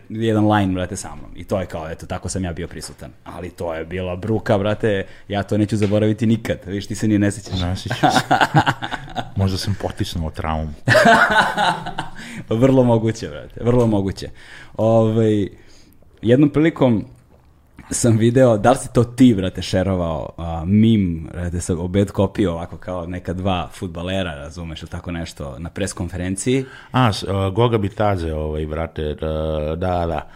jedan 0.08 0.52
line, 0.52 0.74
brate, 0.74 0.96
sa 0.96 1.14
mnom. 1.14 1.30
I 1.34 1.44
to 1.44 1.60
je 1.60 1.66
kao, 1.66 1.90
eto, 1.90 2.06
tako 2.06 2.28
sam 2.28 2.44
ja 2.44 2.52
bio 2.52 2.68
prisutan. 2.68 3.10
Ali 3.24 3.50
to 3.50 3.74
je 3.74 3.84
bila 3.84 4.16
bruka, 4.16 4.58
brate, 4.58 5.06
ja 5.28 5.42
to 5.42 5.58
neću 5.58 5.76
zaboraviti 5.76 6.26
nikad. 6.26 6.58
Viš, 6.66 6.86
ti 6.86 6.94
se 6.94 7.08
ni 7.08 7.18
ne 7.18 7.30
sećaš. 7.30 7.60
Ne 7.60 7.76
sjećam 7.76 8.10
se. 8.10 8.18
Možda 9.40 9.58
sam 9.58 9.76
potisnuo 9.80 10.30
traumu. 10.30 10.72
vrlo 12.48 12.84
moguće, 12.84 13.28
brate, 13.28 13.60
vrlo 13.64 13.86
moguće. 13.86 14.30
Ovaj, 14.76 15.48
jednom 16.22 16.50
prilikom 16.50 17.04
sam 17.90 18.16
video, 18.16 18.58
da 18.58 18.70
li 18.70 18.76
si 18.76 18.92
to 18.92 19.04
ti, 19.04 19.34
brate, 19.34 19.62
šerovao 19.62 20.30
a, 20.36 20.64
mim, 20.64 21.28
brate, 21.32 21.60
sa 21.60 21.74
obed 21.78 22.10
kopio 22.10 22.52
ovako 22.52 22.76
kao 22.76 23.06
neka 23.06 23.32
dva 23.32 23.68
futbalera, 23.72 24.34
razumeš, 24.34 24.82
ili 24.82 24.90
tako 24.90 25.12
nešto, 25.12 25.56
na 25.58 25.70
pres 25.70 25.92
konferenciji. 25.92 26.64
A, 26.92 27.08
uh, 27.08 27.54
Goga 27.54 27.78
Bitaze, 27.78 28.34
ovaj, 28.34 28.66
brate, 28.66 29.10
uh, 29.10 29.18
da, 29.78 30.06
da, 30.06 30.28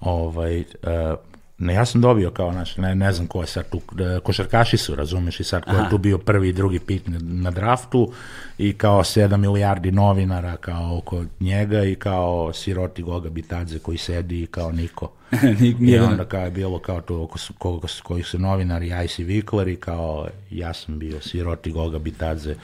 ovaj, 0.00 0.60
uh, 0.60 1.18
ne, 1.58 1.74
ja 1.74 1.84
sam 1.84 2.00
dobio 2.00 2.30
kao, 2.30 2.52
znaš, 2.52 2.76
ne, 2.76 2.94
ne 2.94 3.12
znam 3.12 3.26
ko 3.26 3.40
je 3.40 3.46
sad 3.46 3.68
tu, 3.70 3.80
da, 3.92 4.20
košarkaši 4.20 4.76
su, 4.76 4.94
razumeš, 4.94 5.40
i 5.40 5.44
sad 5.44 5.64
ko 5.64 5.70
je 5.70 5.90
tu 5.90 5.98
bio 5.98 6.18
prvi 6.18 6.48
i 6.48 6.52
drugi 6.52 6.78
pik 6.78 7.02
na, 7.06 7.18
na 7.22 7.50
draftu 7.50 8.12
i 8.58 8.72
kao 8.72 9.00
7 9.00 9.36
milijardi 9.36 9.92
novinara 9.92 10.56
kao 10.56 10.96
oko 10.98 11.24
njega 11.40 11.84
i 11.84 11.94
kao 11.94 12.52
siroti 12.52 13.02
Goga 13.02 13.30
Bitadze 13.30 13.78
koji 13.78 13.98
sedi 13.98 14.42
i 14.42 14.46
kao 14.46 14.72
niko. 14.72 15.10
Ni- 15.60 15.76
I 15.92 15.98
onda 15.98 16.24
kao 16.24 16.44
je 16.44 16.50
bilo 16.50 16.78
kao 16.78 17.00
to 17.00 17.22
oko 17.22 17.38
su, 17.38 17.54
koji 18.02 18.22
su 18.22 18.38
novinari 18.38 18.92
IC 19.04 19.18
Vikler 19.18 19.68
i 19.68 19.76
kao 19.76 20.28
ja 20.50 20.74
sam 20.74 20.98
bio 20.98 21.20
siroti 21.20 21.72
Goga 21.72 21.98
Bitadze. 21.98 22.54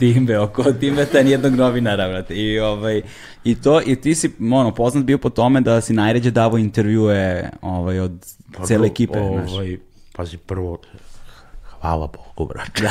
Timbe, 0.00 0.38
oko 0.38 0.72
Timbeta 0.72 1.22
nijednog 1.22 1.54
novinara, 1.54 2.08
brate. 2.08 2.34
I, 2.34 2.58
ovaj, 2.58 3.02
i, 3.44 3.54
to, 3.54 3.80
I 3.86 3.96
ti 3.96 4.14
si 4.14 4.30
ono, 4.52 4.74
poznat 4.74 5.04
bio 5.04 5.18
po 5.18 5.30
tome 5.30 5.60
da 5.60 5.80
si 5.80 5.92
najređe 5.92 6.30
davo 6.30 6.58
intervjue 6.58 7.50
ovaj, 7.62 8.00
od 8.00 8.12
Pa 8.56 8.64
cele 8.64 8.86
ekipe. 8.86 9.18
znaš. 9.18 9.50
Ovaj, 9.52 9.78
pazi, 10.16 10.36
prvo, 10.36 10.78
hvala 11.80 12.06
Bogu, 12.06 12.48
brate. 12.52 12.82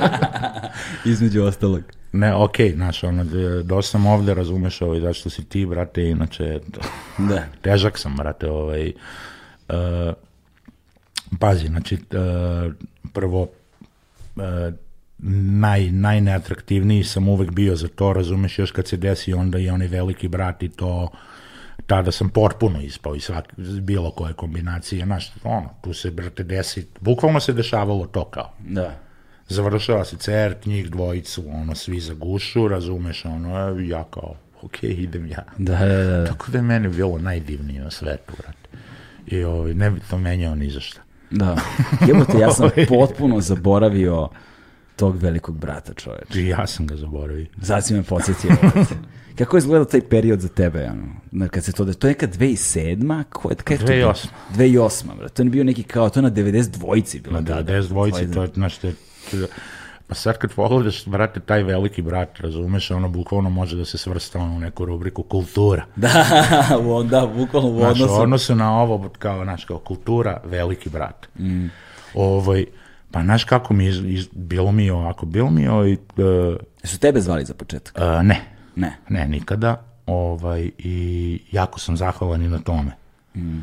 Između 1.10 1.42
ostalog. 1.42 1.82
Ne, 2.12 2.34
okej, 2.34 2.72
znaš, 2.72 3.04
ono, 3.04 3.24
dosta 3.62 3.90
sam 3.90 4.06
ovde, 4.06 4.34
razumeš, 4.34 4.82
ovaj, 4.82 5.00
da 5.00 5.12
što 5.12 5.30
si 5.30 5.44
ti, 5.44 5.66
brate, 5.66 6.04
inače, 6.04 6.60
Da. 7.18 7.42
težak 7.62 7.98
sam, 7.98 8.16
brate, 8.16 8.50
ovaj, 8.50 8.92
uh, 9.68 9.74
pazi, 11.40 11.66
znači, 11.66 11.94
uh, 11.94 12.72
prvo, 13.12 13.42
uh, 14.36 14.42
naj, 15.18 15.90
najneatraktivniji 15.90 17.04
sam 17.04 17.28
uvek 17.28 17.50
bio 17.50 17.76
za 17.76 17.88
to, 17.88 18.12
razumeš, 18.12 18.58
još 18.58 18.70
kad 18.70 18.86
se 18.86 18.96
desi 18.96 19.32
onda 19.32 19.58
i 19.58 19.68
onaj 19.68 19.88
veliki 19.88 20.28
brat 20.28 20.62
i 20.62 20.68
to, 20.68 21.10
tada 21.86 22.12
sam 22.12 22.28
potpuno 22.28 22.80
ispao 22.80 23.14
iz 23.14 23.22
svak, 23.22 23.44
bilo 23.82 24.10
koje 24.10 24.32
kombinacije, 24.32 25.04
znaš, 25.04 25.32
ono, 25.44 25.70
tu 25.82 25.94
se, 25.94 26.10
brate, 26.10 26.42
desi, 26.42 26.86
bukvalno 27.00 27.40
se 27.40 27.52
dešavalo 27.52 28.06
to 28.06 28.24
kao 28.24 28.52
Da. 28.58 28.94
završava 29.48 30.04
se 30.04 30.16
cert, 30.16 30.66
njih 30.66 30.90
dvojicu, 30.90 31.44
ono, 31.52 31.74
svi 31.74 32.00
za 32.00 32.14
gušu, 32.14 32.68
razumeš, 32.68 33.24
ono, 33.24 33.78
e, 33.80 33.88
ja 33.88 34.04
kao, 34.04 34.34
ok, 34.62 34.82
idem 34.82 35.26
ja. 35.26 35.44
Da, 35.58 35.78
da, 35.78 35.86
da. 35.86 36.16
da. 36.16 36.26
Tako 36.26 36.50
da 36.50 36.58
je 36.58 36.62
meni 36.62 36.88
bilo 36.88 37.18
najdivnije 37.18 37.80
na 37.80 37.90
svetu, 37.90 38.32
brate. 38.38 38.68
I 39.26 39.44
ovaj, 39.44 39.74
ne 39.74 39.90
bi 39.90 40.00
to 40.10 40.18
menjao 40.18 40.54
ni 40.54 40.70
za 40.70 40.80
šta. 40.80 41.00
Da. 41.30 41.56
Jebote, 42.06 42.38
ja 42.38 42.50
sam 42.50 42.70
potpuno 42.88 43.40
zaboravio 43.40 44.28
tog 44.98 45.16
velikog 45.16 45.58
brata, 45.58 45.94
čoveče. 45.94 46.40
I 46.40 46.46
ja 46.46 46.66
sam 46.66 46.86
ga 46.86 46.96
zaboravio. 46.96 47.46
Sad 47.62 47.86
si 47.86 47.94
me 47.94 48.02
podsjetio. 48.02 48.50
Kako 49.38 49.56
je 49.56 49.58
izgledao 49.58 49.84
taj 49.84 50.00
period 50.00 50.40
za 50.40 50.48
tebe? 50.48 50.90
Ono? 51.32 51.48
Kad 51.48 51.64
se 51.64 51.72
to, 51.72 51.84
to 51.84 52.06
je 52.06 52.10
neka 52.10 52.26
2007 52.28 53.24
Ko 53.24 53.50
je, 53.50 53.56
kad 53.56 53.80
je 53.80 53.86
to 53.86 53.92
bilo? 53.92 54.12
2008. 54.12 54.26
2008. 54.56 55.16
Brate. 55.16 55.34
To 55.34 55.42
je 55.42 55.50
bio 55.50 55.64
neki 55.64 55.82
kao, 55.82 56.10
to 56.10 56.18
je 56.18 56.22
na 56.22 56.30
92-ci 56.30 57.20
bilo. 57.20 57.32
Ma 57.32 57.40
da, 57.40 57.62
des 57.62 57.86
dvojici, 57.86 58.30
to 58.32 58.42
je, 58.42 58.48
znaš, 58.54 58.84
je- 58.84 58.94
pa 60.06 60.14
sad 60.14 60.38
kad 60.38 60.52
pogledaš, 60.52 61.06
brate, 61.06 61.40
taj 61.40 61.62
veliki 61.62 62.02
brat, 62.02 62.40
razumeš, 62.40 62.90
ono 62.90 63.08
bukvalno 63.08 63.50
može 63.50 63.76
da 63.76 63.84
se 63.84 63.98
svrsta 63.98 64.38
ono, 64.38 64.56
u 64.56 64.60
neku 64.60 64.84
rubriku 64.84 65.22
kultura. 65.22 65.84
Da, 65.96 66.10
u, 66.80 67.02
da, 67.02 67.26
bukvalno 67.26 67.68
u 67.68 67.78
Znaš, 67.78 67.90
odnosu. 67.92 68.14
u 68.14 68.16
odnosu 68.16 68.54
na 68.54 68.80
ovo, 68.80 69.10
kao, 69.18 69.44
znaš, 69.44 69.64
kao 69.64 69.78
kultura, 69.78 70.40
veliki 70.44 70.90
brat. 70.90 71.28
Mm. 71.38 71.66
Ovaj, 72.14 72.64
pa 73.10 73.22
znaš 73.22 73.44
kako 73.44 73.74
mi, 73.74 73.86
iz, 73.86 74.28
bilo 74.32 74.72
mi 74.72 74.84
je 74.84 74.92
ovako, 74.92 75.26
bilo 75.26 75.50
mi 75.50 75.62
je, 75.62 75.70
ovaj, 75.70 75.92
uh, 75.92 75.98
Su 76.84 76.98
tebe 76.98 77.20
zvali 77.20 77.44
za 77.44 77.54
početak? 77.54 77.94
uh, 77.96 78.22
ne, 78.22 78.40
Ne. 78.76 78.96
ne, 79.08 79.26
nikada, 79.26 79.82
ovaj, 80.06 80.70
i 80.78 80.96
jako 81.52 81.80
sam 81.80 81.96
zahvalan 81.96 82.42
i 82.42 82.48
na 82.48 82.58
tome. 82.58 82.90
Mm. 83.36 83.58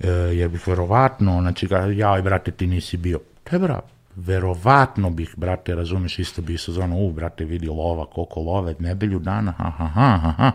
E, 0.00 0.08
jer 0.08 0.48
bih 0.48 0.68
verovatno, 0.68 1.40
znači, 1.40 1.68
jaj, 1.94 2.22
brate, 2.22 2.50
ti 2.50 2.66
nisi 2.66 2.96
bio. 2.96 3.20
Te, 3.44 3.58
bra, 3.58 3.80
verovatno 4.16 5.10
bih, 5.10 5.34
brate, 5.36 5.74
razumeš, 5.74 6.18
isto 6.18 6.42
bi 6.42 6.58
sezonu, 6.58 6.98
u, 6.98 7.12
brate, 7.12 7.44
vidi 7.44 7.66
lova, 7.68 8.06
koliko 8.06 8.40
love, 8.40 8.74
nedelju 8.78 9.18
dana, 9.18 9.52
ha, 9.52 9.70
ha, 9.70 9.86
ha, 9.86 10.18
ha, 10.18 10.30
ha. 10.30 10.52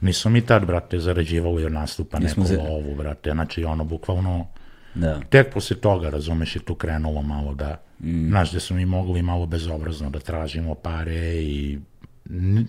Nismo 0.00 0.30
mi 0.30 0.40
tad, 0.40 0.66
brate, 0.66 0.98
zarađivali 0.98 1.64
od 1.64 1.72
nastupa 1.72 2.18
Nismo 2.18 2.42
neku 2.44 2.54
za- 2.54 2.62
lovu, 2.62 2.94
brate, 2.94 3.30
znači, 3.30 3.64
ono, 3.64 3.84
bukvalno, 3.84 4.46
Da. 4.94 5.20
tek 5.28 5.52
posle 5.52 5.76
toga, 5.76 6.10
razumeš, 6.10 6.56
je 6.56 6.60
tu 6.60 6.74
krenulo 6.74 7.22
malo 7.22 7.54
da, 7.54 7.80
mm. 8.00 8.28
znaš, 8.28 8.52
da 8.52 8.60
smo 8.60 8.76
mi 8.76 8.86
mogli 8.86 9.22
malo 9.22 9.46
bezobrazno 9.46 10.10
da 10.10 10.18
tražimo 10.18 10.74
pare 10.74 11.42
i 11.42 11.78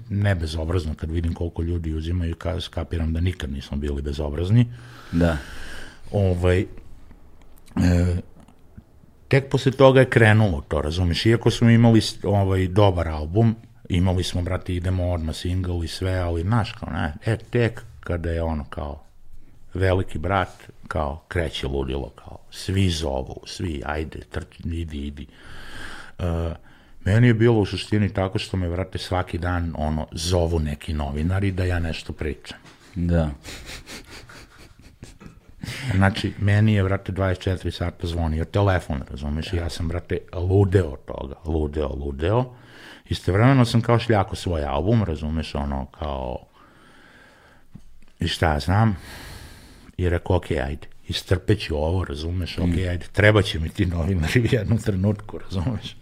ne 0.10 0.36
bezobrazno, 0.36 0.96
kad 0.96 1.12
vidim 1.12 1.34
koliko 1.34 1.62
ljudi 1.62 1.94
uzimaju, 1.94 2.36
ka, 2.36 2.62
skapiram 2.62 3.14
da 3.14 3.20
nikad 3.20 3.52
nismo 3.52 3.78
bili 3.78 4.02
bezobrazni. 4.02 4.74
Da. 5.12 5.38
Ovaj, 6.12 6.60
e, 6.60 6.66
tek 9.28 9.50
posle 9.50 9.72
toga 9.72 10.00
je 10.00 10.10
krenulo 10.10 10.62
to, 10.62 10.82
razumeš, 10.82 11.26
iako 11.26 11.52
smo 11.52 11.70
imali 11.70 12.02
ovaj, 12.24 12.68
dobar 12.68 13.08
album, 13.08 13.56
imali 13.90 14.24
smo, 14.24 14.42
brate, 14.42 14.76
idemo 14.76 15.12
odmah 15.12 15.36
single 15.36 15.86
i 15.86 15.88
sve, 15.88 16.16
ali, 16.16 16.42
znaš, 16.42 16.72
kao, 16.72 16.90
ne, 16.94 17.14
e, 17.26 17.38
tek 17.38 17.82
kada 18.00 18.32
je 18.32 18.44
ono, 18.44 18.66
kao, 18.70 19.04
veliki 19.74 20.18
brat, 20.18 20.70
kao, 20.88 21.24
kreće 21.28 21.68
ludilo, 21.68 22.10
kao, 22.10 22.38
svi 22.52 22.90
zovu, 22.90 23.42
svi, 23.46 23.82
ajde, 23.86 24.20
trči, 24.20 24.64
idi, 24.66 24.98
idi. 25.08 25.28
Uh, 26.20 26.26
meni 27.06 27.28
je 27.28 27.34
bilo 27.34 27.60
u 27.60 27.66
suštini 27.66 28.14
tako 28.14 28.40
što 28.40 28.58
me, 28.58 28.70
vrate, 28.70 28.98
svaki 28.98 29.38
dan, 29.38 29.74
ono, 29.78 30.08
zovu 30.12 30.60
neki 30.60 30.94
novinari 30.94 31.52
da 31.52 31.64
ja 31.64 31.80
nešto 31.80 32.14
pričam. 32.14 32.58
Da. 32.96 33.30
Znači, 35.96 36.34
meni 36.40 36.74
je, 36.74 36.84
vrate, 36.84 37.12
24 37.12 37.72
sata 37.72 38.08
zvonio 38.08 38.46
telefon, 38.46 39.02
razumeš, 39.10 39.54
i 39.54 39.58
ja 39.58 39.70
sam, 39.70 39.88
vrate, 39.88 40.18
ludeo 40.34 40.96
toga, 40.96 41.36
ludeo, 41.46 41.90
ludeo. 41.90 42.46
Istovremeno 43.10 43.66
sam 43.66 43.82
kao 43.82 44.00
šljako 44.00 44.36
svoj 44.36 44.64
album, 44.64 45.04
razumeš, 45.04 45.56
ono, 45.56 45.86
kao, 45.86 46.38
i 48.20 48.28
šta 48.28 48.54
ja 48.54 48.60
znam, 48.60 48.98
i 50.02 50.10
rekao, 50.10 50.36
ok, 50.36 50.52
ajde, 50.52 50.88
istrpeću 51.08 51.76
ovo, 51.78 52.04
razumeš, 52.04 52.58
ok, 52.58 52.78
ajde, 52.90 53.06
treba 53.12 53.42
će 53.42 53.60
mi 53.60 53.70
ti 53.70 53.86
novinari 53.86 54.42
u 54.42 54.46
jednom 54.52 54.78
trenutku, 54.78 55.38
razumeš. 55.38 55.96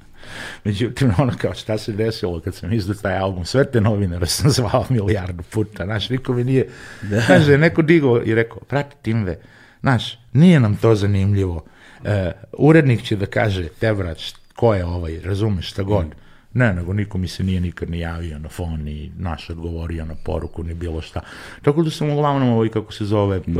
Međutim, 0.64 1.12
ono 1.18 1.34
kao 1.38 1.54
šta 1.54 1.78
se 1.78 1.92
desilo 1.92 2.40
kad 2.40 2.56
sam 2.56 2.74
izdao 2.74 2.96
taj 2.96 3.18
album, 3.18 3.46
sve 3.46 3.72
te 3.72 3.82
novinare 3.82 4.26
sam 4.26 4.52
zvao 4.58 4.86
milijardu 4.90 5.44
puta, 5.44 5.86
znaš, 5.86 6.10
niko 6.10 6.34
mi 6.34 6.44
nije, 6.44 6.70
da. 7.02 7.20
znaš, 7.20 7.46
da 7.46 7.52
je 7.52 7.58
neko 7.58 7.82
digao 7.82 8.24
i 8.26 8.36
rekao, 8.36 8.60
prati 8.60 8.96
Timve, 9.02 9.40
znaš, 9.82 10.20
nije 10.34 10.60
nam 10.60 10.76
to 10.76 10.96
zanimljivo, 10.96 11.64
e, 12.06 12.32
urednik 12.54 13.04
će 13.04 13.16
da 13.16 13.26
kaže, 13.26 13.68
te 13.80 13.88
št- 13.88 14.36
ko 14.56 14.74
je 14.74 14.86
ovaj, 14.86 15.20
razumeš, 15.24 15.70
šta 15.70 15.84
god, 15.84 16.06
ne, 16.54 16.74
nego 16.74 16.94
niko 16.94 17.18
mi 17.18 17.28
se 17.28 17.44
nije 17.44 17.62
nikad 17.62 17.90
ni 17.90 18.00
javio 18.00 18.40
na 18.40 18.50
fon, 18.50 18.84
ni 18.84 19.12
naš 19.18 19.50
odgovorio 19.50 20.06
na 20.06 20.16
poruku, 20.26 20.64
ni 20.64 20.74
bilo 20.74 21.02
šta. 21.02 21.22
Tako 21.62 21.84
da 21.84 21.90
sam 21.90 22.10
uglavnom 22.10 22.50
ovaj, 22.50 22.70
kako 22.70 22.94
se 22.94 23.06
zove, 23.06 23.40
mm. 23.48 23.58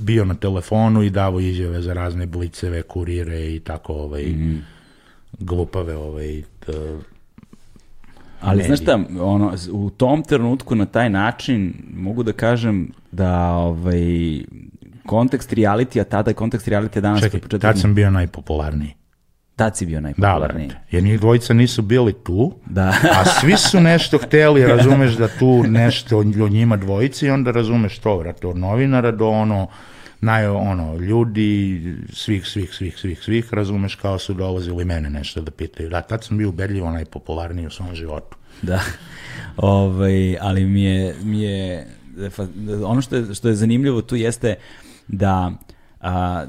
bio 0.00 0.24
na 0.24 0.34
telefonu 0.34 1.02
i 1.02 1.10
davo 1.10 1.40
izjave 1.40 1.82
za 1.82 1.92
razne 1.92 2.26
bliceve, 2.26 2.82
kurire 2.82 3.54
i 3.54 3.60
tako 3.60 3.94
ovaj, 3.94 4.24
mm. 4.24 4.64
glupave 5.38 5.96
ovaj, 5.96 6.42
t, 6.60 6.72
Ali 8.40 8.64
znaš 8.64 8.80
mediji. 8.80 8.84
šta, 8.84 9.22
ono, 9.22 9.54
u 9.72 9.90
tom 9.90 10.22
trenutku 10.22 10.74
na 10.74 10.86
taj 10.86 11.10
način 11.10 11.74
mogu 11.94 12.22
da 12.22 12.32
kažem 12.32 12.92
da 13.12 13.50
ovaj, 13.50 14.00
kontekst 15.06 15.52
realitija, 15.52 16.04
tada 16.04 16.30
je 16.30 16.34
kontekst 16.34 16.68
realitija 16.68 17.02
danas 17.02 17.20
Čekaj, 17.20 17.40
tad 17.60 17.80
sam 17.80 17.94
bio 17.94 18.10
najpopularniji. 18.10 18.97
Tad 19.58 19.76
si 19.76 19.86
bio 19.86 19.96
Da, 19.96 20.02
najpopularniji. 20.02 20.68
brate. 20.68 20.80
Jer 20.90 21.02
njih 21.02 21.20
dvojica 21.20 21.54
nisu 21.54 21.82
bili 21.82 22.12
tu, 22.24 22.54
Da. 22.66 22.88
a 23.16 23.24
svi 23.40 23.56
su 23.56 23.80
nešto 23.80 24.18
hteli, 24.18 24.66
razumeš 24.66 25.12
da 25.12 25.28
tu 25.28 25.62
nešto 25.62 26.18
o 26.18 26.48
njima 26.48 26.76
dvojici 26.76 27.26
i 27.26 27.30
onda 27.30 27.50
razumeš 27.50 27.98
to, 27.98 28.18
brate, 28.18 28.46
od 28.46 28.56
novinara 28.56 29.10
do 29.10 29.28
ono, 29.28 29.66
naj, 30.20 30.46
ono, 30.46 30.96
ljudi, 30.96 31.82
svih, 32.12 32.46
svih, 32.46 32.74
svih, 32.74 32.98
svih, 32.98 33.18
svih, 33.18 33.54
razumeš, 33.54 33.94
kao 33.94 34.18
su 34.18 34.34
dolazili 34.34 34.84
mene 34.84 35.10
nešto 35.10 35.40
da 35.40 35.50
pitaju. 35.50 35.88
Da, 35.88 36.00
tad 36.00 36.24
sam 36.24 36.38
bio 36.38 36.48
ubedljivo 36.48 36.90
najpopularniji 36.90 37.66
u 37.66 37.70
svom 37.70 37.94
životu. 37.94 38.36
Da. 38.62 38.80
Ovaj, 39.56 40.38
ali 40.40 40.64
mi 40.64 40.82
je, 40.84 41.14
mi 41.22 41.42
je 41.42 41.86
ono 42.84 43.00
što 43.02 43.16
je, 43.16 43.34
što 43.34 43.48
je 43.48 43.54
zanimljivo 43.54 44.02
tu 44.02 44.16
jeste 44.16 44.54
da 45.08 45.52
a, 46.00 46.44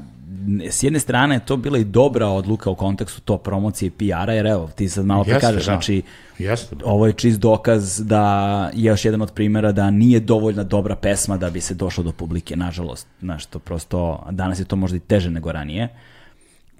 s 0.70 0.82
jedne 0.82 1.00
strane 1.00 1.34
je 1.34 1.44
to 1.44 1.56
bila 1.56 1.78
i 1.78 1.84
dobra 1.84 2.26
odluka 2.26 2.70
u 2.70 2.74
kontekstu 2.74 3.20
to 3.20 3.38
promocije 3.38 3.86
i 3.86 3.90
PR-a, 3.90 4.32
jer 4.32 4.46
evo, 4.46 4.70
ti 4.76 4.88
sad 4.88 5.06
malo 5.06 5.24
pre 5.24 5.32
Jeste, 5.32 5.46
kažeš, 5.46 5.66
da. 5.66 5.72
znači, 5.72 6.02
Jeste, 6.38 6.76
ovo 6.84 7.06
je 7.06 7.12
čist 7.12 7.40
dokaz 7.40 8.06
da 8.06 8.24
je 8.74 8.90
još 8.90 9.04
jedan 9.04 9.22
od 9.22 9.32
primjera 9.32 9.72
da 9.72 9.90
nije 9.90 10.20
dovoljna 10.20 10.62
dobra 10.62 10.96
pesma 10.96 11.36
da 11.36 11.50
bi 11.50 11.60
se 11.60 11.74
došlo 11.74 12.04
do 12.04 12.12
publike, 12.12 12.56
nažalost. 12.56 13.06
Znaš, 13.20 13.46
to 13.46 13.58
prosto, 13.58 14.26
danas 14.30 14.58
je 14.60 14.64
to 14.64 14.76
možda 14.76 14.96
i 14.96 15.00
teže 15.00 15.30
nego 15.30 15.52
ranije. 15.52 15.88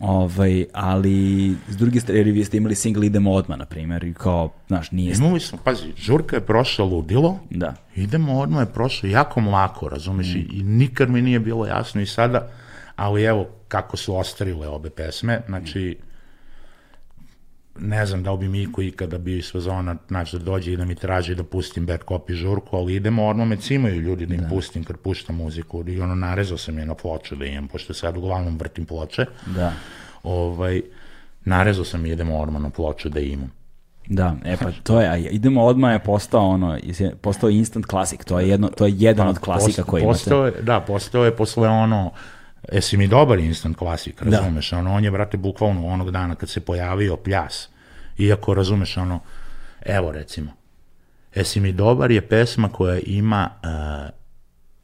Ovaj, 0.01 0.67
ali 0.73 1.51
s 1.69 1.77
druge 1.77 2.01
strane, 2.01 2.21
jer 2.21 2.29
vi 2.29 2.45
ste 2.45 2.57
imali 2.57 2.75
single 2.75 3.07
Idemo 3.07 3.33
odmah, 3.33 3.59
na 3.59 3.65
primjer, 3.65 4.05
i 4.05 4.15
kao, 4.15 4.51
znaš, 4.69 4.91
nije... 4.91 5.15
Imali 5.15 5.41
smo, 5.41 5.59
pazi, 5.65 5.93
žurka 5.97 6.37
je 6.37 6.47
prošla 6.47 6.85
ludilo, 6.85 7.39
Da. 7.51 7.75
idemo 7.97 8.39
odmah 8.39 8.63
je 8.63 8.73
prošlo 8.73 9.09
jako 9.09 9.41
mlako, 9.41 9.89
razumeš, 9.89 10.35
i, 10.35 10.49
i 10.53 10.63
nikad 10.63 11.11
mi 11.11 11.23
nije 11.23 11.41
bilo 11.41 11.67
jasno 11.67 12.01
i 12.01 12.07
sada, 12.07 12.49
ali 13.01 13.23
evo 13.23 13.47
kako 13.69 13.97
su 13.97 14.17
ostarile 14.17 14.69
obe 14.69 14.91
pesme, 14.91 15.41
znači, 15.47 15.99
ne 17.79 18.07
znam 18.07 18.23
da 18.23 18.33
li 18.33 18.39
bi 18.39 18.49
Miko 18.49 18.83
ikada 18.83 19.19
bio 19.19 19.37
iz 19.39 19.53
fazona, 19.53 19.97
znači 20.09 20.39
da 20.39 20.45
dođe 20.45 20.73
i 20.73 20.77
da 20.77 20.85
mi 20.85 20.95
traži 20.95 21.35
da 21.35 21.45
pustim 21.45 21.87
bad 21.87 22.05
copy 22.05 22.33
žurku, 22.35 22.77
ali 22.77 22.95
idemo 22.95 23.27
odmah 23.29 23.47
me 23.49 23.57
cimaju 23.57 24.01
ljudi 24.01 24.27
da 24.27 24.35
im 24.35 24.45
pustim 24.49 24.85
kad 24.85 24.97
puštam 24.97 25.37
muziku 25.37 25.85
i 25.89 26.01
ono 26.01 26.15
narezao 26.15 26.59
sam 26.59 26.79
je 26.79 26.87
na 26.87 26.95
ploču 26.95 27.37
da 27.37 27.45
imam, 27.45 27.69
pošto 27.69 27.95
sad 27.95 28.17
uglavnom 28.17 28.59
vrtim 28.59 28.85
ploče, 28.87 29.27
Da. 29.47 29.73
ovaj, 30.23 30.83
narezao 31.45 31.85
sam 31.85 32.07
i 32.07 32.11
idemo 32.11 32.39
odmah 32.39 32.63
na 32.63 32.71
ploču 32.71 33.09
da 33.09 33.21
imam. 33.21 33.53
Da, 34.07 34.37
e 34.45 34.57
pa 34.57 34.71
to 34.83 35.01
je, 35.01 35.29
idemo 35.31 35.65
odmah 35.65 35.93
je 35.93 35.99
postao 35.99 36.49
ono, 36.49 36.79
postao 37.21 37.51
instant 37.51 37.87
klasik, 37.87 38.25
to 38.25 38.41
je 38.41 38.49
jedno, 38.49 38.69
to 38.69 38.87
je 38.87 38.95
jedan 38.97 39.29
od 39.29 39.39
klasika 39.39 39.83
Post- 39.83 39.91
koji 39.91 40.03
imate. 40.03 40.19
postao 40.19 40.47
je, 40.47 40.53
Da, 40.63 40.81
postao 40.81 41.25
je 41.25 41.37
posle 41.37 41.69
ono, 41.69 42.13
jesi 42.73 42.97
mi 42.97 43.07
dobar 43.07 43.39
instant 43.39 43.77
klasik, 43.77 44.23
razumeš, 44.23 44.73
ono, 44.73 44.95
on 44.95 45.05
je, 45.05 45.11
brate, 45.11 45.37
bukvalno 45.37 45.87
onog 45.87 46.11
dana 46.11 46.35
kad 46.35 46.49
se 46.49 46.61
pojavio 46.61 47.17
pljas, 47.17 47.69
iako, 48.19 48.55
razumeš, 48.55 48.97
ono, 48.97 49.21
evo 49.87 50.13
recimo, 50.13 50.53
jesi 51.35 51.61
mi 51.61 51.73
dobar 51.73 52.11
je 52.11 52.29
pesma 52.29 52.69
koja 52.69 53.01
ima 53.07 53.51
uh, 53.63 54.11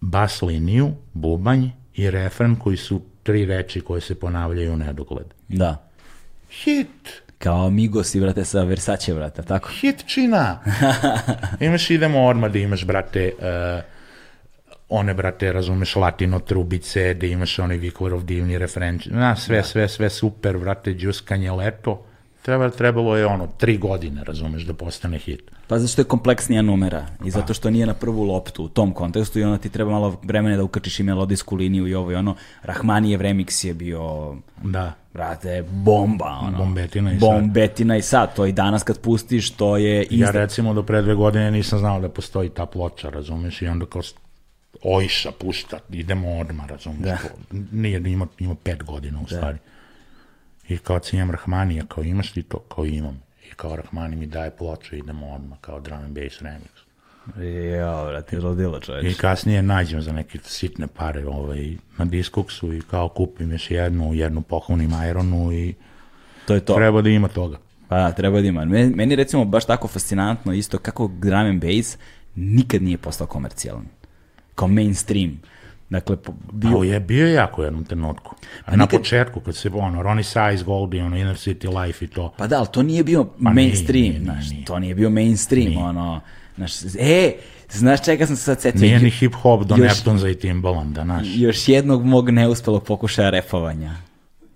bas 0.00 0.42
liniju, 0.42 0.90
bubanj 1.12 1.68
i 1.94 2.10
refren 2.10 2.56
koji 2.56 2.76
su 2.76 3.02
tri 3.22 3.44
reči 3.44 3.80
koje 3.80 4.00
se 4.00 4.14
ponavljaju 4.14 4.72
u 4.72 4.76
nedogled. 4.76 5.26
Da. 5.48 5.88
Hit! 6.50 7.22
Kao 7.38 7.70
Migos 7.70 8.14
i 8.14 8.20
brate 8.20 8.44
sa 8.44 8.62
Versace, 8.62 9.14
brate, 9.14 9.42
tako? 9.42 9.68
hitčina. 9.68 10.60
imaš, 11.60 11.90
idemo 11.90 12.26
odmah 12.26 12.52
da 12.52 12.58
imaš, 12.58 12.84
brate, 12.84 13.32
uh, 13.38 13.95
one, 14.88 15.14
brate, 15.14 15.52
razumeš, 15.52 15.96
latino 15.96 16.38
trubice, 16.38 17.14
da 17.14 17.26
imaš 17.26 17.58
onaj 17.58 17.76
Vikvorov 17.76 18.24
divni 18.24 18.58
refren, 18.58 19.00
na, 19.06 19.36
sve, 19.36 19.62
sve, 19.62 19.88
sve 19.88 20.10
super, 20.10 20.58
brate, 20.58 20.94
džuskanje 20.94 21.50
leto, 21.52 22.02
treba, 22.42 22.70
trebalo 22.70 23.16
je 23.16 23.26
ono, 23.26 23.46
tri 23.58 23.78
godine, 23.78 24.24
razumeš, 24.24 24.62
da 24.62 24.74
postane 24.74 25.18
hit. 25.18 25.42
Pa 25.68 25.78
zato 25.78 25.88
što 25.92 26.00
je 26.00 26.04
kompleksnija 26.04 26.62
numera 26.62 27.06
i 27.24 27.30
zato 27.30 27.54
što 27.54 27.70
nije 27.70 27.86
na 27.86 27.94
prvu 27.94 28.22
loptu 28.22 28.64
u 28.64 28.68
tom 28.68 28.92
kontekstu 28.92 29.38
i 29.38 29.42
onda 29.44 29.58
ti 29.58 29.68
treba 29.68 29.90
malo 29.90 30.20
vremena 30.22 30.56
da 30.56 30.62
ukačiš 30.64 31.00
i 31.00 31.02
melodijsku 31.02 31.56
liniju 31.56 31.86
i 31.86 31.94
ovo 31.94 32.12
i 32.12 32.14
ono. 32.14 32.34
Rahmanijev 32.62 33.20
remix 33.20 33.66
je 33.66 33.74
bio, 33.74 34.34
Da. 34.62 34.92
brate, 35.12 35.64
bomba, 35.70 36.38
ono. 36.42 36.58
Bombetina 36.58 37.12
i 37.12 37.20
sad. 37.20 37.20
Bombetina 37.20 37.96
i 37.96 38.02
sad. 38.02 38.36
To 38.36 38.46
i 38.46 38.52
danas 38.52 38.82
kad 38.82 38.98
pustiš, 39.00 39.50
to 39.50 39.76
je 39.76 39.96
Ja 39.96 40.02
izda... 40.10 40.30
recimo 40.30 40.74
do 40.74 40.82
pre 40.82 41.02
dve 41.02 41.14
godine 41.14 41.50
nisam 41.50 41.78
znao 41.78 42.00
da 42.00 42.08
postoji 42.08 42.48
ta 42.48 42.66
ploča, 42.66 43.10
razumeš, 43.10 43.62
i 43.62 43.66
onda 43.66 43.86
kao 43.86 44.02
Ojša 44.82 45.30
pušta, 45.32 45.78
idemo 45.90 46.38
odmah, 46.38 46.66
razumeš, 46.68 47.00
Da. 47.00 47.18
Nije, 47.72 48.02
ima, 48.06 48.26
ima 48.38 48.54
pet 48.54 48.82
godina 48.84 49.20
u 49.20 49.26
stvari. 49.26 49.58
I 50.68 50.78
kao 50.78 50.98
cijem 50.98 51.30
Rahmanija, 51.30 51.84
kao 51.88 52.04
imaš 52.04 52.32
ti 52.32 52.42
to, 52.42 52.58
kao 52.58 52.84
imam. 52.86 53.22
I 53.50 53.54
kao 53.56 53.76
Rahmani 53.76 54.16
mi 54.16 54.26
daje 54.26 54.50
ploču, 54.50 54.96
idemo 54.96 55.34
odmah, 55.34 55.58
kao 55.60 55.80
drum 55.80 55.98
and 55.98 56.18
bass 56.18 56.42
remix. 56.42 56.86
Ja, 57.76 58.04
brate, 58.04 58.40
rodilo 58.40 58.78
I 58.78 58.80
čoveč. 58.80 59.16
kasnije 59.16 59.62
nađem 59.62 60.02
za 60.02 60.12
neke 60.12 60.38
sitne 60.44 60.86
pare 60.86 61.26
ovaj, 61.26 61.76
na 61.98 62.04
Discogsu 62.04 62.72
i 62.74 62.80
kao 62.90 63.08
kupim 63.08 63.52
još 63.52 63.70
jednu, 63.70 64.14
jednu 64.14 64.42
pohvalnim 64.42 64.90
Ironu 65.10 65.52
i 65.52 65.74
To 66.46 66.54
je 66.54 66.60
to. 66.60 66.74
treba 66.74 67.02
da 67.02 67.08
ima 67.08 67.28
toga. 67.28 67.58
Pa 67.88 67.96
da, 67.96 68.12
treba 68.12 68.40
da 68.40 68.46
ima. 68.46 68.64
Meni, 68.64 68.94
meni 68.94 69.16
recimo 69.16 69.44
baš 69.44 69.64
tako 69.64 69.88
fascinantno 69.88 70.52
isto 70.52 70.78
kako 70.78 71.10
drum 71.22 71.34
and 71.46 71.64
bass 71.64 71.98
nikad 72.34 72.82
nije 72.82 72.98
postao 72.98 73.26
komercijalan. 73.26 73.86
Kao 74.56 74.68
mainstream. 74.68 75.40
Dakle, 75.90 76.16
bio, 76.52 76.82
je 76.82 77.00
bio 77.00 77.26
je 77.26 77.32
jako 77.32 77.60
u 77.60 77.64
jednom 77.64 77.84
trenutku. 77.84 78.34
A 78.64 78.76
na 78.76 78.86
početku, 78.86 79.40
kad 79.40 79.56
se, 79.56 79.70
ono, 79.74 80.02
Ronnie 80.02 80.24
Size, 80.24 80.64
Goldie, 80.64 81.04
ono, 81.04 81.16
Inner 81.16 81.36
City 81.36 81.82
Life 81.82 82.04
i 82.04 82.08
to. 82.08 82.34
Pa 82.38 82.46
da, 82.46 82.58
ali 82.58 82.66
to 82.72 82.82
nije 82.82 83.04
bio 83.04 83.26
nije, 83.38 83.54
mainstream, 83.54 84.08
nije, 84.08 84.20
znaš, 84.20 84.50
nije. 84.50 84.64
to 84.64 84.78
nije 84.78 84.94
bio 84.94 85.10
mainstream, 85.10 85.76
ono, 85.76 86.20
znaš, 86.56 86.72
e, 86.98 87.32
znaš 87.70 88.04
čega 88.04 88.26
sam 88.26 88.36
se 88.36 88.42
sad 88.42 88.60
setio? 88.60 88.80
Nije 88.80 88.98
ni 88.98 89.10
hip-hop 89.10 89.64
do 89.64 89.76
Neptunza 89.76 90.28
i 90.28 90.34
Timbalanda, 90.34 91.04
znaš. 91.04 91.26
Još 91.34 91.68
jednog 91.68 92.04
mog 92.04 92.30
neuspelog 92.30 92.84
pokušaja 92.84 93.30
repovanja. 93.30 93.94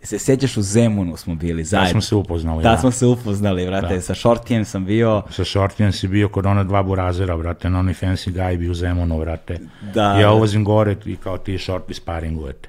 Se 0.02 0.18
sjećaš 0.18 0.56
u 0.56 0.62
Zemunu 0.62 1.16
smo 1.16 1.34
bili 1.34 1.62
Da 1.62 1.66
zajedno. 1.66 1.90
smo 1.90 2.00
se 2.00 2.14
upoznali, 2.14 2.62
Da, 2.62 2.70
da. 2.70 2.78
smo 2.78 2.90
se 2.90 3.06
upoznali, 3.06 3.66
vrate, 3.66 4.00
sa 4.00 4.14
Shortijem 4.14 4.64
sam 4.64 4.84
bio, 4.84 5.22
Sa 5.30 5.44
Shortijem 5.44 5.92
si 5.92 6.08
bio 6.08 6.28
kod 6.28 6.46
ona 6.46 6.64
dva 6.64 6.82
burazera, 6.82 7.36
brate, 7.36 7.70
na 7.70 7.78
onaj 7.78 7.94
fancy 7.94 8.32
guy 8.32 8.56
bi 8.58 8.68
u 8.68 8.74
Zemunu, 8.74 9.18
brate. 9.18 9.58
Da, 9.94 10.02
ja 10.12 10.20
da. 10.20 10.32
ulazim 10.32 10.64
gore 10.64 10.96
i 11.04 11.16
kao 11.16 11.38
ti 11.38 11.52
Shorty 11.52 11.92
sparingujete. 11.92 12.68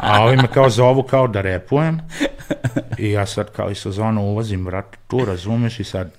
A 0.00 0.22
ovi 0.22 0.36
me 0.36 0.48
kao 0.48 0.70
zovu 0.70 1.02
kao 1.02 1.28
da 1.28 1.40
repujem 1.40 2.00
i 2.98 3.10
ja 3.10 3.26
sad 3.26 3.52
kao 3.52 3.70
iz 3.70 3.78
sezona 3.78 4.20
ulazim, 4.20 4.64
brate, 4.64 4.98
tu 5.08 5.24
razumeš 5.24 5.80
i 5.80 5.84
sad 5.84 6.10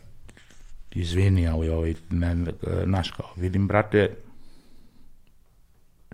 izvini, 0.92 1.48
ali 1.48 1.70
ovaj, 1.70 1.94
ne, 2.10 2.36
znaš 2.84 3.12
kao, 3.12 3.30
vidim, 3.36 3.68
brate, 3.68 4.10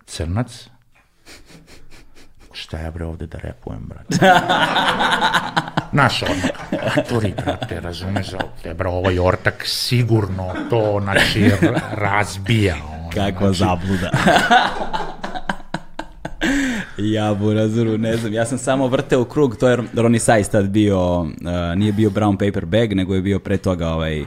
crnac, 0.06 0.68
šta 2.60 2.80
ja 2.80 2.92
bre 2.92 3.06
ovde 3.06 3.26
da 3.28 3.38
repujem, 3.38 3.82
brate? 3.88 4.18
Naš 6.02 6.24
odmah, 6.24 7.08
turi, 7.10 7.34
brate, 7.46 7.80
razumeš, 7.80 8.28
te, 8.64 8.74
bro, 8.74 8.92
ovaj 8.92 9.20
ortak 9.20 9.64
sigurno 9.66 10.54
to, 10.70 11.00
znači, 11.04 11.52
razbija. 11.92 12.76
Ono, 12.76 13.10
kakva 13.10 13.54
znači, 13.54 13.60
zabluda. 13.60 14.12
ja 17.18 17.34
burazuru, 17.34 17.98
ne 17.98 18.18
znam, 18.18 18.34
ja 18.34 18.46
sam 18.46 18.58
samo 18.58 18.88
vrteo 18.88 19.26
krug, 19.26 19.56
to 19.56 19.70
je 19.70 19.78
Ronnie 19.94 20.20
Size 20.20 20.50
tad 20.52 20.70
bio, 20.70 21.22
uh, 21.22 21.28
nije 21.76 21.92
bio 21.94 22.10
Brown 22.10 22.48
Paper 22.48 22.66
Bag, 22.66 22.94
nego 22.94 23.16
je 23.16 23.22
bio 23.22 23.40
pre 23.40 23.58
toga 23.58 23.90
ovaj, 23.90 24.26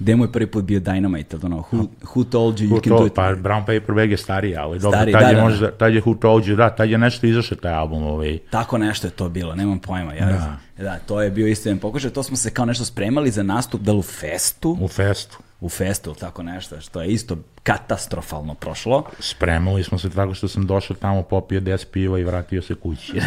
gde 0.00 0.16
mu 0.16 0.24
je 0.24 0.32
prvi 0.32 0.46
put 0.46 0.64
bio 0.64 0.80
Dynamite, 0.80 1.34
ili 1.34 1.42
ono, 1.44 1.64
who, 1.72 1.86
who 2.14 2.24
told 2.24 2.58
you 2.58 2.68
you 2.68 2.74
Who 2.74 2.80
can 2.82 2.90
do 2.90 2.96
told, 2.96 3.06
it? 3.06 3.14
pa 3.14 3.34
Brown 3.34 3.60
Paper 3.60 3.94
Bag 3.94 4.10
je 4.10 4.16
stariji, 4.16 4.56
ali 4.56 4.78
dobro, 4.78 4.98
Stariji, 4.98 5.12
tad, 5.12 5.22
da, 5.22 5.28
je 5.28 5.34
da, 5.34 5.42
možda, 5.42 5.70
tad 5.70 5.94
je 5.94 6.02
Who 6.02 6.18
Told 6.18 6.44
You, 6.44 6.56
da, 6.56 6.70
tad 6.70 6.90
je 6.90 6.98
nešto 6.98 7.26
izašao 7.26 7.58
taj 7.58 7.72
album, 7.72 8.02
ovaj, 8.02 8.38
Tako 8.50 8.78
nešto 8.78 9.06
je 9.06 9.10
to 9.10 9.28
bilo, 9.28 9.54
nemam 9.54 9.78
pojma. 9.78 10.14
Ja, 10.14 10.56
da. 10.78 10.98
to 11.06 11.22
je 11.22 11.30
bio 11.30 11.46
isto 11.46 11.68
jedan 11.68 11.78
pokušaj, 11.78 12.10
to 12.10 12.22
smo 12.22 12.36
se 12.36 12.50
kao 12.50 12.64
nešto 12.64 12.84
spremali 12.84 13.30
za 13.30 13.42
nastup, 13.42 13.80
da 13.80 13.92
li 13.92 13.98
u 13.98 14.02
festu, 14.02 14.78
u 14.80 14.88
festu. 14.88 15.38
U 15.60 15.68
festu 15.68 16.10
ili 16.10 16.18
tako 16.18 16.42
nešto, 16.42 16.80
što 16.80 17.02
je 17.02 17.08
isto 17.08 17.36
katastrofalno 17.62 18.54
prošlo. 18.54 19.04
Spremali 19.18 19.84
smo 19.84 19.98
se 19.98 20.10
tako 20.10 20.34
što 20.34 20.48
sam 20.48 20.66
došao 20.66 20.96
tamo, 20.96 21.22
popio 21.22 21.60
10 21.60 21.86
piva 21.86 22.18
i 22.18 22.24
vratio 22.24 22.62
se 22.62 22.74
kući. 22.74 23.12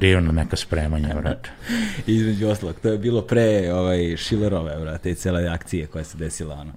Divno 0.00 0.32
neka 0.32 0.56
spremanja, 0.56 1.14
brate. 1.14 1.50
Između 2.06 2.48
ostalog, 2.48 2.76
to 2.82 2.88
je 2.88 2.98
bilo 2.98 3.22
pre 3.22 3.72
ovaj, 3.72 4.16
Šilerove, 4.16 4.80
brate, 4.80 5.10
i 5.10 5.14
cele 5.14 5.48
akcije 5.48 5.86
koja 5.86 6.04
se 6.04 6.18
desila, 6.18 6.54
ono. 6.54 6.72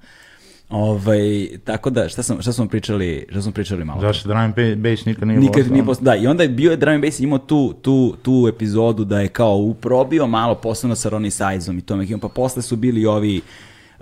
Ovaj, 0.72 1.50
tako 1.64 1.90
da, 1.90 2.10
šta, 2.10 2.24
sam, 2.24 2.42
šta 2.42 2.54
smo 2.54 2.68
pričali, 2.68 3.26
šta 3.30 3.42
smo 3.42 3.52
pričali 3.52 3.86
malo? 3.86 4.02
Zašto 4.02 4.30
drum 4.30 4.54
bass 4.78 5.06
nikad 5.06 5.28
nije 5.28 5.40
Nikad 5.40 5.72
nije 5.72 5.86
post... 5.86 6.02
Da, 6.02 6.16
i 6.16 6.28
onda 6.28 6.44
je 6.44 6.50
bio 6.50 6.72
je 6.72 6.78
Drum 6.78 7.02
Bass 7.02 7.20
imao 7.20 7.40
tu, 7.40 7.74
tu, 7.82 8.16
tu 8.22 8.48
epizodu 8.50 9.04
da 9.04 9.20
je 9.20 9.28
kao 9.28 9.56
uprobio 9.56 10.28
malo, 10.28 10.56
posebno 10.56 10.96
sa 10.96 11.10
Ronnie 11.10 11.32
Sizeom 11.32 11.78
i 11.78 11.82
tom 11.82 12.02
ekipom, 12.02 12.20
pa 12.20 12.28
posle 12.28 12.62
su 12.62 12.76
bili 12.76 13.06
ovi 13.06 13.42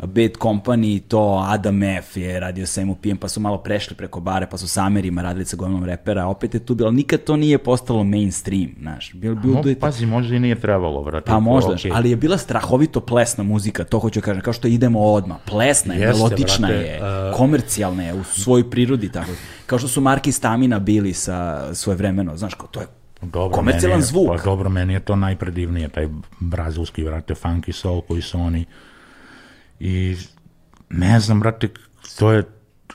Bad 0.01 0.31
Company, 0.33 1.01
to 1.01 1.19
Adam 1.45 1.83
F 1.83 2.17
je 2.17 2.39
radio 2.39 2.65
sa 2.65 2.81
MUP-em, 2.81 3.17
pa 3.17 3.27
su 3.27 3.39
malo 3.39 3.57
prešli 3.57 3.95
preko 3.95 4.19
bare, 4.19 4.47
pa 4.47 4.57
su 4.57 4.67
sa 4.67 4.83
Amerima 4.83 5.21
radili 5.21 5.45
sa 5.45 5.55
gomilom 5.55 5.83
repera, 5.85 6.25
opet 6.25 6.53
je 6.53 6.59
tu 6.59 6.75
bilo, 6.75 6.91
nikad 6.91 7.19
to 7.19 7.35
nije 7.35 7.57
postalo 7.57 8.03
mainstream, 8.03 8.69
znaš. 8.79 9.13
Bil, 9.13 9.35
bil, 9.35 9.51
Mo, 9.51 9.61
bil, 9.61 9.75
pazi, 9.75 10.05
možda 10.05 10.35
i 10.35 10.39
nije 10.39 10.55
trebalo, 10.55 11.03
brate. 11.03 11.25
pa 11.25 11.39
možda, 11.39 11.73
okej. 11.73 11.91
ali 11.93 12.09
je 12.09 12.15
bila 12.15 12.37
strahovito 12.37 12.99
plesna 13.01 13.43
muzika, 13.43 13.83
to 13.83 13.99
hoću 13.99 14.19
da 14.19 14.25
kažem, 14.25 14.41
kao 14.41 14.53
što 14.53 14.67
idemo 14.67 14.99
odmah. 15.01 15.37
Plesna 15.45 15.93
je, 15.93 16.01
Jeste, 16.01 16.17
melodična 16.17 16.67
brate, 16.67 16.83
je, 16.83 16.99
uh, 17.29 17.37
komercijalna 17.37 18.03
je 18.03 18.13
u 18.13 18.23
svojoj 18.25 18.69
prirodi, 18.69 19.11
tako. 19.11 19.31
Kao 19.65 19.79
što 19.79 19.87
su 19.87 20.01
Marki 20.01 20.31
Stamina 20.31 20.79
bili 20.79 21.13
sa 21.13 21.39
svoje 21.73 21.95
vremeno, 21.95 22.37
znaš, 22.37 22.53
kao, 22.53 22.67
to 22.67 22.81
je 22.81 22.87
Dobro, 23.21 23.49
komercijalan 23.49 23.99
je- 23.99 24.05
zvuk. 24.05 24.27
Pa 24.27 24.37
dobro, 24.39 24.69
meni 24.69 24.93
je 24.93 24.99
to 24.99 25.15
najpredivnije, 25.15 25.89
taj 25.89 26.07
brazilski, 26.39 27.03
brate, 27.03 27.33
funky 27.35 27.71
soul 27.71 28.01
koji 28.01 28.21
su 28.21 28.39
oni. 28.39 28.65
I 29.79 30.15
ne 30.89 31.19
znam, 31.19 31.39
brate, 31.39 31.69
to 32.15 32.31
je 32.31 32.43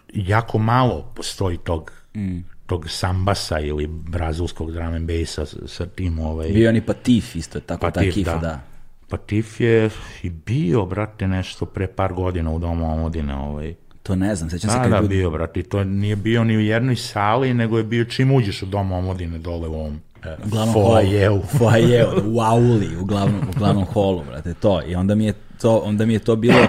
jako 0.09 0.59
malo 0.59 1.13
postoji 1.15 1.59
tog, 1.59 1.93
Mm. 2.15 2.39
tog 2.67 2.91
sambasa 2.91 3.61
ili 3.61 3.87
brazilskog 3.89 4.73
drum 4.73 4.87
and 4.87 5.11
bassa 5.11 5.47
sa, 5.47 5.57
sa 5.67 5.87
tim 5.87 6.19
ovaj... 6.19 6.49
Bio 6.49 6.67
je 6.67 6.73
ni 6.73 6.81
Patif 6.81 7.37
isto, 7.37 7.61
tako 7.61 7.81
ta 7.81 7.91
Patif, 7.93 8.15
kifa, 8.15 8.33
da. 8.33 8.39
da. 8.39 8.61
Patif 9.09 9.61
je 9.61 9.91
i 10.23 10.31
bio, 10.31 10.85
brate, 10.87 11.29
nešto 11.29 11.67
pre 11.67 11.87
par 11.89 12.13
godina 12.13 12.51
u 12.51 12.59
domu 12.59 12.93
omladine, 12.93 13.35
ovaj. 13.37 13.75
To 14.03 14.17
ne 14.17 14.35
znam, 14.35 14.51
sećam 14.51 14.71
se 14.71 14.77
Da, 14.77 14.83
kad 14.83 14.91
da, 14.91 14.97
je 14.97 15.03
bio- 15.03 15.31
brate, 15.31 15.61
i 15.61 15.63
to 15.63 15.85
nije 15.85 16.17
bio 16.17 16.45
ni 16.45 16.57
u 16.57 16.63
jednoj 16.63 16.97
sali, 16.97 17.55
nego 17.55 17.79
je 17.79 17.85
bio 17.85 18.05
čim 18.05 18.31
uđeš 18.33 18.63
u 18.63 18.67
dom 18.67 18.93
omladine 18.93 19.39
dole 19.39 19.69
u 19.69 19.75
ovom 19.75 20.01
e, 20.25 20.37
glavnom 20.45 20.73
foajeu. 20.75 21.43
foajeu, 21.49 22.09
u 22.35 22.41
auli, 22.41 22.97
u 22.97 23.05
glavnom, 23.05 23.41
u 23.41 23.59
glavnom 23.59 23.85
holu, 23.85 24.25
brate, 24.25 24.55
to. 24.55 24.83
I 24.83 24.95
onda 24.95 25.15
mi 25.15 25.25
je 25.25 25.33
to, 25.55 25.79
onda 25.79 26.07
mi 26.07 26.13
je 26.13 26.19
to 26.19 26.37
bilo, 26.37 26.67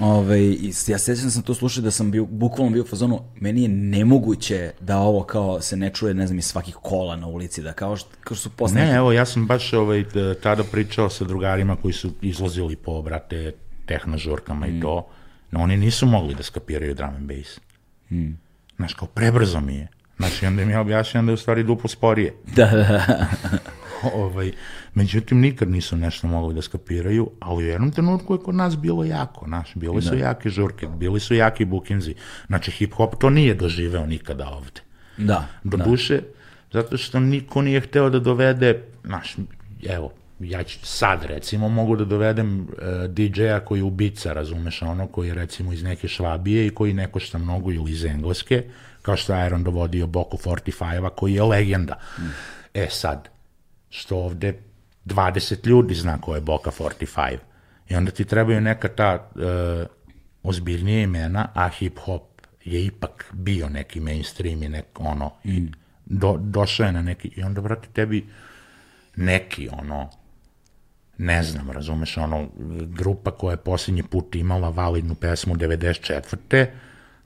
ovaj, 0.00 0.40
i 0.52 0.72
s- 0.72 0.88
ja 0.88 0.98
sećam 0.98 1.24
da 1.24 1.30
sam 1.30 1.42
to 1.42 1.54
slušao 1.54 1.82
da 1.82 1.90
sam 1.90 2.10
bio, 2.10 2.24
bukvalno 2.24 2.72
bio 2.72 2.82
u 2.82 2.86
fazonu, 2.86 3.20
meni 3.36 3.62
je 3.62 3.68
nemoguće 3.68 4.72
da 4.80 4.98
ovo 4.98 5.22
kao 5.22 5.60
se 5.60 5.76
ne 5.76 5.90
čuje, 5.90 6.14
ne 6.14 6.26
znam, 6.26 6.38
iz 6.38 6.44
svakih 6.44 6.74
kola 6.74 7.16
na 7.16 7.26
ulici, 7.26 7.62
da 7.62 7.72
kao 7.72 7.96
što, 7.96 8.08
kao 8.20 8.34
što 8.34 8.42
su 8.42 8.50
posle 8.50 8.76
Ne, 8.76 8.92
evo, 8.92 9.12
ja 9.12 9.24
sam 9.24 9.46
baš 9.46 9.72
ovaj, 9.72 10.04
tada 10.42 10.64
pričao 10.64 11.10
sa 11.10 11.24
drugarima 11.24 11.76
koji 11.76 11.92
su 11.94 12.10
izlazili 12.22 12.76
po, 12.76 13.02
brate, 13.02 13.52
tehnožurkama 13.86 14.66
Mm. 14.66 14.68
i 14.68 14.80
to. 14.80 15.06
No, 15.50 15.60
oni 15.60 15.76
nisu 15.76 16.06
mogli 16.06 16.34
da 16.34 16.42
skapiraju 16.42 16.94
drum 16.94 17.10
and 17.10 17.26
bass. 17.28 17.60
Mm. 18.10 18.30
Znaš, 18.76 18.94
kao, 18.94 19.08
prebrzo 19.08 19.60
mi 19.60 19.74
je. 19.74 19.88
Znači, 20.16 20.46
onda 20.46 20.64
mi 20.64 20.72
je 20.72 20.78
objašnjeno 20.78 21.24
da 21.24 21.30
je 21.30 21.34
u 21.34 21.38
stvari 21.38 21.62
duplo 21.62 21.88
sporije. 21.88 22.34
Da, 22.56 22.66
da, 22.66 23.26
ovaj, 24.24 24.52
međutim, 24.94 25.40
nikad 25.40 25.70
nisu 25.70 25.96
nešto 25.96 26.26
mogli 26.26 26.54
da 26.54 26.62
skapiraju, 26.62 27.30
ali 27.40 27.64
u 27.64 27.66
jednom 27.66 27.90
trenutku 27.90 28.34
je 28.34 28.38
kod 28.38 28.54
nas 28.54 28.76
bilo 28.76 29.04
jako, 29.04 29.44
znaš, 29.46 29.74
bili 29.74 30.02
su 30.02 30.16
jake 30.16 30.48
žurke, 30.50 30.86
bili 30.86 31.20
su 31.20 31.34
jaki 31.34 31.64
bukinzi. 31.64 32.14
Znači, 32.46 32.70
hip-hop 32.70 33.18
to 33.18 33.30
nije 33.30 33.54
doživeo 33.54 34.06
nikada 34.06 34.48
ovde. 34.48 34.80
da, 35.16 35.48
Do 35.64 35.76
da. 35.76 35.84
duše, 35.84 36.20
zato 36.72 36.96
što 36.96 37.20
niko 37.20 37.62
nije 37.62 37.80
hteo 37.80 38.10
da 38.10 38.18
dovede, 38.18 38.82
znaš, 39.04 39.36
evo, 39.88 40.12
ja 40.40 40.62
ću 40.62 40.78
sad 40.82 41.24
recimo 41.24 41.68
mogu 41.68 41.96
da 41.96 42.04
dovedem 42.04 42.60
uh, 42.60 42.66
DJ-a 43.08 43.60
koji 43.60 43.78
je 43.78 43.84
ubica, 43.84 44.32
razumeš, 44.32 44.82
ono 44.82 45.06
koji 45.06 45.28
je 45.28 45.34
recimo 45.34 45.72
iz 45.72 45.82
neke 45.82 46.08
švabije 46.08 46.66
i 46.66 46.70
koji 46.70 46.94
ne 46.94 47.06
košta 47.06 47.38
mnogo 47.38 47.72
ili 47.72 47.92
iz 47.92 48.04
engleske, 48.04 48.64
kao 49.02 49.16
što 49.16 49.34
je 49.34 49.46
Iron 49.46 49.64
dovodio 49.64 50.06
Boku 50.06 50.36
45-a 50.36 51.10
koji 51.10 51.34
je 51.34 51.42
legenda. 51.42 51.98
E 52.74 52.86
sad, 52.90 53.28
što 53.92 54.16
ovde 54.16 54.58
20 55.04 55.66
ljudi 55.66 55.94
zna 55.94 56.20
ko 56.20 56.34
je 56.34 56.40
Boka 56.40 56.70
45. 56.70 57.36
I 57.88 57.94
onda 57.94 58.10
ti 58.10 58.24
trebaju 58.24 58.60
neka 58.60 58.88
ta 58.88 59.30
uh, 59.34 59.42
ozbiljnije 60.42 61.02
imena, 61.02 61.48
a 61.54 61.68
hip-hop 61.68 62.22
je 62.64 62.84
ipak 62.84 63.26
bio 63.32 63.68
neki 63.68 64.00
mainstream 64.00 64.62
i 64.62 64.68
nek, 64.68 64.86
ono, 64.98 65.30
i 65.44 65.66
do, 66.04 66.36
došao 66.40 66.86
je 66.86 66.92
na 66.92 67.02
neki, 67.02 67.28
i 67.36 67.42
onda, 67.42 67.60
brate, 67.60 67.88
tebi 67.92 68.26
neki, 69.16 69.68
ono, 69.72 70.10
ne 71.18 71.42
znam, 71.42 71.70
razumeš, 71.70 72.16
ono, 72.16 72.48
grupa 72.86 73.30
koja 73.30 73.52
je 73.52 73.56
posljednji 73.56 74.02
put 74.02 74.34
imala 74.34 74.68
validnu 74.68 75.14
pesmu 75.14 75.54
94. 75.54 76.66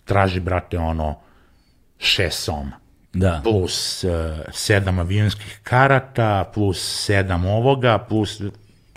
traži, 0.04 0.40
brate, 0.40 0.78
ono, 0.78 1.18
šest 1.98 2.44
soma. 2.44 2.85
Da. 3.16 3.40
Plus 3.44 4.04
uh, 4.04 4.10
sedam 4.52 4.98
avionskih 4.98 5.60
karata, 5.62 6.50
plus 6.54 7.04
sedam 7.04 7.46
ovoga, 7.46 7.98
plus... 7.98 8.42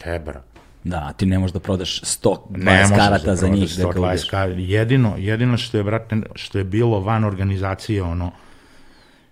Tebra. 0.03 0.41
Da, 0.83 1.13
ti 1.17 1.25
ne 1.25 1.39
možeš 1.39 1.53
da 1.53 1.59
prodaš 1.59 2.01
120 2.01 2.37
Ne 2.49 2.81
može 2.81 2.95
karata 2.95 3.35
za 3.35 3.47
njih. 3.47 3.69
prodati 3.75 3.81
Da 3.81 3.83
ga 3.83 3.91
120 3.91 4.07
ubiješ. 4.07 4.29
karata. 4.29 4.59
Jedino, 4.59 5.15
jedino 5.17 5.57
što 5.57 5.77
je, 5.77 5.83
brate, 5.83 6.21
što 6.35 6.57
je 6.57 6.63
bilo 6.63 6.99
van 6.99 7.23
organizacije, 7.23 8.03
ono, 8.03 8.31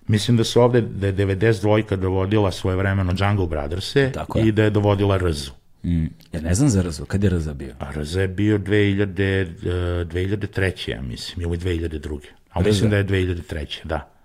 mislim 0.08 0.38
da 0.38 0.44
su 0.44 0.62
ovde, 0.62 0.82
da 0.82 1.08
je 1.08 1.14
92 1.14 1.96
dovodila 1.96 2.52
svoje 2.52 2.78
vremeno 2.78 3.14
Jungle 3.20 3.48
Brothers-e 3.48 4.12
i 4.46 4.52
da 4.52 4.64
je 4.64 4.70
dovodila 4.70 5.18
Rzu. 5.18 5.52
Mm. 5.84 6.06
Ja 6.34 6.42
ne 6.42 6.54
znam 6.54 6.70
za 6.70 6.82
Rzu, 6.82 7.06
kad 7.06 7.24
je 7.24 7.30
Rza 7.30 7.54
bio? 7.54 7.74
A 7.80 7.92
Rza 7.92 8.22
je 8.22 8.28
bio 8.28 8.58
2000, 8.58 9.42
eh, 10.02 10.06
2003. 10.06 10.90
ja 10.92 11.02
mislim, 11.02 11.42
ili 11.42 11.58
2002. 11.58 12.20
A 12.52 12.62
mislim 12.62 12.90
da 12.90 12.98
je 12.98 13.06
2003. 13.06 13.80
da. 13.84 14.17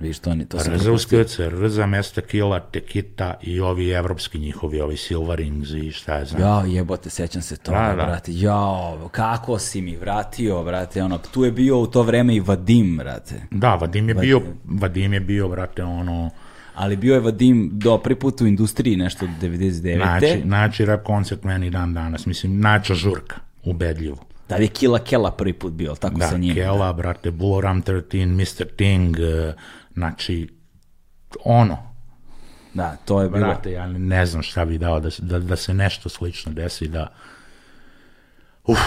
Vidiš, 0.00 0.18
to, 0.18 0.34
ni, 0.34 0.46
to 0.46 0.58
sam 0.58 0.74
Rza 0.74 1.50
Rza, 1.50 1.86
Mesta 1.86 2.20
Kila, 2.20 2.60
Tekita 2.60 3.34
i 3.42 3.60
ovi 3.60 3.90
evropski 3.90 4.38
njihovi, 4.38 4.80
ovi 4.80 4.96
Silverings 4.96 5.70
i 5.70 5.92
šta 5.92 6.14
je 6.14 6.24
znam. 6.24 6.42
Ja, 6.42 6.64
jebote, 6.66 7.10
sećam 7.10 7.42
se 7.42 7.56
toga, 7.56 7.78
Da, 7.78 7.86
da. 7.96 8.04
brate. 8.06 8.32
Jao, 8.34 9.08
kako 9.12 9.58
si 9.58 9.80
mi 9.80 9.96
vratio, 9.96 10.64
brate, 10.64 11.02
ono, 11.02 11.18
tu 11.18 11.44
je 11.44 11.52
bio 11.52 11.78
u 11.78 11.86
to 11.86 12.02
vreme 12.02 12.34
i 12.34 12.40
Vadim, 12.40 12.96
brate. 12.96 13.34
Da, 13.50 13.74
Vadim 13.74 14.08
je 14.08 14.14
bio, 14.14 14.42
Vadim 14.64 15.12
je 15.12 15.20
bio, 15.20 15.48
brate, 15.48 15.82
ono, 15.84 16.30
Ali 16.74 16.96
bio 16.96 17.14
je 17.14 17.20
Vadim 17.20 17.70
do 17.72 17.98
prvi 17.98 18.18
put 18.18 18.40
u 18.40 18.46
industriji, 18.46 18.96
nešto 18.96 19.24
od 19.24 19.30
99. 19.42 19.96
Znači, 19.96 20.42
znači 20.46 20.84
rap 20.84 21.02
koncert 21.04 21.44
meni 21.44 21.70
dan 21.70 21.94
danas, 21.94 22.26
mislim, 22.26 22.60
nača 22.60 22.94
žurka, 22.94 23.36
ubedljivo. 23.64 24.16
Da 24.48 24.56
je 24.56 24.68
Kila 24.68 24.98
Kela 24.98 25.30
prvi 25.30 25.52
put 25.52 25.72
bio, 25.72 25.94
tako 25.94 26.18
Da, 26.18 26.28
sa 26.28 26.36
njim? 26.36 26.54
Kela, 26.54 26.92
brate, 26.92 27.30
Buloram 27.30 27.82
13, 27.82 28.26
Mr. 28.26 28.66
Ting, 28.76 29.16
eh, 29.20 29.54
znači, 29.94 30.48
ono, 31.44 31.78
Da, 32.74 32.96
to 33.04 33.22
je 33.22 33.28
bilo. 33.28 33.46
brate, 33.46 33.72
ja 33.72 33.86
ne 33.88 34.26
znam 34.26 34.42
šta 34.42 34.64
bi 34.64 34.78
dao 34.78 35.00
da, 35.00 35.08
da, 35.18 35.38
da 35.38 35.56
se 35.56 35.74
nešto 35.74 36.08
slično 36.08 36.52
desi, 36.52 36.88
da, 36.88 37.12
uf, 38.66 38.78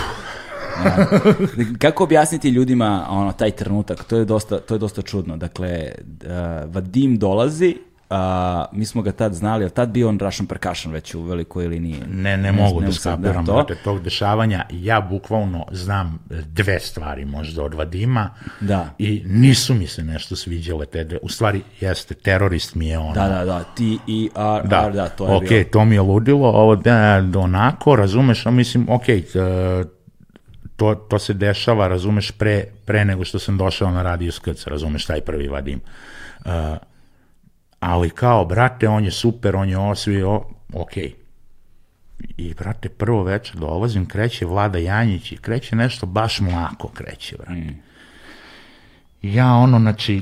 Kako 1.80 2.04
objasniti 2.04 2.50
ljudima 2.50 3.08
ono 3.10 3.32
taj 3.32 3.52
trenutak? 3.52 4.04
To 4.04 4.18
je 4.18 4.26
dosta 4.26 4.60
to 4.60 4.76
je 4.76 4.80
dosta 4.80 5.02
čudno. 5.02 5.38
Dakle, 5.38 5.92
uh, 5.98 6.74
Vadim 6.74 7.18
dolazi, 7.18 7.78
a 8.16 8.66
mi 8.72 8.86
smo 8.86 9.02
ga 9.02 9.12
tad 9.12 9.34
znali, 9.34 9.64
ali 9.64 9.72
tad 9.72 9.90
bio 9.90 10.10
on 10.10 10.20
Russian 10.20 10.48
Percussion 10.48 10.94
već 10.94 11.16
u 11.16 11.22
velikoj 11.22 11.66
ili 11.66 11.80
nije? 11.80 12.00
ne, 12.08 12.38
ne, 12.38 12.52
mogu 12.52 12.80
da 12.82 12.86
znam 12.86 12.94
sad, 12.94 13.20
skapiram, 13.20 13.46
to. 13.46 13.54
brate, 13.54 13.76
tog 13.84 14.04
dešavanja, 14.04 14.66
ja 14.72 15.02
bukvalno 15.02 15.66
znam 15.72 16.20
dve 16.30 16.80
stvari 16.80 17.26
možda 17.26 17.64
od 17.64 17.74
Vadima 17.74 18.30
Da. 18.60 18.90
i 18.98 19.24
nisu 19.26 19.74
mi 19.74 19.88
se 19.88 20.04
nešto 20.04 20.36
sviđale 20.36 20.86
te 20.86 21.04
dve, 21.04 21.20
u 21.22 21.30
stvari 21.30 21.62
jeste, 21.80 22.14
terorist 22.14 22.76
mi 22.76 22.88
je 22.88 22.98
ono, 23.00 23.14
Da, 23.14 23.28
da, 23.28 23.46
da, 23.46 23.64
ti 23.64 24.00
i 24.08 24.30
R, 24.36 24.68
Da, 24.68 24.86
R, 24.88 24.94
da, 24.94 25.10
to 25.10 25.28
je 25.28 25.36
ok, 25.36 25.44
bilo. 25.50 25.64
to 25.72 25.86
mi 25.86 25.96
je 25.96 26.02
ludilo, 26.02 26.50
ovo 26.50 26.76
da, 26.76 27.22
da 27.22 27.40
onako, 27.40 27.96
razumeš, 27.96 28.46
a 28.46 28.52
mislim, 28.52 28.90
ok, 28.90 29.10
e, 29.10 29.24
to, 30.76 30.96
to 30.96 31.20
se 31.20 31.34
dešava, 31.34 31.88
razumeš, 31.88 32.32
pre, 32.32 32.64
pre 32.86 33.06
nego 33.06 33.26
što 33.26 33.40
sam 33.40 33.58
došao 33.58 33.92
na 33.92 34.04
radio 34.04 34.32
skrc, 34.32 34.68
razumeš, 34.68 35.06
taj 35.06 35.22
prvi 35.22 35.48
vadim. 35.48 35.82
Uh, 36.46 36.52
ali 37.84 38.10
kao, 38.10 38.46
brate, 38.46 38.90
on 38.90 39.06
je 39.06 39.12
super, 39.12 39.56
on 39.56 39.70
je 39.70 39.78
osvi, 39.78 40.24
o, 40.24 40.44
ok. 40.74 40.98
I, 42.38 42.54
brate, 42.54 42.90
prvo 42.90 43.24
večer 43.24 43.56
dolazim, 43.56 44.06
kreće 44.06 44.46
Vlada 44.46 44.78
Janjić 44.78 45.32
i 45.32 45.38
kreće 45.38 45.76
nešto 45.76 46.06
baš 46.06 46.40
mlako 46.40 46.88
kreće, 46.88 47.38
brate. 47.38 47.74
I 49.22 49.34
Ja 49.36 49.54
ono, 49.54 49.80
znači, 49.80 50.22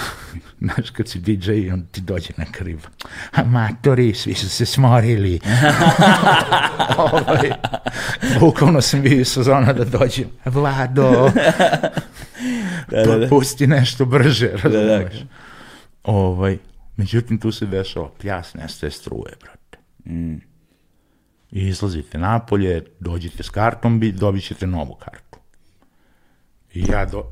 znaš 0.60 0.90
kad 0.90 1.08
si 1.08 1.18
DJ 1.18 1.72
on 1.72 1.86
ti 1.92 2.00
dođe 2.00 2.32
na 2.36 2.44
kriv. 2.52 2.86
Amatori, 3.32 4.14
svi 4.14 4.34
su 4.34 4.48
se 4.48 4.66
smorili. 4.66 5.40
ovaj, 6.98 7.50
bukvalno 8.40 8.80
sam 8.80 9.02
bio 9.02 9.24
sa 9.24 9.42
zona 9.42 9.72
da 9.72 9.84
dođem. 9.84 10.28
Vlado, 10.44 11.30
pa 12.90 13.28
pusti 13.28 13.66
nešto 13.66 14.04
brže, 14.04 14.50
razumeš. 14.62 15.14
Ovaj, 16.04 16.58
međutim, 16.96 17.38
tu 17.38 17.52
se 17.52 17.66
dešava 17.66 18.08
pljas, 18.20 18.54
nestaje 18.54 18.90
struje, 18.90 19.32
brate. 19.40 19.78
I 21.50 21.68
izlazite 21.68 22.18
napolje, 22.18 22.84
dođete 23.00 23.42
s 23.42 23.50
kartom, 23.50 24.00
bi- 24.00 24.12
dobit 24.12 24.44
ćete 24.44 24.66
novu 24.66 24.94
kartu. 24.94 25.38
I 26.74 26.84
ja 26.90 27.04
do, 27.04 27.24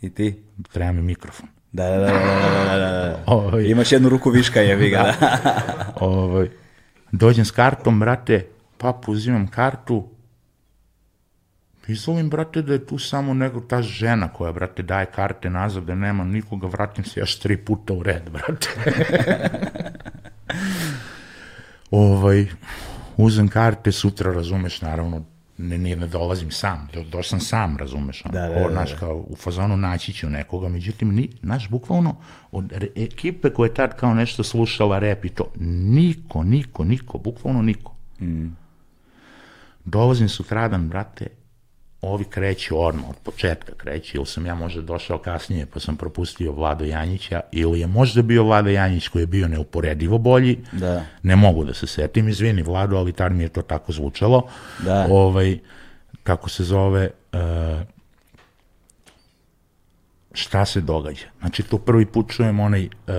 I 0.00 0.10
ti? 0.10 0.42
treba 0.72 0.92
mi 0.92 1.02
mikrofon. 1.02 1.48
Da, 1.72 1.84
da, 1.88 1.96
da, 1.96 2.06
da, 2.06 2.12
da, 2.12 2.64
da, 2.64 2.78
da, 2.78 2.90
da. 3.08 3.22
Ovaj, 3.26 3.64
Imaš 3.64 3.92
jednu 3.92 4.08
ruku 4.08 4.30
viška, 4.30 4.60
jebi 4.60 4.90
ga. 4.90 5.14
Da. 5.20 5.94
ovaj, 6.00 6.48
dođem 7.12 7.44
s 7.44 7.50
kartom, 7.50 8.00
brate, 8.00 8.46
pa 8.78 9.00
uzimam 9.06 9.46
kartu, 9.48 10.08
izvolim, 11.88 12.30
brate, 12.30 12.62
da 12.62 12.72
je 12.72 12.86
tu 12.86 12.98
samo 12.98 13.34
nego 13.34 13.60
ta 13.60 13.82
žena 13.82 14.28
koja, 14.28 14.52
brate, 14.52 14.82
daje 14.82 15.06
karte 15.06 15.50
nazad, 15.50 15.84
da 15.84 15.94
nema 15.94 16.24
nikoga, 16.24 16.66
vratim 16.66 17.04
se 17.04 17.20
još 17.20 17.38
tri 17.38 17.56
puta 17.56 17.92
u 17.94 18.02
red, 18.02 18.30
brate. 18.32 18.68
ovaj, 21.90 22.46
uzem 23.16 23.48
karte, 23.48 23.92
sutra, 23.92 24.32
razumeš, 24.32 24.80
naravno, 24.82 25.24
ne, 25.58 25.78
ne, 25.78 25.96
ne 25.96 26.06
dolazim 26.06 26.50
sam, 26.50 26.88
do, 26.94 27.02
došao 27.02 27.22
sam 27.22 27.40
sam, 27.40 27.76
razumeš, 27.76 28.22
Da, 28.22 28.30
da, 28.30 28.48
da, 28.48 28.68
znaš, 28.70 28.90
da. 28.92 28.96
kao, 28.98 29.16
u 29.28 29.36
fazonu 29.36 29.76
naći 29.76 30.12
ću 30.12 30.30
nekoga, 30.30 30.68
međutim, 30.68 31.14
ni, 31.14 31.28
znaš, 31.42 31.68
bukvalno, 31.68 32.16
od 32.52 32.72
re- 32.72 32.90
ekipe 32.96 33.50
koja 33.50 33.66
je 33.68 33.74
tad 33.74 33.96
kao 33.96 34.14
nešto 34.14 34.42
slušala 34.42 34.98
rep 34.98 35.24
i 35.24 35.28
to, 35.28 35.52
niko, 35.60 36.42
niko, 36.42 36.84
niko, 36.84 37.18
bukvalno 37.18 37.62
niko. 37.62 37.94
Dolazim 39.84 40.28
sutradan, 40.28 40.88
brate, 40.88 41.26
ovi 42.06 42.24
kreću 42.24 42.80
odmah, 42.84 43.10
od 43.10 43.16
početka 43.22 43.72
kreću, 43.76 44.16
ili 44.16 44.26
sam 44.26 44.46
ja 44.46 44.54
možda 44.54 44.82
došao 44.82 45.18
kasnije, 45.18 45.66
pa 45.66 45.80
sam 45.80 45.96
propustio 45.96 46.52
Vlado 46.52 46.84
Janjića, 46.84 47.40
ili 47.52 47.80
je 47.80 47.86
možda 47.86 48.22
bio 48.22 48.44
Vlado 48.44 48.70
Janjić 48.70 49.08
koji 49.08 49.22
je 49.22 49.26
bio 49.26 49.48
neuporedivo 49.48 50.18
bolji, 50.18 50.58
Da. 50.72 51.04
ne 51.22 51.36
mogu 51.36 51.64
da 51.64 51.74
se 51.74 51.86
setim, 51.86 52.28
izvini 52.28 52.62
Vlado, 52.62 52.96
ali 52.96 53.12
tad 53.12 53.32
mi 53.32 53.42
je 53.42 53.48
to 53.48 53.62
tako 53.62 53.92
zvučalo. 53.92 54.48
Da. 54.84 55.06
Ovaj, 55.10 55.58
kako 56.22 56.48
se 56.48 56.64
zove, 56.64 57.10
uh, 57.32 57.40
šta 60.32 60.64
se 60.64 60.80
događa? 60.80 61.26
Znači, 61.40 61.62
to 61.62 61.78
prvi 61.78 62.06
put 62.06 62.30
čujem 62.30 62.60
onaj, 62.60 62.84
uh, 62.84 63.14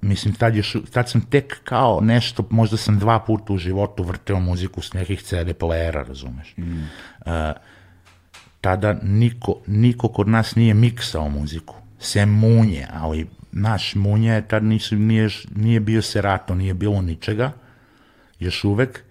mislim, 0.00 0.34
tad, 0.34 0.56
još, 0.56 0.76
tad 0.92 1.10
sam 1.10 1.20
tek 1.20 1.60
kao 1.64 2.00
nešto, 2.00 2.44
možda 2.50 2.76
sam 2.76 2.98
dva 2.98 3.18
puta 3.18 3.52
u 3.52 3.58
životu 3.58 4.02
vrteo 4.02 4.40
muziku 4.40 4.82
s 4.82 4.92
nekih 4.92 5.22
CD 5.22 5.54
playera, 5.58 6.06
razumeš? 6.06 6.54
Mm. 6.56 6.86
tada 8.60 8.98
niko, 9.02 9.54
niko 9.66 10.08
kod 10.08 10.28
nas 10.28 10.54
nije 10.56 10.74
miksao 10.74 11.28
muziku, 11.28 11.74
sem 11.98 12.30
munje, 12.30 12.86
ali 12.92 13.26
naš 13.52 13.94
munje 13.94 14.32
je 14.32 14.48
tad 14.48 14.64
nisu, 14.64 14.96
nije, 14.96 15.28
nije 15.56 15.80
bio 15.80 16.02
serato, 16.02 16.54
nije 16.54 16.74
bilo 16.74 17.02
ničega, 17.02 17.52
još 18.38 18.64
uvek, 18.64 19.04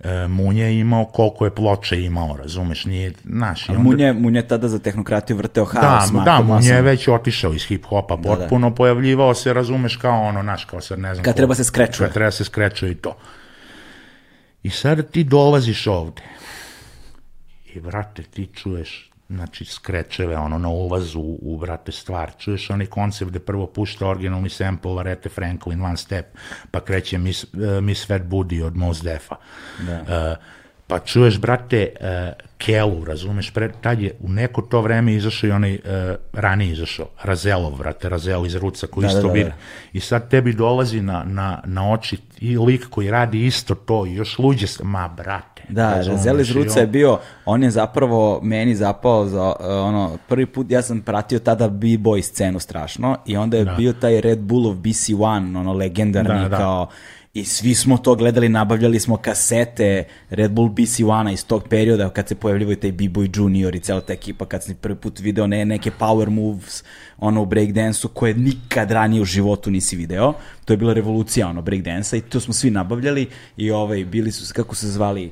e, 0.00 0.28
Munje 0.28 0.64
je 0.64 0.80
imao 0.80 1.04
koliko 1.04 1.44
je 1.44 1.54
ploče 1.54 2.02
imao, 2.02 2.36
razumeš, 2.36 2.84
nije, 2.84 3.12
naš, 3.24 3.68
i 3.68 3.72
onda- 3.72 3.82
Munje, 3.82 4.12
Munje 4.12 4.42
tada 4.42 4.68
za 4.68 4.78
tehnokratiju 4.78 5.36
vrteo 5.36 5.64
da, 5.64 5.80
haos. 5.80 6.10
da, 6.10 6.16
mahom 6.22 6.46
Munje 6.46 6.68
je 6.68 6.74
osam. 6.74 6.84
već 6.84 7.08
otišao 7.08 7.52
iz 7.52 7.62
hip-hopa 7.62 8.16
potpuno, 8.18 8.74
pojavljivao 8.74 9.34
se, 9.34 9.52
razumeš, 9.52 9.96
kao 9.96 10.22
ono, 10.22 10.42
naš, 10.42 10.64
kao 10.64 10.80
sad 10.80 10.98
ne 10.98 11.14
znam... 11.14 11.24
Kad 11.24 11.34
ko- 11.34 11.36
treba 11.36 11.54
se 11.54 11.64
skrečuje. 11.64 12.06
Kad 12.06 12.14
treba 12.14 12.30
se 12.30 12.44
skrečuje 12.44 12.92
i 12.92 12.94
to. 12.94 13.16
I 14.62 14.70
sada 14.70 15.02
ti 15.02 15.24
dolaziš 15.24 15.86
ovde 15.86 16.22
i, 17.66 17.80
brate, 17.80 18.22
ti 18.22 18.48
čuješ 18.54 19.09
znači 19.30 19.64
skrečeve, 19.64 20.36
ono, 20.36 20.58
na 20.58 20.68
ulazu 20.68 21.20
u, 21.20 21.58
brate, 21.58 21.92
stvar. 21.92 22.32
Čuješ 22.38 22.70
onaj 22.70 22.86
koncept 22.86 23.30
gde 23.30 23.38
prvo 23.38 23.66
pušta 23.66 24.06
originalni 24.06 24.48
sample 24.48 25.00
Arete 25.00 25.28
Franklin, 25.28 25.82
One 25.82 25.96
Step, 25.96 26.26
pa 26.70 26.80
kreće 26.80 27.18
Miss, 27.18 27.44
uh, 27.44 27.50
Miss 27.82 28.06
Fat 28.06 28.22
Booty 28.22 28.64
od 28.64 28.76
Mos 28.76 29.02
Defa. 29.02 29.36
Da. 29.86 30.36
Pa 30.90 30.98
čuješ, 31.00 31.38
brate, 31.38 31.92
uh, 31.94 32.06
Kelu, 32.58 33.04
razumeš, 33.04 33.50
pre, 33.50 33.72
tad 33.72 34.00
je 34.00 34.14
u 34.20 34.28
neko 34.28 34.62
to 34.62 34.80
vreme 34.80 35.14
izašao 35.14 35.48
i 35.48 35.52
onaj 35.52 35.74
uh, 35.74 35.80
ranije 36.34 36.72
izašao, 36.72 37.06
Razelov, 37.22 37.70
brate, 37.72 38.08
Razel 38.08 38.46
iz 38.46 38.54
Ruca, 38.54 38.86
koji 38.86 39.02
Da, 39.02 39.08
isto 39.08 39.22
da, 39.22 39.34
da, 39.34 39.44
da. 39.44 39.52
I 39.92 40.00
sad 40.00 40.28
tebi 40.28 40.52
dolazi 40.52 41.00
na, 41.00 41.24
na, 41.24 41.62
na 41.64 41.90
oči 41.90 42.18
i 42.40 42.58
lik 42.58 42.86
koji 42.90 43.10
radi 43.10 43.46
isto 43.46 43.74
to 43.76 44.06
i 44.06 44.14
još 44.14 44.38
luđe, 44.38 44.66
s- 44.66 44.80
ma 44.82 45.08
brate. 45.08 45.62
Da, 45.68 45.94
razumeš, 45.94 46.16
Razel 46.16 46.40
iz 46.40 46.50
Ruca 46.50 46.72
on- 46.72 46.80
je 46.80 46.86
bio, 46.86 47.18
on 47.44 47.62
je 47.62 47.70
zapravo 47.70 48.40
meni 48.42 48.74
zapao 48.74 49.26
za 49.26 49.42
uh, 49.50 49.54
ono, 49.60 50.18
prvi 50.28 50.46
put 50.46 50.70
ja 50.70 50.82
sam 50.82 51.00
pratio 51.00 51.38
tada 51.38 51.68
B-boy 51.68 52.22
scenu 52.22 52.58
strašno 52.58 53.16
i 53.26 53.36
onda 53.36 53.56
je 53.56 53.66
bio 53.68 53.92
taj 53.92 54.20
Red 54.20 54.38
Bullov 54.38 54.74
BC1, 54.74 55.24
ono 55.56 55.72
legendarni 55.72 56.40
Da, 56.40 56.48
da. 56.48 56.56
kao 56.56 56.88
i 57.34 57.44
svi 57.44 57.74
smo 57.74 57.98
to 57.98 58.14
gledali, 58.14 58.48
nabavljali 58.48 59.00
smo 59.00 59.16
kasete 59.16 60.04
Red 60.30 60.52
Bull 60.52 60.68
BC1-a 60.68 61.32
iz 61.32 61.46
tog 61.46 61.68
perioda 61.68 62.08
kad 62.08 62.28
se 62.28 62.34
pojavljivaju 62.34 62.76
taj 62.76 62.92
B-Boy 62.92 63.38
Junior 63.38 63.74
i 63.74 63.80
cela 63.80 64.00
ta 64.00 64.12
ekipa, 64.12 64.46
kad 64.46 64.64
sam 64.64 64.74
prvi 64.74 64.96
put 64.96 65.20
video 65.20 65.46
ne, 65.46 65.64
neke 65.64 65.90
power 65.98 66.30
moves 66.30 66.84
ono 67.18 67.42
u 67.42 67.46
breakdansu 67.46 68.08
koje 68.08 68.34
nikad 68.34 68.90
ranije 68.90 69.22
u 69.22 69.24
životu 69.24 69.70
nisi 69.70 69.96
video. 69.96 70.32
To 70.64 70.72
je 70.72 70.76
bila 70.76 70.92
revolucija 70.92 71.48
ono 71.48 71.62
breakdansa 71.62 72.16
i 72.16 72.20
to 72.20 72.40
smo 72.40 72.54
svi 72.54 72.70
nabavljali 72.70 73.28
i 73.56 73.70
ovaj, 73.70 74.04
bili 74.04 74.32
su, 74.32 74.54
kako 74.54 74.74
se 74.74 74.88
zvali, 74.88 75.30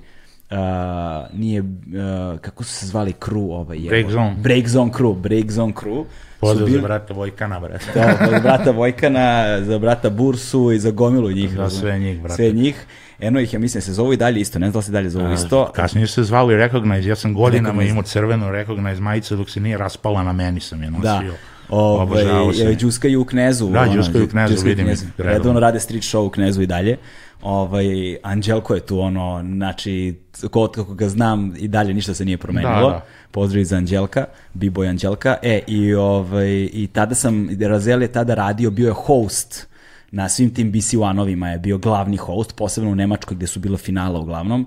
Uh, 0.50 1.38
nije, 1.38 1.60
uh, 1.60 2.38
kako 2.40 2.64
su 2.64 2.72
se 2.72 2.86
zvali 2.86 3.12
crew 3.20 3.52
ovaj 3.52 3.78
je, 3.78 3.88
Break 3.88 4.10
Zone. 4.10 4.36
Break 4.42 4.68
Zone 4.68 4.90
crew, 4.92 5.20
Break 5.20 5.50
Zone 5.50 5.72
crew. 5.72 6.04
Pozdrav 6.40 6.58
za 6.60 6.72
bili- 6.72 6.82
brata 6.82 7.14
Vojkana, 7.14 7.60
brate. 7.60 7.84
da, 7.94 8.30
za 8.30 8.40
brata 8.40 8.70
Vojkana, 8.70 9.24
za 9.62 9.78
brata 9.78 10.10
Bursu 10.10 10.72
i 10.72 10.78
za 10.78 10.90
gomilu 10.90 11.30
njih. 11.30 11.50
Za 11.50 11.70
sve 11.70 11.98
njih, 11.98 12.20
brate. 12.20 12.34
Sve 12.36 12.52
njih. 12.52 12.86
Eno 13.20 13.40
ih, 13.40 13.52
ja 13.54 13.58
mislim, 13.58 13.82
se 13.82 13.92
zovu 13.92 14.12
i 14.12 14.16
dalje 14.16 14.40
isto, 14.40 14.58
ne 14.58 14.66
znam 14.66 14.72
da 14.72 14.82
se 14.82 14.92
dalje 14.92 15.10
zovu 15.10 15.32
isto. 15.32 15.66
Kasnije 15.66 16.06
se 16.06 16.22
zvali 16.22 16.56
Recognize, 16.56 17.08
ja 17.08 17.16
sam 17.16 17.34
godinama 17.34 17.68
Recognize. 17.68 17.90
imao 17.90 18.02
crvenu 18.02 18.50
Recognize 18.50 19.00
majicu 19.00 19.36
dok 19.36 19.50
se 19.50 19.60
nije 19.60 19.78
raspala 19.78 20.22
na 20.22 20.32
meni 20.32 20.60
sam 20.60 20.82
je 20.82 20.90
nosio. 20.90 21.02
Da. 21.02 21.22
Obožavao 21.68 22.52
sam 22.52 22.66
je. 22.66 22.74
Đuskaju 22.74 23.20
u 23.20 23.24
Knezu. 23.24 23.68
Da, 23.68 23.86
Đuskaju 23.86 24.24
u 24.24 24.28
Knezu, 24.28 24.64
vidim 24.64 24.86
Knezu. 24.86 25.04
Redovno 25.18 25.60
rade 25.60 25.80
street 25.80 26.02
show 26.02 26.18
u 26.18 26.30
Knezu 26.30 26.62
i 26.62 26.66
dalje. 26.66 26.96
Ovaj, 27.42 28.16
Anđelko 28.22 28.74
je 28.74 28.80
tu, 28.80 29.00
ono, 29.00 29.44
znači, 29.54 30.14
ko, 30.50 30.68
kako 30.68 30.94
ga 30.94 31.08
znam, 31.08 31.54
i 31.58 31.68
dalje 31.68 31.94
ništa 31.94 32.14
se 32.14 32.24
nije 32.24 32.38
promenilo. 32.38 32.90
Da, 32.90 32.96
da. 32.96 33.04
Pozdrav 33.30 33.64
za 33.64 33.76
Anđelka, 33.76 34.24
B-boy 34.54 34.88
Anđelka. 34.88 35.36
E, 35.42 35.60
i, 35.66 35.94
ovaj, 35.94 36.68
i 36.72 36.88
tada 36.92 37.14
sam, 37.14 37.48
Razel 37.60 38.02
je 38.02 38.12
tada 38.12 38.34
radio, 38.34 38.70
bio 38.70 38.86
je 38.86 38.94
host 38.94 39.68
na 40.10 40.28
svim 40.28 40.54
tim 40.54 40.72
BC1-ovima 40.72 41.46
je 41.46 41.58
bio 41.58 41.78
glavni 41.78 42.16
host, 42.16 42.56
posebno 42.56 42.90
u 42.90 42.94
Nemačkoj 42.94 43.36
gde 43.36 43.46
su 43.46 43.60
bila 43.60 43.78
finala 43.78 44.20
uglavnom. 44.20 44.66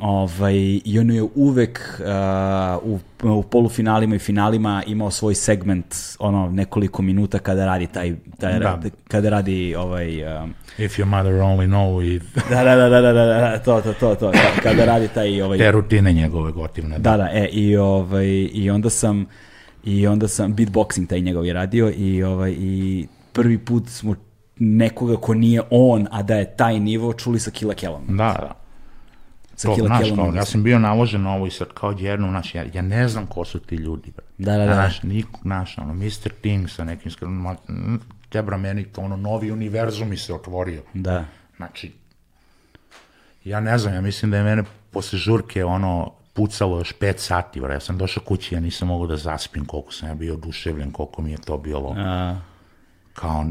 Ovaj, 0.00 0.80
I 0.84 0.98
on 1.00 1.10
je 1.10 1.22
uvek 1.34 2.00
uh, 2.82 2.92
u, 2.92 2.98
u 3.38 3.42
polufinalima 3.42 4.14
i 4.14 4.18
finalima 4.18 4.82
imao 4.86 5.10
svoj 5.10 5.34
segment 5.34 5.94
ono 6.18 6.50
nekoliko 6.50 7.02
minuta 7.02 7.38
kada 7.38 7.66
radi 7.66 7.86
taj, 7.86 8.14
taj 8.38 8.58
Da. 8.58 8.80
kada 9.08 9.30
radi 9.30 9.74
ovaj 9.74 10.24
um, 10.24 10.54
If 10.78 10.98
your 10.98 11.04
mother 11.04 11.32
only 11.32 11.66
know 11.66 12.02
i 12.04 12.18
da, 12.50 12.64
da, 12.64 12.76
da, 12.76 12.88
da, 12.88 13.00
da, 13.00 13.12
da, 13.12 13.24
da, 13.24 13.58
to, 13.58 13.80
to, 13.80 13.92
to, 13.92 14.14
to, 14.14 14.30
da, 14.30 14.62
kada 14.62 14.84
radi 14.84 15.08
taj 15.08 15.42
ovaj 15.42 15.58
te 15.58 15.70
rutine 15.70 16.12
njegove 16.12 16.52
gotivne. 16.52 16.98
Da, 16.98 17.16
da, 17.16 17.28
e, 17.32 17.48
i, 17.52 17.76
ovaj, 17.76 18.26
i 18.52 18.70
onda 18.70 18.90
sam, 18.90 19.26
i 19.84 20.06
onda 20.06 20.28
sam, 20.28 20.56
beatboxing 20.56 21.06
taj 21.06 21.20
njegov 21.20 21.46
je 21.46 21.52
radio 21.52 21.92
i, 21.96 22.22
ovaj, 22.22 22.54
i 22.58 23.06
prvi 23.32 23.58
put 23.58 23.88
smo 23.88 24.14
nekoga 24.58 25.16
ko 25.16 25.34
nije 25.34 25.62
on, 25.70 26.06
a 26.10 26.22
da 26.22 26.36
je 26.36 26.56
taj 26.56 26.80
nivo, 26.80 27.12
čuli 27.12 27.40
sa 27.40 27.50
Killa 27.50 27.74
Kellom. 27.74 28.02
Da, 28.08 28.14
da. 28.16 28.59
Sa 29.60 29.68
To, 29.68 29.74
Kellom. 29.74 30.16
kao, 30.16 30.34
ja 30.34 30.44
sam 30.44 30.62
bio 30.62 30.78
naložen 30.78 31.22
na 31.22 31.34
ovo 31.34 31.46
i 31.46 31.50
sad 31.50 31.68
kao 31.74 31.94
jednom, 31.98 32.30
znaš, 32.30 32.54
ja, 32.54 32.64
ja 32.74 32.82
ne 32.82 33.08
znam 33.08 33.26
ko 33.26 33.44
su 33.44 33.58
ti 33.58 33.74
ljudi, 33.74 34.10
brate. 34.10 34.32
Da, 34.38 34.56
da, 34.56 34.66
da. 34.66 34.74
Znaš, 34.74 35.02
niko, 35.02 35.40
znaš, 35.42 35.78
ono, 35.78 35.94
Mr. 35.94 36.30
Ting 36.40 36.70
sa 36.70 36.84
nekim 36.84 37.10
skrom, 37.10 37.58
tebra 38.28 38.56
meni 38.56 38.84
to, 38.84 39.00
ono, 39.00 39.16
novi 39.16 39.52
univerzum 39.52 40.08
mi 40.08 40.16
se 40.16 40.34
otvorio. 40.34 40.82
Da. 40.94 41.24
Znači, 41.56 41.92
ja 43.44 43.60
ne 43.60 43.78
znam, 43.78 43.94
ja 43.94 44.00
mislim 44.00 44.30
da 44.30 44.36
je 44.36 44.44
mene 44.44 44.64
posle 44.90 45.18
žurke, 45.18 45.64
ono, 45.64 46.12
pucalo 46.32 46.78
još 46.78 46.92
pet 46.92 47.20
sati, 47.20 47.60
bra. 47.60 47.74
ja 47.74 47.80
sam 47.80 47.98
došao 47.98 48.22
kući, 48.24 48.54
ja 48.54 48.60
nisam 48.60 48.88
mogao 48.88 49.06
da 49.06 49.16
zaspim 49.16 49.64
koliko 49.64 49.92
sam 49.92 50.08
ja 50.08 50.14
bio 50.14 50.34
oduševljen, 50.34 50.90
koliko 50.90 51.22
mi 51.22 51.30
je 51.30 51.38
to 51.38 51.58
bilo, 51.58 51.94
A, 51.98 52.36
kao, 53.14 53.46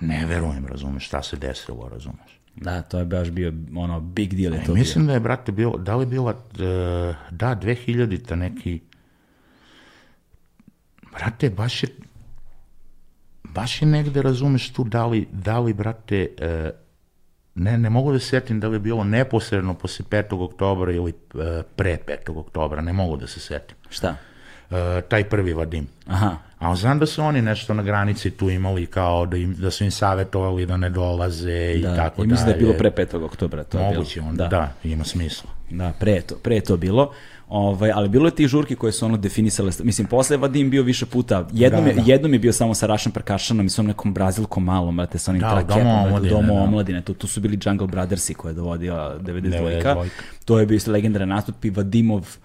ne 0.00 0.26
verujem, 0.26 0.66
razumeš, 0.66 1.06
šta 1.06 1.22
se 1.22 1.36
desilo, 1.36 1.88
razumeš. 1.88 2.37
Da, 2.60 2.82
to 2.82 2.98
je 2.98 3.04
baš 3.04 3.30
bio 3.30 3.52
ono 3.76 4.00
big 4.00 4.34
deal 4.34 4.54
je 4.54 4.60
E, 4.60 4.64
to 4.64 4.74
mislim 4.74 5.06
da 5.06 5.12
je, 5.12 5.20
brate, 5.20 5.52
bilo, 5.52 5.78
da 5.78 5.96
li 5.96 6.02
je 6.02 6.06
bila, 6.06 6.30
e, 6.30 7.14
da, 7.30 7.56
2000-ta 7.62 8.36
neki, 8.36 8.80
brate, 11.12 11.50
baš 11.50 11.82
je, 11.82 11.88
baš 13.44 13.82
je 13.82 13.88
negde, 13.88 14.22
razumeš 14.22 14.72
tu, 14.72 14.84
da 14.84 15.06
li, 15.06 15.28
da 15.32 15.58
li 15.58 15.72
brate, 15.72 16.28
e, 16.38 16.70
ne, 17.54 17.78
ne 17.78 17.90
mogu 17.90 18.12
da 18.12 18.18
se 18.18 18.26
sjetim 18.26 18.60
da 18.60 18.68
li 18.68 18.76
je 18.76 18.80
bilo 18.80 19.04
neposredno 19.04 19.74
posle 19.74 20.04
5. 20.10 20.44
oktobra 20.44 20.92
ili 20.92 21.12
pre 21.76 21.98
5. 22.26 22.38
oktobra, 22.38 22.80
ne 22.80 22.92
mogu 22.92 23.16
da 23.16 23.26
se 23.26 23.40
sjetim. 23.40 23.76
bio. 23.82 23.90
Šta? 23.90 24.16
Taj 25.08 25.24
prvi 25.24 25.52
Vadim. 25.52 25.88
Aha. 26.06 26.47
A 26.58 26.74
znam 26.74 26.98
da 26.98 27.06
su 27.06 27.22
oni 27.22 27.42
nešto 27.42 27.74
na 27.74 27.82
granici 27.82 28.30
tu 28.30 28.50
imali 28.50 28.86
kao 28.86 29.26
da, 29.26 29.36
im, 29.36 29.54
da 29.54 29.70
su 29.70 29.84
im 29.84 29.90
savjetovali 29.90 30.66
da 30.66 30.76
ne 30.76 30.90
dolaze 30.90 31.72
i 31.72 31.82
Da, 31.82 31.96
tako 31.96 32.24
i 32.24 32.26
mislim 32.26 32.46
da 32.46 32.50
je 32.50 32.54
dalje. 32.54 32.66
bilo 32.66 32.78
pre 32.90 33.06
5. 33.06 33.24
oktobra. 33.24 33.64
To 33.64 33.78
je 33.78 33.84
Moguće 33.86 34.14
bilo. 34.14 34.28
onda, 34.30 34.42
da. 34.42 34.48
da, 34.50 34.72
ima 34.84 35.04
smisla. 35.04 35.50
Da, 35.70 35.92
pre 35.92 36.12
je 36.12 36.20
to, 36.20 36.34
pre 36.34 36.54
je 36.54 36.60
to 36.60 36.76
bilo. 36.76 37.12
Ovaj, 37.48 37.90
ali 37.90 38.08
bilo 38.08 38.26
je 38.26 38.34
tih 38.34 38.48
žurki 38.48 38.74
koje 38.74 38.92
su 38.92 39.04
ono 39.04 39.16
definisale, 39.16 39.70
mislim, 39.78 40.06
posle 40.06 40.34
je 40.34 40.38
Vadim 40.38 40.70
bio 40.70 40.82
više 40.82 41.06
puta, 41.06 41.46
jednom, 41.52 41.84
Da, 41.84 41.90
je, 41.90 41.94
da. 41.94 42.02
jednom 42.06 42.32
je 42.32 42.38
bio 42.38 42.52
samo 42.52 42.74
sa 42.74 42.86
Rašan 42.86 43.12
Perkašanom 43.12 43.66
i 43.66 43.70
sa 43.70 43.82
onom 43.82 43.88
nekom 43.88 44.14
brazilkom 44.14 44.64
malom, 44.64 44.96
brate, 44.96 45.18
sa 45.18 45.30
onim 45.30 45.40
Da, 45.40 45.50
traketom, 45.50 45.86
u 45.86 45.90
omladine, 45.96 46.30
domu 46.30 46.54
da. 46.54 46.60
omladine, 46.60 47.02
tu, 47.02 47.14
tu 47.14 47.26
su 47.26 47.40
bili 47.40 47.58
Jungle 47.62 47.86
Brothersi 47.86 48.34
koje 48.34 48.50
je 48.50 48.54
dovodila 48.54 49.18
92. 49.18 49.82
92. 49.82 50.06
To 50.44 50.60
je 50.60 50.66
bio 50.66 50.76
isto 50.76 50.90
legendaran 50.92 51.28
nastup 51.28 51.64
i 51.64 51.70
Vadimov 51.70 52.36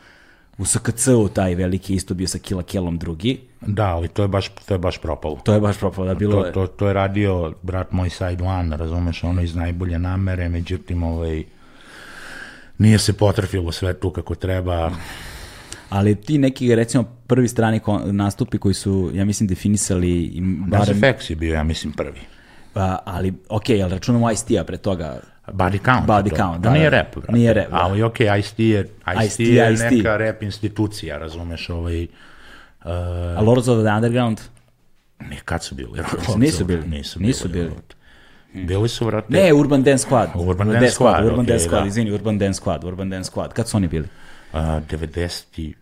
u 0.58 0.66
SKC-u 0.66 1.28
taj 1.28 1.56
veliki 1.56 1.96
isto 1.96 2.14
bio 2.14 2.28
sa 2.28 2.40
Killa 2.40 2.64
Kellom 2.64 2.98
drugi. 2.98 3.40
Da, 3.62 3.86
ali 3.86 4.08
to 4.08 4.22
je 4.22 4.28
baš, 4.28 4.50
to 4.68 4.74
je 4.74 4.78
baš 4.78 4.98
propalo. 4.98 5.36
To 5.44 5.54
je 5.54 5.60
baš 5.60 5.78
propalo, 5.78 6.08
da 6.08 6.14
bilo 6.16 6.42
To, 6.42 6.46
je. 6.46 6.54
to, 6.54 6.68
to 6.68 6.88
je 6.88 6.94
radio 6.94 7.54
brat 7.62 7.92
moj 7.92 8.10
side 8.10 8.44
one, 8.44 8.78
razumeš, 8.78 9.24
ono 9.24 9.42
iz 9.42 9.56
najbolje 9.56 10.00
namere, 10.00 10.50
međutim, 10.50 11.04
ovaj, 11.04 11.44
nije 12.78 13.00
se 13.00 13.14
potrafilo 13.14 13.72
sve 13.72 13.94
tu 13.94 14.10
kako 14.10 14.36
treba. 14.36 14.92
Ali 15.90 16.16
ti 16.16 16.38
neki, 16.38 16.76
recimo, 16.76 17.04
prvi 17.28 17.48
strani 17.48 17.80
nastupi 18.06 18.58
koji 18.58 18.74
su, 18.74 19.12
ja 19.14 19.26
mislim, 19.26 19.48
definisali 19.48 20.34
Das 20.68 20.80
barem, 20.88 21.02
FX 21.02 21.30
je 21.30 21.36
bio, 21.36 21.54
ja 21.54 21.64
mislim, 21.64 21.94
prvi. 21.94 22.20
pa, 22.74 23.00
ali, 23.06 23.34
ok, 23.50 23.70
ali 23.70 23.90
računamo 23.90 24.32
Ice-T-a 24.32 24.64
pre 24.64 24.78
toga, 24.78 25.20
Body 25.48 25.80
count. 25.86 26.08
Body 26.08 26.30
to. 26.30 26.36
count, 26.36 26.62
Da, 26.62 26.70
da, 26.70 26.74
nije 26.76 26.90
da. 26.90 26.98
rap, 26.98 27.16
brate. 27.16 27.32
Nije 27.32 27.54
rap, 27.54 27.70
da. 27.72 27.78
Ali 27.78 28.04
ok, 28.04 28.20
Ice-T 28.20 28.64
je, 28.64 28.80
Ice-T 28.82 29.26
Ice-T, 29.26 29.44
je 29.44 29.74
Ice-T. 29.74 29.96
neka 29.96 30.18
rap 30.18 30.44
institucija, 30.44 31.18
razumeš, 31.18 31.70
ovaj, 31.70 32.04
uh, 32.04 32.08
a 33.38 33.42
Lords 33.42 33.68
of 33.68 33.84
the 33.84 33.92
Underground? 33.96 34.40
ne, 35.20 35.38
kad 35.46 35.64
su 35.64 35.76
bili? 35.76 36.02
Nisu 36.38 36.66
bili. 36.66 36.88
Nisu, 36.88 37.20
Nisu 37.20 37.48
bili. 37.50 37.72
Bili 38.54 38.90
su, 38.90 39.06
vrate, 39.06 39.28
Ne, 39.34 39.54
Urban 39.54 39.84
Dance 39.84 40.06
Squad. 40.10 40.28
Urban 40.36 40.68
Dance 40.70 40.90
Squad, 40.90 41.26
Urban 41.26 41.40
ok, 41.40 41.46
Dance 41.46 41.64
Squad, 41.64 41.82
da. 41.82 41.88
izvini, 41.88 42.12
Urban 42.12 42.38
Dance 42.38 42.62
Squad, 42.62 42.84
Urban 42.84 43.10
Dance 43.10 43.32
Squad. 43.32 43.54
Kad 43.54 43.68
su 43.68 43.78
oni 43.78 43.88
bili? 43.88 44.08
uh, 44.54 44.60
96. 44.60 45.74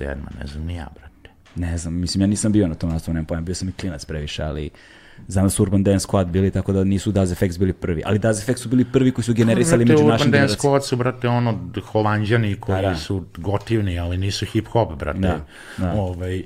7. 0.00 0.16
ne 0.40 0.46
znam, 0.46 0.64
nija, 0.64 0.86
brate. 0.94 1.30
Ne 1.54 1.78
znam, 1.78 1.94
mislim, 1.94 2.20
ja 2.20 2.26
nisam 2.26 2.52
bio 2.52 2.66
na 2.68 2.74
tom 2.74 2.90
nastavu, 2.90 3.14
nemam 3.14 3.26
pojma, 3.26 3.42
bio 3.42 3.54
sam 3.54 3.68
i 3.68 3.72
klinac 3.72 4.04
previše, 4.04 4.42
ali 4.42 4.70
znam 4.70 4.70
da 5.28 5.50
su 5.50 5.62
Urban 5.62 5.82
Dance 5.82 6.06
Squad 6.08 6.24
bili, 6.24 6.50
tako 6.50 6.72
da 6.72 6.84
nisu 6.84 7.12
Daz 7.12 7.32
FX 7.32 7.58
bili 7.58 7.72
prvi. 7.72 8.02
Ali 8.06 8.18
Daz 8.18 8.48
FX 8.48 8.56
su 8.56 8.68
bili 8.68 8.84
prvi 8.84 9.12
koji 9.12 9.24
su 9.24 9.34
generisali 9.34 9.84
Brate, 9.84 9.92
među 9.92 10.04
Urban 10.04 10.12
našim 10.12 10.30
Dance 10.30 10.46
generacijama. 10.46 10.76
Squad 10.78 10.88
su, 10.88 10.96
brate, 10.96 11.28
ono, 11.28 11.58
holandjani 11.92 12.56
koji 12.60 12.82
Da, 12.82 12.88
da. 12.88 12.96
su 12.96 13.24
gotivni, 13.36 13.98
ali 13.98 14.16
nisu 14.16 14.46
hip-hop, 14.46 14.96
brate. 14.96 15.18
Da, 15.18 15.40
da. 15.76 15.92
Ovaj, 15.92 16.42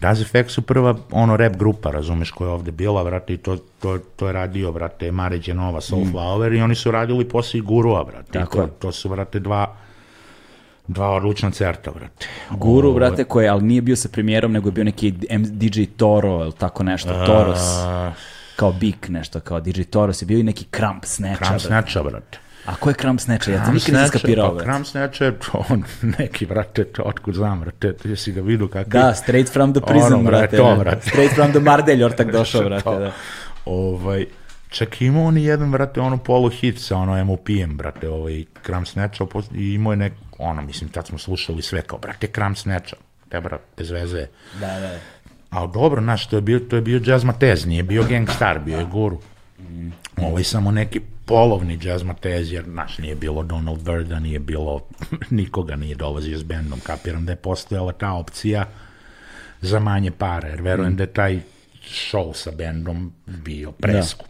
Daz 0.00 0.20
FX 0.20 0.48
su 0.48 0.62
prva, 0.62 0.96
ono, 1.10 1.36
rap 1.36 1.56
grupa, 1.56 1.90
razumeš, 1.90 2.30
koja 2.30 2.48
je 2.48 2.54
ovde 2.54 2.70
bila, 2.70 3.04
brate, 3.04 3.34
i 3.34 3.36
to, 3.36 3.56
to, 3.56 3.98
to 4.16 4.26
je 4.26 4.32
radio, 4.32 4.72
brate, 4.72 5.12
Mare 5.12 5.38
Genova, 5.38 5.80
Soulflower, 5.80 6.52
i 6.52 6.60
oni 6.60 6.74
su 6.74 6.90
radili 6.90 7.28
posle 7.28 7.58
i 7.58 7.62
Gurua, 7.62 8.04
brate. 8.04 8.38
Mm. 8.38 8.42
Tako 8.42 8.58
to, 8.58 8.66
to 8.66 8.92
su, 8.92 9.08
brate, 9.08 9.40
dva, 9.40 9.76
dva 10.88 11.10
odlučna 11.10 11.50
certa, 11.50 11.90
brate. 11.90 12.26
Guru, 12.50 12.94
brate, 12.94 13.24
koji, 13.24 13.48
ali 13.48 13.62
nije 13.62 13.82
bio 13.82 13.96
sa 13.96 14.08
premijerom, 14.08 14.52
nego 14.52 14.68
je 14.68 14.72
bio 14.72 14.84
neki 14.84 15.10
DJ 15.38 15.82
Toro, 15.96 16.40
ili 16.42 16.52
tako 16.52 16.82
nešto, 16.82 17.26
Toros, 17.26 17.58
A, 17.78 18.12
kao 18.56 18.72
Bik 18.72 19.08
nešto, 19.08 19.40
kao 19.40 19.60
DJ 19.60 19.82
Toros 19.82 20.22
je 20.22 20.26
bio 20.26 20.38
i 20.38 20.42
neki 20.42 20.64
Kramp 20.64 21.04
Snatcha, 21.04 21.38
Kram 21.38 21.50
brate. 21.50 21.64
Snatcha, 21.66 22.02
brate. 22.02 22.38
A 22.66 22.74
ko 22.74 22.90
je 22.90 22.94
Kramp 22.94 23.20
Snatcha? 23.20 23.50
Ja 23.50 23.58
to 23.58 23.64
Kram 23.64 23.74
nikad 23.74 23.94
nisam 23.94 23.94
Snatcha, 24.00 24.18
skapirao, 24.18 24.48
pa 24.48 24.54
brate. 24.54 24.64
Kram 24.64 24.84
Snatcha 24.84 25.24
je 25.24 25.38
to 25.38 25.64
on, 25.68 25.84
neki, 26.18 26.46
brate, 26.46 26.84
to 26.84 27.02
otkud 27.02 27.34
znam, 27.34 27.60
brate, 27.60 27.92
ti 27.92 28.16
si 28.16 28.32
ga 28.32 28.40
vidio 28.40 28.68
kakav 28.68 29.02
Da, 29.02 29.14
straight 29.14 29.52
from 29.52 29.72
the 29.72 29.80
prison, 29.80 30.12
Ono, 30.12 30.22
brate. 30.22 30.56
to, 30.56 30.68
da. 30.68 30.76
brate. 30.76 31.10
Straight 31.10 31.34
from 31.34 31.50
the 31.50 31.60
Mardelj 31.60 32.04
ortak 32.04 32.32
došao, 32.38 32.62
brate, 32.62 32.82
To. 32.84 32.98
da. 32.98 33.12
Ovaj, 33.64 34.26
Čak 34.70 35.02
imao 35.02 35.24
on 35.24 35.38
jedan, 35.38 35.70
brate, 35.70 36.00
ono 36.00 36.16
polo 36.16 36.48
hit 36.48 36.80
sa 36.80 36.96
ono 36.96 37.24
MOP-em, 37.24 37.76
brate, 37.76 38.08
ovaj 38.08 38.44
Kram 38.62 38.86
Snatcha, 38.86 39.24
i 39.54 39.72
imao 39.74 39.92
je 39.92 39.96
nek, 39.96 40.12
ono, 40.38 40.62
mislim, 40.62 40.90
tad 40.90 41.06
smo 41.06 41.18
slušali 41.18 41.62
sve 41.62 41.82
kao, 41.82 41.98
brate, 41.98 42.26
Kram 42.26 42.56
Snatcha, 42.56 42.96
te, 43.28 43.40
brate, 43.40 43.64
bez 43.76 43.90
veze. 43.90 44.26
Da, 44.60 44.80
da. 44.80 44.98
A 45.50 45.66
dobro, 45.66 46.02
znaš, 46.02 46.26
to 46.26 46.36
je 46.36 46.42
bio, 46.42 46.58
to 46.58 46.76
je 46.76 46.82
bio 46.82 47.00
Jazz 47.06 47.24
Matez, 47.24 47.66
nije 47.66 47.82
bio 47.82 48.04
Gangstar, 48.08 48.58
bio 48.58 48.78
je 48.78 48.84
Guru. 48.84 49.20
Ovo 50.16 50.38
je 50.38 50.44
samo 50.44 50.70
neki 50.70 51.00
polovni 51.24 51.78
Jazz 51.82 52.02
Matez, 52.02 52.52
jer, 52.52 52.64
znaš, 52.64 52.98
nije 52.98 53.14
bilo 53.14 53.42
Donald 53.42 53.82
Birda, 53.82 54.18
nije 54.18 54.38
bilo, 54.38 54.80
nikoga 55.30 55.76
nije 55.76 55.94
dolazio 55.94 56.38
s 56.38 56.42
bendom, 56.42 56.80
kapiram 56.80 57.24
da 57.24 57.32
je 57.32 57.36
postojala 57.36 57.92
ta 57.92 58.12
opcija 58.12 58.64
za 59.60 59.78
manje 59.78 60.10
para, 60.10 60.48
jer 60.48 60.62
verujem 60.62 60.96
da 60.96 61.02
je 61.02 61.12
taj 61.12 61.40
show 61.82 62.34
sa 62.34 62.50
bendom 62.50 63.12
bio 63.26 63.72
preskup. 63.72 64.28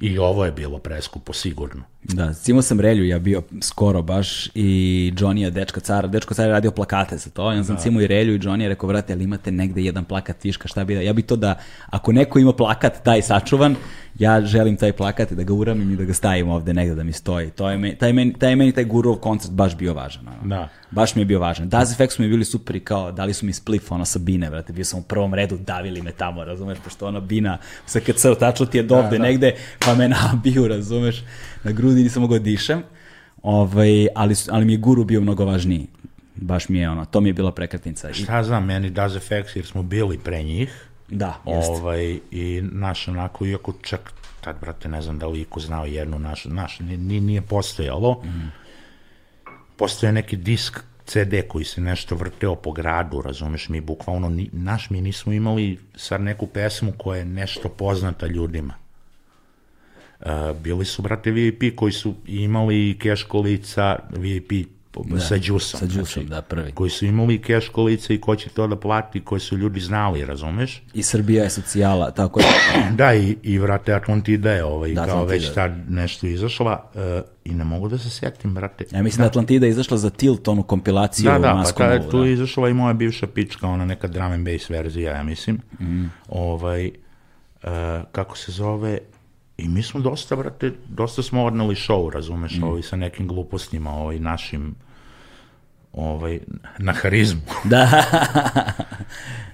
I 0.00 0.18
ovo 0.18 0.44
je 0.44 0.52
bilo 0.52 0.78
preskupo, 0.78 1.32
sigurno. 1.32 1.91
Da, 2.04 2.32
cimo 2.32 2.62
sam 2.62 2.80
relju, 2.80 3.04
ja 3.04 3.18
bio 3.18 3.42
skoro 3.60 4.02
baš 4.02 4.46
i 4.54 5.12
Johnny 5.16 5.38
je 5.38 5.50
dečka 5.50 5.80
cara, 5.80 6.08
dečko 6.08 6.34
car 6.34 6.46
je 6.46 6.52
radio 6.52 6.70
plakate 6.70 7.16
za 7.16 7.30
to, 7.30 7.52
ja 7.52 7.64
sam 7.64 7.76
cimo 7.76 8.00
i 8.00 8.06
relju 8.06 8.34
i 8.34 8.38
Johnny 8.38 8.60
je 8.60 8.68
rekao, 8.68 8.88
vrate, 8.88 9.12
ali 9.12 9.24
imate 9.24 9.50
negde 9.52 9.82
jedan 9.82 10.04
plakat 10.04 10.44
viška, 10.44 10.68
šta 10.68 10.84
bi 10.84 10.94
da, 10.94 11.00
ja 11.00 11.12
bi 11.12 11.22
to 11.22 11.36
da, 11.36 11.58
ako 11.86 12.12
neko 12.12 12.38
ima 12.38 12.52
plakat 12.52 13.02
taj 13.02 13.22
sačuvan, 13.22 13.76
ja 14.18 14.40
želim 14.40 14.76
taj 14.76 14.92
plakat 14.92 15.32
i 15.32 15.34
da 15.34 15.42
ga 15.42 15.54
uramim 15.54 15.92
i 15.92 15.96
da 15.96 16.04
ga 16.04 16.14
stavim 16.14 16.48
ovde 16.48 16.74
negde 16.74 16.94
da 16.94 17.02
mi 17.02 17.12
stoji. 17.12 17.50
To 17.50 17.70
je 17.70 17.78
meni, 17.78 17.98
taj, 17.98 18.12
meni, 18.12 18.32
taj 18.38 18.56
meni 18.56 18.72
taj 18.72 18.84
gurov 18.84 19.14
koncert 19.14 19.52
baš 19.52 19.76
bio 19.76 19.94
važan. 19.94 20.28
Ono. 20.28 20.48
Da. 20.48 20.68
Baš 20.90 21.14
mi 21.14 21.22
je 21.22 21.26
bio 21.26 21.40
važan. 21.40 21.68
Daz 21.68 21.92
Effect 21.92 22.12
su 22.12 22.22
mi 22.22 22.28
bili 22.28 22.44
super 22.44 22.76
i 22.76 22.80
kao, 22.80 23.12
dali 23.12 23.34
su 23.34 23.46
mi 23.46 23.52
spliff, 23.52 23.92
ono 23.92 24.04
sa 24.04 24.18
bine, 24.18 24.50
vrate, 24.50 24.72
bio 24.72 24.84
sam 24.84 25.00
u 25.00 25.02
prvom 25.02 25.34
redu, 25.34 25.56
davili 25.56 26.02
me 26.02 26.12
tamo, 26.12 26.44
razumeš, 26.44 26.78
pošto 26.84 27.06
ona 27.06 27.20
bina 27.20 27.58
sa 27.86 28.00
KC 28.00 28.26
tačno 28.40 28.66
ti 28.66 28.78
je 28.78 28.82
dovde 28.82 29.10
da, 29.10 29.16
da. 29.16 29.22
negde, 29.22 29.54
pa 29.78 29.94
me 29.94 30.08
nabiju, 30.08 30.68
razumeš, 30.68 31.24
na 31.64 31.72
grudi 31.92 32.02
nisam 32.02 32.22
mogao 32.22 32.38
da 32.38 32.44
dišem, 32.44 32.82
ovaj, 33.42 34.06
ali, 34.14 34.34
ali 34.50 34.64
mi 34.64 34.72
je 34.72 34.78
guru 34.78 35.04
bio 35.04 35.20
mnogo 35.20 35.44
važniji. 35.44 35.86
Baš 36.36 36.68
mi 36.68 36.78
je 36.78 36.90
ono, 36.90 37.04
to 37.04 37.20
mi 37.20 37.28
je 37.28 37.32
bila 37.32 37.52
prekretnica. 37.52 38.12
Šta 38.12 38.42
znam, 38.42 38.64
meni 38.64 38.90
Daz 38.90 39.16
Effects, 39.16 39.56
jer 39.56 39.66
smo 39.66 39.82
bili 39.82 40.18
pre 40.18 40.42
njih, 40.42 40.88
Da, 41.12 41.42
jeste. 41.46 41.72
Ovaj, 41.72 42.18
I 42.30 42.62
naš 42.72 43.08
onako, 43.08 43.46
iako 43.46 43.72
čak 43.82 44.12
tad, 44.40 44.56
brate, 44.60 44.88
ne 44.88 45.02
znam 45.02 45.18
da 45.18 45.26
li 45.26 45.40
iko 45.40 45.60
znao 45.60 45.86
jednu 45.86 46.18
našu, 46.18 46.48
naš, 46.48 46.80
nije, 46.80 47.20
nije 47.20 47.42
postojalo. 47.42 48.22
Mm. 48.24 48.52
Postoje 49.76 50.12
neki 50.12 50.36
disk 50.36 50.80
CD 51.06 51.34
koji 51.48 51.64
se 51.64 51.80
nešto 51.80 52.16
vrteo 52.16 52.54
po 52.54 52.72
gradu, 52.72 53.22
razumeš, 53.22 53.68
mi 53.68 53.80
bukvalno, 53.80 54.28
ni, 54.28 54.48
naš, 54.52 54.90
mi 54.90 55.00
nismo 55.00 55.32
imali 55.32 55.78
sad 55.94 56.20
neku 56.20 56.46
pesmu 56.46 56.92
koja 56.98 57.18
je 57.18 57.24
nešto 57.24 57.68
poznata 57.68 58.26
ljudima. 58.26 58.74
Uh, 60.26 60.56
bili 60.56 60.84
su, 60.84 61.02
brate, 61.02 61.30
VIP 61.30 61.76
koji 61.76 61.92
su 61.92 62.14
imali 62.26 62.98
keš 62.98 63.22
kolica, 63.22 63.96
VIP 64.10 64.52
da, 65.00 65.20
sa 65.20 65.38
džusom. 65.38 65.80
Sa 65.80 65.86
džusom, 65.86 66.04
znači, 66.04 66.28
da, 66.28 66.42
prvi. 66.42 66.72
Koji 66.72 66.90
su 66.90 67.04
imali 67.04 67.42
keš 67.42 67.68
kolice 67.68 68.14
i 68.14 68.20
ko 68.20 68.36
će 68.36 68.48
to 68.48 68.66
da 68.66 68.76
plati, 68.76 69.20
koji 69.20 69.40
su 69.40 69.56
ljudi 69.56 69.80
znali, 69.80 70.24
razumeš? 70.24 70.82
I 70.94 71.02
Srbija 71.02 71.44
je 71.44 71.50
socijala, 71.50 72.10
tako 72.10 72.40
je. 72.40 72.46
da, 72.98 73.14
i, 73.14 73.36
i 73.42 73.58
vrate, 73.58 73.94
Atlantida 73.94 74.50
je 74.50 74.64
ovaj, 74.64 74.92
da, 74.92 75.06
kao 75.06 75.22
Atlantida. 75.22 75.32
već 75.32 75.54
tad 75.54 75.72
nešto 75.88 76.26
izašla 76.26 76.90
uh, 76.94 77.00
i 77.44 77.54
ne 77.54 77.64
mogu 77.64 77.88
da 77.88 77.98
se 77.98 78.10
setim, 78.10 78.54
brate. 78.54 78.84
Ja 78.90 79.02
mislim 79.02 79.18
da, 79.18 79.24
da 79.24 79.28
Atlantida 79.28 79.66
je 79.66 79.70
izašla 79.70 79.98
za 79.98 80.10
Tilt, 80.10 80.48
onu 80.48 80.62
kompilaciju 80.62 81.30
da, 81.30 81.38
da, 81.38 81.62
pa 81.64 81.72
ta, 81.72 82.10
tu 82.10 82.18
da. 82.18 82.26
je 82.26 82.32
izašla 82.32 82.68
i 82.68 82.74
moja 82.74 82.92
bivša 82.94 83.26
pička, 83.26 83.68
ona 83.68 83.84
neka 83.84 84.08
drum 84.08 84.32
and 84.32 84.48
bass 84.48 84.70
verzija, 84.70 85.16
ja 85.16 85.22
mislim. 85.22 85.58
Mm. 85.80 86.04
Ovaj, 86.28 86.86
uh, 86.86 87.70
kako 88.12 88.36
se 88.36 88.52
zove, 88.52 88.98
I 89.56 89.68
mi 89.68 89.82
smo 89.82 90.00
dosta, 90.00 90.36
brate, 90.36 90.72
dosta 90.88 91.22
smo 91.22 91.44
odnali 91.44 91.74
show, 91.74 92.10
razumeš, 92.10 92.56
mm. 92.56 92.64
ovaj, 92.64 92.82
sa 92.82 92.96
nekim 92.96 93.28
glupostima, 93.28 93.90
ovaj, 93.90 94.18
našim, 94.18 94.74
ovaj, 95.92 96.40
na 96.78 96.92
harizmu. 96.92 97.40
da, 97.70 98.04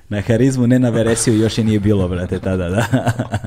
na 0.08 0.20
harizmu, 0.20 0.66
ne 0.66 0.78
na 0.78 0.90
veresiju, 0.90 1.38
još 1.38 1.58
je 1.58 1.64
nije 1.64 1.80
bilo, 1.80 2.08
brate, 2.08 2.38
tada, 2.38 2.68
da. 2.68 2.86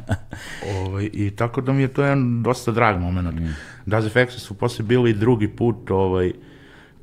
ovaj, 0.77 1.09
I 1.13 1.31
tako 1.35 1.61
da 1.61 1.73
mi 1.73 1.81
je 1.81 1.93
to 1.93 2.03
jedan 2.03 2.43
dosta 2.43 2.71
drag 2.71 2.99
moment. 2.99 3.39
Mm. 3.39 3.55
Daz 3.85 4.05
Effects 4.05 4.37
su 4.37 4.53
posle 4.53 4.85
bili 4.85 5.13
drugi 5.13 5.47
put, 5.47 5.91
ovaj, 5.91 6.33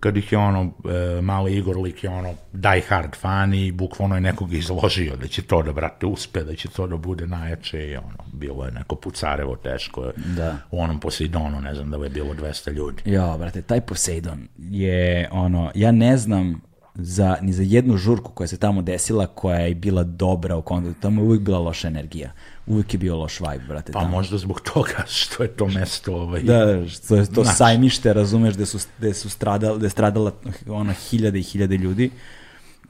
kad 0.00 0.16
ih 0.16 0.32
je 0.32 0.38
ono, 0.38 0.70
e, 0.84 1.20
mali 1.20 1.56
Igor 1.56 1.76
lik 1.76 2.04
je 2.04 2.10
ono 2.10 2.34
die 2.52 2.82
hard 2.88 3.16
fan 3.16 3.54
i 3.54 3.72
bukvalno 3.72 4.14
je 4.14 4.20
nekog 4.20 4.52
izložio 4.54 5.16
da 5.16 5.26
će 5.26 5.42
to 5.42 5.62
da, 5.62 5.72
brate, 5.72 6.06
uspe, 6.06 6.44
da 6.44 6.54
će 6.54 6.68
to 6.68 6.86
da 6.86 6.96
bude 6.96 7.26
najjače 7.26 7.88
i 7.88 7.96
ono, 7.96 8.24
bilo 8.32 8.64
je 8.64 8.72
neko 8.72 8.96
pucarevo 8.96 9.56
teško. 9.56 10.10
Da. 10.36 10.56
U 10.70 10.80
onom 10.82 11.00
Poseidonu, 11.00 11.60
ne 11.60 11.74
znam 11.74 11.90
da 11.90 11.96
je 11.96 12.10
bilo 12.10 12.34
200 12.34 12.72
ljudi. 12.72 13.02
Ja, 13.04 13.36
brate, 13.38 13.62
taj 13.62 13.80
Poseidon 13.80 14.48
je 14.58 15.28
ono, 15.32 15.70
ja 15.74 15.92
ne 15.92 16.16
znam 16.16 16.60
za, 16.94 17.36
ni 17.42 17.52
za 17.52 17.62
jednu 17.62 17.96
žurku 17.96 18.32
koja 18.32 18.48
se 18.48 18.58
tamo 18.58 18.82
desila, 18.82 19.26
koja 19.26 19.58
je 19.58 19.74
bila 19.74 20.02
dobra 20.02 20.56
u 20.56 20.62
kontaktu, 20.62 21.00
tamo 21.00 21.22
je 21.22 21.26
uvijek 21.26 21.42
bila 21.42 21.58
loša 21.58 21.88
energija 21.88 22.32
uvijek 22.68 22.94
je 22.94 22.98
bio 22.98 23.16
loš 23.16 23.40
vibe, 23.40 23.64
brate. 23.68 23.92
Pa 23.92 24.00
tamo. 24.00 24.10
možda 24.10 24.38
zbog 24.38 24.60
toga 24.60 25.04
što 25.06 25.42
je 25.42 25.48
to 25.48 25.66
mesto 25.66 26.14
ovaj... 26.14 26.42
Da, 26.42 26.88
što 26.88 27.16
je 27.16 27.26
to 27.26 27.42
Nač. 27.42 27.56
sajmište, 27.56 28.12
razumeš, 28.12 28.54
gde 28.54 28.66
su, 28.66 28.78
gde 28.98 29.14
su 29.14 29.30
stradala, 29.30 29.76
gde 29.76 29.90
stradala 29.90 30.32
ona 30.68 30.92
hiljade 30.92 31.38
i 31.38 31.42
hiljade 31.42 31.76
ljudi 31.76 32.10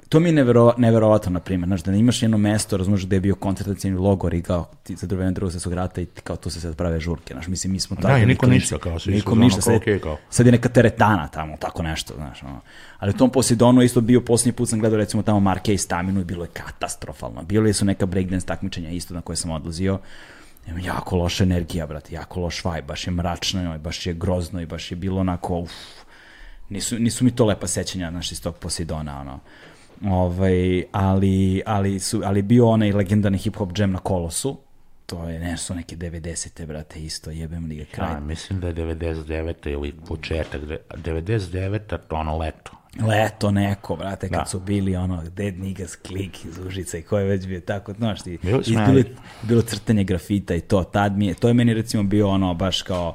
to 0.09 0.21
mi 0.21 0.29
je 0.29 0.33
nevero, 0.33 0.75
neverovatno, 0.77 1.31
na 1.31 1.41
primjer, 1.41 1.69
znaš, 1.69 1.83
da 1.83 1.93
imaš 1.93 2.23
jedno 2.23 2.39
mesto, 2.39 2.77
razumeš, 2.77 3.07
gde 3.07 3.17
je 3.17 3.21
bio 3.21 3.35
koncentracijni 3.35 3.97
logor 3.97 4.35
i 4.35 4.43
kao 4.43 4.71
ti 4.83 4.97
za 4.97 5.07
drugog 5.07 5.33
drugog 5.33 5.53
svjetskog 5.53 5.73
rata 5.73 6.01
i 6.01 6.07
kao 6.07 6.37
tu 6.37 6.51
se 6.51 6.61
sad 6.61 6.77
prave 6.77 7.01
žurke, 7.01 7.35
znaš, 7.35 7.47
mislim, 7.49 7.73
mi 7.73 7.81
smo 7.81 7.97
tamo. 7.97 8.15
Da, 8.15 8.21
i 8.21 8.27
niko 8.27 8.47
ništa, 8.47 8.79
kao 8.79 8.99
svi 8.99 9.13
niko 9.13 9.35
ništa, 9.35 9.61
sad, 9.61 9.75
okay, 9.75 10.01
kao. 10.01 10.17
sad 10.31 10.47
je 10.47 10.53
neka 10.53 10.69
teretana 10.69 11.29
tamo, 11.29 11.57
tako 11.57 11.83
nešto, 11.83 12.15
znaš, 12.15 12.43
ono. 12.43 12.61
Ali 12.99 13.11
u 13.11 13.17
tom 13.17 13.31
Posidonu 13.31 13.83
isto 13.83 14.01
bio 14.01 14.21
posljednji 14.21 14.53
put 14.53 14.69
sam 14.69 14.81
gledao 14.81 14.99
recimo 14.99 15.23
tamo 15.23 15.41
Marke 15.41 15.75
i 15.75 15.79
Staminu 15.79 16.21
i 16.21 16.25
bilo 16.25 16.45
je 16.45 16.51
katastrofalno. 16.53 17.43
Bilo 17.43 17.73
su 17.73 17.85
neka 17.85 18.07
breakdance 18.07 18.47
takmičenja 18.47 18.91
isto 18.91 19.15
na 19.15 19.21
koje 19.21 19.37
sam 19.37 19.51
odlazio. 19.51 19.99
Ima 20.69 20.81
jako 20.81 21.17
loša 21.17 21.45
energija, 21.45 21.87
brate, 21.87 22.15
jako 22.15 22.41
loš 22.41 22.65
vibe, 22.65 22.83
baš 22.83 23.07
je 23.07 23.11
mračno, 23.11 23.79
baš 23.79 24.07
je 24.07 24.15
grozno 24.15 24.61
i 24.61 24.67
baš 24.67 24.91
je 24.91 24.97
bilo 24.97 25.21
onako, 25.21 25.59
uf, 25.59 25.73
nisu, 26.69 26.99
nisu 26.99 27.25
mi 27.25 27.31
to 27.31 27.45
lepa 27.45 27.67
sećanja, 27.67 28.11
znaš, 28.11 28.33
iz 28.33 28.43
tog 28.43 28.57
Posidona, 28.59 29.21
ono. 29.21 29.41
Ovaj, 30.05 30.85
ali, 30.93 31.63
ali, 31.67 32.01
su, 32.01 32.23
ali 32.25 32.43
bio 32.43 32.69
onaj 32.69 32.93
legendarni 32.93 33.39
hip-hop 33.39 33.81
jam 33.81 33.93
na 33.93 33.99
Kolosu, 33.99 34.59
to 35.07 35.29
je 35.29 35.39
nešto 35.39 35.75
neke 35.75 35.97
90. 35.97 36.67
brate, 36.67 37.01
isto 37.01 37.31
jebem 37.31 37.67
li 37.67 37.77
ga 37.77 37.85
kraj. 37.93 38.13
A, 38.13 38.21
mislim 38.21 38.61
da 38.61 38.67
je 38.67 38.75
99. 38.75 39.73
ili 39.73 39.93
početak, 40.09 40.61
99. 40.91 41.99
to 42.09 42.17
ono 42.17 42.39
leto. 42.39 42.73
Leto 43.07 43.51
neko, 43.51 43.97
brate, 43.97 44.29
kad 44.29 44.39
da. 44.39 44.47
su 44.47 44.61
bili 44.61 44.97
ono 44.97 45.23
Dead 45.23 45.59
Niggas 45.59 45.97
klik 45.97 46.45
iz 46.45 46.59
Užica 46.59 46.99
i 46.99 47.03
ko 47.03 47.19
je 47.19 47.25
već 47.25 47.47
bio 47.47 47.61
tako, 47.61 47.93
znaš 47.93 48.23
ti, 48.23 48.39
bilo, 48.43 48.61
bilo, 48.67 49.03
bilo 49.43 49.63
crtanje 49.63 50.05
grafita 50.05 50.55
i 50.55 50.61
to, 50.61 50.85
tad 50.85 51.17
mi 51.17 51.27
je, 51.27 51.35
to 51.35 51.49
je 51.49 51.55
meni 51.55 51.75
recimo 51.75 52.03
bio 52.03 52.29
ono 52.29 52.55
baš 52.55 52.83
kao 52.83 53.15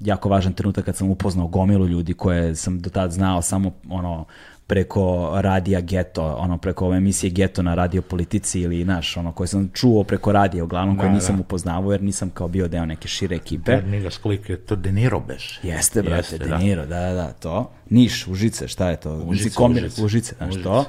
jako 0.00 0.28
važan 0.28 0.52
trenutak 0.52 0.84
kad 0.84 0.96
sam 0.96 1.10
upoznao 1.10 1.46
gomilu 1.46 1.86
ljudi 1.86 2.14
koje 2.14 2.54
sam 2.54 2.80
do 2.80 2.90
tad 2.90 3.12
znao 3.12 3.42
samo 3.42 3.72
ono 3.88 4.24
preko 4.66 5.32
radija 5.34 5.80
Geto, 5.80 6.36
ono 6.38 6.58
preko 6.58 6.86
ove 6.86 6.96
emisije 6.96 7.30
Geto 7.30 7.62
na 7.62 7.74
radio 7.74 8.02
politici 8.02 8.60
ili 8.60 8.84
naš, 8.84 9.16
ono 9.16 9.32
koje 9.32 9.46
sam 9.46 9.70
čuo 9.74 10.04
preko 10.04 10.32
radija 10.32 10.64
uglavnom, 10.64 10.96
da, 10.96 11.02
koje 11.02 11.12
nisam 11.12 11.36
da. 11.36 11.40
upoznavao 11.40 11.92
jer 11.92 12.02
nisam 12.02 12.30
kao 12.30 12.48
bio 12.48 12.68
deo 12.68 12.86
neke 12.86 13.08
šire 13.08 13.36
ekipe. 13.36 13.76
Da, 13.76 13.80
Nigga 13.80 14.10
Sklik 14.10 14.48
je 14.48 14.56
to 14.56 14.76
Deniro 14.76 15.20
beš. 15.20 15.60
Jeste, 15.62 16.02
brate, 16.02 16.16
Jeste, 16.16 16.38
Deniro, 16.38 16.86
da. 16.86 17.00
da, 17.00 17.12
da, 17.12 17.32
to. 17.32 17.70
Niš, 17.90 18.26
Užice, 18.26 18.68
šta 18.68 18.90
je 18.90 18.96
to? 18.96 19.14
Užice, 19.14 19.54
Komir, 19.54 19.84
Užice. 19.84 20.04
Užice, 20.04 20.34
znaš 20.36 20.48
Užice. 20.48 20.64
to. 20.64 20.84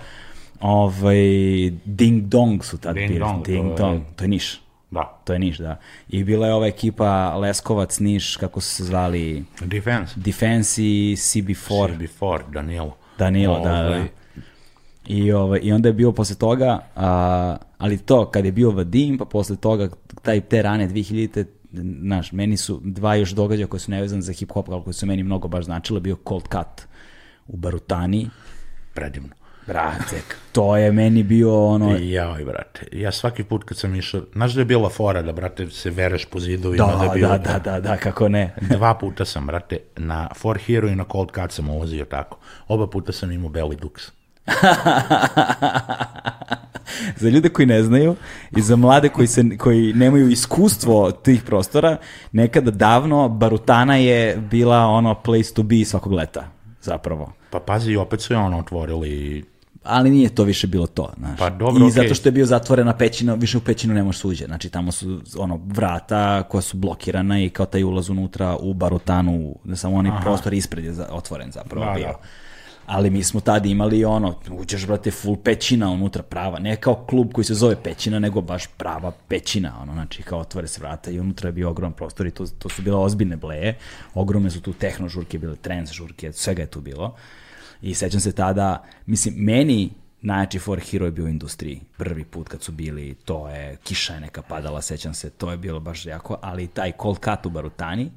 Ovaj, 0.61 1.17
Ding 1.85 2.23
Dong 2.23 2.63
su 2.63 2.77
tad 2.77 2.95
Ding 2.95 3.07
bili. 3.07 3.19
Dong, 3.19 3.45
Ding 3.45 3.77
to 3.77 3.83
Dong, 3.83 3.99
je... 3.99 4.05
to 4.15 4.23
je 4.23 4.27
Niš. 4.27 4.61
Da. 4.91 5.21
To 5.23 5.33
je 5.33 5.39
Niš, 5.39 5.57
da. 5.57 5.79
I 6.09 6.23
bila 6.23 6.47
je 6.47 6.53
ova 6.53 6.67
ekipa 6.67 7.35
Leskovac, 7.35 7.99
Niš, 7.99 8.35
kako 8.37 8.61
su 8.61 8.75
se 8.75 8.83
zvali? 8.83 9.45
Defense. 9.61 10.13
Defense 10.15 10.83
i 10.83 11.15
CB4. 11.17 11.97
CB4, 11.97 12.51
Danilo. 12.51 12.97
Danilo, 13.17 13.59
da, 13.59 13.69
da. 13.69 13.87
Ovaj. 13.87 14.07
I, 15.07 15.31
ovaj, 15.31 15.59
I 15.63 15.71
onda 15.71 15.89
je 15.89 15.93
bio 15.93 16.11
posle 16.11 16.35
toga, 16.35 16.79
a, 16.95 17.57
ali 17.77 17.97
to, 17.97 18.25
kad 18.25 18.45
je 18.45 18.51
bio 18.51 18.71
Vadim, 18.71 19.17
pa 19.17 19.25
posle 19.25 19.55
toga, 19.55 19.89
taj, 20.21 20.41
te 20.41 20.61
rane 20.61 20.89
2000-te, 20.89 21.45
znaš, 22.01 22.31
meni 22.31 22.57
su 22.57 22.81
dva 22.83 23.15
još 23.15 23.31
događaja 23.31 23.67
koji 23.67 23.79
su 23.79 23.91
nevezani 23.91 24.21
za 24.21 24.33
hip-hop, 24.33 24.63
ali 24.71 24.83
koji 24.83 24.93
su 24.93 25.05
meni 25.05 25.23
mnogo 25.23 25.47
baš 25.47 25.65
značile, 25.65 25.99
bio 25.99 26.17
Cold 26.27 26.43
Cut 26.43 26.87
u 27.47 27.57
Barutani. 27.57 28.29
Predivno. 28.93 29.36
Brate, 29.67 30.21
to 30.51 30.77
je 30.77 30.91
meni 30.91 31.23
bio 31.23 31.65
ono... 31.65 31.97
Joj, 31.97 32.45
brate, 32.45 32.87
ja 32.91 33.11
svaki 33.11 33.43
put 33.43 33.63
kad 33.63 33.77
sam 33.77 33.95
išao, 33.95 34.21
znaš 34.33 34.53
da 34.53 34.61
je 34.61 34.65
bila 34.65 34.89
fora 34.89 35.21
da, 35.21 35.31
brate, 35.31 35.69
se 35.69 35.89
vereš 35.89 36.25
po 36.25 36.39
zidovima? 36.39 36.85
Da, 36.85 37.05
da, 37.05 37.13
bilo, 37.13 37.29
da, 37.29 37.37
da, 37.37 37.59
da, 37.59 37.79
da, 37.79 37.97
kako 37.97 38.29
ne. 38.29 38.55
Dva 38.75 38.93
puta 38.93 39.25
sam, 39.25 39.47
brate, 39.47 39.77
na 39.95 40.29
For 40.35 40.57
Hero 40.57 40.87
i 40.87 40.95
na 40.95 41.05
Cold 41.11 41.31
Cut 41.31 41.51
sam 41.51 41.69
ulazio 41.69 42.05
tako. 42.05 42.37
Oba 42.67 42.87
puta 42.87 43.11
sam 43.11 43.31
imao 43.31 43.49
Belly 43.49 43.79
Dux. 43.79 44.11
za 47.21 47.29
ljude 47.29 47.49
koji 47.49 47.65
ne 47.65 47.83
znaju 47.83 48.15
i 48.57 48.61
za 48.61 48.75
mlade 48.75 49.09
koji, 49.09 49.27
se, 49.27 49.57
koji 49.57 49.93
nemaju 49.93 50.29
iskustvo 50.29 51.11
tih 51.11 51.43
prostora, 51.43 51.97
nekada 52.31 52.71
davno 52.71 53.29
Barutana 53.29 53.95
je 53.95 54.37
bila 54.37 54.85
ono 54.85 55.15
place 55.15 55.53
to 55.53 55.63
be 55.63 55.85
svakog 55.85 56.13
leta, 56.13 56.47
zapravo. 56.81 57.33
Pa 57.49 57.59
pazi, 57.59 57.95
opet 57.95 58.21
su 58.21 58.33
je 58.33 58.37
ono 58.37 58.59
otvorili 58.59 59.45
ali 59.87 60.09
nije 60.09 60.29
to 60.29 60.43
više 60.43 60.67
bilo 60.67 60.87
to, 60.87 61.13
znaš. 61.17 61.39
Pa 61.39 61.49
dobro, 61.49 61.87
I 61.87 61.91
zato 61.91 62.05
okej. 62.05 62.13
što 62.15 62.27
je 62.27 62.33
bio 62.33 62.45
zatvorena 62.45 62.93
pećina, 62.93 63.33
više 63.33 63.57
u 63.57 63.61
pećinu 63.61 63.93
ne 63.93 64.03
možeš 64.03 64.21
suđe. 64.21 64.45
Znači 64.45 64.69
tamo 64.69 64.91
su 64.91 65.21
ono 65.37 65.59
vrata 65.65 66.43
koja 66.43 66.61
su 66.61 66.77
blokirana 66.77 67.39
i 67.43 67.49
kao 67.49 67.65
taj 67.65 67.83
ulaz 67.83 68.09
unutra 68.09 68.57
u 68.59 68.73
barutanu, 68.73 69.55
ne 69.63 69.75
samo 69.75 69.95
onaj 69.95 70.21
prostor 70.21 70.53
ispred 70.53 70.85
je 70.85 70.93
otvoren 71.11 71.51
zapravo 71.51 71.85
Da, 71.85 71.91
bio. 71.91 72.07
da. 72.07 72.17
Ali 72.85 73.09
mi 73.09 73.23
smo 73.23 73.39
tad 73.39 73.65
imali 73.65 74.05
ono, 74.05 74.35
uđeš, 74.51 74.87
brate, 74.87 75.11
full 75.11 75.35
pećina 75.35 75.89
unutra 75.89 76.23
prava, 76.23 76.59
ne 76.59 76.75
kao 76.75 77.05
klub 77.09 77.33
koji 77.33 77.45
se 77.45 77.53
zove 77.53 77.75
pećina, 77.83 78.19
nego 78.19 78.41
baš 78.41 78.67
prava 78.67 79.11
pećina, 79.27 79.73
ono, 79.81 79.93
znači 79.93 80.23
kao 80.23 80.39
otvore 80.39 80.67
se 80.67 80.81
vrata 80.81 81.11
i 81.11 81.19
unutra 81.19 81.47
je 81.47 81.53
bio 81.53 81.69
ogroman 81.69 81.93
prostor 81.93 82.27
i 82.27 82.31
to, 82.31 82.45
to 82.59 82.69
su 82.69 82.81
bile 82.81 82.97
ozbiljne 82.97 83.35
bleje, 83.37 83.77
ogromne 84.13 84.51
su 84.51 84.61
tu 84.61 84.73
tehno 84.73 85.09
žurke, 85.09 85.37
bile 85.39 85.55
trans 85.55 85.91
žurke, 85.91 86.31
svega 86.33 86.61
je 86.61 86.67
tu 86.67 86.81
bilo. 86.81 87.15
I 87.81 87.93
sećam 87.93 88.19
se 88.19 88.31
tada, 88.31 88.83
mislim, 89.05 89.35
meni 89.37 89.89
najjači 90.21 90.59
for 90.59 90.79
hero 90.79 91.05
je 91.05 91.11
bio 91.11 91.25
u 91.25 91.27
industriji. 91.27 91.81
Prvi 91.97 92.23
put 92.23 92.47
kad 92.47 92.61
su 92.61 92.71
bili, 92.71 93.15
to 93.25 93.49
je, 93.49 93.77
kiša 93.83 94.13
je 94.13 94.19
neka 94.19 94.41
padala, 94.41 94.81
sećam 94.81 95.13
se, 95.13 95.29
to 95.29 95.51
je 95.51 95.57
bilo 95.57 95.79
baš 95.79 96.05
jako, 96.05 96.37
ali 96.41 96.67
taj 96.67 96.91
cold 97.01 97.17
cut 97.17 97.45
u 97.45 97.49
Barutani 97.49 98.11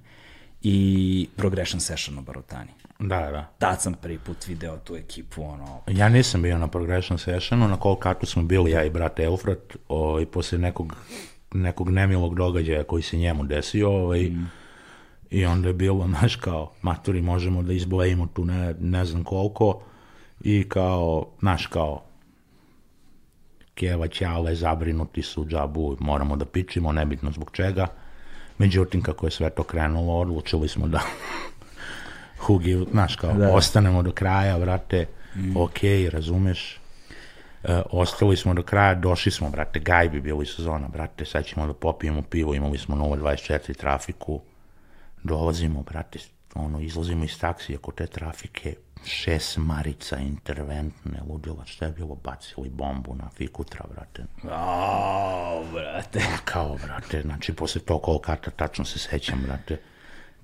i 0.62 1.28
progression 1.36 1.80
session 1.80 2.18
u 2.18 2.22
Barutani. 2.22 2.70
Da, 2.98 3.30
da. 3.30 3.46
Tad 3.58 3.82
sam 3.82 3.94
prvi 3.94 4.18
put 4.18 4.46
video 4.46 4.76
tu 4.76 4.96
ekipu, 4.96 5.42
ono, 5.42 5.80
Ja 5.88 6.08
nisam 6.08 6.42
bio 6.42 6.58
na 6.58 6.68
Progression 6.68 7.18
Sessionu, 7.18 7.68
na 7.68 7.76
Cold 7.82 7.98
Cutu 8.02 8.26
smo 8.26 8.42
bili 8.42 8.70
ja 8.70 8.84
i 8.84 8.90
brat 8.90 9.20
Eufrat 9.20 9.76
o, 9.88 10.20
i 10.20 10.26
posle 10.26 10.58
nekog, 10.58 10.96
nekog 11.52 11.90
nemilog 11.90 12.34
događaja 12.34 12.84
koji 12.84 13.02
se 13.02 13.16
njemu 13.16 13.44
desio 13.44 13.90
ovaj, 13.90 14.30
i 15.30 15.46
onda 15.46 15.68
je 15.68 15.74
bilo, 15.74 16.06
znaš, 16.18 16.36
kao, 16.36 16.72
maturi, 16.82 17.22
možemo 17.22 17.62
da 17.62 17.72
izblejimo 17.72 18.26
tu 18.26 18.44
ne, 18.44 18.74
ne 18.80 19.04
znam 19.04 19.24
koliko 19.24 19.82
i 20.40 20.68
kao, 20.68 21.26
znaš, 21.40 21.66
kao, 21.66 22.02
Keva, 23.74 24.08
Ćale, 24.08 24.54
zabrinuti 24.54 25.22
su 25.22 25.46
džabu, 25.46 25.96
moramo 26.00 26.36
da 26.36 26.44
pičimo, 26.44 26.92
nebitno 26.92 27.32
zbog 27.32 27.50
čega. 27.52 27.86
Međutim, 28.58 29.02
kako 29.02 29.26
je 29.26 29.30
sve 29.30 29.50
to 29.50 29.62
krenulo, 29.62 30.20
odlučili 30.20 30.68
smo 30.68 30.88
da 30.88 31.00
Hugi, 32.46 32.86
znaš, 32.90 33.16
kao, 33.16 33.32
Da. 33.32 33.52
ostanemo 33.52 34.02
do 34.02 34.12
kraja, 34.12 34.58
brate, 34.58 35.06
mm. 35.36 35.56
ok, 35.56 35.78
razumeš, 36.12 36.80
E, 37.64 37.82
ostali 37.90 38.36
smo 38.36 38.54
do 38.54 38.62
kraja, 38.62 38.94
došli 38.94 39.32
smo, 39.32 39.50
brate, 39.50 39.80
gajbi 39.80 40.20
bili 40.20 40.46
sezona, 40.46 40.88
brate, 40.88 41.24
sad 41.24 41.44
ćemo 41.44 41.66
da 41.66 41.72
popijemo 41.72 42.22
pivo, 42.22 42.54
imali 42.54 42.78
smo 42.78 42.96
0.24 42.96 43.76
trafiku, 43.76 44.40
dolazimo, 45.22 45.82
brate, 45.82 46.18
ono, 46.54 46.80
izlazimo 46.80 47.24
iz 47.24 47.38
taksije 47.38 47.78
kod 47.78 47.94
te 47.94 48.06
trafike, 48.06 48.74
šest 49.04 49.56
marica 49.56 50.18
interventne, 50.18 51.22
ludila, 51.28 51.64
šta 51.66 51.84
je 51.86 51.92
bilo, 51.92 52.14
bacili 52.14 52.68
bombu 52.68 53.14
na 53.14 53.30
fikutra, 53.36 53.84
brate, 53.94 54.24
Au, 54.50 55.64
brate. 55.72 56.20
kao, 56.44 56.76
brate, 56.86 57.22
znači, 57.22 57.52
posle 57.52 57.80
tog 57.80 58.02
kolkata, 58.02 58.50
tačno 58.50 58.84
se 58.84 58.98
sećam, 58.98 59.42
brate, 59.46 59.80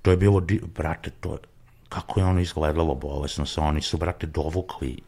to 0.01 0.11
je 0.11 0.17
bilo, 0.17 0.41
brate, 0.75 1.09
to 1.09 1.33
je, 1.33 1.39
kako 1.89 2.19
je 2.19 2.25
ono 2.25 2.39
izgledalo 2.39 2.95
bolesno, 2.95 3.45
sa 3.45 3.61
oni 3.61 3.81
su, 3.81 3.97
brate, 3.97 4.27
dovukli 4.27 4.99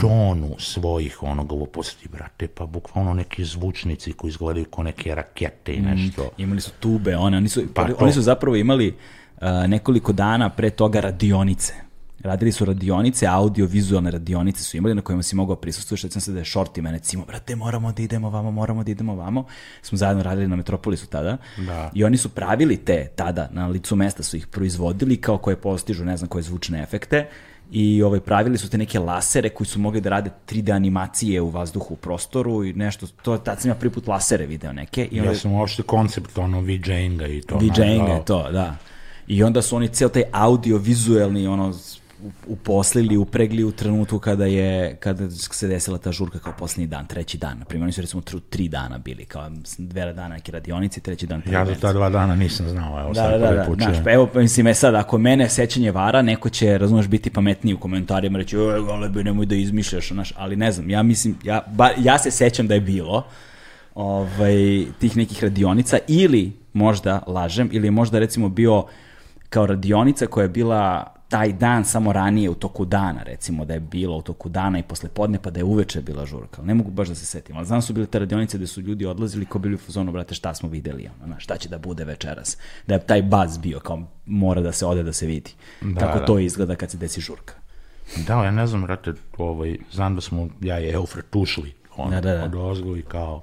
tonu 0.00 0.54
svojih 0.58 1.22
ono 1.22 1.44
gluposti, 1.44 2.08
brate, 2.08 2.48
pa 2.48 2.66
bukvalno 2.66 3.14
neki 3.14 3.44
zvučnici 3.44 4.12
koji 4.12 4.28
izgledaju 4.28 4.64
kao 4.64 4.84
neke 4.84 5.14
rakete 5.14 5.74
i 5.74 5.80
nešto. 5.80 6.30
Imali 6.38 6.60
su 6.60 6.70
tube, 6.80 7.16
one, 7.16 7.36
oni 7.36 7.48
su, 7.48 7.62
Pa 7.74 7.82
oni, 7.82 7.94
to. 7.94 8.04
oni 8.04 8.12
su 8.12 8.22
zapravo 8.22 8.56
imali 8.56 8.96
nekoliko 9.68 10.12
dana 10.12 10.50
pre 10.50 10.70
toga 10.70 11.00
radionice. 11.00 11.74
Radili 12.22 12.52
su 12.52 12.64
radionice, 12.64 13.26
audio-vizualne 13.26 14.10
radionice 14.10 14.64
su 14.64 14.76
imali 14.76 14.94
na 14.94 15.02
kojima 15.02 15.22
si 15.22 15.36
mogao 15.36 15.56
prisustvuješ, 15.56 16.02
sećam 16.02 16.20
se 16.20 16.32
da 16.32 16.38
je 16.38 16.44
Shorty 16.44 16.80
mene 16.80 16.98
cimo, 16.98 17.24
brate, 17.24 17.56
moramo 17.56 17.92
da 17.92 18.02
idemo 18.02 18.30
vamo, 18.30 18.50
moramo 18.50 18.84
da 18.84 18.90
idemo 18.90 19.14
vamo. 19.14 19.44
Smo 19.82 19.98
zajedno 19.98 20.22
radili 20.22 20.48
na 20.48 20.56
Metropolisu 20.56 21.06
tada. 21.06 21.36
Da. 21.66 21.90
I 21.94 22.04
oni 22.04 22.16
su 22.16 22.28
pravili 22.28 22.76
te 22.76 23.08
tada, 23.16 23.48
na 23.52 23.66
licu 23.66 23.96
mesta 23.96 24.22
su 24.22 24.36
ih 24.36 24.46
proizvodili 24.46 25.16
kao 25.16 25.38
koje 25.38 25.56
postižu, 25.56 26.04
ne 26.04 26.16
znam 26.16 26.28
koje 26.28 26.42
zvučne 26.42 26.82
efekte 26.82 27.26
i 27.70 28.02
ovaj, 28.02 28.20
pravili 28.20 28.58
su 28.58 28.70
te 28.70 28.78
neke 28.78 28.98
lasere 28.98 29.48
koji 29.48 29.66
su 29.66 29.78
mogli 29.78 30.00
da 30.00 30.10
rade 30.10 30.30
3D 30.48 30.74
animacije 30.74 31.40
u 31.40 31.50
vazduhu 31.50 31.94
u 31.94 31.96
prostoru 31.96 32.64
i 32.64 32.72
nešto, 32.72 33.06
to 33.22 33.38
tad 33.38 33.60
sam 33.60 33.70
ja 33.70 33.74
prvi 33.74 33.92
put 33.92 34.06
lasere 34.06 34.46
video 34.46 34.72
neke. 34.72 35.08
I 35.10 35.20
onda, 35.20 35.32
Ja 35.32 35.38
sam 35.38 35.52
uopšte 35.52 35.82
koncept 35.82 36.38
ono 36.38 36.60
VJ-inga 36.60 37.26
i 37.26 37.40
to. 37.40 37.58
VJ-inga 37.58 38.12
je 38.12 38.24
to, 38.24 38.52
da. 38.52 38.76
I 39.28 39.42
onda 39.42 39.62
su 39.62 39.76
oni 39.76 39.88
ceo 39.88 40.08
taj 40.08 40.22
audio-vizuelni 40.32 41.46
ono, 41.46 41.74
uposlili, 42.46 43.16
upregli 43.16 43.64
u 43.64 43.72
trenutku 43.72 44.18
kada 44.18 44.46
je 44.46 44.96
kada 44.96 45.30
se 45.30 45.68
desila 45.68 45.98
ta 45.98 46.12
žurka 46.12 46.38
kao 46.38 46.52
poslednji 46.58 46.86
dan, 46.86 47.06
treći 47.06 47.38
dan. 47.38 47.58
Na 47.58 47.64
primjer, 47.64 47.84
oni 47.84 47.92
su 47.92 48.00
recimo 48.00 48.22
tru, 48.22 48.40
tri 48.40 48.68
dana 48.68 48.98
bili, 48.98 49.24
kao 49.24 49.50
dve 49.78 50.12
dana 50.12 50.34
neke 50.34 50.52
radionici, 50.52 51.00
treći 51.00 51.26
dan 51.26 51.42
Ja 51.46 51.58
do 51.58 51.64
prvenstvo. 51.64 51.88
ta 51.88 51.92
dva 51.92 52.10
dana 52.10 52.36
nisam 52.36 52.68
znao, 52.68 53.00
evo 53.00 53.12
Da, 53.12 53.14
sad 53.14 53.40
da, 53.40 53.46
prvi 53.46 53.58
da, 53.58 53.64
put 53.64 53.78
znaš, 53.78 53.96
pa 54.04 54.12
evo, 54.12 54.26
pa 54.32 54.40
mislim, 54.40 54.66
e 54.66 54.74
sad, 54.74 54.94
ako 54.94 55.18
mene 55.18 55.48
sećanje 55.48 55.90
vara, 55.90 56.22
neko 56.22 56.48
će, 56.48 56.78
razumeš, 56.78 57.06
biti 57.06 57.30
pametniji 57.30 57.74
u 57.74 57.78
komentarima, 57.78 58.38
reći, 58.38 58.56
oj, 58.56 58.80
golebe, 58.80 59.24
nemoj 59.24 59.46
da 59.46 59.54
izmišljaš, 59.54 60.08
znaš, 60.08 60.32
ali 60.36 60.56
ne 60.56 60.72
znam, 60.72 60.90
ja 60.90 61.02
mislim, 61.02 61.36
ja, 61.44 61.62
ba, 61.66 61.90
ja 61.98 62.18
se 62.18 62.30
sećam 62.30 62.66
da 62.68 62.74
je 62.74 62.80
bilo 62.80 63.26
ovaj, 63.94 64.84
tih 64.98 65.16
nekih 65.16 65.42
radionica, 65.42 65.98
ili 66.08 66.52
možda, 66.72 67.22
lažem, 67.26 67.68
ili 67.72 67.86
je 67.86 67.90
možda, 67.90 68.18
recimo, 68.18 68.48
bio 68.48 68.84
kao 69.48 69.66
radionica 69.66 70.26
koja 70.26 70.42
je 70.42 70.48
bila 70.48 71.14
taj 71.28 71.52
dan 71.52 71.84
samo 71.84 72.12
ranije 72.12 72.50
u 72.50 72.54
toku 72.54 72.84
dana, 72.84 73.22
recimo 73.22 73.64
da 73.64 73.74
je 73.74 73.80
bilo 73.80 74.16
u 74.16 74.22
toku 74.22 74.48
dana 74.48 74.78
i 74.78 74.82
posle 74.82 75.08
podne, 75.08 75.38
pa 75.42 75.50
da 75.50 75.60
je 75.60 75.64
uveče 75.64 76.02
bila 76.02 76.26
žurka. 76.26 76.62
Ne 76.62 76.74
mogu 76.74 76.90
baš 76.90 77.08
da 77.08 77.14
se 77.14 77.26
setim, 77.26 77.56
ali 77.56 77.66
znam 77.66 77.76
da 77.76 77.82
su 77.82 77.92
bile 77.92 78.06
te 78.06 78.18
radionice 78.18 78.56
gde 78.56 78.66
su 78.66 78.80
ljudi 78.80 79.06
odlazili 79.06 79.46
ko 79.46 79.58
bili 79.58 79.74
u 79.74 79.78
fazonu, 79.78 80.12
brate, 80.12 80.34
šta 80.34 80.54
smo 80.54 80.68
videli, 80.68 81.10
ono, 81.24 81.34
šta 81.38 81.56
će 81.56 81.68
da 81.68 81.78
bude 81.78 82.04
večeras. 82.04 82.56
Da 82.86 82.94
je 82.94 83.00
taj 83.00 83.22
baz 83.22 83.58
bio, 83.58 83.80
kao 83.80 84.02
mora 84.26 84.60
da 84.60 84.72
se 84.72 84.86
ode 84.86 85.02
da 85.02 85.12
se 85.12 85.26
vidi. 85.26 85.50
Da, 85.80 86.00
Kako 86.00 86.18
da. 86.18 86.24
to 86.24 86.38
izgleda 86.38 86.76
kad 86.76 86.90
se 86.90 86.96
desi 86.96 87.20
žurka. 87.20 87.54
Da, 88.26 88.44
ja 88.44 88.50
ne 88.50 88.66
znam, 88.66 88.82
brate, 88.82 89.12
ovaj, 89.38 89.78
znam 89.92 90.14
da 90.14 90.20
smo 90.20 90.48
ja 90.60 90.80
i 90.80 90.90
Eufret 90.90 91.36
ušli 91.36 91.74
on, 91.96 92.10
Da, 92.10 92.20
da, 92.20 92.34
da. 92.34 92.44
od 92.44 92.54
ozgo 92.54 92.96
i 92.96 93.02
kao 93.02 93.42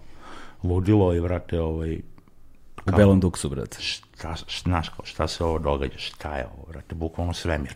ludilo 0.64 1.14
i, 1.14 1.22
brate, 1.22 1.60
ovaj, 1.60 2.00
U 2.88 2.92
Belom 2.98 3.20
Duksu, 3.20 3.50
brate. 3.50 3.78
Šta, 4.18 4.36
znaš, 4.64 4.90
kao, 4.90 5.06
šta 5.06 5.28
se 5.28 5.44
ovo 5.44 5.60
događa, 5.60 5.98
šta 5.98 6.38
je 6.38 6.46
ovo, 6.46 6.66
brate, 6.72 6.96
bukvalno 6.96 7.34
svemir. 7.34 7.76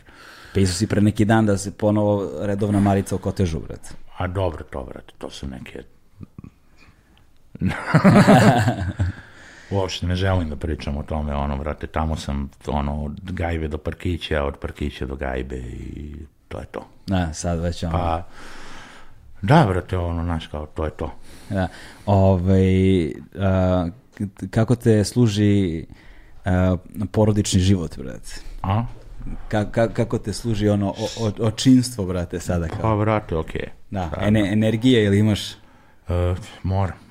Pisao 0.53 0.73
si 0.73 0.87
pre 0.87 1.01
neki 1.01 1.25
dan 1.25 1.45
da 1.45 1.57
se 1.57 1.71
ponovo 1.77 2.31
redovna 2.41 2.79
Marica 2.79 3.15
u 3.15 3.17
kotežu, 3.17 3.59
brate. 3.59 3.89
A 4.17 4.27
dobro 4.27 4.63
to, 4.63 4.83
brate, 4.83 5.13
to 5.17 5.29
su 5.29 5.47
neke... 5.47 5.83
Uopšte 9.71 10.07
ne 10.07 10.15
želim 10.15 10.49
da 10.49 10.55
pričam 10.55 10.97
o 10.97 11.03
tome, 11.03 11.35
ono, 11.35 11.57
brate, 11.57 11.87
tamo 11.87 12.15
sam, 12.15 12.49
ono, 12.67 13.03
od 13.03 13.31
gajbe 13.31 13.67
do 13.67 13.77
parkića, 13.77 14.43
od 14.43 14.57
parkića 14.57 15.05
do 15.05 15.15
gajbe 15.15 15.57
i 15.57 16.15
to 16.47 16.59
je 16.59 16.65
to. 16.65 16.87
Da, 17.07 17.33
sad 17.33 17.59
već 17.59 17.83
ono. 17.83 17.91
Pa, 17.91 18.27
da, 19.41 19.65
brate, 19.67 19.97
ono, 19.97 20.23
znaš, 20.23 20.47
kao, 20.47 20.65
to 20.65 20.85
je 20.85 20.91
to. 20.91 21.11
Da. 21.49 21.67
Ovaj, 22.05 23.11
a, 23.39 23.87
kako 24.49 24.75
te 24.75 25.03
služi 25.03 25.85
porodični 27.11 27.59
život, 27.59 27.97
brate? 27.97 28.35
A? 28.61 28.85
Ka, 29.47 29.71
ka, 29.71 29.87
kako 29.87 30.17
te 30.17 30.33
služi 30.33 30.69
ono 30.69 30.89
o, 30.89 31.07
o, 31.19 31.31
očinstvo, 31.39 32.05
brate, 32.05 32.39
sada 32.39 32.67
kao? 32.67 32.81
Pa, 32.81 32.95
brate, 32.95 33.35
okej. 33.35 33.69
Da, 33.91 34.11
ene, 34.21 34.53
energije 34.53 35.05
ili 35.05 35.19
imaš... 35.19 35.51
E, 35.51 36.35
moram. 36.63 36.97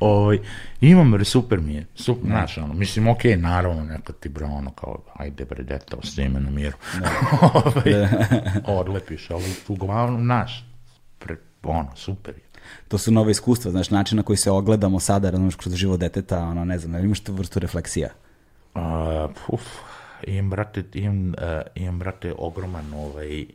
Ovaj, 0.00 0.38
imam, 0.80 1.12
bre, 1.12 1.24
super 1.24 1.60
mi 1.60 1.74
je, 1.74 1.86
super, 1.94 2.26
znaš, 2.26 2.58
ono, 2.58 2.74
mislim, 2.74 3.08
okej, 3.08 3.36
naravno, 3.36 3.84
nekad 3.84 4.18
ti, 4.18 4.28
bre, 4.28 4.44
ono, 4.44 4.70
kao, 4.70 5.02
ajde, 5.14 5.44
bre, 5.44 5.62
dete, 5.62 5.96
ostaje 5.96 6.28
me 6.28 6.40
na 6.40 6.50
miru. 6.50 6.76
ovaj, 7.54 8.08
odlepiš, 8.66 9.30
ali 9.30 9.44
uglavnom, 9.68 10.20
znaš, 10.24 10.66
pre, 11.18 11.36
ono, 11.62 11.90
super 11.94 12.34
je. 12.34 12.45
To 12.88 12.98
su 12.98 13.12
nove 13.12 13.30
iskustva, 13.30 13.70
znaš, 13.70 13.90
način 13.90 14.16
na 14.16 14.22
koji 14.22 14.36
se 14.36 14.50
ogledamo 14.50 15.00
sada, 15.00 15.30
razumiješ, 15.30 15.54
kroz 15.54 15.74
život 15.74 16.00
deteta, 16.00 16.40
ono, 16.40 16.64
ne 16.64 16.78
znam, 16.78 17.04
imaš 17.04 17.20
tu 17.20 17.32
vrstu 17.34 17.58
refleksija. 17.58 18.08
Uh, 18.74 18.82
uf, 19.48 19.62
imam, 20.22 20.50
brate, 20.50 20.84
imam, 20.94 21.28
uh, 21.28 21.34
imam, 21.74 21.98
brate, 21.98 22.34
ogroman, 22.38 22.94
ovaj, 22.94 23.46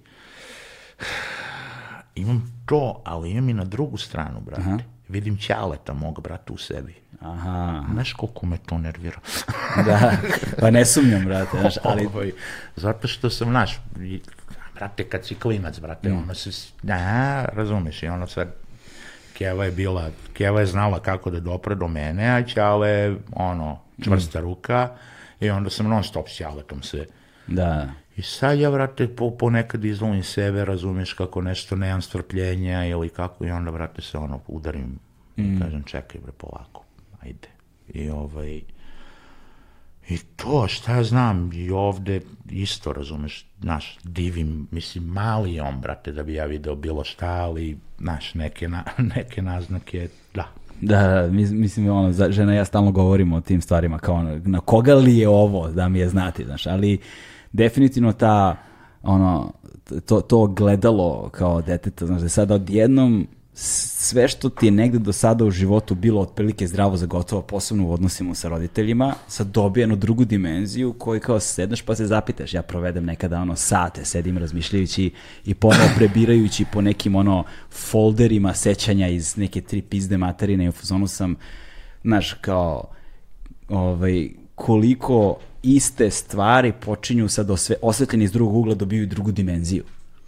imam 2.16 2.62
to, 2.66 3.02
ali 3.06 3.32
imam 3.32 3.49
i 3.49 3.53
na 3.53 3.64
drugu 3.66 3.98
stranu, 3.98 4.40
brate. 4.41 4.84
Vidim 5.10 5.38
ćaleta 5.38 5.94
mog 5.94 6.22
brata 6.22 6.53
u 6.53 6.58
sebi. 6.58 6.95
Aha, 7.22 7.84
Znaš 7.94 8.14
koliko 8.14 8.45
me 8.45 8.58
to 8.58 8.78
nervira? 8.78 9.20
da, 9.86 10.12
pa 10.60 10.72
ne 10.72 10.86
sumnjam, 10.86 11.26
brate, 11.26 11.60
znaš, 11.60 11.76
ali 11.84 12.06
Ovaj, 12.06 12.32
zato 12.76 13.08
što 13.08 13.30
sam, 13.30 13.49
znaš, 13.49 13.80
brate, 14.76 15.03
kad 15.03 15.26
si 15.26 15.36
klinac, 15.36 15.80
brate, 15.80 16.10
Mm. 16.10 16.18
ono 16.18 16.34
se, 16.34 16.72
da, 16.84 16.98
razumeš, 17.45 18.03
i 18.03 18.08
ono 18.08 18.28
sad, 18.28 18.48
Keva 19.34 19.66
je 19.66 19.72
bila, 19.72 20.10
Keva 20.34 20.60
je 20.60 20.66
znala 20.66 20.99
kako 20.99 21.32
da 21.32 21.40
dopre 21.40 21.76
do 21.76 21.88
mene, 21.88 22.30
a 22.30 22.44
Ćale, 22.44 23.16
ono, 23.32 23.80
čvrsta 24.03 24.40
ruka, 24.40 24.90
i 25.40 25.49
onda 25.49 25.70
sam 25.70 25.90
non 25.90 26.03
stop 26.03 26.30
s 26.30 26.36
Ćaletom 26.36 26.82
se. 26.82 27.06
Da. 27.48 27.90
I 28.18 28.22
sad 28.22 28.60
ja, 28.60 28.70
vrate, 28.70 29.16
po, 29.16 29.32
ponekad 29.38 29.86
izvolim 29.86 30.24
sebe, 30.24 30.66
razumiješ 30.66 31.14
kako 31.14 31.41
nešto 31.41 31.76
nemam 31.76 32.02
strpljenja 32.02 32.86
ili 32.86 33.10
kako, 33.10 33.45
i 33.45 33.52
onda, 33.52 33.72
vrate, 33.72 34.02
se 34.02 34.18
ono, 34.18 34.40
udarim 34.48 34.99
i 35.38 35.60
kažem, 35.60 35.84
čekaj, 35.84 36.22
bre, 36.22 36.32
polako, 36.32 36.84
ajde. 37.22 37.48
I 37.94 38.10
ovaj, 38.10 38.62
I 40.11 40.17
to, 40.35 40.67
šta 40.67 40.95
ja 40.95 41.03
znam, 41.03 41.51
i 41.53 41.71
ovde 41.71 42.21
isto, 42.49 42.93
razumeš, 42.93 43.45
znaš, 43.61 43.97
divim, 44.03 44.67
mislim, 44.71 45.03
mali 45.03 45.53
je 45.53 45.61
on, 45.61 45.81
brate, 45.81 46.11
da 46.11 46.23
bi 46.23 46.33
ja 46.33 46.45
video 46.45 46.75
bilo 46.75 47.03
šta, 47.03 47.27
ali, 47.27 47.77
znaš, 47.99 48.33
neke, 48.33 48.67
na, 48.67 48.83
neke 49.15 49.41
naznake, 49.41 50.07
da. 50.33 50.47
Da, 50.81 51.07
da, 51.07 51.27
mis- 51.31 51.51
mislim, 51.51 51.89
ono, 51.89 52.11
za, 52.11 52.31
žena 52.31 52.53
ja 52.53 52.65
stalno 52.65 52.91
govorimo 52.91 53.35
o 53.35 53.41
tim 53.41 53.61
stvarima, 53.61 53.99
kao 53.99 54.15
ono, 54.15 54.41
na 54.45 54.59
koga 54.59 54.95
li 54.95 55.17
je 55.17 55.29
ovo, 55.29 55.69
da 55.69 55.89
mi 55.89 55.99
je 55.99 56.09
znati, 56.09 56.45
znaš, 56.45 56.67
ali 56.67 56.97
definitivno 57.51 58.13
ta, 58.13 58.55
ono, 59.03 59.53
to, 60.05 60.21
to 60.21 60.47
gledalo 60.47 61.29
kao 61.29 61.61
deteta, 61.61 62.05
znaš, 62.05 62.21
da 62.21 62.41
je 62.41 62.55
odjednom 62.55 63.27
sve 63.53 64.28
što 64.28 64.49
ti 64.49 64.65
je 64.65 64.72
negde 64.72 64.99
do 64.99 65.14
sada 65.14 65.45
u 65.45 65.52
životu 65.52 65.95
bilo 65.95 66.22
otprilike 66.22 66.68
zdravo 66.68 66.98
za 66.98 67.06
gotovo, 67.06 67.41
posebno 67.41 67.88
u 67.88 67.94
odnosima 67.94 68.36
sa 68.36 68.49
roditeljima, 68.49 69.14
sad 69.28 69.48
dobije 69.48 69.82
jednu 69.82 69.95
drugu 69.95 70.26
dimenziju 70.26 70.94
koju 70.94 71.22
kao 71.22 71.40
sedneš 71.40 71.82
pa 71.82 71.95
se 71.95 72.06
zapitaš. 72.06 72.53
Ja 72.53 72.61
provedem 72.61 73.06
nekada 73.06 73.41
ono 73.41 73.56
sate, 73.56 74.06
sedim 74.06 74.38
razmišljajući 74.38 75.11
i 75.45 75.53
ponovo 75.53 75.90
prebirajući 75.98 76.65
po 76.73 76.82
nekim 76.82 77.15
ono 77.15 77.44
folderima 77.72 78.53
sećanja 78.53 79.07
iz 79.07 79.38
neke 79.38 79.61
tri 79.61 79.82
pizde 79.82 80.18
materine 80.18 80.65
i 80.65 80.69
u 80.69 80.72
fazonu 80.72 81.07
sam, 81.07 81.36
znaš, 82.03 82.34
kao 82.34 82.88
ovaj, 83.69 84.30
koliko 84.56 85.38
iste 85.64 86.10
stvari 86.10 86.73
počinju 86.86 87.28
sad 87.28 87.49
osve, 87.49 87.76
osvetljeni 87.82 88.26
iz 88.26 88.32
drugog 88.32 88.56
ugla 88.56 88.76
dobiju 88.76 89.07
drugu 89.07 89.32
dimenziju. 89.32 89.84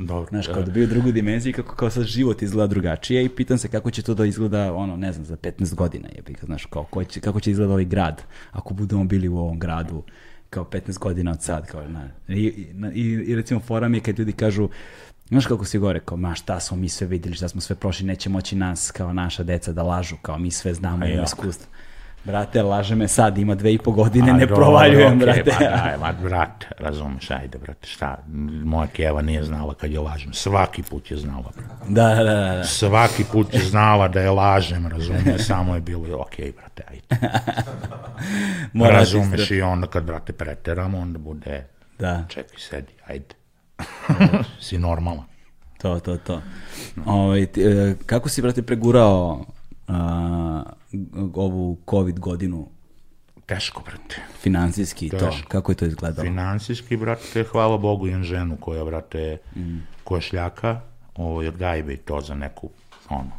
Dobro. 0.08 0.30
Znaš, 0.30 0.48
kao 0.48 0.64
dobiju 0.64 0.88
drugu 0.88 1.12
dimenziju 1.12 1.50
i 1.50 1.54
kako 1.54 1.76
kao 1.76 1.90
sad 1.90 2.04
život 2.04 2.42
izgleda 2.42 2.68
drugačije 2.68 3.26
i 3.26 3.30
pitam 3.30 3.58
se 3.58 3.68
kako 3.68 3.92
će 3.92 4.02
to 4.02 4.14
da 4.14 4.26
izgleda, 4.26 4.74
ono, 4.74 4.98
ne 4.98 5.14
znam, 5.14 5.26
za 5.26 5.38
15 5.38 5.76
godina, 5.76 6.08
je 6.08 6.24
znaš, 6.44 6.66
kao, 6.66 6.84
ko 6.84 7.04
će, 7.04 7.20
kako 7.20 7.40
će 7.40 7.52
izgleda 7.52 7.72
ovaj 7.74 7.86
grad, 7.86 8.22
ako 8.52 8.74
budemo 8.74 9.04
bili 9.04 9.28
u 9.28 9.38
ovom 9.38 9.60
gradu, 9.60 10.04
kao 10.50 10.64
15 10.64 11.00
godina 11.00 11.32
od 11.32 11.42
sad, 11.42 11.68
kao, 11.68 11.88
na, 11.88 12.10
i, 12.28 12.34
i, 12.34 12.68
i, 12.94 13.02
i 13.02 13.36
recimo 13.36 13.60
fora 13.60 13.88
mi 13.88 13.98
je 13.98 14.02
kad 14.02 14.20
ljudi 14.20 14.32
kažu, 14.32 14.70
Znaš 15.30 15.46
kako 15.46 15.66
si 15.66 15.80
gore, 15.80 16.00
kao, 16.00 16.18
ma 16.18 16.36
šta 16.36 16.60
smo 16.60 16.78
mi 16.78 16.90
sve 16.90 17.08
videli, 17.08 17.36
šta 17.36 17.48
smo 17.48 17.62
sve 17.62 17.76
prošli, 17.76 18.06
neće 18.06 18.30
moći 18.30 18.56
nas, 18.56 18.92
kao 18.92 19.14
naša 19.14 19.44
deca 19.44 19.72
da 19.74 19.84
lažu, 19.84 20.16
kao 20.22 20.38
mi 20.40 20.52
sve 20.52 20.74
znamo, 20.74 21.06
imamo 21.06 21.22
ja. 21.22 21.24
iskustvo. 21.24 21.68
Brate, 22.26 22.62
laže 22.62 22.96
me 22.96 23.08
sad, 23.08 23.38
ima 23.38 23.56
dve 23.56 23.74
i 23.74 23.78
po 23.78 23.92
godine, 23.92 24.32
A, 24.32 24.34
ne 24.34 24.40
dobro, 24.46 24.56
provaljujem, 24.56 25.18
okej, 25.18 25.26
brate. 25.44 25.52
Ma 25.52 25.78
daj, 25.78 25.98
ma 25.98 26.14
brate, 26.24 26.68
razumeš, 26.80 27.32
ajde, 27.32 27.58
brate, 27.58 27.88
šta, 27.88 28.18
moja 28.64 28.88
Keva 28.88 29.22
nije 29.22 29.44
znala 29.44 29.74
kad 29.74 29.92
je 29.92 30.00
lažem, 30.00 30.34
svaki 30.34 30.84
put 30.84 31.12
je 31.12 31.18
znala, 31.18 31.44
brate. 31.56 31.94
Da, 31.94 32.16
da, 32.16 32.24
da, 32.24 32.56
da. 32.56 32.64
Svaki 32.64 33.24
put 33.32 33.54
je 33.54 33.60
znala 33.60 34.08
da 34.08 34.22
je 34.22 34.30
lažem, 34.30 34.88
razumeš, 34.88 35.42
samo 35.48 35.76
je 35.76 35.82
bilo, 35.82 36.22
okej, 36.22 36.52
brate, 36.52 36.84
ajde. 36.90 37.28
Mora 38.74 38.92
razumeš 38.92 39.52
i 39.52 39.62
onda 39.62 39.88
kad, 39.88 40.04
brate, 40.04 40.34
preteramo, 40.34 40.98
onda 41.00 41.20
bude, 41.20 41.68
Da. 42.00 42.26
čekaj, 42.30 42.58
sedi, 42.58 42.94
ajde. 43.08 43.36
si 44.66 44.78
normalan. 44.78 45.26
To, 45.82 46.00
to, 46.00 46.18
to. 46.18 46.42
Ovaj, 47.06 47.46
ti, 47.46 47.62
e, 47.64 47.96
kako 48.06 48.30
si, 48.30 48.42
brate, 48.42 48.62
pregurao 48.62 49.46
a, 49.88 50.64
ovu 51.36 51.78
COVID 51.90 52.20
godinu 52.20 52.68
Teško, 53.46 53.82
brate. 53.86 54.22
finansijski 54.40 55.06
i 55.06 55.10
to? 55.10 55.18
Teško. 55.18 55.48
Kako 55.48 55.72
je 55.72 55.76
to 55.76 55.86
izgledalo? 55.86 56.26
Finansijski, 56.26 56.98
brate, 56.98 57.44
hvala 57.44 57.78
Bogu 57.78 58.08
imam 58.08 58.24
ženu 58.24 58.58
koja, 58.58 58.86
brate, 58.86 59.38
koja 60.04 60.22
šljaka, 60.22 60.82
ovaj, 61.16 61.48
od 61.48 61.58
gajbe 61.58 61.94
i 61.94 61.98
to 61.98 62.22
za 62.22 62.36
neku, 62.36 62.70
ono, 63.10 63.32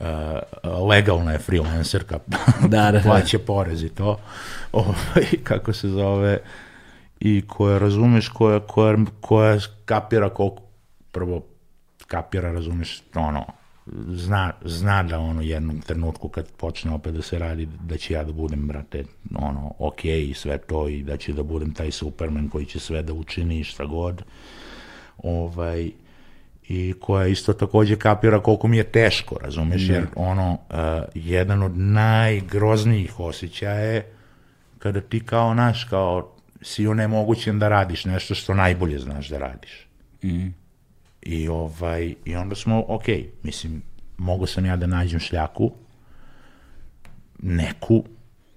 uh, 0.00 0.88
legalna 0.88 1.32
je 1.32 1.38
freelancerka, 1.38 2.18
Da, 2.68 2.68
da, 2.68 2.92
da. 2.92 3.00
plaća 3.00 3.38
porez 3.38 3.82
i 3.82 3.88
to, 3.88 4.18
ovaj, 4.72 5.26
kako 5.44 5.72
se 5.72 5.88
zove, 5.88 6.38
i 7.20 7.42
koja, 7.48 7.78
razumeš, 7.78 8.28
koja, 8.28 8.60
koja, 8.60 8.96
koja 9.20 9.58
kapira 9.84 10.28
koliko, 10.28 10.62
prvo, 11.12 11.44
kapira, 12.06 12.52
razumeš, 12.52 13.02
ono, 13.14 13.46
zna, 14.08 14.52
zna 14.64 15.02
da 15.02 15.18
ono 15.18 15.42
jednom 15.42 15.80
trenutku 15.80 16.28
kad 16.28 16.52
počne 16.56 16.90
opet 16.94 17.14
da 17.14 17.22
se 17.22 17.38
radi 17.38 17.68
da 17.80 17.96
će 17.96 18.14
ja 18.14 18.24
da 18.24 18.32
budem 18.32 18.66
brate 18.66 19.04
ono 19.34 19.74
ok 19.78 20.04
i 20.04 20.34
sve 20.34 20.58
to 20.58 20.88
i 20.88 21.02
da 21.02 21.16
će 21.16 21.32
da 21.32 21.42
budem 21.42 21.74
taj 21.74 21.90
superman 21.90 22.48
koji 22.48 22.66
će 22.66 22.80
sve 22.80 23.02
da 23.02 23.12
učini 23.12 23.60
i 23.60 23.64
šta 23.64 23.84
god. 23.84 24.22
Ovaj 25.18 25.90
i 26.68 26.94
koja 27.00 27.26
isto 27.26 27.52
takođe 27.52 27.96
kapira 27.96 28.40
koliko 28.40 28.68
mi 28.68 28.76
je 28.76 28.84
teško, 28.84 29.36
razumeš, 29.40 29.88
jer 29.88 30.06
ono, 30.16 30.52
uh, 30.52 30.76
jedan 31.14 31.62
od 31.62 31.78
najgroznijih 31.78 33.20
osjećaja 33.20 33.74
je 33.74 34.12
kada 34.78 35.00
ti 35.00 35.20
kao 35.20 35.54
naš, 35.54 35.84
kao 35.84 36.32
si 36.62 36.86
onemogućen 36.86 37.58
da 37.58 37.68
radiš 37.68 38.04
nešto 38.04 38.34
što 38.34 38.54
najbolje 38.54 38.98
znaš 38.98 39.28
da 39.28 39.38
radiš. 39.38 39.86
I, 41.22 41.48
ovaj, 41.48 42.14
I 42.24 42.36
onda 42.36 42.54
smo, 42.54 42.84
ok, 42.88 43.04
mislim, 43.42 43.82
mogu 44.18 44.46
sam 44.46 44.66
ja 44.66 44.76
da 44.76 44.86
nađem 44.86 45.20
šljaku, 45.20 45.72
neku, 47.42 48.04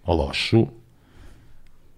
lošu, 0.07 0.67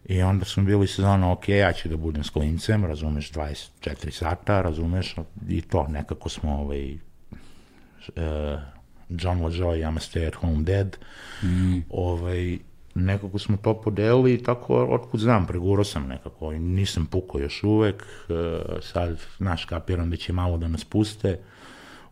i 0.06 0.22
onda 0.22 0.46
smo 0.46 0.64
bili 0.64 0.88
sezona, 0.88 1.32
ok, 1.32 1.50
ja 1.50 1.74
ću 1.74 1.90
da 1.90 1.98
budem 1.98 2.24
s 2.24 2.30
klincem, 2.30 2.86
razumeš, 2.86 3.32
24 3.32 4.12
sata, 4.12 4.62
razumeš, 4.62 5.16
i 5.50 5.62
to, 5.62 5.88
nekako 5.88 6.30
smo, 6.30 6.52
ovaj, 6.52 6.94
uh, 6.94 7.00
John 9.10 9.42
LaJoy, 9.42 9.84
I'm 9.84 9.98
a 9.98 10.00
stay 10.00 10.28
at 10.28 10.36
home 10.36 10.64
dad, 10.64 10.98
ovaj, 11.90 12.60
nekako 12.98 13.40
smo 13.40 13.58
to 13.58 13.82
podelili 13.82 14.34
i 14.34 14.44
tako, 14.44 14.86
otkud 14.86 15.20
znam, 15.20 15.48
pregurao 15.48 15.84
sam 15.84 16.08
nekako, 16.08 16.54
i 16.54 16.60
nisam 16.60 17.06
pukao 17.06 17.42
još 17.42 17.64
uvek, 17.64 18.04
e, 18.30 18.34
sad, 18.82 19.20
znaš, 19.38 19.66
kapiram 19.66 20.10
da 20.10 20.16
će 20.16 20.34
malo 20.34 20.58
da 20.58 20.68
nas 20.68 20.84
puste, 20.84 21.40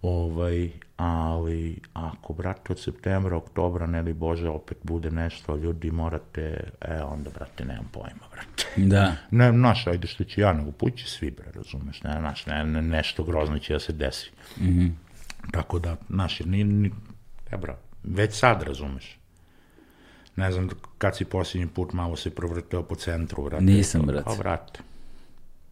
ovaj, 0.02 0.70
ali 0.98 1.80
ako, 1.94 2.34
brate, 2.34 2.74
od 2.74 2.80
septembra, 2.80 3.38
oktobra, 3.38 3.88
ne 3.88 4.02
li 4.02 4.14
Bože, 4.14 4.49
opet 4.49 4.78
bude 4.84 5.12
nešto, 5.12 5.56
ljudi 5.56 5.91
morate, 5.91 6.60
e, 6.82 7.03
onda, 7.03 7.30
brate, 7.30 7.66
nemam 7.66 7.90
pojma, 7.91 8.26
brate. 8.32 8.66
Da. 8.95 9.16
Ne, 9.32 9.52
znaš, 9.52 9.88
ajde 9.88 10.07
što 10.07 10.24
ću 10.24 10.41
ja, 10.41 10.53
nego 10.53 10.72
pući 10.72 11.10
svi, 11.10 11.32
bre, 11.32 11.45
razumeš, 11.56 12.03
ne, 12.03 12.16
znaš, 12.20 12.45
ne, 12.45 12.66
ne, 12.66 12.82
nešto 12.82 13.24
grozno 13.24 13.60
će 13.60 13.74
da 13.74 13.80
se 13.80 13.94
desi. 13.94 14.32
Tako 15.52 15.80
da, 15.80 15.95
jer 16.40 16.48
ni, 16.48 16.64
ni, 16.64 16.91
e, 17.52 17.57
bra, 17.57 17.78
već 18.03 18.34
sad 18.34 18.64
razumeš. 18.64 19.18
Ne 20.36 20.52
znam 20.52 20.70
kad 20.98 21.18
si 21.18 21.26
posljednji 21.26 21.68
put 21.68 21.94
malo 21.94 22.16
se 22.16 22.30
provrteo 22.30 22.84
po 22.84 22.95
centru, 22.95 23.44
brate. 23.44 23.64
Nisam, 23.64 24.02
brate. 24.02 24.24
Pa, 24.26 24.36
brate, 24.36 24.80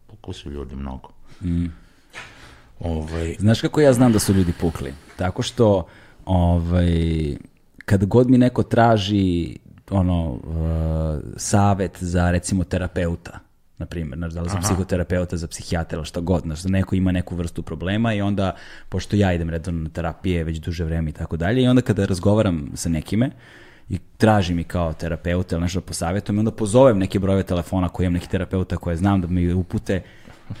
puku 0.06 0.32
su 0.32 0.50
ljudi 0.50 0.76
mnogo. 0.76 1.08
Mm. 1.42 1.66
Ovaj, 2.80 3.36
Znaš 3.38 3.60
kako 3.60 3.80
ja 3.80 3.92
znam 3.92 4.12
da 4.12 4.18
su 4.18 4.32
ljudi 4.32 4.52
pukli? 4.60 4.94
Tako 5.16 5.42
što 5.42 5.86
ovaj, 6.24 7.36
kad 7.84 8.04
god 8.04 8.30
mi 8.30 8.38
neko 8.38 8.62
traži 8.62 9.56
ono, 9.90 10.30
uh, 10.30 10.40
savet 11.36 11.96
za 12.00 12.30
recimo 12.30 12.64
terapeuta, 12.64 13.38
na 13.78 13.86
primjer, 13.86 14.18
znaš, 14.18 14.32
da 14.32 14.40
li 14.40 14.48
za 14.48 14.60
psihoterapeuta, 14.60 15.36
za 15.36 15.46
psihijatra 15.46 15.96
ili 15.96 16.06
šta 16.06 16.20
god, 16.20 16.42
znaš, 16.42 16.62
da 16.62 16.68
neko 16.68 16.94
ima 16.94 17.12
neku 17.12 17.34
vrstu 17.34 17.62
problema 17.62 18.14
i 18.14 18.20
onda, 18.20 18.56
pošto 18.88 19.16
ja 19.16 19.32
idem 19.32 19.50
redovno 19.50 19.82
na 19.82 19.88
terapije 19.88 20.44
već 20.44 20.58
duže 20.58 20.84
vreme 20.84 21.10
i 21.10 21.12
tako 21.12 21.36
dalje, 21.36 21.62
i 21.62 21.66
onda 21.66 21.82
kada 21.82 22.04
razgovaram 22.04 22.70
sa 22.74 22.88
nekime 22.88 23.30
i 23.88 23.98
traži 24.16 24.54
mi 24.54 24.64
kao 24.64 24.92
terapeuta 24.92 25.56
ili 25.56 25.62
nešto 25.62 25.80
da 25.80 25.86
posavjetujem, 25.86 26.36
i 26.36 26.38
onda 26.38 26.50
pozovem 26.50 26.98
neke 26.98 27.18
brojeve 27.18 27.42
telefona 27.42 27.88
koji 27.88 28.04
imam 28.04 28.14
neki 28.14 28.28
terapeuta 28.28 28.76
koje 28.76 28.96
znam 28.96 29.20
da 29.20 29.26
mi 29.26 29.52
upute, 29.52 30.02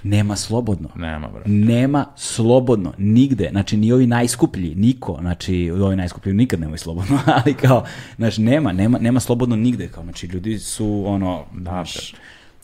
nema 0.02 0.36
slobodno. 0.36 0.88
nema, 0.94 1.28
brate. 1.28 1.50
Nema 1.50 2.06
slobodno, 2.16 2.92
nigde, 2.98 3.48
znači 3.50 3.76
ni 3.76 3.92
ovi 3.92 4.06
najskuplji, 4.06 4.74
niko, 4.74 5.16
znači 5.20 5.70
ovi 5.70 5.96
najskuplji 5.96 6.32
nikad 6.32 6.60
nemaju 6.60 6.78
slobodno, 6.78 7.18
ali 7.44 7.54
kao, 7.54 7.84
znači 8.16 8.42
nema, 8.42 8.72
nema, 8.72 8.98
nema 8.98 9.20
slobodno 9.20 9.56
nigde, 9.56 9.88
kao, 9.88 10.02
znači 10.02 10.26
ljudi 10.26 10.58
su 10.58 11.04
ono, 11.06 11.44
znaš, 11.60 12.14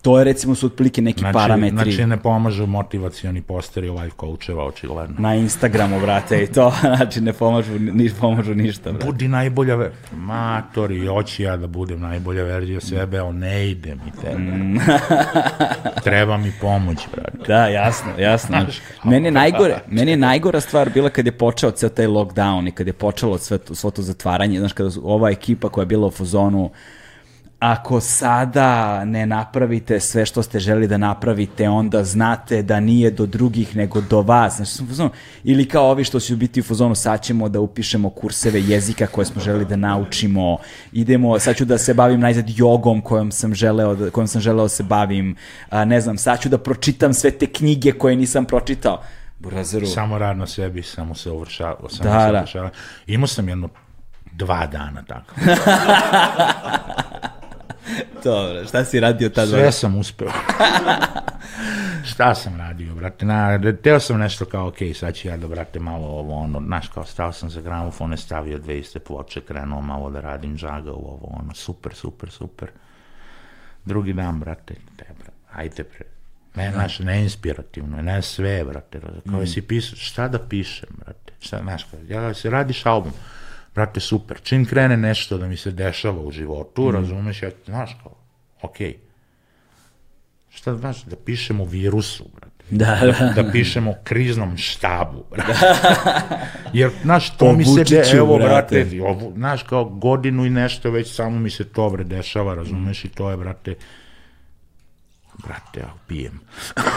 To 0.03 0.19
je 0.19 0.25
recimo 0.25 0.55
su 0.55 0.67
otprilike 0.67 1.03
neki 1.03 1.21
Znači, 1.21 1.33
parametri 1.33 1.93
znači 1.93 2.07
ne 2.07 2.17
pomažu 2.17 2.67
motivacioni 2.67 3.43
posteri 3.43 3.91
life 3.91 4.17
coacheva, 4.21 4.65
očigledno. 4.65 5.17
na 5.19 5.35
Instagramu, 5.35 6.01
brate, 6.01 6.43
i 6.43 6.47
to, 6.47 6.73
znači 6.97 7.21
ne 7.21 7.33
pomažu, 7.33 7.79
ni 7.79 8.11
pomažu 8.21 8.55
ništa, 8.55 8.93
brate. 8.93 9.07
Budi 9.07 9.29
najbolja 9.29 9.75
ver... 9.75 9.91
Matori, 10.17 11.07
hoću 11.07 11.43
ja 11.43 11.57
da 11.57 11.67
budem 11.67 12.01
najbolja 12.01 12.43
verzija 12.43 12.81
sebe, 12.81 13.19
ali 13.19 13.35
ne 13.35 13.71
ide 13.71 13.95
mi 13.95 14.13
tebe. 14.23 14.39
Mm. 14.39 14.79
Treba 16.05 16.37
mi 16.37 16.53
pomoć, 16.61 16.99
brate. 17.13 17.39
Da, 17.47 17.67
jasno, 17.67 18.11
jasno. 18.19 18.67
meni 19.05 19.27
je 19.27 19.33
najgore, 19.33 19.79
meni 19.89 20.11
je 20.11 20.17
najgora 20.17 20.61
stvar 20.61 20.91
bila 20.91 21.11
kad 21.11 21.27
je 21.27 21.33
počeo 21.33 21.71
ceo 21.71 21.89
taj 21.89 22.07
lockdown 22.07 22.69
i 22.69 22.73
kad 22.73 22.87
je 22.87 22.93
počelo 22.93 23.39
sve 23.39 23.59
to, 23.59 23.75
svo 23.75 23.91
to 23.91 24.03
zatvaranje, 24.03 24.59
znaš, 24.59 24.73
kada 24.73 24.91
ova 25.03 25.31
ekipa 25.31 25.69
koja 25.69 25.83
je 25.83 25.87
bila 25.87 26.07
u 26.07 26.11
fazonu, 26.11 26.71
ako 27.61 28.01
sada 28.01 29.05
ne 29.05 29.27
napravite 29.27 30.01
sve 30.01 30.27
što 30.27 30.43
ste 30.43 30.59
želi 30.59 30.89
da 30.89 30.99
napravite, 30.99 31.69
onda 31.69 32.05
znate 32.05 32.63
da 32.63 32.81
nije 32.81 33.11
do 33.11 33.27
drugih 33.27 33.77
nego 33.77 34.01
do 34.01 34.23
vas. 34.23 34.57
Znači, 34.57 34.71
sam 34.71 34.87
u 34.87 34.89
fazonu, 34.89 35.11
ili 35.45 35.69
kao 35.69 35.91
ovi 35.91 36.05
što 36.05 36.21
su 36.21 36.37
biti 36.37 36.61
u 36.61 36.63
fazonu, 36.63 36.95
sad 36.95 37.23
ćemo 37.23 37.49
da 37.49 37.61
upišemo 37.61 38.11
kurseve 38.11 38.63
jezika 38.63 39.07
koje 39.07 39.25
smo 39.25 39.43
želi 39.43 39.65
da 39.65 39.77
naučimo, 39.77 40.59
idemo, 40.93 41.39
sad 41.39 41.57
ću 41.57 41.65
da 41.65 41.79
se 41.79 41.95
bavim 41.95 42.21
najzad 42.21 42.45
jogom 42.49 43.01
kojom 43.01 43.33
sam 43.33 43.55
želeo 43.55 43.95
da, 43.95 44.11
kojom 44.11 44.29
sam 44.29 44.41
želeo 44.41 44.65
da 44.65 44.69
se 44.69 44.83
bavim, 44.83 45.37
a, 45.71 45.85
ne 45.85 46.01
znam, 46.01 46.19
sad 46.19 46.41
ću 46.41 46.49
da 46.49 46.59
pročitam 46.59 47.15
sve 47.15 47.31
te 47.31 47.47
knjige 47.47 47.93
koje 47.93 48.17
nisam 48.17 48.45
pročitao. 48.45 49.03
Burazeru, 49.39 49.87
Samo 49.87 50.19
rad 50.19 50.37
na 50.37 50.47
sebi, 50.47 50.83
samo 50.83 51.15
se 51.15 51.31
uvršava. 51.31 51.89
Samo 51.89 52.11
Da, 52.11 52.47
se 52.47 52.59
da. 52.59 52.71
Imao 53.07 53.27
sam 53.27 53.49
jedno 53.49 53.69
dva 54.33 54.67
dana 54.67 55.03
tako. 55.03 55.35
dobro, 58.25 58.65
šta 58.67 58.85
si 58.85 59.01
radio 59.01 59.29
tad? 59.29 59.49
Sve 59.49 59.73
sam 59.73 59.99
uspeo. 59.99 60.29
Šta 62.05 62.35
sam 62.35 62.57
radio, 62.57 62.95
brate? 62.95 63.27
Na, 63.27 63.59
teo 63.83 64.01
sam 64.01 64.19
nešto 64.19 64.45
kao, 64.45 64.69
ok, 64.69 64.77
sad 64.95 65.15
ću 65.15 65.29
ja 65.29 65.37
da, 65.37 65.49
brate, 65.49 65.81
malo 65.81 66.07
ovo, 66.07 66.35
ono, 66.35 66.61
znaš, 66.61 66.89
kao, 66.89 67.05
stao 67.05 67.33
sam 67.33 67.51
za 67.51 67.61
gramofone, 67.61 68.17
stavio 68.17 68.59
dve 68.59 68.79
iste 68.79 68.99
ploče, 68.99 69.41
krenuo 69.41 69.81
malo 69.81 70.11
da 70.11 70.21
radim 70.21 70.57
džaga 70.57 70.93
u 70.93 71.09
ovo, 71.09 71.37
ono, 71.41 71.55
super, 71.55 71.95
super, 71.95 72.31
super. 72.31 72.71
Drugi 73.85 74.13
dan, 74.13 74.41
brate, 74.41 74.75
te, 74.97 75.05
brate, 75.19 75.33
ajde, 75.53 75.83
bre. 75.83 76.07
Ne, 76.55 76.73
znaš, 76.73 76.99
ne 76.99 77.23
inspirativno, 77.23 78.03
ne 78.03 78.23
sve, 78.23 78.65
brate, 78.65 79.01
kao 79.31 79.47
si 79.47 79.63
pisao, 79.63 79.97
šta 79.97 80.29
da 80.29 80.39
pišem, 80.39 80.89
brate, 81.05 81.33
šta, 81.41 81.61
znaš, 81.63 81.85
kao, 81.85 82.01
ja, 82.09 82.35
se 82.35 82.51
radiš 82.51 82.87
album, 82.87 83.13
brate, 83.81 84.01
super, 84.01 84.41
čim 84.43 84.65
krene 84.67 84.97
nešto 84.97 85.39
da 85.39 85.49
mi 85.49 85.57
se 85.57 85.71
dešava 85.71 86.21
u 86.21 86.31
životu, 86.31 86.91
razumeš, 86.91 87.43
ja, 87.43 87.51
znaš, 87.65 87.97
kao, 88.03 88.13
okej, 88.63 88.97
šta 90.49 90.75
znaš, 90.77 91.05
da 91.05 91.17
pišemo 91.17 91.65
virusu, 91.65 92.25
brate. 92.35 92.65
Da, 92.71 92.99
da. 93.21 93.43
Da 93.43 93.51
pišemo 93.53 93.95
kriznom 94.05 94.57
štabu, 94.57 95.25
brate. 95.31 95.53
Jer, 96.79 96.91
znaš, 97.03 97.37
to 97.37 97.53
mi 97.53 97.65
se, 97.65 97.85
de, 97.85 98.03
evo, 98.13 98.39
brate. 98.39 98.85
brate, 98.85 99.03
ovo, 99.03 99.33
znaš, 99.37 99.63
kao 99.63 99.85
godinu 99.85 100.47
i 100.47 100.51
nešto, 100.51 100.91
već 100.91 101.15
samo 101.15 101.39
mi 101.39 101.51
se 101.51 101.65
to, 101.65 101.91
bre, 101.91 102.05
dešava, 102.05 102.55
razumeš, 102.55 103.05
i 103.05 103.09
to 103.09 103.31
je, 103.31 103.37
brate, 103.37 103.75
brate, 105.47 105.81
ja 105.81 105.93
pijem. 106.07 106.41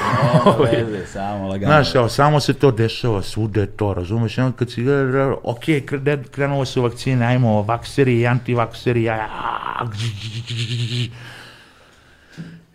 Veze, 0.71 1.05
samo 1.07 1.47
lagano. 1.47 1.73
Znaš, 1.73 1.95
evo, 1.95 2.09
samo 2.09 2.39
se 2.39 2.53
to 2.53 2.71
dešava, 2.71 3.21
svuda 3.21 3.61
je 3.61 3.67
to, 3.67 3.93
razumeš, 3.93 4.37
onda 4.37 4.57
kad 4.57 4.71
si 4.71 4.83
gleda, 4.83 5.35
ok, 5.43 5.65
kre- 5.65 6.29
krenule 6.29 6.65
su 6.65 6.81
vakcine, 6.81 7.25
ajmo, 7.25 7.61
vakseri 7.61 8.19
i 8.19 8.27
antivakseri, 8.27 9.09
a, 9.09 9.15
a, 9.15 9.85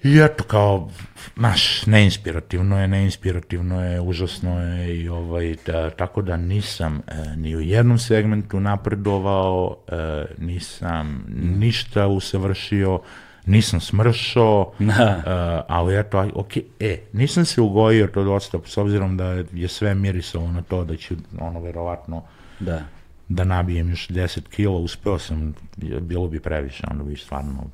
I 0.03 0.19
eto, 0.19 0.45
kao, 0.45 0.90
znaš, 1.36 1.86
neinspirativno 1.86 2.81
je, 2.81 2.89
neinspirativno 2.89 3.85
je, 3.85 4.01
užasno 4.01 4.61
je 4.61 5.01
i 5.01 5.09
ovaj, 5.09 5.57
da, 5.66 5.90
tako 5.90 6.23
da 6.23 6.36
nisam 6.36 7.03
e, 7.07 7.36
ni 7.36 7.57
u 7.57 7.61
jednom 7.61 7.99
segmentu 7.99 8.61
napredovao, 8.61 9.77
e, 9.89 10.24
nisam 10.39 11.24
ništa 11.59 12.07
usavršio, 12.07 13.01
nisam 13.49 13.81
smršao, 13.81 14.73
e, 14.81 14.85
ali 15.69 15.99
eto, 15.99 16.19
aj, 16.19 16.31
ok, 16.35 16.51
e, 16.81 16.99
nisam 17.12 17.45
se 17.45 17.61
ugojio 17.61 18.07
to 18.07 18.25
dosta, 18.25 18.59
s 18.65 18.77
obzirom 18.77 19.16
da 19.16 19.25
je 19.53 19.69
sve 19.69 19.95
mirisalo 19.95 20.49
na 20.49 20.62
to 20.62 20.85
da 20.85 20.97
ću, 20.97 21.15
ono, 21.41 21.61
verovatno, 21.61 22.23
Da. 22.61 22.83
da 23.29 23.45
nabijem 23.45 23.91
još 23.91 24.09
10 24.09 24.41
kila, 24.41 24.77
uspeo 24.77 25.19
sam, 25.19 25.55
bilo 26.01 26.29
bi 26.29 26.41
previše, 26.41 26.83
onda 26.91 27.05
bi 27.05 27.16
stvarno, 27.16 27.65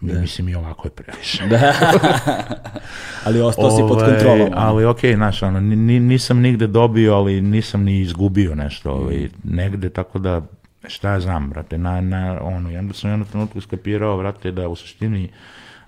mislim 0.00 0.48
i 0.48 0.54
ovako 0.54 0.88
je 0.88 0.92
previše. 0.92 1.42
Ali 3.24 3.40
ostao 3.40 3.70
si 3.70 3.82
pod 3.82 3.90
Ovaj, 3.92 4.10
kontrolom. 4.10 4.48
Ali 4.54 4.84
okej, 4.84 5.14
znaš, 5.14 5.42
ono, 5.42 5.60
ni- 5.60 5.76
ni- 5.76 6.00
nisam 6.00 6.40
nigde 6.40 6.66
dobio, 6.66 7.14
ali 7.14 7.40
nisam 7.40 7.82
ni 7.82 8.00
izgubio 8.00 8.54
nešto, 8.54 8.92
ovaj, 8.92 9.28
negde, 9.44 9.90
tako 9.90 10.18
da, 10.18 10.42
šta 10.88 11.10
ja 11.10 11.20
znam, 11.20 11.50
brate, 11.50 11.78
na, 11.78 12.00
na, 12.00 12.38
ono, 12.42 12.70
i 12.70 12.76
onda 12.76 12.94
sam 12.94 13.10
u 13.10 13.12
jednom 13.12 13.28
trenutku 13.28 13.60
skapirao, 13.60 14.18
brate, 14.18 14.50
da 14.50 14.68
u 14.68 14.76
suštini 14.76 15.28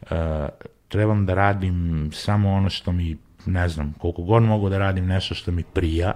uh, 0.03 0.09
trebam 0.89 1.27
da 1.27 1.35
radim 1.35 2.11
samo 2.15 2.53
ono 2.53 2.71
što 2.71 2.93
mi, 2.93 3.17
ne 3.47 3.69
znam, 3.69 3.95
koliko 3.99 4.23
god 4.23 4.43
mogu 4.43 4.69
da 4.69 4.79
radim 4.79 5.07
nešto 5.07 5.35
što 5.35 5.53
mi 5.53 5.63
prija, 5.63 6.13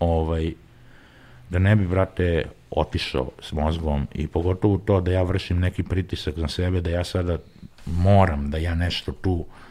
ovaj, 0.00 0.52
da 1.50 1.58
ne 1.58 1.76
bi, 1.76 1.86
brate, 1.86 2.44
otišao 2.70 3.30
s 3.40 3.52
mozgom 3.52 4.06
i 4.14 4.26
pogotovo 4.26 4.78
to 4.78 5.00
da 5.00 5.12
ja 5.12 5.22
vršim 5.22 5.58
neki 5.60 5.82
pritisak 5.82 6.36
na 6.36 6.48
sebe, 6.48 6.80
da 6.80 6.90
ja 6.90 7.04
sada 7.04 7.38
moram 7.86 8.50
da 8.50 8.58
ja 8.58 8.74
nešto 8.74 9.12
tu 9.12 9.44
e, 9.44 9.61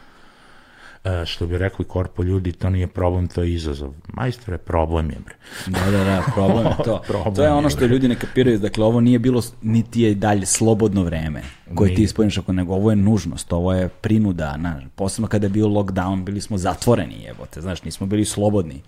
što 1.26 1.46
bi 1.46 1.58
rekli 1.58 1.84
korpo 1.84 2.22
ljudi, 2.22 2.52
to 2.52 2.70
nije 2.70 2.86
problem, 2.86 3.28
to 3.28 3.42
je 3.42 3.54
izazov. 3.54 3.92
Majstore, 4.08 4.58
problem 4.58 5.10
je, 5.10 5.16
bre. 5.24 5.34
Da, 5.66 5.90
da, 5.90 6.04
da, 6.04 6.22
problem 6.34 6.66
je 6.66 6.76
to. 6.84 7.02
Problem 7.06 7.34
to 7.34 7.42
je 7.42 7.46
je, 7.46 7.52
ono 7.52 7.70
što 7.70 7.78
bre. 7.78 7.88
ljudi 7.88 8.08
ne 8.08 8.14
kapiraju, 8.14 8.58
dakle 8.58 8.84
ovo 8.84 9.00
nije 9.00 9.18
bilo, 9.18 9.42
niti 9.62 10.00
je 10.02 10.14
dalje 10.14 10.46
slobodno 10.46 11.02
vreme 11.02 11.42
koje 11.74 11.88
ti 11.88 11.94
Nije. 11.94 12.04
ispuniš 12.04 12.38
ako 12.38 12.52
nego 12.52 12.74
ovo 12.74 12.90
je 12.90 12.96
nužnost, 12.96 13.52
ovo 13.52 13.72
je 13.72 13.88
prinuda, 13.88 14.56
na, 14.56 14.80
posebno 14.94 15.28
kada 15.28 15.46
je 15.46 15.50
bio 15.50 15.66
lockdown, 15.66 16.24
bili 16.24 16.40
smo 16.40 16.58
zatvoreni, 16.58 17.22
jebote, 17.22 17.60
znaš, 17.60 17.82
nismo 17.82 18.06
bili 18.06 18.24
slobodni. 18.24 18.82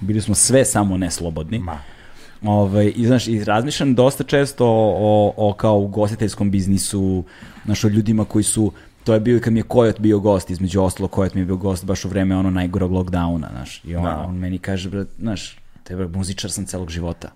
Bili 0.00 0.20
smo 0.20 0.34
sve 0.34 0.64
samo 0.64 0.96
ne 0.96 1.10
slobodni. 1.10 1.58
Ma. 1.58 1.78
Ovaj, 2.42 2.92
I 2.96 3.06
znaš, 3.06 3.28
i 3.28 3.44
razmišljam 3.44 3.94
dosta 3.94 4.24
često 4.24 4.66
o, 4.66 5.32
o, 5.36 5.48
o 5.48 5.52
kao 5.52 5.78
ugostiteljskom 5.78 6.50
biznisu, 6.50 7.24
znaš, 7.64 7.84
o 7.84 7.88
ljudima 7.88 8.24
koji 8.24 8.42
su, 8.42 8.72
to 9.06 9.14
je 9.14 9.20
bio 9.20 9.36
i 9.36 9.40
kad 9.40 9.52
mi 9.52 9.58
je 9.58 9.64
Kojot 9.64 10.00
bio 10.00 10.18
gost, 10.20 10.50
između 10.50 10.82
ostalo 10.82 11.08
Kojot 11.08 11.34
mi 11.34 11.40
je 11.40 11.44
bio 11.44 11.56
gost 11.56 11.84
baš 11.84 12.04
u 12.04 12.08
vreme 12.08 12.36
ono 12.36 12.50
najgorog 12.50 12.90
lockdowna, 12.92 13.50
znaš, 13.50 13.84
i 13.84 13.96
on, 13.96 14.04
Da. 14.04 14.16
on 14.18 14.36
meni 14.36 14.58
kaže, 14.58 14.90
brat, 14.90 15.08
znaš, 15.18 15.58
te 15.82 15.96
brat, 15.96 16.10
muzičar 16.10 16.50
sam 16.50 16.64
celog 16.66 16.90
života. 16.90 17.28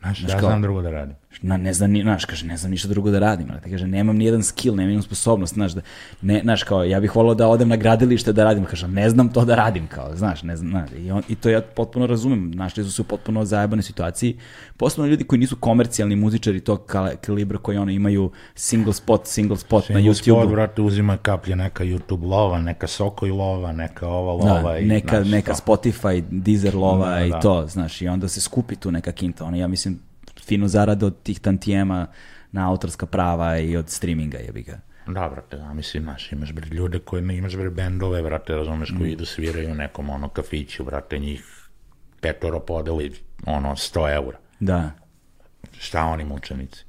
Znaš, 0.00 0.20
Znaš 0.20 0.32
ja 0.32 0.38
kao- 0.38 0.48
znam 0.48 0.62
drugo 0.62 0.82
da 0.82 0.90
radim. 0.90 1.16
Na, 1.42 1.56
ne 1.56 1.72
znam, 1.72 1.90
ni, 1.90 2.02
znaš, 2.02 2.24
kaže, 2.24 2.46
ne 2.46 2.56
znam 2.56 2.70
ništa 2.70 2.88
drugo 2.88 3.10
da 3.10 3.18
radim, 3.18 3.46
ali 3.50 3.60
kaže, 3.62 3.86
nemam 3.86 4.16
ni 4.16 4.24
jedan 4.24 4.42
skill, 4.42 4.74
nemam 4.76 5.02
sposobnost, 5.02 5.54
znaš, 5.54 5.72
da, 5.72 5.80
ne, 6.22 6.40
znaš, 6.40 6.62
kao, 6.62 6.84
ja 6.84 7.00
bih 7.00 7.16
volao 7.16 7.34
da 7.34 7.48
odem 7.48 7.68
na 7.68 7.76
gradilište 7.76 8.32
da 8.32 8.44
radim, 8.44 8.64
kaže, 8.64 8.88
ne 8.88 9.10
znam 9.10 9.28
to 9.28 9.44
da 9.44 9.54
radim, 9.54 9.86
kao, 9.86 10.16
znaš, 10.16 10.42
ne 10.42 10.56
znam, 10.56 10.70
znaš, 10.70 10.90
i, 10.98 11.10
on, 11.10 11.22
i 11.28 11.34
to 11.34 11.48
ja 11.50 11.60
potpuno 11.62 12.06
razumem, 12.06 12.50
našli 12.50 12.84
su 12.84 12.92
se 12.92 13.02
u 13.02 13.04
potpuno 13.04 13.44
zajebane 13.44 13.82
situaciji, 13.82 14.36
posebno 14.76 15.06
ljudi 15.06 15.24
koji 15.24 15.38
nisu 15.38 15.56
komercijalni 15.56 16.16
muzičari 16.16 16.60
tog 16.60 16.86
kal- 16.86 17.16
kalibra 17.16 17.58
koji 17.58 17.78
ono 17.78 17.90
imaju 17.90 18.30
single 18.54 18.92
spot, 18.92 19.26
single 19.26 19.56
spot 19.56 19.88
na 19.88 19.94
Single 19.94 20.14
spot, 20.14 20.26
YouTube-u. 20.26 20.48
brate, 20.48 20.82
uzima 20.82 21.16
kaplje, 21.16 21.56
neka 21.56 21.84
YouTube 21.84 22.24
lova, 22.24 22.58
neka 22.60 22.86
Sokoj 22.86 23.30
lova, 23.30 23.72
neka 23.72 24.08
ova 24.08 24.44
Da, 24.44 24.52
lova. 24.54 24.78
i, 24.78 24.84
neka, 24.86 25.16
znaš, 25.16 25.28
neka 25.28 25.54
to. 25.54 25.60
Spotify, 25.66 26.24
Deezer 26.30 26.74
lova 26.74 27.10
Da, 27.10 27.20
i 27.20 27.30
da. 27.30 27.40
to, 27.40 27.66
znaš, 27.66 28.02
i 28.02 28.08
onda 28.08 28.28
se 28.28 28.40
skupi 28.40 28.76
tu 28.76 28.90
neka 28.90 29.12
kinta. 29.12 29.44
Ono, 29.44 29.56
ja 29.56 29.68
mislim, 29.68 29.98
fino 30.46 30.68
zarade 30.68 31.06
od 31.06 31.22
tih 31.22 31.40
tantijema 31.40 32.06
na 32.52 32.70
autorska 32.70 33.06
prava 33.06 33.58
i 33.58 33.76
od 33.76 33.90
streaminga, 33.90 34.38
jebi 34.38 34.62
ga. 34.62 34.78
Da, 35.06 35.28
brate, 35.28 35.56
da, 35.56 35.72
mislim, 35.74 36.02
znaš, 36.02 36.32
imaš 36.32 36.52
bre 36.52 36.66
ljude 36.66 36.98
koji 36.98 37.22
ne, 37.22 37.36
imaš 37.36 37.56
bre 37.56 37.70
bendove, 37.70 38.22
brate, 38.22 38.54
razumeš, 38.54 38.90
Mm. 38.90 38.98
koji 38.98 39.12
idu 39.12 39.24
sviraju 39.24 39.70
u 39.70 39.74
nekom 39.74 40.10
ono 40.10 40.28
kafiću, 40.28 40.84
brate, 40.84 41.18
njih 41.18 41.68
petoro 42.20 42.60
podeli, 42.60 43.12
ono, 43.46 43.70
100 43.70 44.14
eura. 44.14 44.38
Da. 44.60 44.90
Šta 45.78 46.02
oni 46.04 46.24
mučenici? 46.24 46.84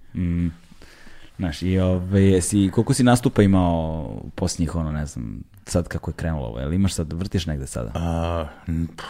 Znaš, 1.38 1.62
i 1.62 1.80
ove, 1.80 2.22
jesi, 2.24 2.70
koliko 2.74 2.94
si 2.94 3.04
nastupa 3.04 3.42
imao 3.42 4.22
posljednjih, 4.36 4.76
ono, 4.76 4.92
ne 4.92 5.06
znam, 5.06 5.40
sad 5.66 5.88
kako 5.88 6.12
je 6.12 6.16
krenulo 6.16 6.46
ovo, 6.48 6.60
jel 6.60 6.74
imaš 6.74 6.94
sad, 6.94 7.14
vrtiš 7.14 7.46
negde 7.46 7.68
sada? 7.68 7.92
A, 7.96 8.46
pff, 8.98 9.08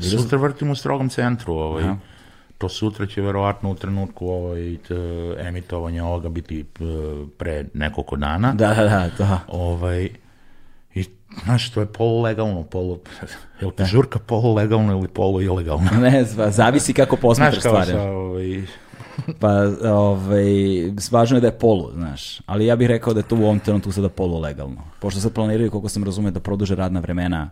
sutra 0.00 0.38
vrtim 0.38 0.70
u 0.70 0.74
strogom 0.74 1.08
centru, 1.08 1.52
ovaj. 1.54 1.84
Aha. 1.84 1.96
To 2.58 2.68
sutra 2.68 3.06
će 3.06 3.22
verovatno 3.22 3.70
u 3.70 3.74
trenutku 3.74 4.28
ovaj, 4.28 4.76
t, 4.88 4.94
emitovanja 5.38 6.04
ovoga 6.04 6.28
biti 6.28 6.64
pre 7.38 7.64
nekoliko 7.74 8.16
dana. 8.16 8.52
Da, 8.52 8.74
da, 8.74 8.84
da, 8.84 9.10
to. 9.16 9.38
Ovaj, 9.48 10.08
I, 10.94 11.04
znaš, 11.44 11.70
to 11.70 11.80
je 11.80 11.86
polulegalno, 11.86 12.62
polu... 12.62 12.98
Je 13.60 13.66
li 13.66 13.72
ti 13.72 13.84
žurka 13.84 14.18
polulegalno 14.18 14.92
ili 14.92 15.08
polu 15.08 15.42
ilegalno? 15.42 15.90
Ne, 16.00 16.24
zva, 16.24 16.50
zavisi 16.50 16.92
kako 16.92 17.16
Znaš 17.16 17.22
posmetraš 17.22 17.62
kao 17.62 17.72
stvari. 17.72 17.90
sa, 17.90 18.02
ovaj, 18.02 18.62
Pa, 19.40 19.48
ovaj, 19.90 20.44
važno 21.10 21.36
je 21.36 21.40
da 21.40 21.46
je 21.46 21.58
polu, 21.58 21.90
znaš. 21.94 22.40
Ali 22.46 22.66
ja 22.66 22.76
bih 22.76 22.88
rekao 22.88 23.14
da 23.14 23.20
je 23.20 23.28
to 23.28 23.36
u 23.36 23.42
ovom 23.42 23.60
trenutku 23.60 23.92
sada 23.92 24.08
polu 24.08 24.40
legalno. 24.40 24.82
Pošto 25.00 25.20
sad 25.20 25.32
planiraju, 25.32 25.70
koliko 25.70 25.88
sam 25.88 26.04
razumio, 26.04 26.30
da 26.30 26.40
produže 26.40 26.74
radna 26.74 27.00
vremena 27.00 27.50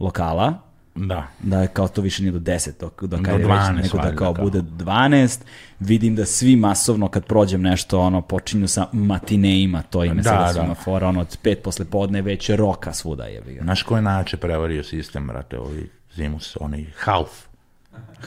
lokala, 0.00 0.54
Da. 1.00 1.26
da 1.40 1.60
je 1.62 1.68
kao 1.68 1.88
to 1.88 2.00
više 2.00 2.22
nije 2.22 2.32
do 2.32 2.38
10, 2.38 2.70
dok, 2.80 3.02
dok 3.02 3.20
Do 3.20 3.30
ajde 3.32 3.44
12 3.44 3.82
nego 3.82 3.98
da 3.98 4.16
kao, 4.16 4.34
kao. 4.34 4.44
bude 4.44 4.62
12. 4.62 5.40
Vidim 5.80 6.16
da 6.16 6.26
svi 6.26 6.56
masovno 6.56 7.08
kad 7.08 7.24
prođem 7.24 7.62
nešto, 7.62 8.00
ono, 8.00 8.22
počinju 8.22 8.68
sa 8.68 8.86
matineima, 8.92 9.82
to 9.82 10.04
ime 10.04 10.14
Da, 10.14 10.22
sada 10.22 10.44
da. 10.44 10.52
svima 10.52 10.74
fora, 10.74 11.08
ono, 11.08 11.20
od 11.20 11.38
pet 11.42 11.62
posle 11.62 11.84
podne 11.84 12.22
već 12.22 12.50
roka 12.50 12.92
svuda 12.92 13.24
je. 13.24 13.40
ga. 13.46 13.62
Znaš 13.62 13.82
ko 13.82 13.96
je 13.96 14.02
najjače 14.02 14.36
prevario 14.36 14.84
sistem, 14.84 15.26
brate, 15.26 15.58
ovi 15.58 15.90
zimus, 16.14 16.56
oni 16.60 16.86
half. 16.96 17.28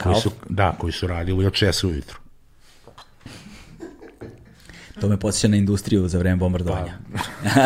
Koji 0.02 0.12
Half? 0.14 0.22
su, 0.22 0.30
da, 0.48 0.72
koji 0.78 0.92
su 0.92 1.06
radili 1.06 1.46
od 1.46 1.52
6 1.52 1.86
ujutru. 1.86 2.18
To 5.00 5.08
me 5.08 5.16
podsjeća 5.16 5.48
na 5.48 5.56
industriju 5.56 6.08
za 6.08 6.18
vreme 6.18 6.36
bombardovanja. 6.36 6.92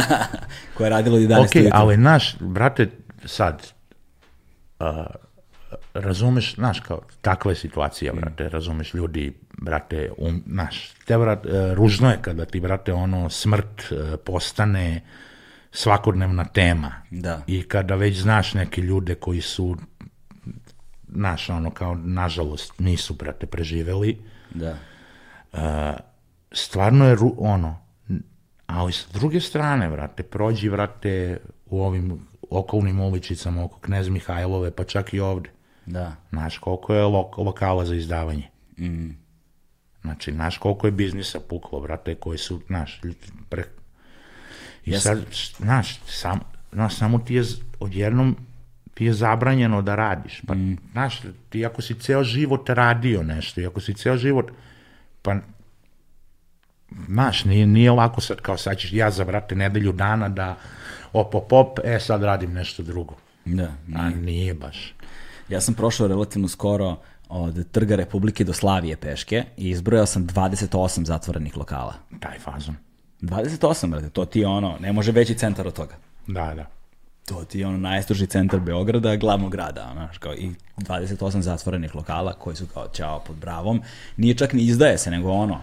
Koja 0.75 0.87
je 0.87 0.91
radila 0.91 1.17
od 1.17 1.23
11. 1.23 1.29
Pa. 1.29 1.41
Ok, 1.41 1.51
ujutru. 1.55 1.71
ali 1.73 1.97
naš, 1.97 2.37
brate, 2.41 2.91
sad, 3.25 3.67
a, 4.81 5.07
razumeš, 5.95 6.55
znaš, 6.55 6.81
kao, 6.81 7.01
takva 7.21 7.51
je 7.51 7.57
situacija, 7.57 8.13
Mm. 8.13 8.17
brate, 8.17 8.49
razumeš, 8.49 8.95
ljudi, 8.95 9.33
brate, 9.55 10.11
um, 10.19 10.43
znaš, 10.47 10.91
te, 10.97 11.19
brate, 11.19 11.49
ružno 11.75 12.11
je 12.11 12.19
kada 12.23 12.45
ti, 12.45 12.61
brate, 12.61 12.93
ono, 12.93 13.31
smrt 13.31 13.83
e, 13.83 14.17
postane 14.17 15.01
svakodnevna 15.73 16.45
tema. 16.45 16.93
Da. 17.11 17.43
I 17.47 17.63
kada 17.63 17.95
već 17.95 18.21
znaš 18.21 18.55
neke 18.55 18.81
ljude 18.81 19.15
koji 19.15 19.41
su, 19.41 19.77
znaš, 21.09 21.51
ono, 21.51 21.71
kao, 21.71 21.95
nažalost, 21.95 22.79
nisu, 22.79 23.15
brate, 23.15 23.47
preživeli, 23.47 24.19
Da. 24.51 24.77
stvarno 26.53 27.09
je 27.09 27.17
ru- 27.17 27.35
ono, 27.39 27.79
ali 28.67 28.93
sa 28.93 29.07
druge 29.13 29.41
strane, 29.41 29.89
vrate, 29.89 30.23
prođi, 30.23 30.69
vrate, 30.69 31.39
u 31.67 31.83
ovim 31.83 32.21
okolnim 32.51 33.01
uličicama 33.01 33.65
oko 33.65 33.79
Knez 33.81 34.09
Mihajlove, 34.09 34.71
pa 34.71 34.85
čak 34.85 35.15
i 35.15 35.21
ovde. 35.21 35.51
Da. 35.87 36.17
Znaš 36.31 36.59
koliko 36.59 36.95
je 36.95 37.03
lok- 37.05 37.39
lokala 37.45 37.85
za 37.87 37.95
izdavanje. 37.95 38.49
Mm. 38.79 39.11
Znači, 40.01 40.33
znaš 40.33 40.59
koliko 40.59 40.87
je 40.87 40.91
biznisa 40.91 41.41
puklo, 41.41 41.81
brate, 41.81 42.15
koji 42.15 42.39
su, 42.39 42.61
znaš, 42.67 43.01
pre... 43.49 43.65
I 44.85 44.91
Jes- 44.91 44.99
sad, 44.99 45.19
znaš, 45.59 46.01
sam, 46.07 46.41
znaš, 46.73 46.97
samo 46.97 47.19
ti 47.19 47.35
je 47.35 47.43
odjednom 47.81 48.37
ti 48.97 49.05
je 49.05 49.13
zabranjeno 49.13 49.83
da 49.83 49.95
radiš. 49.95 50.41
Pa, 50.47 50.55
znaš, 50.93 51.21
ti 51.51 51.67
ako 51.67 51.83
si 51.83 51.95
ceo 51.95 52.25
život 52.25 52.69
radio 52.69 53.23
nešto, 53.23 53.61
i 53.61 53.67
ako 53.67 53.81
si 53.81 53.95
ceo 53.95 54.17
život, 54.17 54.51
pa, 55.23 55.37
znaš, 57.09 57.45
nije, 57.45 57.67
nije 57.67 57.91
lako 57.91 58.21
sad, 58.21 58.41
kao 58.41 58.57
sad 58.57 58.79
ćeš 58.79 58.93
ja 58.93 59.11
za, 59.11 59.25
brate, 59.25 59.55
nedelju 59.55 59.93
dana 59.93 60.29
da 60.29 60.57
op, 61.21 61.35
op, 61.35 61.53
op, 61.53 61.79
e, 61.85 62.01
sad 62.01 62.23
radim 62.23 62.53
nešto 62.53 62.83
drugo. 62.83 63.15
Da. 63.45 63.73
A 63.95 64.11
nije 64.11 64.55
baš. 64.55 64.95
Ja 65.49 65.61
sam 65.61 65.75
prošao 65.75 66.09
relativno 66.09 66.49
skoro 66.49 66.97
od 67.29 67.71
Trga 67.71 67.97
Republike 67.97 68.45
do 68.45 68.53
Slavije 68.53 68.97
peške 68.97 69.45
i 69.57 69.71
izbrojao 69.71 70.07
sam 70.07 70.27
28 70.27 71.05
zatvorenih 71.05 71.57
lokala. 71.57 71.95
Taj 72.21 72.39
fazon. 72.39 72.77
28, 73.21 73.91
brate, 73.91 74.09
to 74.11 74.25
ti 74.25 74.41
je 74.41 74.47
ono, 74.47 74.77
ne 74.81 74.93
može 74.93 75.13
veći 75.13 75.35
centar 75.35 75.67
od 75.67 75.75
toga. 75.75 75.95
Da, 76.27 76.55
da. 76.55 76.67
To 77.25 77.45
ti 77.45 77.59
je 77.59 77.67
ono 77.67 77.79
najstruži 77.79 78.27
centar 78.27 78.61
Beograda, 78.61 79.17
glavnog 79.17 79.53
grada, 79.53 79.89
ono, 79.91 79.95
znaš, 79.95 80.19
kao 80.19 80.35
i 80.35 80.51
28 80.77 81.41
zatvorenih 81.41 81.95
lokala 81.95 82.33
koji 82.33 82.57
su 82.57 82.67
kao 82.75 82.89
ćao 82.89 83.21
pod 83.27 83.37
bravom. 83.37 83.83
Nije 84.17 84.35
čak 84.35 84.53
ni 84.53 84.63
izdaje 84.63 84.99
se, 84.99 85.11
nego 85.11 85.31
ono, 85.31 85.61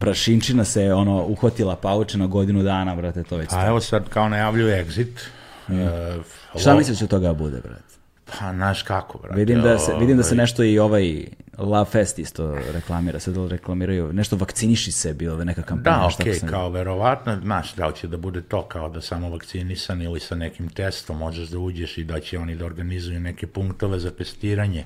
prašinčina 0.00 0.64
se 0.64 0.94
ono 0.94 1.24
uhvatila 1.24 1.76
paučena 1.76 2.26
godinu 2.26 2.62
dana, 2.62 2.96
brate, 2.96 3.22
to 3.22 3.36
već. 3.36 3.48
A 3.52 3.66
evo 3.66 3.80
sad 3.80 4.08
kao 4.08 4.28
najavljuju 4.28 4.68
exit. 4.68 5.20
e, 5.68 6.18
Šta 6.60 6.70
lo- 6.70 6.78
misliš 6.78 6.98
da 6.98 7.06
toga 7.06 7.32
bude, 7.32 7.60
brate? 7.60 7.82
Pa, 8.28 8.52
znaš 8.52 8.82
kako, 8.82 9.18
brate. 9.18 9.36
Vidim 9.36 9.62
da 9.62 9.78
se, 9.78 9.92
vidim 9.94 10.16
da 10.16 10.22
se 10.22 10.28
ovaj, 10.28 10.36
nešto 10.36 10.62
i 10.64 10.78
ovaj 10.78 11.24
Love 11.58 11.84
Fest 11.84 12.18
isto 12.18 12.54
reklamira, 12.72 13.20
sad 13.20 13.34
da 13.34 13.48
reklamiraju, 13.48 14.12
nešto 14.12 14.36
vakciniši 14.36 14.92
se, 14.92 15.14
bilo 15.14 15.44
neka 15.44 15.62
kampanja. 15.62 15.96
Da, 15.98 16.10
šta 16.10 16.22
okej, 16.22 16.34
sam- 16.34 16.48
kao 16.48 16.68
verovatno, 16.68 17.38
znaš, 17.42 17.74
da 17.74 17.86
li 17.86 17.94
će 17.94 18.08
da 18.08 18.16
bude 18.16 18.42
to 18.42 18.62
kao 18.62 18.88
da 18.88 19.00
samo 19.00 19.30
vakcinisan 19.30 20.02
ili 20.02 20.20
sa 20.20 20.34
nekim 20.34 20.68
testom 20.68 21.18
možeš 21.18 21.48
da 21.48 21.58
uđeš 21.58 21.98
i 21.98 22.04
da 22.04 22.20
će 22.20 22.38
oni 22.38 22.56
da 22.56 22.64
organizuju 22.64 23.20
neke 23.20 23.46
punktove 23.46 23.98
za 23.98 24.10
testiranje. 24.10 24.84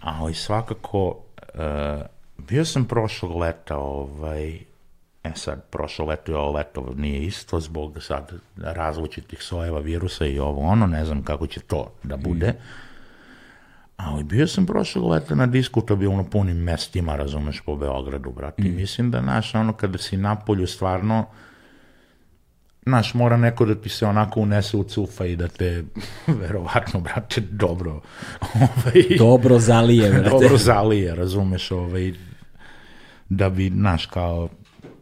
Ali 0.00 0.34
svakako, 0.34 1.16
e, 1.54 2.17
bio 2.38 2.64
sam 2.64 2.84
prošlog 2.84 3.36
leta, 3.36 3.76
ovaj, 3.76 4.58
e 5.24 5.30
sad, 5.34 5.64
prošlo 5.70 6.06
leto 6.06 6.32
i 6.32 6.34
ovo 6.34 6.52
leto 6.52 6.94
nije 6.96 7.22
isto 7.22 7.60
zbog 7.60 8.02
sad 8.02 8.32
različitih 8.56 9.42
sojeva 9.42 9.80
virusa 9.80 10.26
i 10.26 10.38
ovo 10.38 10.60
ono, 10.60 10.86
ne 10.86 11.04
znam 11.04 11.22
kako 11.22 11.46
će 11.46 11.60
to 11.60 11.92
da 12.02 12.16
bude. 12.16 12.54
Ali 13.96 14.24
bio 14.24 14.46
sam 14.46 14.66
prošlog 14.66 15.10
leta 15.10 15.34
na 15.34 15.46
diskutabilno 15.46 16.24
punim 16.24 16.56
mestima, 16.56 17.16
razumeš, 17.16 17.60
po 17.60 17.76
Beogradu, 17.76 18.30
brate. 18.32 18.62
I 18.62 18.70
mislim 18.70 19.10
da, 19.10 19.22
znaš, 19.22 19.54
ono, 19.54 19.72
kada 19.72 19.98
si 19.98 20.16
na 20.16 20.36
polju, 20.36 20.66
stvarno, 20.66 21.26
znaš, 22.82 23.14
mora 23.14 23.36
neko 23.36 23.64
da 23.64 23.74
ti 23.74 23.88
se 23.88 24.06
onako 24.06 24.40
unese 24.40 24.76
u 24.76 24.84
cufa 24.84 25.26
i 25.26 25.36
da 25.36 25.48
te, 25.48 25.84
verovatno, 26.40 27.00
brate, 27.00 27.40
dobro, 27.40 27.90
ovaj, 28.54 29.16
Dobro 29.18 29.58
zalije, 29.58 30.10
brate. 30.12 30.30
dobro 30.30 30.56
zalije, 30.56 31.14
razumeš, 31.14 31.70
ovaj, 31.70 32.12
da 33.28 33.50
bi, 33.50 33.68
znaš, 33.68 34.06
kao, 34.06 34.48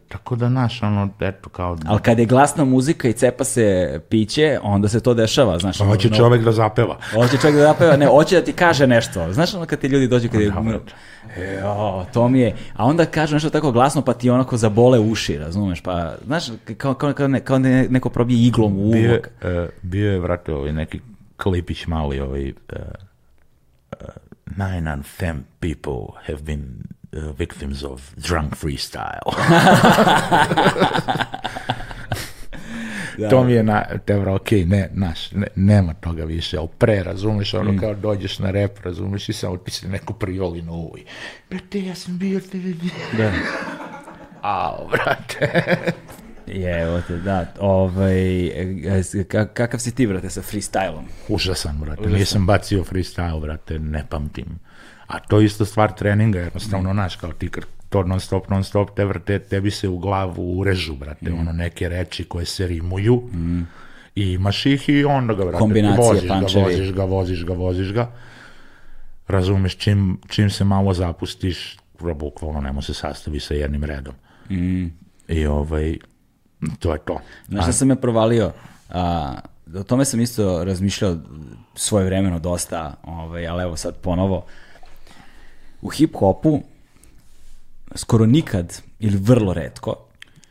tako 0.07 0.35
da, 0.35 0.47
znaš, 0.47 0.83
ono, 0.83 1.09
eto, 1.19 1.49
kao, 1.49 1.77
Ali 1.85 2.01
kad 2.01 2.19
je 2.19 2.25
glasna 2.25 2.65
muzika 2.65 3.07
i 3.07 3.13
cepa 3.13 3.43
se 3.43 3.99
piće, 4.09 4.59
onda 4.63 4.87
se 4.87 4.99
to 4.99 5.13
dešava, 5.13 5.59
znaš. 5.59 5.77
pa 5.77 5.85
hoće 5.85 6.09
no- 6.09 6.15
čovek 6.15 6.43
da 6.43 6.51
zapeva. 6.51 6.97
Hoće 7.13 7.37
čovjek 7.37 7.57
da 7.57 7.63
zapeva, 7.63 7.97
ne, 7.97 8.07
hoće 8.07 8.35
da 8.35 8.45
ti 8.45 8.53
kaže 8.53 8.87
nešto. 8.87 9.33
Znaš 9.33 9.53
ono 9.53 9.65
kad 9.65 9.79
ti 9.79 9.87
ljudi 9.87 10.07
dođu 10.07 10.29
kad 10.29 10.41
je... 10.41 10.49
Da, 10.49 10.61
brate. 10.61 10.93
Jo, 11.61 12.05
to 12.13 12.29
mi 12.29 12.39
je... 12.39 12.55
A 12.75 12.85
onda 12.85 13.05
kaže 13.05 13.35
nešto 13.35 13.49
tako 13.49 13.71
glasno 13.71 14.01
pa 14.01 14.13
ti 14.13 14.29
onako 14.29 14.57
zabole 14.57 14.99
uši, 14.99 15.37
razumeš? 15.37 15.81
Pa, 15.81 16.13
znaš, 16.25 16.45
kao, 16.77 16.93
kao, 16.93 17.13
kao, 17.13 17.27
ne, 17.27 17.39
kao 17.39 17.59
ne, 17.59 17.87
neko 17.89 18.09
probije 18.09 18.47
iglom 18.47 18.79
u 18.79 18.91
Bio, 18.91 19.11
uvok. 19.11 19.27
je, 19.43 19.63
e, 19.63 19.69
bio 19.81 20.11
je, 20.11 20.19
vrate, 20.19 20.53
ovaj 20.53 20.73
neki 20.73 20.99
klipić 21.37 21.87
mali, 21.87 22.19
ovaj, 22.19 22.49
uh, 22.49 22.53
uh, 23.91 24.07
nine 24.57 24.91
on 24.93 25.03
ten 25.17 25.43
people 25.59 26.21
have 26.27 26.41
been 26.41 26.63
uh, 27.13 27.39
victims 27.39 27.83
of 27.83 28.15
drunk 28.15 28.55
freestyle. 28.55 29.33
To 33.29 33.43
mi 33.43 33.53
je 33.53 33.63
na, 33.63 33.85
tebra, 34.05 34.33
ok, 34.33 34.51
ne, 34.51 34.89
naš, 34.93 35.31
ne, 35.31 35.47
nema 35.55 35.93
toga 35.93 36.23
više, 36.23 36.57
ali 36.57 36.67
pre, 36.77 37.03
razumeš, 37.03 37.53
ono 37.53 37.79
kao 37.79 37.93
dođeš 37.93 38.39
na 38.39 38.51
rep, 38.51 38.79
razumeš, 38.83 39.29
i 39.29 39.33
samo 39.33 39.57
ti 39.57 39.71
se 39.71 39.87
neko 39.87 40.13
prijoli 40.13 40.61
na 40.61 40.71
uvi. 40.71 41.05
Brate, 41.49 41.83
ja 41.83 41.95
sam 41.95 42.17
bio... 42.17 42.39
Da. 43.17 43.31
Ao, 44.41 44.87
brate. 44.91 45.77
Je, 46.47 46.81
evo 46.83 47.01
te, 47.07 47.17
da. 47.17 47.53
Ovaj, 47.59 48.47
e, 48.47 48.83
ka- 49.23 49.47
kakav 49.53 49.79
si 49.79 49.95
ti, 49.95 50.07
brate, 50.07 50.29
sa 50.29 50.41
freestylom? 50.41 51.03
Užasan, 51.27 51.77
brate. 51.79 52.09
Nisam 52.09 52.45
bacio 52.45 52.83
freestyle, 52.83 53.41
brate, 53.41 53.79
ne 53.79 54.05
pamtim. 54.09 54.59
A 55.07 55.19
to 55.19 55.39
je 55.39 55.45
isto 55.45 55.65
stvar 55.65 55.91
treninga, 55.95 56.39
jednostavno, 56.39 56.93
znaš, 56.93 57.15
kao 57.15 57.33
ti 57.33 57.49
kad 57.49 57.63
to 57.89 58.03
non 58.03 58.19
stop, 58.19 58.49
non 58.49 58.63
stop, 58.63 58.95
te 58.95 59.05
vrte, 59.05 59.39
tebi 59.39 59.71
se 59.71 59.87
u 59.87 59.97
glavu 59.97 60.59
urežu, 60.59 60.95
brate, 60.95 61.33
ono, 61.33 61.51
neke 61.51 61.89
reči 61.89 62.23
koje 62.23 62.45
se 62.45 62.67
rimuju 62.67 63.23
i 64.15 64.31
imaš 64.31 64.65
ih 64.65 64.89
i 64.89 65.05
onda 65.05 65.33
ga, 65.33 65.43
brate, 65.43 65.57
Kombinacije, 65.57 66.07
voziš 66.07 66.29
ga, 66.29 66.39
punčevi. 66.39 66.63
voziš 66.63 66.93
ga, 66.93 67.03
voziš 67.03 67.45
ga, 67.45 67.53
voziš 67.53 67.93
ga. 67.93 68.11
Razumeš, 69.27 69.75
čim, 69.77 70.19
čim 70.27 70.49
se 70.49 70.63
malo 70.63 70.93
zapustiš, 70.93 71.77
bukvalno 72.15 72.61
ne 72.61 72.71
može 72.71 72.87
se 72.87 72.93
sastavi 72.93 73.39
sa 73.39 73.53
jednim 73.53 73.83
redom. 73.83 74.13
I 75.27 75.45
ovaj, 75.45 75.97
to 76.79 76.93
je 76.93 76.99
to. 76.99 77.19
Znaš 77.47 77.63
šta 77.63 77.71
sam 77.71 77.89
ja 77.89 77.95
provalio? 77.95 78.51
A, 78.89 79.35
o 79.75 79.83
tome 79.83 80.05
sam 80.05 80.21
isto 80.21 80.63
razmišljao 80.63 81.17
svoje 81.75 82.05
vremeno 82.05 82.39
dosta, 82.39 82.95
ovaj, 83.03 83.47
ali 83.47 83.63
evo 83.63 83.75
sad 83.77 83.95
ponovo. 83.95 84.45
U 85.81 85.89
hip-hopu 85.89 86.61
skoro 87.95 88.25
nikad 88.25 88.81
ili 88.99 89.17
vrlo 89.17 89.53
redko 89.53 89.95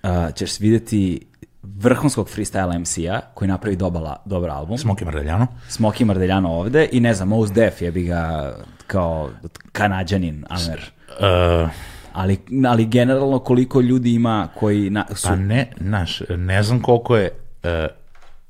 a, 0.03 0.31
ćeš 0.31 0.61
vidjeti 0.61 1.27
vrhunskog 1.63 2.29
freestyle 2.29 2.79
MC-a 2.79 3.21
koji 3.35 3.49
napravi 3.49 3.77
dobar, 3.77 4.17
dobar 4.25 4.51
album. 4.51 4.77
Smoky 4.79 5.05
Mardeljano. 5.05 5.47
Smoky 5.69 6.05
Mardeljano 6.05 6.53
ovde 6.53 6.89
i 6.93 7.01
ne 7.01 7.15
znam, 7.15 7.29
Mos 7.29 7.53
Def 7.53 7.83
je 7.83 7.93
bi 7.93 8.03
ga 8.03 8.55
kao 8.87 9.31
kanadjanin, 9.73 10.45
Amer. 10.49 10.91
Uh, 11.21 11.71
Ali, 12.17 12.39
ali 12.67 12.87
generalno 12.87 13.39
koliko 13.39 13.81
ljudi 13.81 14.15
ima 14.15 14.49
koji 14.55 14.91
na, 14.91 15.07
su... 15.15 15.29
Pa 15.29 15.37
ne, 15.37 15.73
znaš, 15.81 16.23
ne 16.37 16.63
znam 16.63 16.83
koliko 16.83 17.17
je, 17.17 17.31
e, 17.63 17.89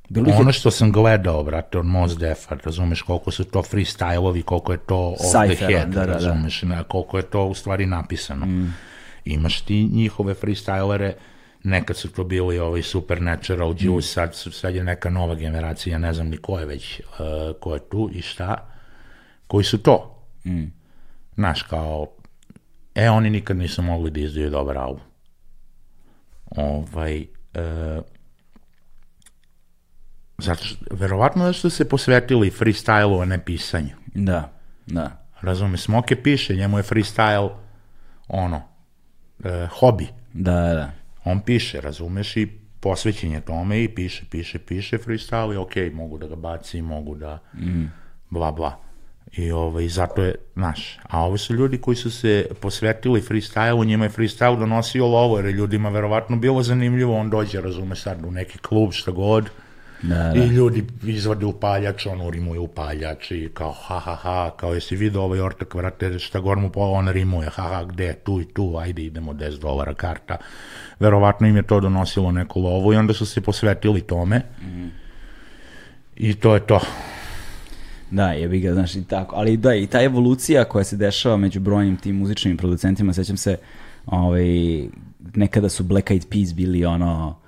Bilo 0.09 0.33
Ono 0.39 0.51
što 0.51 0.71
sam 0.71 0.91
gledao, 0.91 1.43
brate, 1.43 1.77
od 1.77 1.85
Mos 1.85 2.17
Defa, 2.17 2.55
razumeš 2.63 3.01
koliko 3.01 3.31
su 3.31 3.43
to 3.43 3.59
freestyle-ovi, 3.59 4.43
koliko 4.43 4.71
je 4.71 4.77
to 4.77 4.97
off 4.97 5.19
the 5.19 5.37
Cypher, 5.37 5.73
head, 5.73 5.89
da, 5.89 5.99
da, 5.99 6.05
da. 6.05 6.13
razumeš, 6.13 6.61
na, 6.61 6.83
koliko 6.83 7.17
je 7.17 7.23
to 7.23 7.45
u 7.45 7.53
stvari 7.53 7.85
napisano. 7.85 8.47
Imaš 9.25 9.61
ti 9.61 9.89
njihove 9.91 10.33
freestylere, 10.33 11.13
nekad 11.63 11.97
su 11.97 12.11
to 12.11 12.23
bili 12.23 12.59
ovaj 12.59 12.81
Supernatural, 12.81 13.75
Juice, 13.79 14.07
sad, 14.07 14.35
su- 14.35 14.51
sad 14.51 14.75
je 14.75 14.83
neka 14.83 15.09
nova 15.09 15.35
generacija, 15.35 15.97
ne 15.97 16.13
znam 16.13 16.27
ni 16.27 16.37
ko 16.37 16.59
je 16.59 16.65
već, 16.65 16.99
uh, 16.99 17.05
ko 17.59 17.73
je 17.73 17.79
tu 17.89 18.09
i 18.13 18.21
šta, 18.21 18.67
koji 19.47 19.63
su 19.63 19.77
to. 19.77 20.13
Znaš, 21.35 21.61
kao, 21.63 22.07
e, 22.95 23.09
oni 23.09 23.29
nikad 23.29 23.57
nisu 23.57 23.81
mogli 23.81 24.11
da 24.11 24.19
izdaju 24.19 24.49
dobar 24.49 24.77
album. 24.77 25.03
Ovaj, 26.45 27.21
e, 27.21 27.25
zato 30.37 30.63
što, 30.63 30.85
verovatno 30.91 31.45
da 31.45 31.53
su 31.53 31.69
se 31.69 31.89
posvetili 31.89 32.51
freestyle-u, 32.51 33.21
a 33.21 33.25
ne 33.25 33.45
pisanju. 33.45 33.95
Da, 34.15 34.51
da. 34.85 35.27
Razume, 35.41 35.77
Smoke 35.77 36.15
piše, 36.15 36.55
njemu 36.55 36.77
je 36.77 36.83
freestyle 36.83 37.49
ono, 38.27 38.61
e, 39.43 39.67
hobi. 39.79 40.07
Da, 40.33 40.51
da, 40.51 40.73
da. 40.73 40.91
On 41.25 41.39
piše, 41.39 41.81
razumeš, 41.81 42.37
i 42.37 42.47
posvećen 42.79 43.31
je 43.31 43.41
tome 43.41 43.83
i 43.83 43.95
piše, 43.95 44.25
piše, 44.31 44.59
piše 44.59 44.97
freestyle 44.97 45.53
i 45.53 45.57
okej, 45.57 45.89
mogu 45.89 46.17
da 46.17 46.27
ga 46.27 46.35
bacim, 46.35 46.85
mogu 46.85 47.15
da 47.15 47.39
bla, 48.29 48.51
bla. 48.51 48.79
I 49.31 49.51
ovaj, 49.51 49.87
zato 49.87 50.23
je, 50.23 50.35
znaš, 50.53 50.99
a 51.03 51.25
ovi 51.25 51.37
su 51.37 51.53
ljudi 51.53 51.77
koji 51.77 51.95
su 51.95 52.11
se 52.11 52.47
posvetili 52.61 53.21
freestyle-u, 53.21 53.83
njima 53.83 54.05
je 54.05 54.11
freestyle 54.11 54.59
donosio 54.59 55.07
lovo, 55.07 55.37
jer 55.37 55.45
je 55.45 55.51
ljudima 55.51 55.89
verovatno 55.89 56.37
bilo 56.37 56.63
zanimljivo, 56.63 57.17
on 57.19 57.29
dođe, 57.29 57.61
razume 57.61 57.95
sad, 57.95 58.25
u 58.25 58.31
neki 58.31 58.57
klub, 58.57 58.91
šta 58.91 59.11
god, 59.11 59.49
Da, 60.01 60.15
da. 60.15 60.43
I 60.43 60.47
ljudi 60.47 60.83
izvade 61.03 61.45
upaljač, 61.45 62.05
on 62.05 62.21
urimuje 62.21 62.59
upaljač 62.59 63.31
i 63.31 63.49
kao 63.53 63.71
ha 63.71 63.99
ha 63.99 64.15
ha, 64.15 64.51
kao 64.57 64.73
jesi 64.73 64.95
vidio 64.95 65.21
ovaj 65.21 65.39
ortak, 65.39 65.75
vrate, 65.75 66.19
šta 66.19 66.39
gor 66.39 66.57
mu 66.57 66.69
pola, 66.69 66.99
on 66.99 67.07
rimuje, 67.07 67.49
ha 67.49 67.63
ha, 67.63 67.83
gde, 67.83 68.13
tu 68.13 68.41
i 68.41 68.45
tu, 68.45 68.77
ajde 68.77 69.01
idemo, 69.01 69.33
10 69.33 69.59
dolara 69.59 69.93
karta. 69.93 70.37
Verovatno 70.99 71.47
im 71.47 71.55
je 71.55 71.63
to 71.63 71.79
donosilo 71.79 72.31
neku 72.31 72.61
lovu 72.61 72.93
i 72.93 72.95
onda 72.95 73.13
su 73.13 73.25
se 73.25 73.41
posvetili 73.41 74.01
tome. 74.01 74.41
I 76.15 76.33
to 76.33 76.53
je 76.53 76.59
to. 76.59 76.79
Da, 78.11 78.31
jebi 78.31 78.59
ga, 78.59 78.73
znaš, 78.73 78.95
i 78.95 79.03
tako. 79.03 79.35
Ali 79.35 79.57
da, 79.57 79.75
i 79.75 79.87
ta 79.87 80.03
evolucija 80.03 80.63
koja 80.63 80.83
se 80.83 80.97
dešava 80.97 81.37
među 81.37 81.59
brojnim 81.59 81.97
tim 81.97 82.15
muzičnim 82.15 82.57
producentima, 82.57 83.13
sećam 83.13 83.37
se, 83.37 83.57
ovaj, 84.05 84.45
nekada 85.35 85.69
su 85.69 85.83
Black 85.83 86.09
Eyed 86.09 86.27
Peas 86.29 86.53
bili 86.53 86.85
ono, 86.85 87.39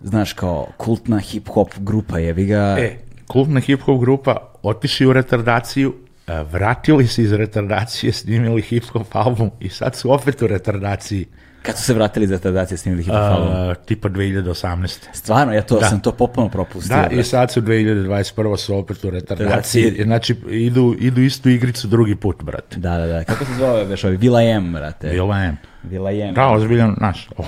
znaš, 0.00 0.32
kao 0.32 0.66
kultna 0.76 1.16
hip-hop 1.16 1.68
grupa, 1.78 2.18
jebi 2.18 2.46
ga. 2.46 2.76
E, 2.78 2.96
kultna 3.26 3.60
hip-hop 3.60 4.00
grupa 4.00 4.36
otiši 4.62 5.06
u 5.06 5.12
retardaciju, 5.12 5.94
e, 6.26 6.42
vratili 6.42 7.06
se 7.06 7.22
iz 7.22 7.32
retardacije, 7.32 8.12
snimili 8.12 8.62
hip-hop 8.62 9.06
album 9.12 9.50
i 9.60 9.68
sad 9.68 9.96
su 9.96 10.12
opet 10.12 10.42
u 10.42 10.46
retardaciji. 10.46 11.26
Kad 11.62 11.78
su 11.78 11.84
se 11.84 11.94
vratili 11.94 12.24
iz 12.24 12.30
retardacije 12.30 12.78
snimili 12.78 13.04
hip-hop 13.04 13.32
album. 13.32 13.70
Uh, 13.70 13.76
tipa 13.86 14.08
2018. 14.08 14.98
Stvarno, 15.12 15.52
ja 15.52 15.62
to 15.62 15.78
da. 15.78 15.88
sam 15.88 16.00
to 16.00 16.12
potpuno 16.12 16.48
propustio. 16.48 16.96
Da, 16.96 17.08
i 17.10 17.22
sad 17.22 17.52
su 17.52 17.60
2021. 17.60 18.56
su 18.56 18.76
opet 18.76 19.04
u 19.04 19.10
retardaciji. 19.10 19.82
Retardaciji. 19.82 20.04
Znači, 20.04 20.36
idu, 20.50 20.96
idu 20.98 21.20
istu 21.20 21.48
igricu 21.48 21.88
drugi 21.88 22.16
put, 22.16 22.42
brate. 22.42 22.76
Da, 22.76 22.98
da, 22.98 23.06
da. 23.06 23.24
Kako 23.24 23.44
se 23.44 23.54
zove, 23.58 23.84
veš, 23.84 24.04
ovaj, 24.04 24.16
Vila 24.16 24.42
M, 24.42 24.72
brate. 24.72 25.08
Bila 25.08 25.38
je. 25.38 25.56
Vila 25.82 26.12
M. 26.12 26.34
Da, 26.34 26.48
ozbiljan, 26.48 26.94
znaš, 26.98 27.28
oh, 27.36 27.46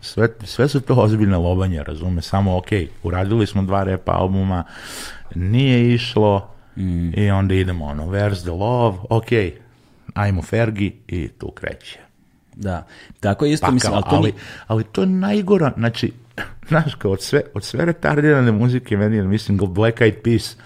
sve, 0.00 0.28
sve, 0.44 0.68
su 0.68 0.80
to 0.80 0.94
ozbiljne 0.94 1.36
lobanje, 1.36 1.82
razume, 1.82 2.22
samo 2.22 2.56
ok, 2.56 2.68
uradili 3.02 3.46
smo 3.46 3.62
dva 3.62 3.84
rap 3.84 4.08
albuma, 4.08 4.64
nije 5.34 5.94
išlo 5.94 6.56
Mm. 6.76 7.10
i 7.14 7.30
onda 7.30 7.54
idemo 7.54 7.84
ono, 7.84 8.06
where's 8.06 8.40
the 8.42 8.50
love, 8.50 8.98
ok, 9.10 9.26
ajmo 10.14 10.42
Fergi 10.42 10.96
i 11.08 11.28
tu 11.28 11.50
kreće. 11.50 11.98
Da. 12.54 12.86
Tako 13.20 13.44
je 13.44 13.52
isto, 13.52 13.66
Pa 13.66 13.72
mislim, 13.72 13.92
ali 13.94 14.02
to 14.02 14.16
ali, 14.16 14.34
ali 14.66 14.84
to 14.84 15.00
je 15.00 15.06
najgora, 15.06 15.72
znači, 15.76 16.12
znaš, 16.68 16.94
kao 16.94 17.10
od 17.10 17.22
sve, 17.22 17.42
od 17.54 17.64
sve 17.64 17.84
retardirane 17.84 18.52
muzike, 18.52 18.96
meni 18.96 19.16
je, 19.16 19.22
mislim, 19.22 19.58
Black 19.58 19.98
Eyed 19.98 20.22
Peas, 20.24 20.56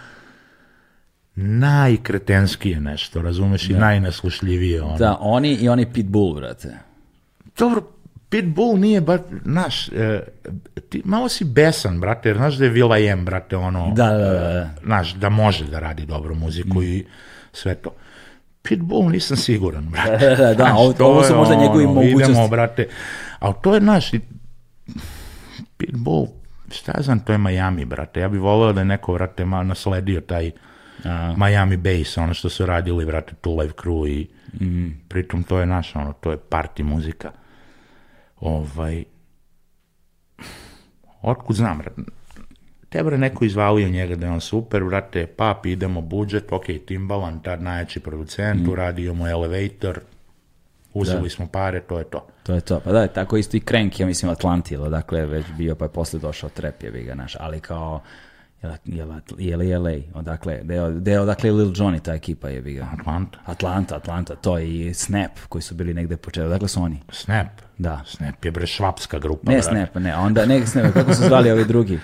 najkretenskije 1.34 2.80
nešto, 2.80 3.22
razumeš, 3.22 3.70
i 3.70 3.72
najneslušljivije. 3.72 4.82
Ono. 4.82 4.98
Da, 4.98 5.16
oni 5.20 5.54
i 5.54 5.68
oni 5.68 5.92
Pitbull, 5.92 6.34
brate. 6.34 6.78
Dobro, 7.58 7.82
Pitbull 8.30 8.76
nije 8.76 9.00
baš, 9.00 9.20
znaš, 9.44 9.88
e, 9.88 10.20
ti 10.82 11.02
malo 11.04 11.28
si 11.28 11.44
besan, 11.46 12.00
brate, 12.00 12.28
jer 12.28 12.36
znaš 12.36 12.54
da 12.54 12.64
je 12.64 12.70
Vila 12.70 12.98
M, 13.00 13.24
brate, 13.24 13.56
ono, 13.56 13.92
Da, 13.92 14.06
da, 14.08 14.18
da, 14.18 14.40
da. 14.40 14.70
znaš, 14.84 15.12
da 15.12 15.28
može 15.28 15.64
da 15.64 15.78
radi 15.78 16.06
dobru 16.06 16.34
muziku 16.34 16.82
i 16.82 17.06
sve 17.52 17.74
to. 17.74 17.90
Pitbull 18.62 19.10
nisam 19.10 19.36
siguran, 19.38 19.84
brate. 19.92 20.10
Da, 20.20 20.36
da, 20.36 20.46
da, 20.46 20.54
Znaš, 20.54 20.72
ovo- 20.72 20.94
ovo 21.00 21.22
su 21.24 21.36
možda 21.36 21.54
njegovi 21.56 21.86
mogućnosti. 21.86 22.22
Idemo, 22.24 22.48
brate, 22.48 22.86
ali 23.38 23.54
to 23.62 23.74
je, 23.74 23.80
naš, 23.80 24.10
Pitbull, 25.76 26.26
šta 26.70 26.92
ja 26.92 27.02
znam, 27.02 27.20
to 27.20 27.32
je 27.32 27.38
Miami, 27.38 27.84
brate. 27.84 28.20
Ja 28.20 28.28
bih 28.28 28.40
voleo 28.40 28.72
da 28.72 28.80
je 28.80 28.84
neko, 28.84 29.12
brate, 29.14 29.44
ma, 29.44 29.62
nasledio 29.62 30.20
taj 30.20 30.50
A. 31.04 31.34
Miami 31.38 31.76
bass, 31.76 32.16
ono 32.16 32.34
što 32.34 32.48
su 32.48 32.66
radili, 32.66 33.06
brate, 33.06 33.32
Two 33.42 33.60
Live 33.60 33.72
Crew 33.74 34.08
i 34.08 34.28
Mhm. 34.54 34.88
pritom 35.08 35.42
to 35.42 35.58
je 35.58 35.66
naša, 35.66 35.98
ono, 35.98 36.12
to 36.12 36.30
je 36.30 36.38
party 36.50 36.82
muzika. 36.82 37.30
Ovaj, 38.40 39.04
otkud 41.22 41.56
znam, 41.56 41.78
brate, 41.78 42.02
te 42.88 43.02
bre 43.02 43.18
neko 43.18 43.44
izvalio 43.44 43.88
njega 43.88 44.16
da 44.16 44.26
je 44.26 44.32
on 44.32 44.40
super, 44.40 44.84
brate, 44.84 45.26
pap, 45.26 45.66
idemo 45.66 46.00
budžet, 46.00 46.52
ok, 46.52 46.64
Timbaland, 46.86 47.42
tad 47.42 47.62
najjači 47.62 48.00
producent, 48.00 48.60
Mhm. 48.60 48.70
uradio 48.70 49.14
mu 49.14 49.26
Elevator, 49.26 50.00
uzeli 50.94 51.30
smo 51.30 51.46
pare, 51.46 51.80
to 51.80 51.98
je 51.98 52.04
to. 52.04 52.26
To 52.42 52.54
je 52.54 52.60
to. 52.60 52.80
Pa 52.80 52.92
da, 52.92 53.06
tako 53.06 53.36
isto 53.36 53.56
i 53.56 53.60
Crank, 53.60 54.00
ja 54.00 54.06
mislim 54.06 54.32
Atlanti, 54.32 54.74
ili 54.74 54.84
odakle 54.84 55.18
je 55.18 55.26
već 55.26 55.46
bio, 55.58 55.74
pa 55.74 55.84
je 55.84 55.88
posle 55.88 56.20
došao 56.20 56.50
Trap, 56.50 56.82
je 56.82 56.90
ga 56.90 57.14
naš, 57.14 57.36
ali 57.40 57.60
kao, 57.60 58.00
jel, 58.62 58.72
jel, 59.38 59.62
jel, 59.62 59.82
LA, 59.82 59.92
odakle, 60.14 60.60
gde 60.94 61.12
je 61.12 61.20
odakle 61.20 61.48
je 61.48 61.52
Lil 61.52 61.72
Johnny, 61.72 62.00
ta 62.00 62.14
ekipa 62.14 62.48
je 62.48 62.60
ga. 62.60 62.88
Atlanta, 62.98 63.38
Atlanta, 63.46 63.96
Atlanta, 63.96 64.34
to 64.34 64.58
i 64.58 64.94
Snap, 64.94 65.30
koji 65.48 65.62
su 65.62 65.74
bili 65.74 65.94
negde 65.94 66.16
počeli, 66.16 66.46
odakle 66.46 66.68
su 66.68 66.82
oni? 66.82 67.02
Snap, 67.12 67.48
Da. 67.78 68.02
Snap 68.06 68.44
je 68.44 68.50
bre 68.50 68.66
švapska 68.66 69.18
grupa, 69.18 69.50
Ne 69.50 69.56
brate. 69.56 69.68
Snap, 69.68 69.94
ne, 69.94 70.16
onda 70.16 70.46
ne 70.46 70.66
Snap, 70.66 70.92
kako 70.92 71.14
su 71.14 71.22
zvali 71.22 71.50
ovi 71.50 71.64
drugi? 71.64 71.98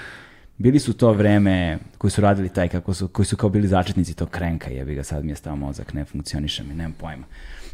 Bili 0.58 0.80
su 0.80 0.92
to 0.92 1.12
vreme 1.12 1.78
koji 1.98 2.10
su 2.10 2.20
radili 2.20 2.48
taj, 2.48 2.68
kako 2.68 2.94
su, 2.94 3.08
koji 3.08 3.26
su 3.26 3.36
kao 3.36 3.50
bili 3.50 3.68
začetnici 3.68 4.14
tog 4.14 4.30
krenka, 4.30 4.70
jebi 4.70 4.94
ga, 4.94 5.02
sad 5.02 5.24
mi 5.24 5.32
je 5.32 5.36
stao 5.36 5.56
mozak, 5.56 5.94
ne 5.94 6.04
funkcioniše 6.04 6.64
mi, 6.64 6.74
nemam 6.74 6.92
pojma. 6.92 7.26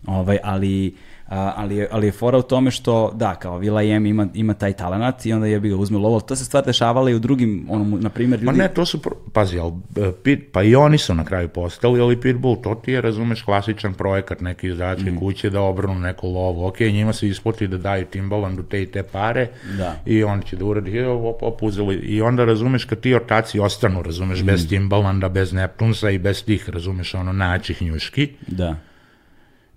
Ovaj, 0.06 0.38
ali, 0.42 0.94
ali, 1.28 1.76
je- 1.76 1.88
ali 1.90 2.06
je 2.06 2.12
fora 2.12 2.38
u 2.38 2.42
tome 2.42 2.70
što, 2.70 3.12
da, 3.14 3.34
kao 3.34 3.58
Vila 3.58 3.82
M 3.84 4.06
ima, 4.06 4.26
ima 4.34 4.54
taj 4.54 4.72
talenat 4.72 5.26
i 5.26 5.32
onda 5.32 5.46
jebi 5.46 5.68
ga 5.68 5.76
uzme 5.76 5.98
lovo, 5.98 6.20
to 6.20 6.36
se 6.36 6.44
stvar 6.44 6.64
dešavala 6.64 7.10
i 7.10 7.14
u 7.14 7.18
drugim, 7.18 7.66
ono, 7.68 7.98
na 7.98 8.08
primjer, 8.08 8.40
Ma 8.40 8.44
ljudi... 8.46 8.58
ne, 8.58 8.68
to 8.68 8.86
su, 8.86 8.98
pro- 8.98 9.16
pazi, 9.32 9.58
ali, 9.58 9.72
e, 9.98 10.12
Pit, 10.14 10.40
pa 10.52 10.62
i 10.62 10.74
oni 10.76 10.98
su 10.98 11.14
na 11.14 11.24
kraju 11.24 11.48
postali, 11.50 12.00
ali 12.00 12.20
Pitbull, 12.20 12.56
to 12.56 12.74
ti 12.74 12.92
je, 12.92 13.00
razumeš, 13.00 13.42
klasičan 13.42 13.94
projekat 13.94 14.40
neke 14.40 14.68
izdavačke 14.68 15.10
Mm. 15.10 15.16
kuće 15.16 15.50
da 15.50 15.60
obrnu 15.62 15.94
neku 15.96 16.28
lovu. 16.28 16.66
Ok, 16.66 16.80
njima 16.80 17.12
se 17.12 17.28
isplati 17.28 17.66
da 17.66 17.78
daju 17.78 18.04
Timbalandu 18.06 18.62
te 18.62 18.82
i 18.82 18.86
te 18.86 19.02
pare 19.02 19.48
Da. 19.78 19.96
i 20.06 20.24
on 20.24 20.42
će 20.42 20.56
da 20.56 20.64
uradi, 20.64 21.00
op, 21.00 21.42
op, 21.42 21.62
uzeli. 21.62 21.94
I 21.96 22.22
onda, 22.22 22.44
razumeš, 22.44 22.84
kad 22.84 23.00
ti 23.00 23.14
ortaci 23.14 23.60
ostanu, 23.60 24.02
razumeš, 24.02 24.42
Mm. 24.42 24.46
bez 24.46 24.68
Timbalanda, 24.68 25.28
bez 25.28 25.52
Neptunsa 25.52 26.10
i 26.10 26.18
bez 26.18 26.44
tih, 26.44 26.70
razumeš, 26.70 27.14
ono, 27.14 27.32
načih 27.32 27.82
njuški, 27.82 28.28
Da. 28.46 28.76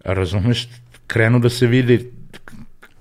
Razumeš, 0.06 0.70
krenu 1.08 1.40
da 1.40 1.50
se 1.50 1.68
vidi 1.68 2.12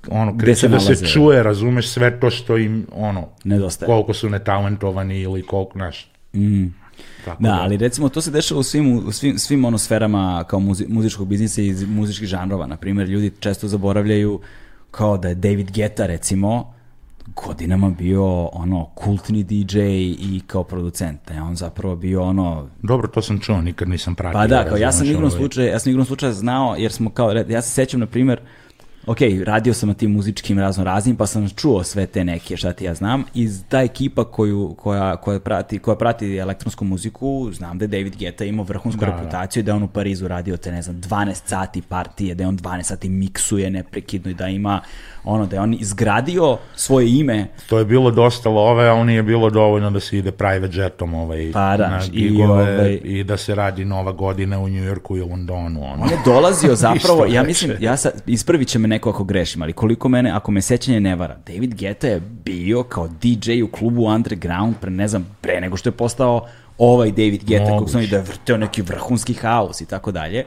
ono, 0.09 0.39
kreće 0.39 0.61
se 0.61 0.69
da 0.69 0.81
se 0.81 1.07
čuje, 1.07 1.43
razumeš 1.43 1.89
sve 1.89 2.21
to 2.21 2.31
što 2.31 2.57
im, 2.57 2.87
ono, 2.93 3.29
Nedostaje. 3.45 3.87
koliko 3.87 4.15
su 4.15 4.31
netalentovani 4.31 5.21
ili 5.21 5.43
koliko, 5.43 5.73
znaš, 5.73 6.11
tako 7.25 7.43
Da, 7.43 7.59
ali 7.63 7.77
recimo 7.77 8.09
to 8.09 8.21
se 8.21 8.31
dešava 8.31 8.61
u 8.61 8.63
svim, 8.63 9.07
u 9.07 9.13
svim, 9.13 9.39
svim 9.39 9.65
ono 9.65 9.79
sferama 9.79 10.45
kao 10.49 10.61
muzi, 10.61 10.87
muzičkog 10.89 11.29
biznisa 11.29 11.63
i 11.63 11.75
muzičkih 11.87 12.29
žanrova. 12.29 12.67
Na 12.67 12.77
primjer, 12.77 13.09
ljudi 13.09 13.33
često 13.41 13.69
zaboravljaju 13.69 14.41
kao 14.91 15.19
da 15.19 15.29
je 15.29 15.35
David 15.35 15.71
Guetta 15.75 16.07
recimo 16.07 16.74
godinama 17.27 17.91
bio 17.91 18.47
ono 18.47 18.85
kultni 18.95 19.45
DJ 19.45 19.79
i 20.19 20.41
kao 20.47 20.65
producent. 20.65 21.21
Da 21.29 21.35
je 21.35 21.43
on 21.43 21.57
zapravo 21.57 21.97
bio 21.97 22.23
ono 22.23 22.69
Dobro, 22.83 23.09
to 23.09 23.23
sam 23.23 23.41
čuo, 23.41 23.61
nikad 23.61 23.89
nisam 23.89 24.15
pratio. 24.15 24.41
Pa 24.41 24.47
da, 24.47 24.65
kao 24.65 24.77
ja 24.77 24.93
sam 24.93 25.07
igrom 25.07 25.25
ovaj. 25.25 25.39
slučaja, 25.39 25.73
ja 25.73 25.79
sam 25.79 25.91
igrom 25.91 26.07
slučaja 26.07 26.33
znao, 26.33 26.77
jer 26.79 26.93
smo 26.93 27.11
kao, 27.11 27.33
ja 27.33 27.63
se 27.63 27.71
sećam, 27.71 28.01
na 28.01 28.07
primjer, 28.07 28.41
ok, 29.07 29.19
radio 29.45 29.75
sam 29.75 29.89
na 29.89 29.95
tim 29.95 30.11
muzičkim 30.13 30.59
razno 30.59 30.85
raznim, 30.85 31.17
pa 31.17 31.27
sam 31.27 31.49
čuo 31.49 31.85
sve 31.85 32.07
te 32.07 32.25
neke, 32.25 32.57
šta 32.57 32.73
ti 32.73 32.85
ja 32.85 32.95
znam, 32.95 33.25
i 33.35 33.49
ta 33.69 33.83
ekipa 33.83 34.25
koju, 34.25 34.75
koja, 34.79 35.17
koja, 35.17 35.41
prati, 35.41 35.79
koja 35.79 35.97
prati 35.97 36.37
elektronsku 36.37 36.85
muziku, 36.85 37.51
znam 37.53 37.79
da 37.79 37.85
je 37.85 37.89
David 37.89 38.17
Guetta 38.19 38.45
imao 38.45 38.65
vrhunsku 38.65 39.01
Da, 39.01 39.07
da. 39.07 39.17
reputaciju, 39.17 39.63
da 39.63 39.71
je 39.71 39.75
on 39.75 39.83
u 39.83 39.89
Parizu 39.89 40.29
radio 40.29 40.57
te, 40.57 40.73
ne 40.73 40.83
znam, 40.83 41.01
12 41.01 41.35
sati 41.47 41.83
partije, 41.83 42.35
da 42.35 42.43
je 42.43 42.49
on 42.49 42.59
12 42.59 42.83
sati 42.83 43.09
miksuje 43.09 43.71
neprekidno 43.71 44.31
i 44.31 44.35
da 44.35 44.49
ima, 44.49 44.81
ono, 45.25 45.47
da 45.47 45.57
je 45.57 45.61
on 45.61 45.75
izgradio 45.75 46.59
svoje 46.77 47.19
ime 47.19 47.47
To 47.69 47.79
je 47.79 47.85
bilo 47.85 48.11
dosta 48.11 48.49
love, 48.49 48.89
a 48.89 49.05
nije 49.05 49.23
bilo 49.23 49.51
dovoljno 49.51 49.91
da 49.91 50.01
se 50.01 50.19
ide 50.19 50.33
private 50.33 50.79
jetom 50.79 51.15
ovaj, 51.15 51.51
Pa 51.53 51.77
da, 51.77 51.89
na 51.89 52.01
i 52.13 52.29
gigove 52.29 52.53
ovaj- 52.53 53.01
i 53.05 53.25
da 53.25 53.37
se 53.37 53.55
radi 53.55 53.85
nova 53.85 54.13
godina 54.13 54.59
u 54.59 54.69
New 54.69 54.85
Yorku 54.85 55.17
i 55.17 55.21
Londonu. 55.21 55.85
Ono. 55.85 56.03
On 56.03 56.11
je 56.11 56.19
dolazio 56.25 56.75
zapravo, 56.87 57.27
ja 57.27 57.43
mislim, 57.43 57.73
ja 57.81 57.97
sad, 57.97 58.23
ispravit 58.27 58.69
će 58.69 58.79
me 58.79 58.89
neko 58.89 59.11
ako 59.11 59.25
grešim, 59.25 59.63
ali 59.63 59.73
koliko 59.73 60.09
mene, 60.09 60.31
ako 60.31 60.53
me 60.53 60.63
sećanje 60.63 61.01
ne 61.01 61.17
vara, 61.17 61.37
David 61.47 61.75
Guetta 61.75 62.07
je 62.07 62.21
bio 62.45 62.83
kao 62.83 63.09
DJ 63.09 63.63
u 63.63 63.69
klubu 63.69 64.05
Underground 64.05 64.75
pre, 64.81 64.91
ne 64.91 65.09
znam, 65.09 65.37
pre 65.41 65.61
nego 65.61 65.77
što 65.77 65.89
je 65.89 65.93
postao 65.93 66.47
ovaj 66.79 67.11
David 67.11 67.45
Guetta, 67.45 67.71
kako 67.71 67.89
sam 67.89 68.01
Moguće. 68.01 68.11
da 68.11 68.17
je 68.17 68.23
vrteo 68.23 68.57
neki 68.57 68.83
vrhunski 68.83 69.35
haos 69.35 69.81
i 69.81 69.87
tako 69.87 70.13
dalje. 70.13 70.45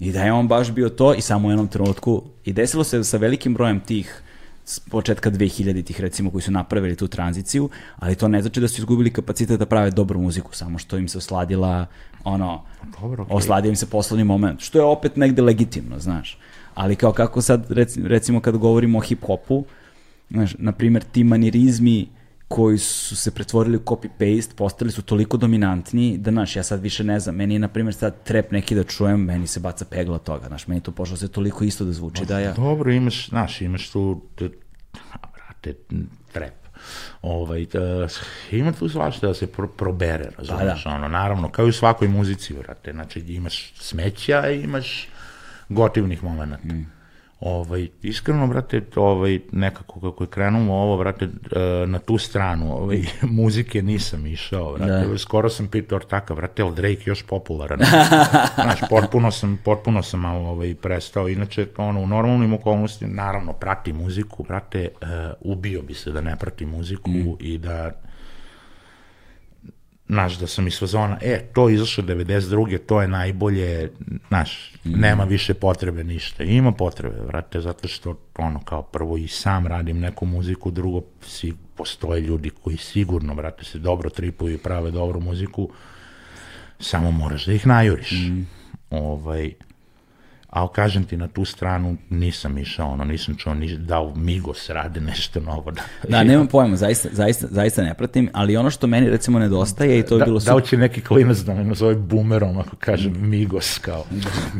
I 0.00 0.12
da 0.12 0.22
je 0.22 0.32
on 0.32 0.48
baš 0.48 0.70
bio 0.70 0.88
to 0.88 1.14
i 1.14 1.20
samo 1.20 1.48
u 1.48 1.50
jednom 1.50 1.68
trenutku, 1.68 2.22
i 2.44 2.52
desilo 2.52 2.84
se 2.84 3.04
sa 3.04 3.16
velikim 3.16 3.54
brojem 3.54 3.80
tih 3.80 4.22
s 4.64 4.78
početka 4.80 5.30
2000-ih 5.30 6.00
recimo 6.00 6.30
koji 6.30 6.42
su 6.42 6.50
napravili 6.50 6.96
tu 6.96 7.08
tranziciju, 7.08 7.68
ali 7.96 8.14
to 8.14 8.28
ne 8.28 8.42
znači 8.42 8.60
da 8.60 8.68
su 8.68 8.80
izgubili 8.80 9.12
kapacitet 9.12 9.58
da 9.58 9.66
prave 9.66 9.90
dobru 9.90 10.20
muziku, 10.20 10.54
samo 10.54 10.78
što 10.78 10.98
im 10.98 11.08
se 11.08 11.18
osladila 11.18 11.86
ono, 12.24 12.62
Dobro, 13.00 13.22
okej. 13.22 13.36
osladio 13.36 13.68
im 13.68 13.76
se 13.76 13.86
poslovni 13.86 14.24
moment, 14.24 14.60
što 14.60 14.78
je 14.78 14.84
opet 14.84 15.16
negde 15.16 15.42
legitimno, 15.42 15.98
znaš. 15.98 16.38
Ali 16.74 16.96
kao 16.96 17.12
kako 17.12 17.42
sad, 17.42 17.70
rec- 17.70 18.06
recimo 18.06 18.40
kad 18.40 18.56
govorimo 18.56 18.98
o 18.98 19.02
hip-hopu, 19.02 19.64
znaš, 20.30 20.54
na 20.58 20.72
primjer 20.72 21.02
ti 21.04 21.24
manirizmi 21.24 22.08
koji 22.48 22.78
su 22.78 23.16
se 23.16 23.30
pretvorili 23.30 23.76
u 23.76 23.80
copy-paste, 23.80 24.54
postali 24.54 24.90
su 24.90 25.02
toliko 25.02 25.36
dominantni 25.36 26.18
da, 26.18 26.30
znaš, 26.30 26.56
ja 26.56 26.62
sad 26.62 26.82
više 26.82 27.04
ne 27.04 27.20
znam, 27.20 27.34
meni 27.34 27.54
je, 27.54 27.58
na 27.58 27.68
primjer, 27.68 27.94
sad 27.94 28.22
trep 28.24 28.50
neki 28.50 28.74
da 28.74 28.84
čujem, 28.84 29.20
meni 29.20 29.46
se 29.46 29.60
baca 29.60 29.84
pegla 29.84 30.18
toga, 30.18 30.46
znaš, 30.46 30.66
meni 30.66 30.80
to 30.80 30.90
pošlo 30.92 31.16
se 31.16 31.28
toliko 31.28 31.64
isto 31.64 31.84
da 31.84 31.92
zvuči 31.92 32.26
da 32.26 32.38
ja... 32.38 32.52
Dobro, 32.52 32.92
imaš, 32.92 33.28
znaš, 33.28 33.60
imaš 33.60 33.90
tu, 33.90 34.22
brate, 35.34 35.74
trep. 36.32 36.54
Ovaj, 37.22 37.66
t- 37.66 38.06
ima 38.50 38.72
tu 38.72 38.88
svašta 38.88 39.26
da 39.26 39.34
se 39.34 39.46
pro, 39.46 39.68
probere, 39.68 40.30
razumiješ, 40.38 40.84
da. 40.84 40.90
ono, 40.90 41.08
naravno, 41.08 41.50
kao 41.50 41.66
i 41.66 41.68
u 41.68 41.72
svakoj 41.72 42.08
muzici, 42.08 42.54
brate, 42.54 42.92
znači 42.92 43.20
imaš 43.20 43.72
smeća 43.74 44.50
i 44.50 44.60
imaš 44.60 45.08
gotivnih 45.68 46.24
momenta. 46.24 46.58
Ovaj, 47.40 47.88
iskreno, 48.02 48.46
brate, 48.46 48.82
ovaj, 48.96 49.40
nekako 49.52 50.00
kako 50.00 50.24
je 50.24 50.28
krenulo 50.28 50.74
ovo, 50.74 50.98
brate, 50.98 51.24
e, 51.24 51.86
na 51.86 51.98
tu 51.98 52.18
stranu 52.18 52.72
ovaj, 52.72 53.02
muzike 53.38 53.82
nisam 53.82 54.26
išao, 54.26 54.72
brate, 54.72 55.08
Da. 55.08 55.18
skoro 55.18 55.48
sam 55.48 55.68
pitao 55.68 55.96
ortaka, 55.96 56.34
brate, 56.34 56.62
je 56.62 56.66
li 56.66 56.74
Drake 56.74 57.02
još 57.04 57.22
popularan? 57.22 57.78
Znaš, 58.62 58.80
potpuno 58.90 59.30
sam, 59.30 59.58
potpuno 59.64 60.02
sam 60.02 60.20
malo 60.20 60.48
ovaj, 60.48 60.74
prestao, 60.74 61.28
inače, 61.28 61.66
ono, 61.76 62.00
u 62.00 62.06
normalnim 62.06 62.52
okolnostima, 62.52 63.12
naravno, 63.14 63.52
prati 63.52 63.92
muziku, 63.92 64.42
brate, 64.42 64.88
uh, 65.02 65.08
ubio 65.40 65.82
bi 65.82 65.94
se 65.94 66.12
da 66.12 66.20
ne 66.20 66.36
prati 66.36 66.66
muziku 66.66 67.10
i 67.40 67.58
da 67.58 67.92
znaš, 70.08 70.38
da 70.38 70.46
sam 70.46 70.66
iz 70.66 70.78
fazona, 70.78 71.18
e, 71.22 71.40
to 71.52 71.68
izašlo 71.68 72.04
92. 72.04 72.78
to 72.78 73.02
je 73.02 73.08
najbolje, 73.08 73.92
znaš, 74.28 74.72
nema 74.84 75.24
više 75.24 75.54
potrebe 75.54 76.04
ništa. 76.04 76.44
Ima 76.44 76.72
potrebe, 76.72 77.16
vrate, 77.20 77.60
zato 77.60 77.88
što, 77.88 78.16
ono, 78.38 78.60
kao 78.60 78.82
prvo 78.82 79.16
i 79.16 79.28
sam 79.28 79.66
radim 79.66 80.00
neku 80.00 80.26
muziku, 80.26 80.70
drugo, 80.70 81.02
si, 81.22 81.52
postoje 81.76 82.20
ljudi 82.20 82.50
koji 82.50 82.76
sigurno, 82.76 83.34
vrate, 83.34 83.64
se 83.64 83.78
dobro 83.78 84.10
tripuju 84.10 84.54
i 84.54 84.58
prave 84.58 84.90
dobru 84.90 85.20
muziku, 85.20 85.68
samo 86.80 87.10
moraš 87.10 87.46
da 87.46 87.52
ih 87.52 87.66
najuriš. 87.66 88.10
Ovaj, 88.90 89.52
ali 90.50 90.68
kažem 90.74 91.04
ti, 91.04 91.16
na 91.16 91.28
tu 91.28 91.44
stranu 91.44 91.96
nisam 92.10 92.58
išao, 92.58 92.90
ono, 92.90 93.04
nisam 93.04 93.36
čuo 93.36 93.54
ni 93.54 93.76
da 93.76 94.00
u 94.00 94.16
Migos 94.16 94.70
rade 94.70 95.00
nešto 95.00 95.40
novo. 95.40 95.70
Da, 95.70 95.82
Da, 96.08 96.24
nemam 96.24 96.46
pojma, 96.46 96.76
zaista, 96.76 97.08
zaista, 97.12 97.46
zaista 97.50 97.82
ne 97.82 97.94
pratim, 97.94 98.30
ali 98.32 98.56
ono 98.56 98.70
što 98.70 98.86
meni 98.86 99.10
recimo 99.10 99.38
nedostaje 99.38 99.98
i 99.98 100.02
to 100.02 100.14
je 100.14 100.18
da, 100.18 100.24
bilo 100.24 100.40
da 100.40 100.54
li 100.54 100.66
će 100.66 100.76
neki 100.76 101.00
klinac 101.00 101.38
da 101.38 101.54
me 101.54 101.64
nazove 101.64 101.94
boomerom 101.94 102.58
ako 102.58 102.76
kažem 102.76 103.28
Migos 103.28 103.78
kao 103.78 104.04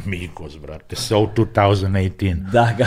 Migos, 0.05 0.59
brate, 0.59 0.97
so 0.97 1.28
2018. 1.36 2.51
Da, 2.51 2.74
ga, 2.78 2.86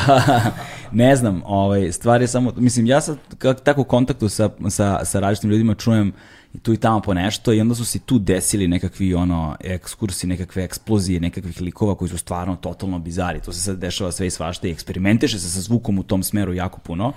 ne 0.92 1.16
znam, 1.16 1.42
ovaj, 1.46 1.92
stvar 1.92 2.22
je 2.22 2.28
samo, 2.28 2.54
mislim, 2.58 2.86
ja 2.86 3.02
sad 3.02 3.18
kak, 3.38 3.62
tako 3.64 3.82
u 3.82 3.86
kontaktu 3.86 4.30
sa, 4.30 4.50
sa, 4.70 5.06
sa 5.06 5.20
različitim 5.20 5.50
ljudima 5.50 5.76
čujem 5.76 6.14
i 6.54 6.60
tu 6.60 6.74
i 6.74 6.78
tamo 6.78 7.00
po 7.00 7.14
nešto 7.14 7.54
i 7.54 7.62
onda 7.62 7.76
su 7.76 7.86
se 7.86 8.00
tu 8.00 8.20
desili 8.20 8.68
nekakvi 8.68 9.14
ono 9.14 9.56
ekskursi, 9.60 10.28
nekakve 10.28 10.64
eksplozije, 10.64 11.20
nekakvih 11.20 11.62
likova 11.62 11.96
koji 11.96 12.10
su 12.10 12.18
stvarno 12.18 12.56
totalno 12.56 13.00
bizari. 13.00 13.40
To 13.42 13.54
se 13.54 13.62
sad 13.62 13.78
dešava 13.78 14.12
sve 14.12 14.28
i 14.28 14.30
svašta 14.30 14.68
i 14.68 14.72
eksperimentiše 14.72 15.40
se 15.40 15.50
sa 15.50 15.62
zvukom 15.62 16.00
u 16.00 16.04
tom 16.04 16.24
smeru 16.24 16.54
jako 16.54 16.80
puno. 16.80 17.14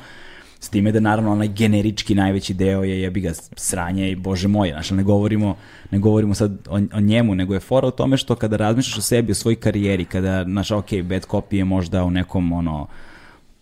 S 0.61 0.69
time 0.69 0.93
da 0.93 1.01
naravno 1.01 1.32
onaj 1.32 1.48
generički 1.48 2.15
najveći 2.15 2.55
deo 2.55 2.85
je 2.85 3.01
jebi 3.01 3.20
ga 3.20 3.32
sranje 3.56 4.11
i 4.11 4.16
bože 4.16 4.48
moje, 4.48 4.73
znači 4.73 4.94
ne 4.94 5.02
govorimo, 5.02 5.56
ne 5.90 5.98
govorimo 5.98 6.35
sad 6.35 6.69
o, 6.69 6.81
o 6.93 7.01
njemu, 7.01 7.35
nego 7.35 7.55
je 7.55 7.61
fora 7.61 7.89
u 7.89 7.90
tome 7.90 8.16
što 8.16 8.36
kada 8.36 8.56
razmišljaš 8.56 8.98
o 8.98 9.02
sebi, 9.02 9.32
o 9.32 9.35
svojoj 9.35 9.56
karijeri, 9.56 10.05
kada, 10.05 10.44
znaš, 10.44 10.70
ok, 10.70 10.90
bad 11.02 11.27
copy 11.27 11.55
je 11.55 11.65
možda 11.65 12.05
u 12.05 12.11
nekom 12.11 12.52
ono, 12.52 12.86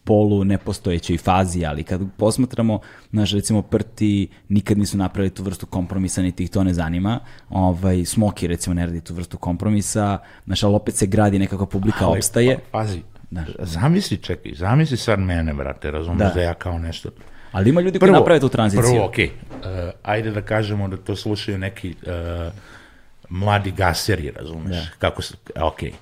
polu 0.05 0.45
nepostojećoj 0.45 1.19
fazi, 1.19 1.65
ali 1.65 1.83
kad 1.83 2.01
posmatramo, 2.17 2.81
znaš, 3.11 3.33
recimo 3.33 3.63
Prti 3.63 4.29
nikad 4.49 4.79
nisu 4.79 4.97
napravili 4.99 5.31
tu 5.35 5.43
vrstu 5.43 5.67
kompromisa, 5.67 6.23
niti 6.23 6.43
ih 6.45 6.51
to 6.51 6.65
ne 6.65 6.75
zanima. 6.75 7.21
Ovaj, 7.51 8.05
Smoki, 8.05 8.47
recimo, 8.47 8.75
ne 8.75 8.87
radi 8.87 9.01
tu 9.01 9.15
vrstu 9.15 9.39
kompromisa, 9.39 10.19
znaš, 10.47 10.63
ali 10.63 10.75
opet 10.75 10.95
se 10.95 11.07
gradi 11.07 11.39
nekakva 11.39 11.67
publika, 11.67 12.07
Ali, 12.07 12.19
opstaje. 12.19 12.59
pa, 12.59 12.79
pazi, 12.79 13.03
zamisli, 13.59 14.17
čekaj, 14.17 14.53
zamisli 14.55 14.97
sad 14.97 15.19
mene, 15.19 15.55
brate, 15.55 15.91
razumeš 15.91 16.19
Da. 16.19 16.31
da, 16.35 16.43
ja 16.43 16.55
kao 16.55 16.79
nešto... 16.79 17.11
Ali 17.53 17.71
ima 17.71 17.81
ljudi 17.81 17.99
koji 17.99 18.13
naprave 18.13 18.41
tu 18.41 18.49
tranziciju. 18.49 18.83
Prvo, 18.93 19.07
okej, 19.07 19.27
uh, 19.27 19.61
ajde 20.03 20.31
da 20.31 20.43
kažemo 20.43 20.89
da 20.89 20.97
to 20.97 21.17
slušaju 21.17 21.59
neki 21.59 21.91
uh, 21.91 22.53
mladi 23.29 23.71
gaseri, 23.71 24.31
razumeš, 24.31 24.77
Da. 24.77 24.87
kako 24.99 25.23
se, 25.23 25.35
okej. 25.63 25.93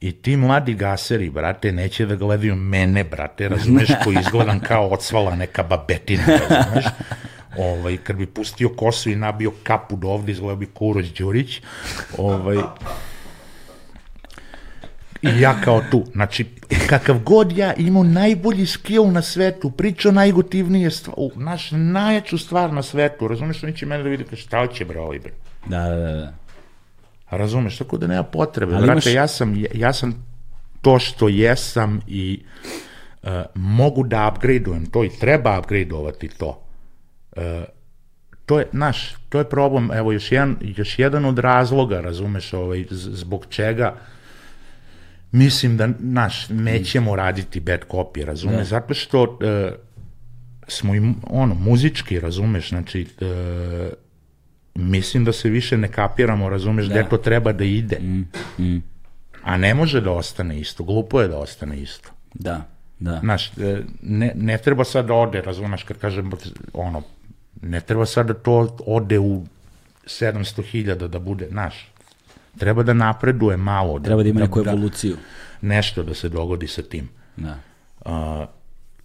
I 0.00 0.12
ti 0.12 0.36
mladi 0.36 0.74
gaseri, 0.74 1.30
brate, 1.30 1.72
neće 1.72 2.06
da 2.06 2.16
gledaju 2.16 2.56
mene, 2.56 3.04
brate, 3.04 3.48
razumeš, 3.48 3.88
koji 4.04 4.16
izgledam 4.20 4.60
kao 4.60 4.88
odsvala 4.88 5.36
neka 5.36 5.62
babetina, 5.62 6.24
razumeš. 6.26 6.84
Ovaj, 7.58 7.96
kad 7.96 8.16
bi 8.16 8.26
pustio 8.26 8.68
kosu 8.68 9.10
i 9.10 9.16
nabio 9.16 9.52
kapu 9.62 9.96
do 9.96 10.08
ovde, 10.08 10.32
izgledao 10.32 10.56
bi 10.56 10.66
Kuroć 10.66 11.06
Đurić. 11.06 11.60
Ovaj, 12.18 12.56
I 15.22 15.40
ja 15.40 15.60
kao 15.64 15.82
tu, 15.90 16.04
znači, 16.12 16.46
kakav 16.88 17.18
god 17.18 17.52
ja 17.52 17.74
imao 17.74 18.02
najbolji 18.02 18.66
skill 18.66 19.12
na 19.12 19.22
svetu, 19.22 19.70
pričao 19.70 20.12
najgotivnije 20.12 20.90
stvar, 20.90 21.16
naš 21.34 21.70
najjaču 21.70 22.38
stvar 22.38 22.72
na 22.72 22.82
svetu, 22.82 23.28
razumeš, 23.28 23.62
oni 23.62 23.76
će 23.76 23.86
mene 23.86 24.02
da 24.02 24.08
vidi 24.08 24.36
šta 24.36 24.66
će 24.66 24.84
bre 24.84 25.00
ovaj. 25.00 25.18
Da, 25.66 25.80
da, 25.88 25.96
da, 25.96 26.12
da. 26.12 26.45
Razumeš, 27.30 27.78
tako 27.78 27.98
da 27.98 28.06
nema 28.06 28.22
potrebe. 28.22 28.74
Ali 28.74 28.86
Brate, 28.86 29.10
imaš- 29.10 29.14
ja, 29.14 29.26
sam, 29.28 29.64
ja 29.74 29.92
sam 29.92 30.26
to 30.82 30.98
što 30.98 31.28
jesam 31.28 32.00
i 32.06 32.42
uh, 33.22 33.28
mogu 33.54 34.04
da 34.04 34.32
upgradeujem 34.34 34.86
to 34.86 35.04
i 35.04 35.10
treba 35.20 35.58
upgradeovati 35.58 36.28
to. 36.28 36.62
Uh, 37.36 37.42
to 38.46 38.58
je, 38.58 38.66
naš, 38.72 39.14
to 39.28 39.38
je 39.38 39.48
problem, 39.48 39.90
evo 39.92 40.12
još 40.12 40.32
jedan, 40.32 40.56
još 40.60 40.98
jedan 40.98 41.24
od 41.24 41.38
razloga, 41.38 42.00
razumeš, 42.00 42.52
ovaj, 42.52 42.84
zbog 42.90 43.46
čega 43.48 43.94
mislim 45.32 45.76
da, 45.76 45.88
naš, 45.98 46.48
nećemo 46.48 47.16
raditi 47.16 47.60
bad 47.60 47.80
copy, 47.90 48.24
razumeš, 48.24 48.66
zato 48.66 48.94
što 48.94 49.22
uh, 49.22 49.72
smo 50.68 50.94
i, 50.94 51.12
ono, 51.22 51.54
muzički, 51.54 52.20
razumeš, 52.20 52.68
znači, 52.68 53.06
uh, 53.20 53.26
mislim 54.76 55.24
da 55.24 55.32
se 55.32 55.48
više 55.48 55.76
ne 55.76 55.88
kapiramo, 55.88 56.48
razumeš, 56.48 56.88
gde 56.88 57.06
to 57.10 57.16
treba 57.16 57.52
da 57.52 57.64
ide. 57.64 58.00
A 59.42 59.56
ne 59.56 59.74
može 59.74 60.00
da 60.00 60.10
ostane 60.10 60.60
isto, 60.60 60.84
glupo 60.84 61.20
je 61.20 61.28
da 61.28 61.38
ostane 61.38 61.78
isto. 61.80 62.10
Da, 62.34 62.62
da. 62.98 63.18
Znaš, 63.20 63.58
e, 63.58 63.82
ne, 64.02 64.32
ne 64.34 64.58
treba 64.58 64.84
sad 64.84 65.06
da 65.06 65.14
ode, 65.14 65.40
razumeš, 65.42 65.82
kad 65.82 65.98
kažem, 65.98 66.30
ono, 66.72 67.02
ne 67.62 67.80
treba 67.80 68.06
sad 68.06 68.26
da 68.26 68.34
to 68.34 68.76
ode 68.86 69.18
u 69.18 69.44
700.000 70.04 71.08
da 71.08 71.18
bude, 71.18 71.48
znaš, 71.48 71.92
treba 72.58 72.82
da 72.82 72.92
napreduje 72.92 73.56
malo. 73.56 74.00
Treba 74.00 74.22
da 74.22 74.28
ima 74.28 74.40
neku 74.40 74.60
evoluciju. 74.60 75.16
nešto 75.60 76.02
da 76.02 76.14
se 76.14 76.28
dogodi 76.28 76.66
sa 76.66 76.82
tim. 76.82 77.08
Da. 77.36 77.58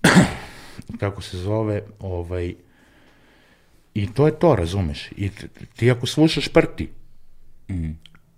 kako 0.99 1.21
se 1.21 1.37
zove, 1.37 1.81
ovaj, 1.99 2.55
i 3.93 4.13
to 4.13 4.25
je 4.25 4.39
to, 4.39 4.55
razumeš, 4.55 5.09
i 5.17 5.29
ti 5.75 5.91
ako 5.91 6.05
slušaš 6.05 6.47
prti, 6.47 6.89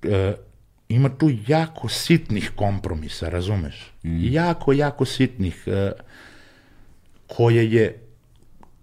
e, 0.04 0.34
ima 0.90 1.10
tu 1.10 1.32
jako 1.48 1.90
sitnih 1.90 2.52
kompromisa, 2.56 3.30
razumeš? 3.30 3.92
Jako, 4.04 4.74
jako 4.74 5.06
sitnih, 5.06 5.64
e, 5.68 5.92
koje 7.28 7.72
je 7.72 8.00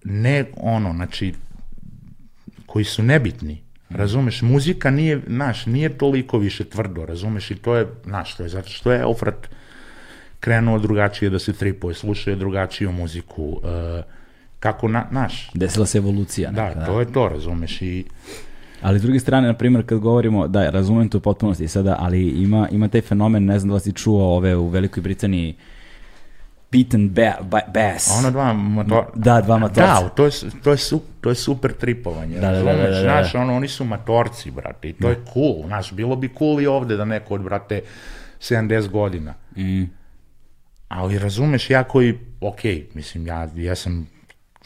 ne 0.04 0.44
ono, 0.56 0.92
znači, 0.92 1.34
koji 2.66 2.84
su 2.84 3.02
nebitni. 3.02 3.62
Razumeš, 3.90 4.42
muzika 4.42 4.90
nije, 4.90 5.20
naš, 5.26 5.66
nije 5.66 5.98
toliko 5.98 6.38
više 6.38 6.64
tvrdo, 6.64 7.06
razumeš, 7.06 7.50
i 7.50 7.54
to 7.54 7.76
je, 7.76 7.86
naš, 8.04 8.36
to 8.36 8.42
je 8.42 8.48
zato 8.48 8.68
što 8.68 8.92
je 8.92 9.00
Eufrat 9.00 9.48
krenuo 10.40 10.78
drugačije 10.78 11.30
da 11.30 11.38
se 11.38 11.52
tripuje, 11.52 11.94
slušaju 11.94 12.36
drugačiju 12.36 12.92
muziku, 12.92 13.60
e, 13.64 14.02
kako, 14.60 14.88
na, 14.88 15.06
naš, 15.10 15.50
Desila 15.54 15.86
se 15.86 15.98
evolucija. 15.98 16.50
da, 16.50 16.68
neka, 16.68 16.86
to 16.86 17.00
je 17.00 17.12
to, 17.12 17.28
razumeš, 17.28 17.82
i 17.82 18.04
Ali 18.82 18.98
s 18.98 19.02
druge 19.02 19.20
strane, 19.20 19.46
na 19.46 19.54
primjer, 19.54 19.86
kad 19.86 19.98
govorimo, 19.98 20.48
da, 20.48 20.70
razumem 20.70 21.08
to 21.08 21.18
u 21.18 21.20
potpunosti 21.20 21.68
sada, 21.68 21.96
ali 21.98 22.28
ima, 22.28 22.68
ima 22.72 22.88
taj 22.88 23.00
fenomen, 23.00 23.44
ne 23.44 23.58
znam 23.58 23.68
da 23.68 23.74
li 23.74 23.80
si 23.80 23.92
čuo 23.92 24.36
ove 24.36 24.56
u 24.56 24.68
Velikoj 24.68 25.02
Britaniji, 25.02 25.56
beat 26.72 26.94
and 26.94 27.10
ba 27.10 27.34
ba 27.42 27.60
bass. 27.74 28.10
Ono 28.18 28.30
dva 28.30 28.52
motor... 28.52 29.04
Da, 29.14 29.40
dva 29.40 29.58
motorca. 29.58 30.00
Da, 30.00 30.08
to 30.08 30.24
je, 30.24 30.30
to 30.62 30.70
je, 30.70 30.76
su, 30.76 31.00
to 31.20 31.28
je 31.28 31.34
super 31.34 31.72
tripovanje. 31.72 32.40
Da, 32.40 32.50
da, 32.50 32.62
da, 32.62 32.72
razumeš? 32.72 32.88
da, 32.88 32.94
da. 32.94 33.00
Znaš, 33.00 33.34
ono, 33.34 33.56
oni 33.56 33.68
su 33.68 33.84
matorci, 33.84 34.50
brate, 34.50 34.88
i 34.88 34.92
to 34.92 35.08
je 35.08 35.16
cool. 35.32 35.66
Znaš, 35.66 35.92
bilo 35.92 36.16
bi 36.16 36.30
cool 36.38 36.60
i 36.60 36.66
ovde 36.66 36.96
da 36.96 37.04
neko 37.04 37.34
od, 37.34 37.42
brate, 37.42 37.80
70 38.40 38.88
godina. 38.88 39.34
Mm. 39.56 39.84
Ali 40.88 41.18
razumeš, 41.18 41.70
ja 41.70 41.84
koji, 41.84 42.18
ok, 42.40 42.60
mislim, 42.94 43.26
ja, 43.26 43.48
ja 43.56 43.74
sam, 43.74 44.08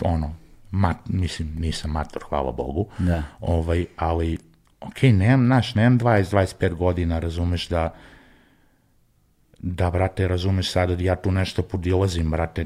ono, 0.02 0.34
mat, 0.70 0.96
mislim, 1.08 1.54
nisam 1.58 1.90
mator, 1.90 2.22
hvala 2.28 2.52
Bogu, 2.52 2.86
Da. 2.98 3.22
ovaj, 3.40 3.86
ali, 3.96 4.38
ok, 4.80 5.02
nemam, 5.02 5.46
znaš, 5.46 5.74
nemam 5.74 5.98
20-25 5.98 6.74
godina, 6.74 7.18
razumeš, 7.18 7.68
da, 7.68 7.94
da, 9.58 9.90
brate, 9.90 10.28
razumeš 10.28 10.70
sada, 10.70 11.02
ja 11.02 11.16
tu 11.16 11.32
nešto 11.32 11.62
podilazim, 11.62 12.30
brate, 12.30 12.64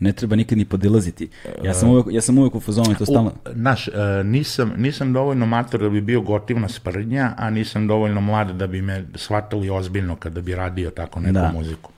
Ne 0.00 0.12
treba 0.12 0.36
nikad 0.36 0.58
ni 0.58 0.64
podilaziti. 0.64 1.28
Ja 1.64 1.74
sam 1.74 1.88
uvek, 1.88 2.06
ja 2.10 2.20
sam 2.20 2.38
uvek 2.38 2.54
u 2.54 2.60
fazonu 2.60 2.92
i 2.92 2.94
to 2.94 3.06
stalno... 3.06 3.30
U, 3.30 3.48
naš, 3.54 3.88
e, 3.88 3.92
nisam, 4.24 4.72
nisam 4.76 5.12
dovoljno 5.12 5.46
mator 5.46 5.80
da 5.80 5.88
bi 5.88 6.00
bio 6.00 6.20
gotivna 6.20 6.68
sprdnja, 6.68 7.34
a 7.36 7.50
nisam 7.50 7.86
dovoljno 7.86 8.20
mlad 8.20 8.50
da 8.50 8.66
bi 8.66 8.82
me 8.82 9.06
shvatili 9.14 9.70
ozbiljno 9.70 10.16
kada 10.16 10.40
bi 10.40 10.54
radio 10.54 10.90
tako 10.90 11.20
neku 11.20 11.32
Da. 11.32 11.52
muziku. 11.52 11.90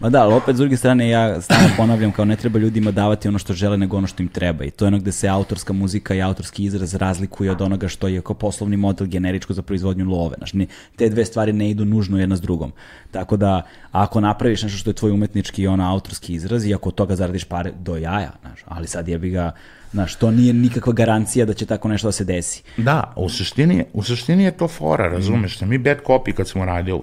Ma 0.00 0.08
da, 0.08 0.22
ali 0.22 0.34
opet 0.34 0.56
s 0.56 0.58
druge 0.58 0.76
strane 0.76 1.08
ja 1.08 1.40
stalno 1.40 1.68
ponavljam 1.76 2.12
kao 2.12 2.24
ne 2.24 2.36
treba 2.36 2.58
ljudima 2.58 2.90
davati 2.90 3.28
ono 3.28 3.38
što 3.38 3.52
žele 3.52 3.76
nego 3.76 3.96
ono 3.96 4.06
što 4.06 4.22
im 4.22 4.28
treba 4.28 4.64
i 4.64 4.70
to 4.70 4.84
je 4.84 4.86
ono 4.86 4.98
gde 4.98 5.12
se 5.12 5.28
autorska 5.28 5.72
muzika 5.72 6.14
i 6.14 6.22
autorski 6.22 6.64
izraz 6.64 6.94
razlikuje 6.94 7.50
od 7.50 7.60
onoga 7.60 7.88
što 7.88 8.08
je 8.08 8.20
kao 8.20 8.34
poslovni 8.36 8.76
model 8.76 9.06
generičko 9.06 9.52
za 9.52 9.62
proizvodnju 9.62 10.04
love. 10.06 10.34
Znaš, 10.38 10.52
ni, 10.52 10.66
te 10.96 11.08
dve 11.08 11.24
stvari 11.24 11.52
ne 11.52 11.70
idu 11.70 11.84
nužno 11.84 12.18
jedna 12.18 12.36
s 12.36 12.40
drugom. 12.40 12.72
Tako 13.10 13.36
da 13.36 13.62
ako 13.92 14.20
napraviš 14.20 14.62
nešto 14.62 14.78
što 14.78 14.90
je 14.90 14.94
tvoj 14.94 15.10
umetnički 15.10 15.62
i 15.62 15.66
ono 15.66 15.90
autorski 15.90 16.34
izraz 16.34 16.66
i 16.66 16.74
ako 16.74 16.88
od 16.88 16.94
toga 16.94 17.16
zaradiš 17.16 17.44
pare 17.44 17.72
do 17.74 17.96
jaja, 17.96 18.30
znaš, 18.40 18.58
ali 18.64 18.86
sad 18.86 19.08
jebi 19.08 19.30
ga, 19.30 19.52
znaš, 19.92 20.14
to 20.14 20.30
nije 20.30 20.52
nikakva 20.52 20.92
garancija 20.92 21.46
da 21.46 21.54
će 21.54 21.66
tako 21.66 21.88
nešto 21.88 22.08
da 22.08 22.12
se 22.12 22.24
desi. 22.24 22.62
Da, 22.76 23.12
u 23.16 23.28
suštini, 23.28 23.76
je- 23.76 23.86
u 23.92 24.02
suštini 24.02 24.44
je 24.44 24.50
to 24.50 24.68
fora, 24.68 25.08
razumeš 25.08 25.58
se. 25.58 25.66
Mi 25.66 25.78
bad 25.78 25.98
copy 26.02 26.32
kad 26.32 26.48
smo 26.48 26.64
radili, 26.64 27.00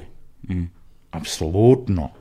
apsolutno, 1.12 2.02
n- 2.04 2.21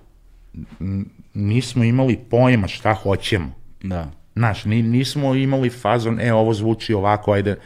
nismo 1.34 1.84
imali 1.84 2.16
pojma 2.16 2.68
šta 2.68 2.94
hoćemo. 2.94 3.52
Da. 3.82 4.10
Znaš, 4.34 4.64
ni, 4.64 4.82
nismo 4.82 5.34
imali 5.34 5.70
fazon, 5.70 6.20
e, 6.20 6.32
ovo 6.32 6.54
zvuči 6.54 6.94
ovako, 6.94 7.32
ajde, 7.32 7.56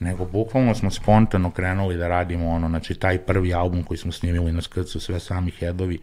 nego 0.00 0.24
bukvalno 0.24 0.74
smo 0.74 0.90
spontano 0.90 1.50
krenuli 1.50 1.96
da 1.96 2.08
radimo 2.08 2.48
ono, 2.48 2.68
znači 2.68 2.94
taj 2.94 3.18
prvi 3.18 3.54
album 3.54 3.82
koji 3.82 3.98
smo 3.98 4.12
snimili 4.12 4.52
na 4.52 4.62
skrcu, 4.62 5.00
sve 5.00 5.20
sami 5.20 5.50
headovi. 5.50 5.98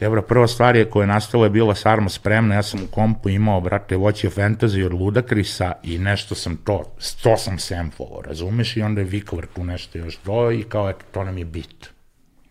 Debra, 0.00 0.22
prva 0.22 0.46
stvar 0.46 0.76
je 0.76 0.90
koja 0.90 1.02
je 1.02 1.06
nastala 1.06 1.46
je 1.46 1.50
bila 1.50 1.74
Sarma 1.74 2.08
spremna, 2.08 2.54
ja 2.54 2.62
sam 2.62 2.82
u 2.82 2.86
kompu 2.86 3.28
imao, 3.28 3.60
brate, 3.60 3.96
Watch 3.96 4.26
Your 4.26 4.36
Fantasy 4.36 4.86
od 4.86 4.92
Ludakrisa 4.92 5.72
i 5.82 5.98
nešto 5.98 6.34
sam 6.34 6.56
to, 6.56 6.82
to 7.22 7.36
sam 7.36 7.58
samplao, 7.58 8.22
razumeš, 8.22 8.76
i 8.76 8.82
onda 8.82 9.00
je 9.00 9.04
Vikler 9.04 9.46
tu 9.54 9.64
nešto 9.64 9.98
još 9.98 10.18
do 10.24 10.50
i 10.50 10.62
kao, 10.62 10.90
eto, 10.90 11.04
to 11.12 11.24
nam 11.24 11.38
je 11.38 11.44
bit. 11.44 11.90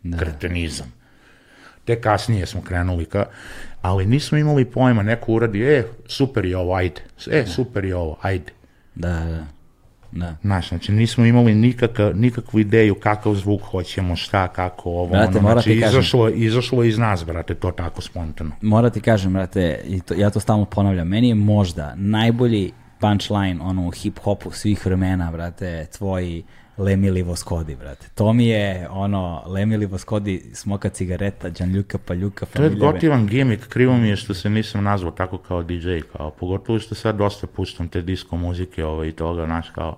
Da. 0.03 0.17
Kretenizam. 0.17 0.98
Te 1.89 2.01
kasnije 2.01 2.45
smo 2.45 2.61
krenuli 2.61 3.05
ka, 3.05 3.25
ali 3.81 4.05
nismo 4.05 4.37
imali 4.37 4.65
pojma, 4.65 5.03
neko 5.03 5.33
uradi, 5.33 5.63
e, 5.63 5.83
super 6.07 6.45
je 6.45 6.57
ovo, 6.57 6.73
ajde, 6.75 7.01
e, 7.31 7.45
super 7.45 7.85
je 7.85 7.95
ovo, 7.95 8.17
ajde. 8.21 8.51
Da, 8.95 9.09
da. 9.09 9.45
Da. 10.11 10.35
Znaš, 10.41 10.69
znači 10.69 10.91
nismo 10.91 11.25
imali 11.25 11.55
nikaka, 11.55 12.11
nikakvu 12.15 12.59
ideju 12.59 12.95
kakav 12.95 13.35
zvuk 13.35 13.61
hoćemo, 13.61 14.15
šta, 14.15 14.47
kako, 14.47 14.89
ovo, 14.89 15.07
Brate, 15.07 15.37
ono, 15.37 15.51
znači 15.51 15.69
ti 15.69 15.79
kažem. 15.81 15.99
izašlo, 15.99 16.29
izašlo 16.29 16.83
iz 16.83 16.97
nas, 16.97 17.25
brate, 17.25 17.55
to 17.55 17.71
tako 17.71 18.01
spontano. 18.01 18.51
Mora 18.61 18.89
ti 18.89 19.01
kažem, 19.01 19.33
brate, 19.33 19.81
i 19.85 20.01
to, 20.01 20.13
ja 20.13 20.29
to 20.29 20.39
stalno 20.39 20.65
ponavljam, 20.65 21.07
meni 21.07 21.29
je 21.29 21.35
možda 21.35 21.93
najbolji 21.95 22.71
punchline 22.99 23.61
ono 23.61 23.87
u 23.87 23.91
hip-hopu 23.91 24.51
svih 24.51 24.85
vremena, 24.85 25.31
brate, 25.31 25.85
tvoji 25.97 26.43
Lemili 26.79 27.21
Voskodi, 27.21 27.75
brate. 27.75 28.07
To 28.15 28.33
mi 28.33 28.47
je 28.47 28.87
ono, 28.89 29.43
Lemili 29.47 29.85
Voskodi, 29.85 30.43
smoka 30.53 30.89
cigareta, 30.89 31.49
Đanljuka 31.49 31.97
Paljuka, 31.97 32.45
To 32.45 32.63
je 32.63 32.69
gotivan 32.69 33.27
gimik, 33.27 33.67
krivo 33.67 33.97
mi 33.97 34.09
je 34.09 34.15
što 34.15 34.33
se 34.33 34.49
nisam 34.49 34.83
nazvao 34.83 35.11
tako 35.11 35.37
kao 35.37 35.63
DJ, 35.63 35.97
kao, 36.13 36.31
pogotovo 36.31 36.79
što 36.79 36.95
sad 36.95 37.15
dosta 37.15 37.47
puštam 37.47 37.87
te 37.87 38.01
disco 38.01 38.35
muzike 38.35 38.85
ovaj, 38.85 39.07
i 39.07 39.11
toga, 39.11 39.45
znaš, 39.45 39.69
kao, 39.69 39.97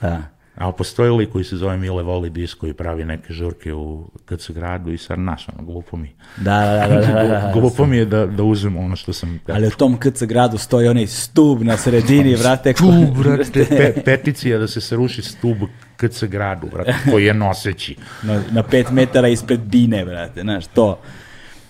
Da. 0.00 0.22
a 0.56 0.72
postoji 0.72 1.10
lik 1.10 1.30
koji 1.32 1.44
se 1.44 1.56
zove 1.56 1.76
Mile 1.76 2.02
Voli 2.02 2.30
Disco 2.30 2.66
i 2.66 2.72
pravi 2.72 3.04
neke 3.04 3.32
žurke 3.32 3.74
u 3.74 4.10
KC 4.24 4.50
gradu 4.50 4.92
i 4.92 4.98
sad, 4.98 5.18
znaš, 5.18 5.48
ono, 5.48 5.66
glupo 5.66 5.96
mi. 5.96 6.12
Da, 6.36 6.60
da, 6.60 6.94
da, 6.94 7.00
da, 7.00 7.12
da, 7.12 7.28
da. 7.28 7.50
Glupo 7.60 7.86
mi 7.86 7.96
je 7.96 8.04
da, 8.04 8.26
da 8.26 8.42
uzmem 8.42 8.76
ono 8.76 8.96
što 8.96 9.12
sam... 9.12 9.40
Ali 9.48 9.66
u 9.66 9.70
tom 9.70 9.96
KC 9.96 10.22
gradu 10.22 10.58
stoji 10.58 10.88
onaj 10.88 11.06
stub 11.06 11.62
na 11.62 11.76
sredini, 11.76 12.36
brate. 12.36 12.72
Tu, 12.72 12.84
ko- 12.84 13.22
brate, 13.22 13.66
pe, 13.68 14.02
peticija 14.04 14.58
da 14.58 14.68
se 14.68 14.80
sruši 14.80 15.22
stub 15.22 15.56
KC 16.00 16.24
gradu, 16.24 16.66
brate, 16.72 16.94
koji 17.10 17.24
je 17.24 17.34
noseći. 17.34 17.96
na, 18.22 18.42
na 18.50 18.62
pet 18.62 18.90
metara 18.90 19.28
ispred 19.28 19.60
bine, 19.60 20.04
brate, 20.04 20.40
znaš, 20.40 20.66
to. 20.66 20.98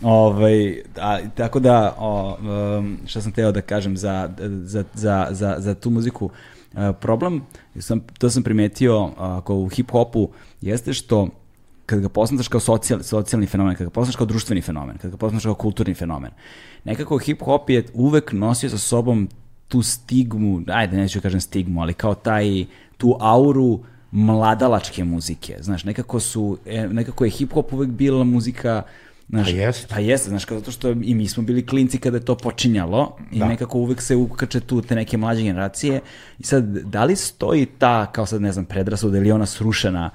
Ovaj, 0.03 0.83
a, 0.97 1.19
tako 1.35 1.61
da, 1.61 1.95
o, 1.99 2.39
um, 2.79 2.99
šta 3.07 3.21
sam 3.21 3.33
teo 3.33 3.53
da 3.53 3.61
kažem 3.61 3.97
za, 3.97 4.31
za, 4.65 4.85
za, 4.95 5.27
za, 5.31 5.57
za 5.59 5.75
tu 5.75 5.91
muziku, 5.91 6.31
a, 6.75 6.93
problem, 6.93 7.43
sam, 7.79 8.01
to 8.19 8.31
sam 8.31 8.43
primetio 8.43 9.11
ako 9.17 9.55
u 9.55 9.69
hip-hopu, 9.69 10.29
jeste 10.61 10.93
što 10.93 11.29
kad 11.87 12.01
ga 12.01 12.09
posmatraš 12.09 12.49
kao 12.49 12.61
socijal, 12.61 13.03
socijalni 13.03 13.47
fenomen, 13.47 13.75
kad 13.77 13.87
ga 13.87 13.91
posmatraš 13.91 14.17
kao 14.17 14.27
društveni 14.27 14.63
fenomen, 14.63 14.99
kad 14.99 15.11
ga 15.11 15.17
posmatraš 15.17 15.45
kao 15.45 15.55
kulturni 15.55 15.95
fenomen, 15.95 16.31
nekako 16.85 17.19
hip-hop 17.19 17.71
je 17.71 17.85
uvek 17.95 18.33
nosio 18.33 18.71
sa 18.71 18.79
sobom 18.79 19.29
tu 19.69 19.83
stigmu, 19.83 20.63
ajde 20.67 20.97
neću 20.97 21.21
kažem 21.21 21.41
stigmu, 21.41 21.83
ali 21.83 21.95
kao 21.95 22.15
taj, 22.15 22.65
tu 22.97 23.17
auru 23.21 23.81
mladalačke 24.13 25.05
muzike, 25.05 25.57
znaš, 25.61 25.85
nekako 25.85 26.21
su, 26.21 26.59
e, 26.67 26.89
nekako 26.89 27.25
je 27.25 27.31
hip-hop 27.31 27.73
uvek 27.73 27.89
bila 27.89 28.25
muzika, 28.25 28.83
znaš, 29.29 29.47
Pa 29.47 29.51
jeste. 29.57 29.87
Pa 29.91 29.99
jeste, 30.01 30.29
znaš, 30.29 30.45
kao 30.45 30.59
zato 30.59 30.71
što 30.71 30.91
i 30.91 31.15
mi 31.15 31.29
smo 31.29 31.43
bili 31.43 31.67
klinci 31.67 31.99
kada 31.99 32.17
je 32.17 32.25
to 32.25 32.35
počinjalo 32.35 33.17
i 33.33 33.39
Da. 33.39 33.49
nekako 33.49 33.79
uvek 33.79 34.03
se 34.03 34.17
ukače 34.17 34.61
tu 34.61 34.83
te 34.83 34.95
neke 34.95 35.17
mlađe 35.17 35.43
generacije 35.43 36.01
i 36.39 36.43
sad, 36.43 36.65
da 36.65 37.05
li 37.05 37.17
stoji 37.17 37.67
ta, 37.67 38.13
kao 38.13 38.27
sad 38.27 38.43
ne 38.43 38.53
znam, 38.53 38.65
predrasuda 38.65 39.19
ili 39.19 39.33
ona 39.33 39.47
srušena 39.47 40.11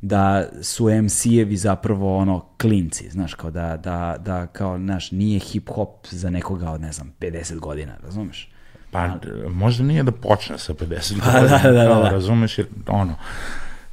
da 0.00 0.48
su 0.62 0.84
MC-evi 0.84 1.56
zapravo 1.56 2.16
ono 2.16 2.44
klinci, 2.60 3.10
znaš, 3.10 3.34
kao 3.34 3.50
da, 3.50 3.76
da, 3.76 4.16
da 4.24 4.46
kao, 4.46 4.78
znaš, 4.78 5.10
nije 5.10 5.40
hip-hop 5.40 5.88
za 6.10 6.30
nekoga 6.30 6.70
od, 6.70 6.80
ne 6.80 6.92
znam, 6.92 7.12
50 7.20 7.58
godina, 7.58 7.96
razumeš? 8.02 8.50
Pa, 8.90 9.16
možda 9.48 9.84
nije 9.84 10.02
da 10.02 10.12
počne 10.12 10.58
sa 10.58 10.74
50 10.74 11.20
Pa, 11.20 11.32
godina, 11.32 11.58
da, 11.58 11.72
da, 11.72 11.84
da, 11.88 11.94
da. 11.94 12.10
razumeš, 12.10 12.58
jer, 12.58 12.66
ono, 12.86 13.16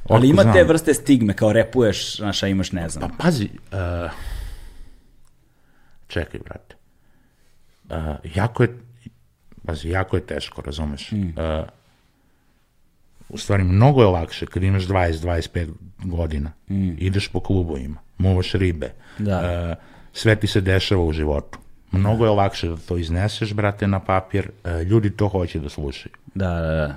Ali 0.08 0.28
ima 0.28 0.40
otko 0.40 0.52
te 0.52 0.58
znam. 0.58 0.68
vrste 0.68 0.94
stigme, 0.94 1.34
kao 1.34 1.52
repuješ, 1.52 2.16
znaš, 2.16 2.42
a 2.42 2.46
imaš, 2.48 2.72
ne 2.72 2.88
znam. 2.88 3.10
Pa 3.10 3.24
pazi, 3.24 3.48
uh, 3.72 4.10
čekaj, 6.08 6.40
brate. 6.40 6.74
Uh, 7.88 8.36
jako 8.36 8.62
je, 8.62 8.78
pazi, 9.66 9.88
jako 9.88 10.16
je 10.16 10.26
teško, 10.26 10.62
razumeš. 10.62 11.12
Mm. 11.12 11.28
Uh, 11.28 11.66
u 13.28 13.38
stvari, 13.38 13.64
mnogo 13.64 14.02
je 14.02 14.06
lakše 14.06 14.46
kad 14.46 14.62
imaš 14.62 14.86
20-25 14.86 15.68
godina. 16.04 16.52
Ideš 16.98 17.28
po 17.28 17.40
klubovima, 17.40 18.00
muvaš 18.18 18.52
ribe. 18.52 18.92
Mm. 19.18 19.24
Da. 19.24 19.68
Uh, 19.70 19.76
sve 20.12 20.36
ti 20.36 20.46
se 20.46 20.60
dešava 20.60 21.02
u 21.02 21.12
životu. 21.12 21.58
Mnogo 21.92 22.24
je 22.24 22.30
lakše 22.30 22.68
da 22.68 22.76
to 22.78 22.96
izneseš, 22.96 23.52
brate, 23.54 23.86
na 23.86 24.00
papir. 24.00 24.50
Uh, 24.64 24.80
ljudi 24.80 25.10
to 25.10 25.28
hoće 25.28 25.58
da 25.58 25.68
slušaju. 25.68 26.12
Da, 26.34 26.48
da, 26.50 26.60
da. 26.66 26.96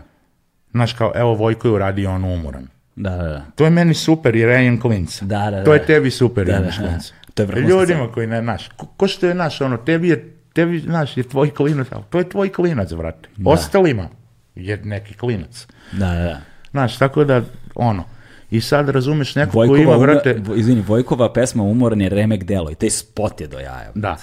Znaš, 0.71 0.93
kao, 0.93 1.11
evo 1.15 1.33
Vojko 1.33 1.67
je 1.67 1.73
uradio 1.73 2.11
on 2.11 2.23
umoran. 2.23 2.67
Da, 2.95 3.09
da, 3.09 3.23
da. 3.23 3.45
To 3.55 3.63
je 3.63 3.69
meni 3.69 3.93
super 3.93 4.35
jer 4.35 4.49
ja 4.49 4.61
imam 4.61 4.79
klinca. 4.81 5.25
Da, 5.25 5.51
da, 5.51 5.63
To 5.63 5.73
je 5.73 5.79
da. 5.79 5.85
tebi 5.85 6.11
super 6.11 6.45
Da, 6.45 6.51
jer 6.51 6.61
da, 6.61 6.67
da. 6.67 6.75
klinca. 6.77 7.13
To 7.33 7.41
je 7.43 7.47
vrhunska 7.47 7.71
Ljudima 7.71 8.11
koji 8.11 8.27
ne, 8.27 8.41
znaš, 8.41 8.67
ko, 8.67 8.85
ko 8.87 9.07
što 9.07 9.27
je 9.27 9.33
naš, 9.33 9.61
ono, 9.61 9.77
tebi 9.77 10.09
je, 10.09 10.33
tebi, 10.53 10.79
znaš, 10.79 11.17
je 11.17 11.23
tvoj 11.23 11.49
klinac, 11.51 11.87
ali 11.91 12.03
to 12.09 12.17
je 12.17 12.29
tvoj 12.29 12.49
klinac, 12.49 12.93
brate. 12.93 13.29
Ostalima 13.45 14.07
je 14.55 14.77
neki 14.77 15.13
klinac. 15.13 15.67
Da, 15.91 16.07
da, 16.07 16.23
da. 16.23 16.41
Znaš, 16.71 16.97
tako 16.97 17.23
da, 17.23 17.41
ono, 17.75 18.03
I 18.51 18.61
sad 18.61 18.89
razumeš 18.89 19.35
neko 19.35 19.51
ko 19.51 19.57
Vojkova, 19.57 19.81
ima, 19.81 19.91
ume- 19.91 20.05
brate, 20.05 20.41
izvini, 20.55 20.81
Vojkova 20.81 21.33
pesma 21.33 21.63
Umoran 21.63 22.01
je 22.01 22.09
remek 22.09 22.43
delo 22.43 22.71
i 22.71 22.75
taj 22.75 22.89
spot 22.89 23.41
je 23.41 23.47
do 23.47 23.59
jaja. 23.59 23.91
Da. 23.95 24.17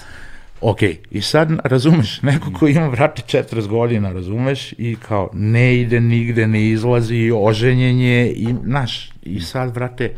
Ok, 0.61 0.79
i 1.11 1.21
sad 1.21 1.49
razumeš, 1.63 2.21
neko 2.21 2.51
ko 2.59 2.67
ima, 2.67 2.89
brate, 2.89 3.21
40 3.39 3.67
godina, 3.67 4.11
razumeš, 4.11 4.73
i 4.77 4.95
kao 5.07 5.29
ne 5.33 5.75
ide 5.75 5.99
nigde, 5.99 6.47
ne 6.47 6.69
izlazi, 6.69 7.31
oženjen 7.35 7.99
je, 7.99 8.31
i, 8.31 8.55
znaš, 8.63 9.11
i 9.21 9.41
sad, 9.41 9.73
brate, 9.73 10.11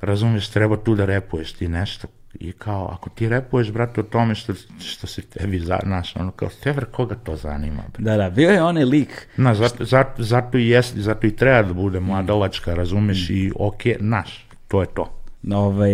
razumeš, 0.00 0.48
treba 0.48 0.76
tu 0.76 0.94
da 0.94 1.04
repuješ 1.04 1.52
ti 1.52 1.68
nešto, 1.68 2.08
i 2.34 2.52
kao, 2.52 2.88
ako 2.92 3.10
ti 3.10 3.28
repuješ, 3.28 3.70
brate, 3.72 4.00
o 4.00 4.04
tome 4.04 4.34
što, 4.34 4.54
što 4.80 5.06
se 5.06 5.22
tebi, 5.22 5.60
znaš, 5.60 6.16
ono, 6.16 6.30
kao, 6.30 6.48
tever, 6.62 6.84
koga 6.84 7.14
to 7.14 7.36
zanima, 7.36 7.82
bre? 7.92 8.04
Da, 8.04 8.16
da, 8.16 8.30
bio 8.30 8.50
je 8.50 8.62
onaj 8.62 8.84
lik, 8.84 9.28
Znaš, 9.34 9.56
zato, 9.56 9.84
zato, 9.84 10.22
zato, 10.22 10.58
i 10.58 10.68
jest, 10.68 10.96
zato 10.96 11.26
i 11.26 11.36
treba 11.36 11.62
da 11.62 11.72
bude 11.72 12.00
mladalačka, 12.00 12.74
razumeš, 12.74 13.30
i 13.30 13.52
ok, 13.56 13.82
znaš, 14.00 14.46
to 14.68 14.80
je 14.80 14.86
to. 14.94 15.19
Ovaj, 15.52 15.90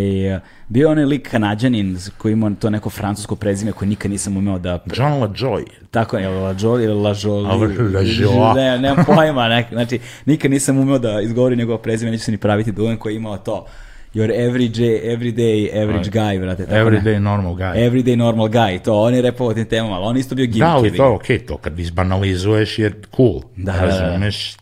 bio 0.69 0.91
onaj 0.91 1.05
lik 1.05 1.31
kanadjanin 1.31 1.99
koji 2.19 2.33
ima 2.33 2.51
to 2.61 2.71
neko 2.71 2.91
francusko 2.91 3.37
prezime 3.37 3.73
koje 3.73 3.89
nikad 3.89 4.11
nisam 4.11 4.37
umeo 4.37 4.59
da... 4.59 4.79
John 4.97 5.13
LaJoy, 5.13 5.65
Tako 5.91 6.19
je, 6.19 6.29
La 6.29 6.55
Jolie 6.61 6.85
ili 6.85 6.95
La 7.03 7.15
Jolie. 7.23 7.51
A, 7.51 7.55
La 7.95 8.01
Jolie. 8.01 8.55
Ne, 8.55 8.79
nemam 8.79 9.05
pojma, 9.05 9.49
ne, 9.49 9.67
znači, 9.73 9.99
nikad 10.27 10.51
nisam 10.51 10.79
umeo 10.79 10.99
da 10.99 11.21
izgovori 11.21 11.57
njegovo 11.57 11.79
prezime, 11.79 12.11
neću 12.11 12.25
se 12.25 12.31
ni 12.31 12.39
praviti 12.39 12.73
duvan 12.73 12.97
koji 12.97 13.13
je 13.13 13.17
imao 13.17 13.39
to. 13.39 13.67
Your 14.15 14.31
everyday, 14.51 15.17
everyday 15.17 15.83
average 15.83 16.11
guy, 16.11 16.41
brate. 16.41 16.67
Tako 16.67 16.75
ne? 16.91 17.01
everyday 17.01 17.19
normal 17.19 17.55
guy. 17.55 17.91
Everyday 17.91 18.17
normal 18.17 18.49
guy, 18.49 18.79
to, 18.83 19.03
on 19.03 19.15
je 19.15 19.23
repao 19.23 19.47
o 19.47 19.55
tim 19.55 19.65
temama, 19.67 19.95
ali 19.97 20.05
on 20.07 20.17
isto 20.17 20.35
bio 20.35 20.45
gimmick. 20.47 20.61
Da, 20.61 20.77
ali 20.77 20.97
to 20.97 21.05
je 21.05 21.11
okej, 21.11 21.39
to 21.39 21.57
kad 21.57 21.79
izbanalizuješ 21.79 22.79
je 22.79 22.93
cool. 23.17 23.41
Da, 23.57 23.73
da, 23.73 23.79
da. 23.79 23.87
Razumeš? 23.87 24.57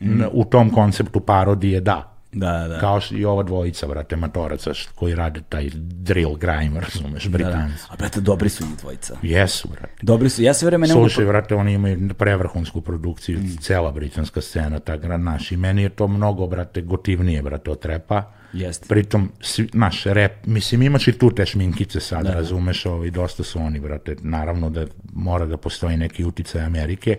N- 0.00 0.28
U 0.32 0.44
tom 0.44 0.70
konceptu 0.70 1.20
parodije, 1.20 1.80
da. 1.80 2.17
Da, 2.32 2.68
da. 2.68 2.80
Kao 2.80 3.00
i 3.10 3.24
ova 3.24 3.42
dvojica, 3.42 3.86
brate, 3.86 4.16
matoraca 4.16 4.70
koji 4.94 5.14
rade 5.14 5.40
taj 5.48 5.70
drill 5.74 6.34
grime, 6.36 6.80
razumeš, 6.80 7.24
Da, 7.24 7.30
da. 7.30 7.38
britanci. 7.38 7.84
A 7.90 7.96
brate, 7.96 8.20
dobri 8.20 8.48
su 8.48 8.64
njih 8.66 8.76
dvojica. 8.76 9.16
Jesu, 9.22 9.68
brate. 9.68 9.94
Dobri 10.02 10.28
su, 10.28 10.42
ja 10.42 10.54
sve 10.54 10.66
vreme 10.66 10.86
ne 10.86 10.94
mogu... 10.94 11.08
Slušaj, 11.08 11.24
brate, 11.26 11.54
oni 11.54 11.72
imaju 11.72 12.10
prevrhunsku 12.18 12.80
produkciju, 12.80 13.38
Mm. 13.38 13.56
cela 13.60 13.92
britanska 13.92 14.40
scena, 14.40 14.78
ta 14.78 14.96
gra 14.96 15.16
naš. 15.16 15.52
I 15.52 15.56
meni 15.56 15.82
je 15.82 15.88
to 15.88 16.08
mnogo, 16.08 16.46
brate, 16.46 16.80
gotivnije, 16.82 17.42
brate, 17.42 17.70
od 17.70 17.80
trepa. 17.80 18.32
Jeste. 18.52 18.86
Pritom, 18.88 19.32
svi, 19.40 19.68
naš 19.72 20.04
rep, 20.04 20.46
mislim, 20.46 20.82
imaš 20.82 21.08
i 21.08 21.12
tu 21.12 21.30
te 21.30 21.46
šminkice 21.46 22.00
sad, 22.00 22.26
razumeš, 22.26 22.86
ovaj, 22.86 23.10
dosta 23.10 23.42
su 23.44 23.58
oni, 23.58 23.80
brate, 23.80 24.16
naravno 24.20 24.70
da 24.70 24.86
mora 25.12 25.46
da 25.46 25.56
postoji 25.56 25.96
neki 25.96 26.24
uticaj 26.24 26.62
Amerike, 26.62 27.16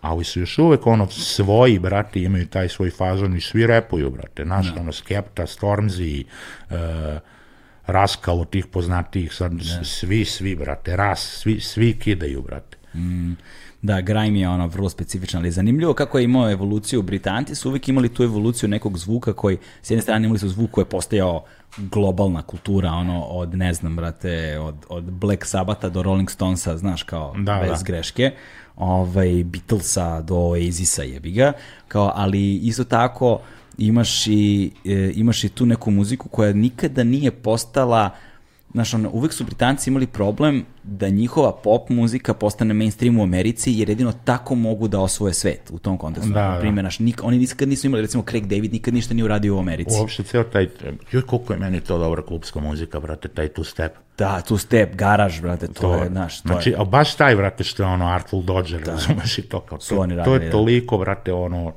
ali 0.00 0.24
su 0.24 0.40
još 0.40 0.58
uvek 0.58 0.86
ono 0.86 1.10
svoji, 1.10 1.78
brate, 1.78 2.22
imaju 2.22 2.46
taj 2.46 2.68
svoj 2.68 2.90
fazon 2.90 3.36
i 3.36 3.40
svi 3.40 3.66
repuju, 3.66 4.10
brate, 4.10 4.44
naš, 4.44 4.66
ono, 4.80 4.92
Skepta, 4.92 5.42
Stormzy, 5.46 6.24
uh, 6.70 6.76
Raskal 7.86 8.40
od 8.40 8.50
tih 8.50 8.66
poznatijih, 8.66 9.32
sad, 9.34 9.52
svi, 9.84 10.24
svi, 10.24 10.54
brate, 10.56 10.96
Ras, 10.96 11.40
svi, 11.42 11.60
svi 11.60 11.98
kidaju, 11.98 12.42
brate. 12.42 12.76
Da, 13.82 14.00
grime 14.00 14.40
je 14.40 14.48
ono 14.48 14.66
vrlo 14.66 14.88
specifičan, 14.88 15.38
ali 15.38 15.48
je 15.48 15.52
zanimljivo 15.52 15.94
kako 15.94 16.18
je 16.18 16.24
imao 16.24 16.50
evoluciju. 16.50 17.02
Britanci 17.02 17.54
su 17.54 17.68
uvijek 17.68 17.88
imali 17.88 18.08
tu 18.14 18.22
evoluciju 18.22 18.68
nekog 18.68 18.98
zvuka 18.98 19.32
koji, 19.32 19.58
s 19.82 19.90
jedne 19.90 20.02
strane 20.02 20.24
imali 20.24 20.38
su 20.38 20.48
zvuk 20.48 20.70
koji 20.70 20.82
je 20.82 20.88
postajao 20.88 21.44
globalna 21.76 22.42
kultura, 22.42 22.90
ono, 22.92 23.22
od, 23.22 23.54
ne 23.54 23.74
znam, 23.74 23.96
brate, 23.96 24.58
od, 24.58 24.74
od 24.88 25.04
Black 25.04 25.44
Sabbatha 25.46 25.88
do 25.88 26.02
Rolling 26.02 26.30
Stonesa, 26.30 26.76
znaš, 26.76 27.02
kao, 27.02 27.34
Da, 27.38 27.58
bez 27.62 27.78
da. 27.78 27.84
greške, 27.84 28.30
ovaj, 28.76 29.44
Beatlesa 29.44 30.20
do 30.20 30.36
Oasisa 30.36 31.02
jebi 31.02 31.30
ga, 31.32 31.52
kao, 31.88 32.12
ali 32.14 32.54
isto 32.54 32.84
tako 32.84 33.40
imaš 33.78 34.26
i, 34.26 34.70
e, 34.84 35.12
imaš 35.14 35.44
i 35.44 35.48
tu 35.48 35.66
neku 35.66 35.90
muziku 35.90 36.28
koja 36.28 36.52
nikada 36.52 37.04
nije 37.04 37.30
postala 37.30 38.10
Znaš, 38.72 38.94
ono, 38.94 39.10
uvek 39.12 39.32
su 39.32 39.44
Britanci 39.44 39.90
imali 39.90 40.06
problem 40.06 40.64
da 40.82 41.08
njihova 41.08 41.52
pop 41.52 41.88
muzika 41.88 42.34
postane 42.34 42.74
mainstream 42.74 43.18
u 43.18 43.22
Americi, 43.22 43.72
jer 43.72 43.88
jedino 43.88 44.12
tako 44.24 44.54
mogu 44.54 44.88
da 44.88 45.00
osvoje 45.00 45.34
svet 45.34 45.70
u 45.70 45.78
tom 45.78 45.98
kontekstu. 45.98 46.32
Da, 46.32 46.62
Na 46.62 46.72
da. 46.72 46.82
naš, 46.82 46.98
nik, 46.98 47.20
oni 47.24 47.38
nikad 47.38 47.68
nisu 47.68 47.86
imali, 47.86 48.02
recimo 48.02 48.22
Craig 48.30 48.46
David 48.46 48.72
nikad 48.72 48.94
ništa 48.94 49.14
nije 49.14 49.24
uradio 49.24 49.56
u 49.56 49.58
Americi. 49.58 49.96
Uopšte 50.00 50.22
ceo 50.22 50.44
taj, 50.44 50.68
joj, 51.12 51.22
koliko 51.22 51.52
je 51.52 51.58
meni 51.58 51.80
to 51.80 51.98
dobra 51.98 52.22
klubska 52.22 52.60
muzika, 52.60 53.00
brate, 53.00 53.28
taj 53.28 53.48
two 53.48 53.64
step. 53.64 53.92
Da, 54.18 54.40
tu 54.40 54.58
step, 54.58 54.96
garaž, 54.96 55.40
brate, 55.40 55.68
to, 55.68 55.94
je, 55.94 56.08
znaš, 56.08 56.42
to 56.42 56.48
znači, 56.48 56.70
je. 56.70 56.76
a 56.78 56.84
baš 56.84 57.14
taj, 57.14 57.36
brate, 57.36 57.64
što 57.64 57.82
je 57.82 57.86
ono 57.86 58.06
Artful 58.06 58.42
Dodger, 58.42 58.82
razumeš 58.86 59.38
i 59.38 59.42
to 59.42 59.60
kao, 59.60 59.78
to, 59.78 59.84
to 59.88 60.06
radili, 60.06 60.34
je 60.34 60.38
da. 60.38 60.50
Toliko, 60.50 60.98
brate, 60.98 61.32
ono, 61.32 61.72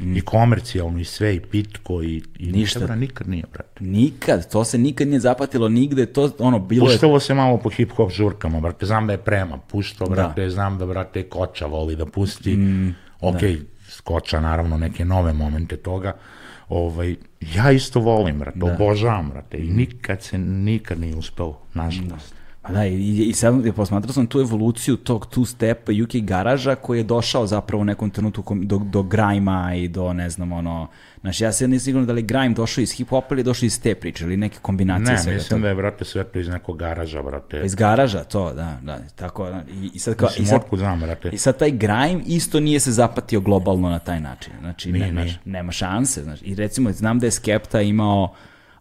i 0.00 0.20
komercijalno, 0.20 0.98
i 0.98 1.04
sve, 1.04 1.34
i 1.34 1.40
pitko, 1.40 2.02
i, 2.02 2.22
i 2.38 2.52
Ništa. 2.52 2.78
ništa, 2.80 2.94
nikad 2.96 3.28
nije, 3.28 3.44
brate. 3.52 3.84
Nikad, 3.84 4.50
to 4.50 4.64
se 4.64 4.78
nikad 4.78 5.08
nije 5.08 5.20
zapatilo 5.20 5.68
nigde, 5.68 6.06
to, 6.06 6.30
ono, 6.38 6.58
bilo 6.58 6.86
je... 6.86 6.92
Puštalo 6.92 7.20
se 7.20 7.34
malo 7.34 7.58
po 7.58 7.70
hip-hop 7.70 8.10
žurkama, 8.10 8.60
brate, 8.60 8.86
znam 8.86 9.06
da 9.06 9.12
je 9.12 9.18
prema, 9.18 9.58
puštao, 9.58 10.08
brate, 10.08 10.50
znam 10.50 10.78
da, 10.78 10.86
brate, 10.86 11.22
Koča 11.22 11.66
voli 11.66 11.96
da 11.96 12.06
pusti, 12.06 12.56
Mm, 12.56 12.94
ok, 13.20 13.36
Koča, 14.04 14.40
naravno, 14.40 14.76
neke 14.78 15.04
nove 15.04 15.32
momente 15.32 15.76
toga, 15.76 16.16
ovaj, 16.68 17.16
ja 17.54 17.72
isto 17.72 18.00
volim, 18.00 18.38
brate, 18.38 18.58
obožavam, 18.62 19.28
brate, 19.28 19.58
Mm. 19.58 19.62
i 19.62 19.72
nikad 19.72 20.22
se, 20.22 20.38
nikad 20.38 21.00
nije 21.00 21.16
uspeo, 21.16 21.58
nažalost. 21.74 22.34
Pa 22.62 22.72
da, 22.72 22.86
i, 22.86 23.28
i 23.28 23.32
sad 23.32 23.66
je 23.66 23.72
posmatrao 23.72 24.12
sam 24.12 24.26
tu 24.26 24.40
evoluciju 24.40 24.96
tog 24.96 25.26
two 25.26 25.46
step 25.46 25.88
UK 25.88 26.22
garaža 26.24 26.74
koji 26.74 26.98
je 26.98 27.04
došao 27.04 27.46
zapravo 27.46 27.80
u 27.80 27.84
nekom 27.84 28.10
trenutku 28.10 28.54
do, 28.54 28.78
do 28.78 29.02
grajma 29.02 29.74
i 29.74 29.88
do, 29.88 30.12
ne 30.12 30.30
znam, 30.30 30.52
ono, 30.52 30.88
znači 31.20 31.44
ja 31.44 31.52
se 31.52 31.68
nisam 31.68 31.84
sigurno 31.84 32.06
da 32.06 32.12
li 32.12 32.22
grime 32.22 32.54
došao 32.54 32.82
iz 32.82 32.90
hip-hopa 32.90 33.32
ili 33.32 33.42
došao 33.42 33.66
iz 33.66 33.80
te 33.80 33.94
priče 33.94 34.24
ili 34.24 34.36
neke 34.36 34.58
kombinacije 34.62 35.12
Ne, 35.12 35.18
svega 35.18 35.34
mislim 35.36 35.48
toga. 35.48 35.62
da 35.62 35.68
je, 35.68 35.74
brate, 35.74 36.04
sve 36.04 36.24
to 36.24 36.38
iz 36.38 36.48
nekog 36.48 36.78
garaža, 36.78 37.22
brate. 37.22 37.62
Iz 37.64 37.74
garaža, 37.74 38.24
to, 38.24 38.52
da, 38.52 38.78
da, 38.82 38.98
tako, 39.16 39.44
da, 39.50 39.62
i, 39.82 39.90
i 39.94 39.98
sad 39.98 40.14
kao, 40.16 40.26
i 40.26 40.30
Mislim, 40.30 40.46
sad, 40.46 40.60
otkud 40.60 40.78
znam, 40.78 41.00
brate. 41.00 41.28
I 41.32 41.38
sad 41.38 41.58
taj 41.58 41.70
grime 41.70 42.20
isto 42.26 42.60
nije 42.60 42.80
se 42.80 42.92
zapatio 42.92 43.40
globalno 43.40 43.88
na 43.90 43.98
taj 43.98 44.20
način. 44.20 44.52
Znači, 44.60 44.92
Nije, 44.92 45.12
ne, 45.12 45.22
nije. 45.24 45.38
nema 45.44 45.72
šanse. 45.72 46.22
Znači. 46.22 46.44
I 46.44 46.54
recimo, 46.54 46.92
znam 46.92 47.18
da 47.18 47.26
je 47.26 47.30
Skepta 47.30 47.80
imao 47.80 48.34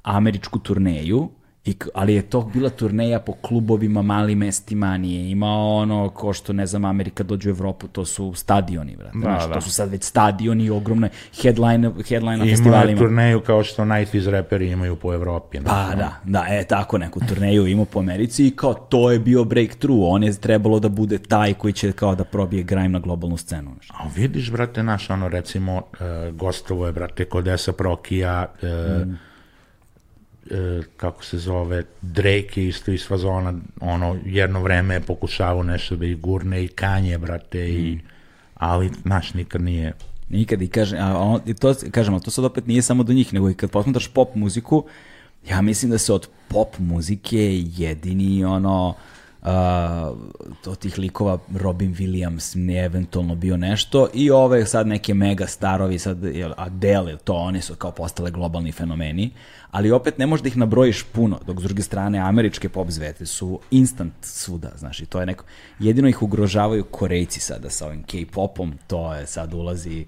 američku 0.04 0.60
turneju, 0.60 1.30
I, 1.66 1.76
ali 1.94 2.14
je 2.14 2.22
to 2.22 2.42
bila 2.42 2.70
turneja 2.70 3.20
po 3.20 3.34
klubovima, 3.34 4.02
malim 4.02 4.38
mestima, 4.38 4.98
nije 4.98 5.32
imao 5.32 5.76
ono 5.76 6.10
ko 6.10 6.34
što, 6.34 6.54
ne 6.54 6.66
znam, 6.66 6.86
Amerika 6.86 7.24
dođe 7.24 7.50
u 7.50 7.52
Evropu, 7.52 7.88
to 7.88 8.06
su 8.06 8.34
stadioni, 8.34 8.96
brate. 8.96 9.18
Da, 9.18 9.22
znaš, 9.22 9.48
da. 9.48 9.54
To 9.54 9.62
su 9.62 9.72
sad 9.72 9.90
već 9.92 10.04
stadioni, 10.04 10.70
ogromne 10.70 11.10
headline, 11.42 11.92
headline 12.10 12.38
na 12.38 12.46
Ima 12.46 12.56
festivalima. 12.56 13.00
turneju 13.00 13.42
kao 13.42 13.64
što 13.64 13.84
90s 13.84 14.30
reperi 14.30 14.70
imaju 14.70 14.96
po 14.96 15.14
Evropi. 15.14 15.58
Pa 15.58 15.86
znaš, 15.86 15.98
da, 15.98 16.20
da, 16.24 16.46
e, 16.50 16.64
tako 16.64 16.98
neku 16.98 17.20
turneju 17.28 17.68
imao 17.68 17.86
po 17.86 18.00
Americi 18.00 18.48
i 18.48 18.52
kao 18.52 18.74
to 18.74 19.12
je 19.12 19.20
bio 19.20 19.44
breakthrough, 19.44 20.02
on 20.04 20.24
je 20.24 20.34
trebalo 20.34 20.80
da 20.80 20.90
bude 20.90 21.18
taj 21.18 21.54
koji 21.54 21.74
će 21.74 21.92
kao 21.92 22.16
da 22.16 22.24
probije 22.24 22.64
grime 22.64 22.90
na 22.90 23.00
globalnu 23.00 23.38
scenu. 23.38 23.72
Znaš. 23.74 23.90
A 23.90 24.08
vidiš, 24.16 24.52
brate, 24.52 24.84
naš, 24.84 25.10
ono, 25.10 25.28
recimo, 25.28 25.76
uh, 25.76 26.36
gostovo 26.36 26.86
je, 26.86 26.92
brate, 26.92 27.26
kod 27.26 27.48
Esa 27.48 27.72
Prokija, 27.72 28.46
uh, 28.64 28.70
e, 28.70 29.06
kako 30.98 31.24
se 31.26 31.38
zove, 31.38 31.84
Drake 32.02 32.62
je 32.62 32.68
isto 32.68 32.92
iz 32.92 33.08
fazona, 33.08 33.54
ono, 33.82 34.18
jedno 34.26 34.62
vreme 34.62 34.94
je 34.94 35.00
pokušavao 35.00 35.64
nešto 35.64 35.96
da 35.96 36.06
ih 36.06 36.18
gurne 36.18 36.64
i 36.64 36.68
Kanje, 36.68 37.18
brate, 37.18 37.70
i, 37.70 38.00
ali, 38.56 38.92
naš, 39.04 39.34
nikad 39.34 39.62
nije, 39.62 39.94
Nikad 40.32 40.62
i 40.62 40.68
kaže, 40.68 40.98
a 40.98 41.18
on, 41.18 41.42
i 41.46 41.54
to, 41.54 41.76
kažem, 41.92 42.14
ali 42.14 42.24
to 42.24 42.32
sad 42.32 42.46
opet 42.46 42.68
nije 42.68 42.82
samo 42.82 43.04
do 43.04 43.14
njih, 43.14 43.34
nego 43.34 43.50
i 43.50 43.54
kad 43.54 43.72
posmatraš 43.72 44.08
pop 44.08 44.36
muziku, 44.36 44.86
ja 45.50 45.62
mislim 45.62 45.92
da 45.92 45.98
se 45.98 46.14
od 46.14 46.28
pop 46.48 46.80
muzike 46.80 47.64
jedini 47.78 48.46
ono, 48.46 48.96
uh, 49.42 49.50
od 50.66 50.80
tih 50.80 50.98
likova 50.98 51.38
Robin 51.56 51.96
Williams 51.96 52.56
ne 52.56 52.86
eventualno 52.86 53.36
bio 53.36 53.58
nešto. 53.58 54.08
I 54.14 54.32
ove 54.32 54.66
sad 54.66 54.88
neke 54.88 55.14
mega 55.14 55.48
starovi, 55.48 56.00
sad 56.00 56.18
Adele, 56.58 57.18
to 57.18 57.34
one 57.34 57.62
su 57.62 57.76
kao 57.76 57.92
postale 57.92 58.32
globalni 58.32 58.72
fenomeni, 58.72 59.32
ali 59.72 59.92
opet 59.92 60.18
ne 60.18 60.26
možeš 60.26 60.44
da 60.44 60.48
ih 60.48 60.58
nabrojiš 60.58 61.04
puno, 61.04 61.40
dok 61.48 61.60
s 61.60 61.64
druge 61.64 61.82
strane 61.82 62.20
američke 62.20 62.70
pop 62.70 62.90
zvezde 62.90 63.26
su 63.26 63.60
instant 63.72 64.14
svuda, 64.22 64.72
znaš, 64.78 65.00
i 65.00 65.06
to 65.06 65.20
je 65.20 65.26
neko, 65.26 65.46
jedino 65.80 66.10
ih 66.10 66.22
ugrožavaju 66.22 66.84
Korejci 66.84 67.40
sada 67.40 67.70
sa 67.70 67.88
ovim 67.88 68.04
K-popom, 68.04 68.74
to 68.88 69.14
je 69.14 69.28
sad 69.28 69.54
ulazi 69.54 70.06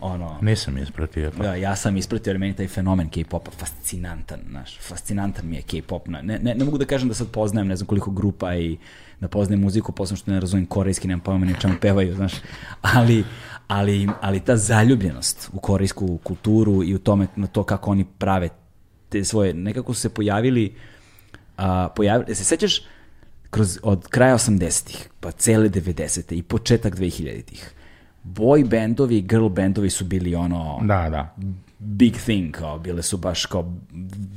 ono, 0.00 0.38
nisam 0.40 0.78
ispratio 0.78 1.30
to. 1.30 1.42
da, 1.42 1.54
ja 1.54 1.76
sam 1.76 1.96
ispratio 1.96 2.30
jer 2.30 2.38
meni 2.38 2.56
taj 2.56 2.68
fenomen 2.68 3.08
K-popa 3.08 3.50
fascinantan, 3.50 4.40
znaš, 4.50 4.78
fascinantan 4.80 5.46
mi 5.46 5.56
je 5.56 5.62
K-pop. 5.62 6.08
Ne, 6.08 6.22
ne, 6.22 6.54
ne 6.54 6.64
mogu 6.64 6.78
da 6.78 6.84
kažem 6.84 7.08
da 7.08 7.14
sad 7.14 7.28
poznajem 7.30 7.68
ne 7.68 7.76
znam 7.76 7.86
koliko 7.86 8.10
grupa 8.10 8.54
i 8.54 8.78
da 9.20 9.28
poznajem 9.28 9.60
muziku, 9.60 9.92
posebno 9.92 10.16
što 10.16 10.30
ne 10.30 10.40
razumem 10.40 10.66
korejski, 10.66 11.08
nemam 11.08 11.20
pojma 11.20 11.46
ni 11.46 11.52
o 11.52 11.60
čemu 11.60 11.74
pevaju, 11.80 12.14
znaš, 12.14 12.32
ali, 12.80 13.24
ali, 13.68 14.08
ali 14.20 14.40
ta 14.40 14.56
zaljubljenost 14.56 15.50
u 15.52 15.60
korejsku 15.60 16.18
kulturu 16.18 16.84
i 16.84 16.94
u 16.94 16.98
tome, 16.98 17.26
na 17.36 17.46
to 17.46 17.62
kako 17.62 17.90
oni 17.90 18.04
prave 18.18 18.48
te 19.08 19.24
svoje, 19.24 19.54
nekako 19.54 19.94
su 19.94 20.00
se 20.00 20.08
pojavili, 20.08 20.74
a, 21.56 21.88
pojavili, 21.96 22.34
se 22.34 22.44
sećaš 22.44 22.82
kroz, 23.50 23.78
od 23.82 24.08
kraja 24.08 24.34
80-ih, 24.34 25.08
pa 25.20 25.30
cele 25.30 25.68
90-te 25.68 26.36
i 26.36 26.42
početak 26.42 26.96
2000-ih, 26.96 27.70
boy 28.34 28.68
bandovi 28.68 29.16
i 29.18 29.22
girl 29.22 29.48
bandovi 29.48 29.90
su 29.90 30.04
bili 30.04 30.34
ono 30.34 30.80
Da, 30.82 31.10
da. 31.10 31.34
big 31.78 32.14
thing, 32.14 32.54
kao 32.54 32.78
bile 32.78 33.02
su 33.02 33.16
baš 33.16 33.46
kao 33.46 33.72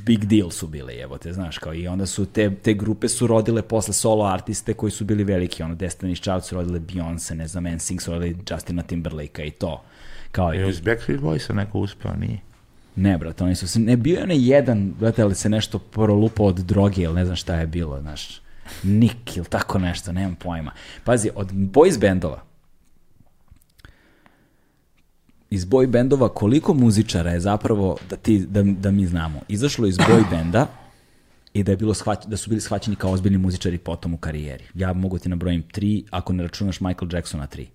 big 0.06 0.26
deal 0.26 0.50
su 0.50 0.68
bile, 0.68 0.94
evo 0.94 1.18
te, 1.18 1.34
znaš, 1.34 1.58
kao 1.58 1.74
i 1.74 1.88
onda 1.88 2.06
su 2.06 2.26
te, 2.26 2.56
te 2.56 2.74
grupe 2.74 3.08
su 3.08 3.28
rodile 3.28 3.62
posle 3.62 3.94
solo 3.94 4.26
artiste 4.26 4.74
koji 4.74 4.92
su 4.92 5.06
bili 5.06 5.24
veliki, 5.24 5.64
ono 5.64 5.76
Destiny's 5.76 6.22
Child 6.22 6.44
su 6.44 6.56
rodile 6.56 6.80
Beyoncé, 6.80 7.34
ne 7.34 7.48
znam, 7.48 7.64
NSYNC 7.64 8.02
su 8.02 8.12
rodili 8.12 8.38
Justina 8.50 8.84
Timberlake 8.84 9.48
i 9.48 9.52
to. 9.52 9.84
Kao 10.32 10.54
Je 10.54 10.68
i, 10.68 10.70
iz 10.70 10.80
Backstreet 10.82 11.22
Boysa 11.22 11.54
neko 11.54 11.80
uspeo, 11.80 12.14
nije? 12.16 12.40
ne, 12.96 13.18
brate, 13.18 13.44
oni 13.44 13.56
su 13.56 13.68
se, 13.68 13.80
ne, 13.80 13.98
bio 13.98 14.18
je 14.18 14.24
onaj 14.24 14.50
jedan, 14.50 14.94
brate, 15.00 15.22
ali 15.22 15.36
se 15.36 15.50
nešto 15.50 15.80
prolupao 15.80 16.46
od 16.46 16.56
droge 16.56 17.02
ili 17.02 17.14
ne 17.14 17.26
znam 17.26 17.36
šta 17.36 17.56
je 17.56 17.68
bilo, 17.68 18.02
znaš, 18.02 18.42
Nick 18.84 19.38
ili 19.38 19.46
tako 19.46 19.80
nešto, 19.80 20.12
nemam 20.12 20.36
pojma. 20.36 20.72
Pazi, 21.04 21.30
od 21.36 21.52
boys 21.52 22.00
bandova, 22.00 22.42
iz 25.50 25.66
boy 25.66 25.88
bendova 25.88 26.30
koliko 26.30 26.74
muzičara 26.74 27.32
je 27.32 27.40
zapravo, 27.40 27.98
da, 28.10 28.16
ti, 28.16 28.46
da, 28.50 28.64
da 28.64 28.92
mi 28.92 29.06
znamo, 29.06 29.42
izašlo 29.48 29.88
iz 29.88 29.98
boy 29.98 30.24
benda 30.32 30.68
i 31.54 31.64
da, 31.64 31.72
je 31.72 31.78
bilo 31.78 31.94
shvać, 31.94 32.26
da 32.26 32.38
su 32.38 32.50
bili 32.50 32.62
shvaćeni 32.62 32.96
kao 32.96 33.12
ozbiljni 33.12 33.38
muzičari 33.38 33.78
potom 33.78 34.14
u 34.14 34.18
karijeri. 34.18 34.64
Ja 34.74 34.94
mogu 34.94 35.18
ti 35.18 35.30
nabrojim 35.30 35.62
tri, 35.72 36.04
ako 36.10 36.34
ne 36.34 36.44
računaš 36.44 36.80
Michael 36.80 37.10
Jacksona 37.14 37.48
tri. 37.48 37.68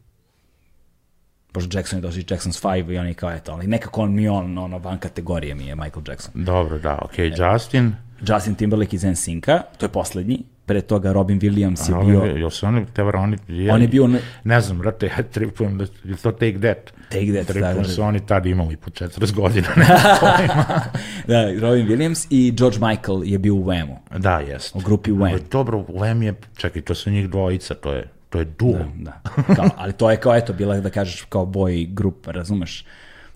Pošto 1.52 1.78
Jackson 1.78 1.98
je 1.98 2.00
došli 2.02 2.22
Jackson's 2.22 2.66
5 2.66 2.92
i 2.92 2.98
on 2.98 3.06
je 3.06 3.14
kao, 3.14 3.32
eto, 3.32 3.52
ali 3.52 3.66
nekako 3.66 4.02
on 4.02 4.14
mi 4.14 4.28
on, 4.28 4.58
ono, 4.58 4.78
van 4.78 4.98
kategorije 4.98 5.54
mi 5.54 5.66
je 5.66 5.74
Michael 5.74 6.02
Jackson. 6.08 6.44
Dobro, 6.44 6.78
da, 6.78 6.98
okej, 7.02 7.32
Justin. 7.38 7.94
Justin 8.28 8.54
Timberlake 8.54 8.96
iz 8.96 9.04
NSYNC-a, 9.04 9.62
to 9.78 9.86
je 9.86 9.90
poslednji, 9.90 10.42
pre 10.66 10.80
toga 10.80 11.12
Robin 11.12 11.40
Williams 11.40 11.88
je 11.88 11.94
Robin, 11.94 12.10
bio, 12.10 12.24
jel 12.24 12.50
su 12.50 12.66
oni, 12.66 12.86
te 12.92 13.02
vara, 13.02 13.20
oni, 13.20 13.36
je, 13.48 13.72
on 13.72 13.82
je 13.82 13.88
bio, 13.88 14.06
ne, 14.06 14.20
Ne 14.44 14.60
znam, 14.60 14.78
brate, 14.78 15.06
ja 15.06 15.22
tripujem 15.22 15.78
da 15.78 15.84
je 16.04 16.16
to 16.16 16.32
Take 16.32 16.58
That. 16.58 16.92
Take 17.08 17.32
That, 17.32 17.46
Tripujem 17.46 17.74
da, 17.76 17.82
da. 17.82 17.84
su 17.84 18.02
oni 18.02 18.26
tad 18.26 18.46
imali 18.46 18.76
po 18.76 18.90
40 18.90 19.32
godina. 19.34 19.68
da, 21.28 21.52
Robin 21.60 21.88
Williams 21.88 22.26
i 22.30 22.52
George 22.56 22.78
Michael 22.80 23.24
je 23.24 23.38
bio 23.38 23.54
u 23.54 23.64
Whamu. 23.64 23.96
da, 24.18 24.38
jest. 24.40 24.76
U 24.76 24.80
grupi 24.80 25.10
Wham. 25.10 25.32
Ali 25.32 25.42
Dobro, 25.50 25.78
Wham 25.88 26.22
je, 26.22 26.34
čekaj, 26.56 26.82
to 26.82 26.94
su 26.94 27.10
njih 27.10 27.28
dvojica, 27.30 27.74
to 27.74 27.92
je, 27.92 28.08
to 28.30 28.38
je 28.38 28.44
duo. 28.44 28.78
Da. 28.94 29.20
Kao, 29.56 29.68
ali 29.76 29.92
to 29.92 30.10
je 30.10 30.16
kao, 30.16 30.36
eto, 30.36 30.52
bila 30.52 30.80
da 30.80 30.90
kažeš 30.90 31.22
kao 31.22 31.46
boy 31.46 31.94
grup, 31.94 32.26
razumeš? 32.26 32.84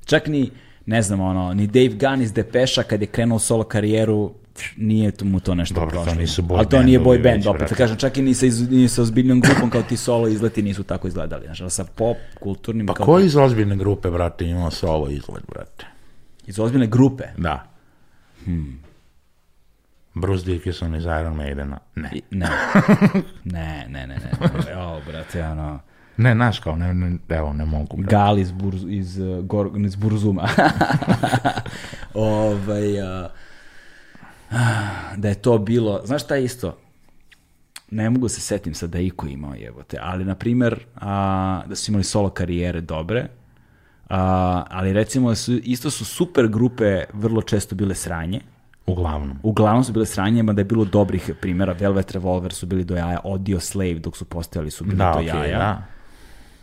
Čak 0.05 0.27
ni, 0.27 0.51
ne 0.87 1.03
znam, 1.03 1.21
ono, 1.21 1.55
ni 1.55 1.67
Dave 1.67 1.89
Gunn 2.01 2.23
iz 2.23 2.33
Depeša 2.33 2.83
kad 2.83 3.01
je 3.01 3.07
krenuo 3.07 3.39
solo 3.39 3.65
karijeru, 3.65 4.35
nije 4.77 5.13
mu 5.23 5.41
to 5.41 5.55
nešto 5.55 5.75
Dobro, 5.75 5.91
to 5.91 6.03
prošlo. 6.03 6.21
nisu 6.21 6.43
boy 6.43 6.57
Ali 6.57 6.69
to 6.69 6.83
nije 6.83 7.01
boy 7.01 7.23
band, 7.23 7.47
opet 7.47 7.71
da 7.71 7.77
kažem, 7.77 7.97
čak 7.97 8.17
i 8.17 8.23
ni 8.23 8.35
sa, 8.35 8.47
iz, 8.47 8.71
ni 8.71 8.89
sa 8.89 9.03
ozbiljnom 9.03 9.41
grupom 9.41 9.71
kao 9.71 9.83
ti 9.83 9.97
solo 9.97 10.29
izleti 10.29 10.63
nisu 10.63 10.83
tako 10.83 11.09
izgledali. 11.09 11.47
Znaš, 11.47 11.61
sa 11.69 11.85
pop, 11.87 12.17
kulturnim, 12.41 12.87
Pa 12.87 12.95
kao 12.95 13.07
ko 13.07 13.19
iz 13.19 13.37
ozbiljne 13.37 13.77
grupe, 13.77 14.11
brate, 14.11 14.45
ima 14.45 14.71
solo 14.71 15.11
izgled, 15.11 15.43
brate? 15.49 15.87
iz 16.47 16.59
ozbiljne 16.59 16.87
grupe. 16.87 17.25
Da. 17.37 17.65
Hmm. 18.45 18.79
Bruce 20.15 20.45
Dickinson 20.45 20.95
iz 20.95 21.05
Iron 21.05 21.37
Maidena. 21.37 21.79
Ne. 21.95 22.11
I- 22.13 22.23
Ne. 22.31 22.47
ne, 23.45 23.87
ne, 23.89 24.07
ne, 24.07 24.17
ne. 24.17 24.31
ne. 24.67 24.77
O, 24.77 25.01
brate, 25.07 25.43
ono... 25.45 25.79
Ne, 26.17 26.35
znaš 26.35 26.59
kao, 26.61 26.77
ne, 26.77 26.95
ne, 26.95 27.19
evo, 27.29 27.53
ne 27.53 27.65
mogu, 27.65 27.97
brate. 27.97 28.11
Gal 28.11 28.39
iz, 28.39 28.51
Burz, 28.53 28.85
iz, 28.89 29.19
uh, 29.19 29.45
Gor, 29.45 29.71
iz 29.87 29.97
Burzuma. 29.97 30.49
ovaj, 32.15 33.01
a, 33.01 33.29
da 35.17 35.29
je 35.29 35.35
to 35.35 35.59
bilo, 35.59 36.01
znaš 36.05 36.25
šta 36.25 36.35
je 36.35 36.45
isto? 36.45 36.77
Ne 37.91 38.11
mogu 38.11 38.29
se 38.29 38.41
setim 38.41 38.75
sad 38.75 38.91
da 38.91 38.99
je 38.99 39.07
iko 39.07 39.27
imao 39.27 39.55
jebote, 39.55 39.99
ali 40.03 40.25
na 40.25 40.35
primer 40.35 40.79
a, 40.97 41.63
da 41.67 41.75
su 41.75 41.91
imali 41.91 42.05
solo 42.05 42.31
karijere 42.31 42.81
dobre, 42.81 43.27
a, 44.09 44.65
ali 44.71 44.93
recimo 44.93 45.29
da 45.29 45.35
su, 45.35 45.53
isto 45.53 45.91
su 45.91 46.05
super 46.05 46.49
grupe 46.49 47.05
vrlo 47.13 47.43
često 47.43 47.75
bile 47.75 47.95
sranje, 47.95 48.41
Uglavnom. 48.87 49.39
uglavnom 49.43 49.85
su 49.85 49.93
bile 49.93 50.07
sranje, 50.07 50.43
mada 50.43 50.61
je 50.61 50.65
bilo 50.65 50.85
dobrih 50.85 51.31
primjera, 51.41 51.73
Velvet 51.73 52.11
Revolver 52.13 52.53
su 52.53 52.67
bili 52.67 52.85
do 52.85 52.97
jaja, 52.97 53.21
Audio 53.25 53.61
Slave 53.61 53.95
dok 53.99 54.17
su 54.17 54.25
postojali 54.25 54.71
su 54.71 54.85
bili 54.85 54.97
Da, 54.97 55.13
do 55.13 55.19
okej, 55.19 55.27
jaja, 55.29 55.59
da. 55.59 55.83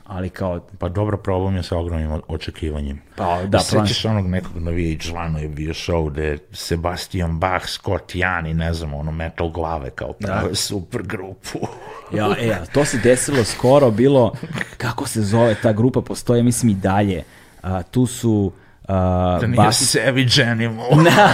Ali 0.06 0.30
kao, 0.30 0.60
Pa 0.80 0.90
dobro, 0.90 1.18
problem 1.18 1.56
je 1.56 1.64
sa 1.64 1.78
ogromnim 1.78 2.22
očekivanjem. 2.28 3.02
pa 3.16 3.44
da, 3.44 3.60
Sećaš 3.60 4.06
onog 4.06 4.28
nekog 4.28 4.58
na 4.58 4.72
VH1 4.72 5.38
je 5.38 5.48
bio 5.48 5.74
show 5.74 6.10
gde 6.12 6.38
Sebastian 6.52 7.40
Bach, 7.40 7.66
Scott 7.68 8.16
Ian 8.16 8.48
i 8.48 8.54
ne 8.54 8.74
znam, 8.74 8.94
ono 8.94 9.12
metal 9.12 9.50
glave 9.50 9.90
kao 9.90 10.14
prave 10.14 10.56
super 10.56 11.04
grupu. 11.04 11.60
Ja, 12.14 12.36
e, 12.40 12.56
to 12.74 12.86
se 12.86 12.98
desilo 12.98 13.44
skoro, 13.44 13.92
bilo, 13.92 14.34
kako 14.78 15.08
se 15.08 15.22
zove 15.22 15.56
ta 15.56 15.74
grupa, 15.74 16.02
postoje, 16.02 16.44
mislim 16.44 16.70
i 16.70 16.76
dalje. 16.76 17.24
A, 17.64 17.82
tu 17.84 18.06
su 18.06 18.52
a, 18.88 19.38
Da 19.42 19.48
nije 19.48 19.60
basi- 19.60 19.86
Savage 19.86 20.52
Animal. 20.52 20.90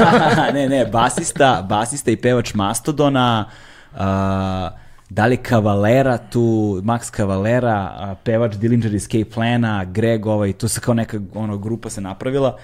ne, 0.53 0.69
ne, 0.69 0.85
basista, 0.85 1.65
basista 1.69 2.11
i 2.11 2.15
pevač 2.15 2.53
Mastodona, 2.53 3.49
a, 3.95 4.69
da 5.11 5.25
li 5.25 5.37
Cavalera 5.37 6.17
tu, 6.17 6.81
Max 6.83 7.11
Cavalera, 7.15 7.75
a, 7.99 8.15
pevač 8.23 8.55
Dillinger 8.55 8.95
Escape 8.95 9.25
Plana, 9.33 9.85
Greg, 9.85 10.25
ovaj, 10.25 10.53
tu 10.53 10.67
se 10.67 10.79
kao 10.79 10.93
neka 10.93 11.19
ono, 11.33 11.57
grupa 11.57 11.89
se 11.89 12.01
napravila. 12.01 12.57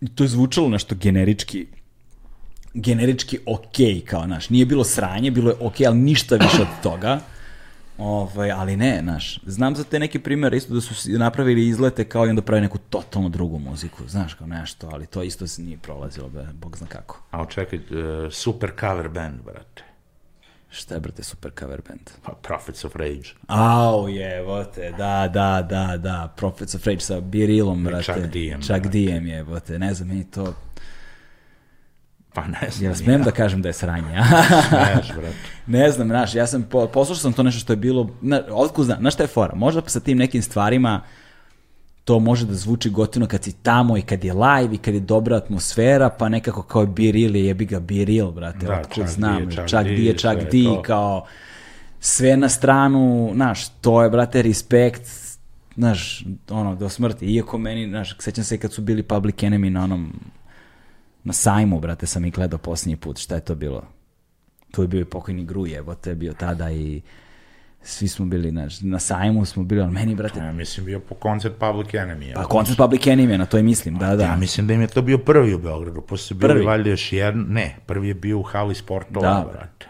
I 0.00 0.08
to 0.08 0.24
je 0.24 0.28
zvučalo 0.28 0.68
nešto 0.68 0.94
generički 0.94 1.66
generički 2.74 3.38
okej, 3.46 4.00
kao, 4.00 4.26
naš, 4.26 4.50
nije 4.50 4.66
bilo 4.66 4.84
sranje, 4.84 5.30
bilo 5.30 5.50
je 5.50 5.56
okej, 5.60 5.86
ali 5.86 5.98
ništa 5.98 6.36
više 6.36 6.62
od 6.62 6.68
toga. 6.82 7.20
Ovaj, 7.98 8.50
ali 8.50 8.76
ne, 8.76 9.00
znaš, 9.02 9.40
znam 9.46 9.76
za 9.76 9.84
te 9.84 9.98
neke 9.98 10.18
primere 10.18 10.56
isto 10.56 10.74
da 10.74 10.80
su 10.80 11.10
napravili 11.18 11.66
izlete 11.68 12.04
kao 12.04 12.26
i 12.26 12.30
onda 12.30 12.42
pravi 12.42 12.60
neku 12.60 12.78
totalno 12.78 13.28
drugu 13.28 13.58
muziku, 13.58 14.08
znaš, 14.08 14.34
kao 14.34 14.46
nešto, 14.46 14.88
ali 14.92 15.06
to 15.06 15.22
isto 15.22 15.46
se 15.46 15.62
nije 15.62 15.78
prolazilo, 15.78 16.28
be, 16.28 16.46
bog 16.52 16.76
zna 16.76 16.86
kako. 16.86 17.22
A 17.30 17.46
čekaj, 17.46 17.78
uh, 17.78 17.84
super 18.32 18.70
cover 18.80 19.08
band, 19.08 19.42
brate. 19.44 19.87
Šta 20.70 20.94
je, 20.94 21.00
brate, 21.00 21.22
super 21.22 21.52
cover 21.58 21.80
band? 21.88 22.10
Pa 22.22 22.32
Prophets 22.32 22.84
of 22.84 22.96
Rage. 22.96 23.34
Au, 23.46 24.08
jebote, 24.08 24.90
da, 24.98 25.28
da, 25.28 25.62
da, 25.62 25.96
da, 25.96 26.32
Prophets 26.36 26.74
of 26.74 26.86
Rage 26.86 27.00
sa 27.00 27.20
Birilom, 27.20 27.84
brate. 27.84 28.12
Chuck 28.12 28.26
Diem, 28.26 28.60
Chuck 28.60 28.80
brate. 28.80 28.88
Diem, 28.88 29.26
jebote, 29.26 29.78
ne 29.78 29.94
znam, 29.94 30.08
meni 30.08 30.30
to, 30.30 30.54
Pa 32.34 32.44
ne 32.46 32.70
znam. 32.70 32.84
jel 32.84 32.94
smem 32.94 33.22
da 33.22 33.30
kažem 33.30 33.62
da 33.62 33.68
je 33.68 33.72
sranje, 33.72 34.16
a? 34.16 34.24
Smeš, 34.68 35.12
brate. 35.16 35.36
Ne 35.66 35.90
znam, 35.90 36.08
znaš, 36.08 36.34
ja 36.34 36.46
sam, 36.46 36.62
po, 36.62 36.86
poslušao 36.86 37.22
sam 37.22 37.32
to 37.32 37.42
nešto 37.42 37.60
što 37.60 37.72
je 37.72 37.76
bilo, 37.76 38.10
na, 38.20 38.42
otkud 38.50 38.84
znam, 38.84 38.98
znaš 39.00 39.14
šta 39.14 39.22
je 39.22 39.26
fora, 39.26 39.54
možda 39.54 39.82
sa 39.86 40.00
tim 40.00 40.18
nekim 40.18 40.42
stvarima 40.42 41.02
to 42.08 42.18
može 42.18 42.46
da 42.46 42.54
zvuči 42.54 42.90
gotivno 42.90 43.26
kad 43.26 43.44
si 43.44 43.52
tamo 43.62 43.96
i 43.96 44.02
kad 44.02 44.24
je 44.24 44.32
live 44.32 44.74
i 44.74 44.78
kad 44.78 44.94
je 44.94 45.00
dobra 45.00 45.36
atmosfera, 45.36 46.08
pa 46.10 46.28
nekako 46.28 46.62
kao 46.62 46.86
biril 46.86 47.36
je 47.36 47.44
jebi 47.46 47.64
ga 47.64 47.80
biril, 47.80 48.30
brate, 48.30 48.66
Da, 48.66 48.80
otkud 48.80 49.06
znam, 49.06 49.48
čak 49.68 49.86
di 49.86 50.04
je 50.04 50.18
čak 50.18 50.50
di, 50.50 50.64
to. 50.64 50.82
kao 50.82 51.26
sve 52.00 52.36
na 52.36 52.48
stranu, 52.48 53.30
znaš, 53.34 53.68
to 53.68 54.02
je, 54.02 54.10
brate, 54.10 54.42
respekt, 54.42 55.02
znaš, 55.76 56.24
ono, 56.50 56.74
do 56.74 56.88
smrti, 56.88 57.26
iako 57.26 57.58
meni, 57.58 57.88
znaš, 57.88 58.16
sećam 58.18 58.44
se 58.44 58.54
i 58.54 58.58
kad 58.58 58.72
su 58.72 58.82
bili 58.82 59.02
Public 59.02 59.36
Enemy 59.36 59.70
na 59.70 59.84
onom, 59.84 60.12
na 61.24 61.32
sajmu, 61.32 61.80
brate, 61.80 62.06
sam 62.06 62.24
ih 62.24 62.34
gledao 62.34 62.58
posljednji 62.58 62.96
put, 62.96 63.18
šta 63.18 63.34
je 63.34 63.40
to 63.40 63.54
bilo? 63.54 63.82
tu 64.70 64.82
je 64.82 64.88
bio 64.88 65.00
i 65.00 65.04
pokojni 65.04 65.44
Gruj, 65.44 65.76
evo 65.76 65.94
te 65.94 66.10
je 66.10 66.14
bio 66.14 66.32
tada 66.32 66.70
i 66.70 67.00
svi 67.82 68.08
smo 68.08 68.26
bili, 68.26 68.50
znaš, 68.50 68.80
na 68.80 68.98
sajmu 68.98 69.44
smo 69.44 69.62
bili, 69.62 69.80
ali 69.82 69.92
meni, 69.92 70.14
brate, 70.14 70.38
Ja 70.40 70.52
mislim 70.52 70.86
bio 70.86 71.00
po 71.00 71.14
koncert 71.14 71.54
Public 71.56 71.88
Enemy. 71.88 72.34
pa 72.34 72.44
koncert 72.44 72.78
Public 72.78 73.02
Enemy, 73.02 73.36
na 73.36 73.46
to 73.46 73.58
i 73.58 73.62
mislim, 73.62 73.98
da, 73.98 74.16
da. 74.16 74.24
Ja 74.24 74.36
mislim 74.36 74.66
da 74.66 74.74
im 74.74 74.80
je 74.80 74.86
to 74.86 75.02
bio 75.02 75.18
prvi 75.18 75.54
u 75.54 75.58
Beogradu, 75.58 76.00
posle 76.00 76.36
bili 76.36 76.52
Prvi? 76.52 76.64
valjda 76.64 76.90
još 76.90 77.12
jedan, 77.12 77.46
ne, 77.48 77.76
prvi 77.86 78.08
je 78.08 78.14
bio 78.14 78.38
u 78.38 78.42
hali 78.42 78.74
sportova, 78.74 79.28
Da. 79.28 79.48
brate. 79.52 79.86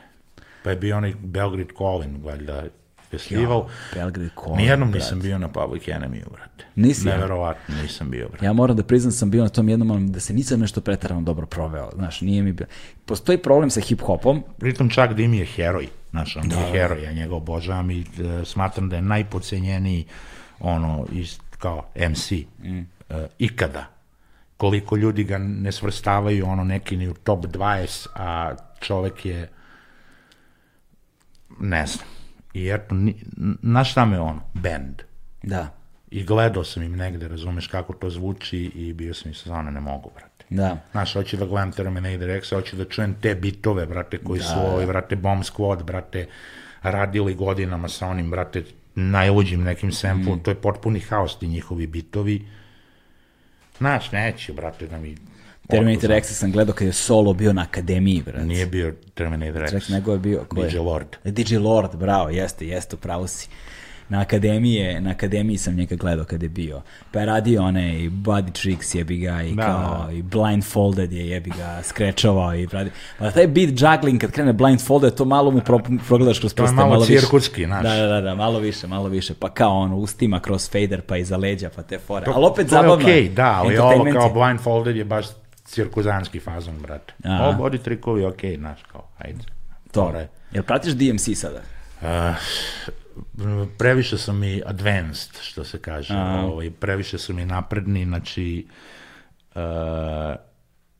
Pa 0.64 0.70
je 0.70 0.76
bio 0.76 0.96
onaj 0.96 1.14
Belgrade 1.14 1.70
Calling, 1.78 2.24
valjda, 2.24 2.64
festival. 3.10 3.68
Belgrade 3.94 4.30
Calling, 4.34 4.58
Nijednom 4.58 4.90
brate. 4.90 5.04
nisam 5.04 5.20
bio 5.20 5.38
na 5.38 5.48
Public 5.48 5.88
Enemy, 5.88 6.22
brate. 6.30 6.64
Nisi, 6.74 7.08
ja? 7.08 7.14
Neverovatno 7.14 7.74
nisam 7.82 8.10
bio, 8.10 8.28
brate. 8.28 8.44
Ja 8.46 8.52
moram 8.52 8.76
da 8.76 8.82
priznam 8.82 9.12
sam 9.12 9.30
bio 9.30 9.42
na 9.42 9.48
tom 9.48 9.68
jednom, 9.68 9.90
ali 9.90 10.08
da 10.08 10.20
se 10.20 10.32
nisam 10.32 10.60
nešto 10.60 10.80
pretarano 10.80 11.20
dobro 11.20 11.46
proveo, 11.46 11.90
znaš, 11.94 12.20
nije 12.20 12.42
mi 12.42 12.52
bio. 12.52 12.66
Postoji 13.04 13.38
problem 13.38 13.70
sa 13.70 13.80
hip-hopom, 13.80 14.42
Pritom 14.58 14.90
čak 14.90 15.14
Dim 15.14 15.34
je 15.34 15.46
heroj, 15.46 15.88
znaš, 16.10 16.36
on 16.36 16.50
je 16.50 16.70
heroj, 16.72 17.02
ja 17.04 17.12
njega 17.12 17.34
obožavam 17.34 17.90
i 17.90 18.00
e, 18.00 18.44
smatram 18.44 18.88
da 18.88 18.96
je 18.96 19.02
najpocenjeniji 19.02 20.04
ono, 20.60 21.06
iz, 21.12 21.38
kao 21.58 21.84
MC 22.10 22.32
mm. 22.62 22.80
ikada. 23.38 23.86
Koliko 24.56 24.96
ljudi 24.96 25.24
ga 25.24 25.38
ne 25.38 25.72
svrstavaju 25.72 26.46
ono 26.46 26.64
neki 26.64 26.96
ni 26.96 27.08
u 27.08 27.14
top 27.14 27.44
20, 27.44 28.06
a 28.14 28.54
čovek 28.80 29.26
je 29.26 29.48
ne 31.60 31.86
znam. 31.86 32.17
I 32.54 32.68
eto, 32.68 32.94
na 33.62 33.84
šta 33.84 34.04
me 34.04 34.20
ono? 34.20 34.40
Band. 34.54 35.02
da, 35.42 35.78
I 36.10 36.24
gledao 36.24 36.64
sam 36.64 36.82
im 36.82 36.96
negde, 36.96 37.28
razumeš 37.28 37.66
kako 37.66 37.92
to 37.92 38.10
zvuči 38.10 38.58
i 38.74 38.92
bio 38.92 39.14
sam 39.14 39.30
i 39.30 39.34
sa 39.34 39.48
zone, 39.48 39.70
ne 39.70 39.80
mogu, 39.80 40.10
brate. 40.14 40.44
da. 40.50 40.76
Znaš, 40.92 41.12
hoću 41.12 41.36
da 41.36 41.46
gledam 41.46 41.72
Terminator 41.72 42.30
X, 42.30 42.50
hoću 42.50 42.76
da 42.76 42.84
čujem 42.84 43.14
te 43.20 43.34
bitove, 43.34 43.86
brate, 43.86 44.18
koji 44.18 44.40
su 44.40 44.58
ovi, 44.74 44.86
brate, 44.86 45.16
Bomb 45.16 45.42
Squad, 45.42 45.82
brate, 45.82 46.26
radili 46.82 47.34
godinama 47.34 47.88
sa 47.88 48.06
onim, 48.06 48.30
brate, 48.30 48.64
najluđim 48.94 49.62
nekim 49.62 49.92
samplom, 49.92 50.40
to 50.40 50.50
je 50.50 50.54
potpuni 50.54 51.00
haos 51.00 51.38
ti 51.38 51.46
njihovi 51.46 51.86
bitovi. 51.86 52.46
Znaš, 53.78 54.12
neće, 54.12 54.52
brate, 54.52 54.86
da 54.86 54.98
mi... 54.98 55.16
Terminator 55.68 56.10
X 56.12 56.28
sam 56.28 56.52
gledao 56.52 56.74
kad 56.74 56.86
je 56.86 56.92
solo 56.92 57.32
bio 57.32 57.52
na 57.52 57.62
akademiji, 57.62 58.22
brate. 58.22 58.44
Nije 58.44 58.66
bio 58.66 58.94
Terminator 59.14 59.62
X. 59.62 59.70
Ček, 59.72 59.88
nego 59.88 60.12
je 60.12 60.18
bio... 60.18 60.44
Ko 60.48 60.62
je? 60.62 60.70
DJ 60.70 60.78
Lord. 60.78 61.06
DJ 61.24 61.56
Lord, 61.56 61.96
bravo, 61.96 62.28
jeste, 62.28 62.66
jeste, 62.66 62.96
upravo 62.96 63.26
si. 63.26 63.48
Na 64.10 64.20
akademiji, 64.20 65.00
na 65.00 65.10
akademiji 65.10 65.58
sam 65.58 65.74
njega 65.74 65.96
gledao 65.96 66.24
kad 66.24 66.42
je 66.42 66.48
bio. 66.48 66.82
Pa 67.12 67.20
je 67.20 67.26
radio 67.26 67.62
one 67.62 67.98
i 67.98 68.10
Body 68.10 68.52
Tricks 68.52 68.94
jebi 68.94 69.18
ga 69.18 69.42
i 69.42 69.54
Da, 69.54 69.62
kao 69.62 70.04
da. 70.06 70.12
i 70.12 70.22
Blindfolded 70.22 71.12
je 71.12 71.28
jebi 71.28 71.50
ga 71.50 71.80
skrečovao 71.82 72.54
i 72.54 72.66
radi. 72.66 72.90
Pa 73.18 73.30
taj 73.30 73.46
beat 73.46 73.68
juggling 73.70 74.20
kad 74.20 74.30
krene 74.30 74.52
Blindfolded 74.52 75.14
to 75.14 75.24
malo 75.24 75.50
mu 75.50 75.60
pro, 75.60 75.80
progledaš 76.08 76.38
kroz 76.38 76.54
To 76.54 76.62
je 76.62 76.66
prste. 76.66 76.76
malo 76.76 77.00
više. 77.00 77.20
cirkuski, 77.20 77.64
znaš. 77.64 77.82
Da, 77.82 77.94
da, 77.94 78.06
da, 78.06 78.20
da, 78.20 78.34
malo 78.34 78.58
više, 78.58 78.86
malo 78.86 79.08
više. 79.08 79.34
Pa 79.34 79.48
kao 79.50 79.78
ono, 79.78 79.96
ustima 79.96 80.40
kroz 80.40 80.70
fader 80.70 81.00
pa 81.00 81.16
iza 81.16 81.36
leđa 81.36 81.70
pa 81.76 81.82
te 81.82 81.98
fore. 81.98 82.26
Ali 82.34 82.44
opet 82.44 82.68
to 82.68 82.76
je 82.76 82.82
zabavno. 82.82 83.04
okej, 83.04 83.28
da, 83.28 83.54
ali 83.56 83.78
ovo 83.78 84.06
kao 84.12 84.22
je. 84.26 84.32
blindfolded 84.34 84.96
je 84.96 85.04
baš 85.04 85.26
cirkuzanski 85.68 86.40
fazon, 86.40 86.78
brate. 86.78 87.14
Aha. 87.24 87.44
Ovo 87.44 87.64
body 87.64 87.82
trikovi, 87.82 88.24
okej, 88.24 88.56
znaš, 88.56 88.82
kao, 88.92 89.08
ajde. 89.18 89.44
To. 89.92 90.06
Fora 90.06 90.26
Jel 90.52 90.64
pratiš 90.64 90.92
DMC 90.92 91.38
sada? 91.38 91.58
je. 91.58 91.78
Uh, 92.30 93.68
previše 93.78 94.18
su 94.18 94.32
mi 94.32 94.62
advanced, 94.66 95.40
što 95.40 95.64
se 95.64 95.78
kaže. 95.78 96.14
Ovaj, 96.16 96.70
previše 96.70 97.18
su 97.18 97.34
mi 97.34 97.44
napredni, 97.44 98.04
znači... 98.04 98.66
Uh, 99.54 99.62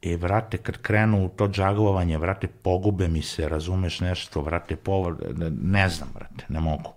I, 0.02 0.16
vrate, 0.16 0.58
kad 0.58 0.76
krenu 0.78 1.24
u 1.24 1.28
to 1.28 1.48
džaglovanje, 1.48 2.18
vrate, 2.18 2.46
pogube 2.46 3.08
mi 3.08 3.22
se, 3.22 3.48
razumeš 3.48 4.00
nešto, 4.00 4.40
vrate, 4.40 4.76
povr... 4.76 5.14
ne 5.62 5.88
znam, 5.88 6.08
vrate, 6.14 6.44
ne 6.48 6.60
mogu. 6.60 6.92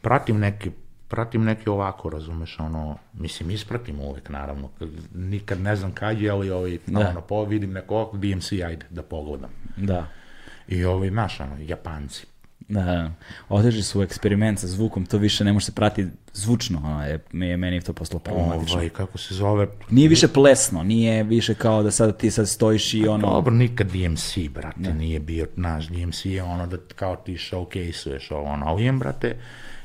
Pratim 0.00 0.38
neki 0.38 0.70
pratim 1.08 1.44
neke 1.44 1.70
ovako, 1.70 2.10
razumeš, 2.10 2.58
ono, 2.58 2.98
mislim, 3.12 3.50
ispratim 3.50 4.00
uvek, 4.00 4.28
naravno, 4.28 4.70
nikad 5.14 5.60
ne 5.60 5.76
znam 5.76 5.92
kad 5.92 6.20
je, 6.20 6.30
ali 6.30 6.50
ovaj, 6.50 6.78
Da. 6.86 7.08
ono, 7.08 7.20
po, 7.20 7.44
vidim 7.44 7.72
neko, 7.72 8.10
DMC, 8.14 8.52
ajde, 8.52 8.86
da 8.90 9.02
pogledam. 9.02 9.50
Da. 9.76 10.06
I 10.68 10.84
ovi, 10.84 11.08
znaš, 11.08 11.40
ono, 11.40 11.56
Japanci, 11.58 12.26
Da, 12.68 12.82
da. 12.82 13.10
Otišli 13.48 13.82
su 13.82 14.00
u 14.00 14.02
eksperiment 14.02 14.58
sa 14.58 14.66
zvukom, 14.66 15.06
to 15.06 15.18
više 15.18 15.44
ne 15.44 15.52
može 15.52 15.66
se 15.66 15.72
prati 15.72 16.06
zvučno, 16.32 16.78
ono, 16.84 17.06
je, 17.06 17.20
je 17.32 17.56
meni 17.56 17.80
to 17.80 17.92
postalo 17.92 18.18
problematično. 18.20 18.76
ovaj, 18.76 18.88
kako 18.88 19.18
se 19.18 19.34
zove, 19.34 19.66
Nije 19.90 20.08
više 20.08 20.28
plesno, 20.28 20.82
nije 20.82 21.22
više 21.22 21.54
kao 21.54 21.82
da 21.82 21.90
sad 21.90 22.16
ti 22.16 22.30
sad 22.30 22.48
stojiš 22.48 22.94
i 22.94 23.08
ono... 23.08 23.28
Dobro, 23.30 23.54
nikad 23.54 23.86
DMC, 23.86 24.38
brate, 24.50 24.94
nije 24.94 25.20
bio, 25.20 25.46
naš 25.56 25.88
DMC 25.88 26.24
je 26.24 26.42
ono 26.42 26.66
da 26.66 26.76
kao 26.96 27.16
ti 27.16 27.32
showcase-uješ 27.34 28.30
ovo, 28.30 28.44
ono, 28.44 28.66
ali 28.66 28.92
brate, 28.92 29.36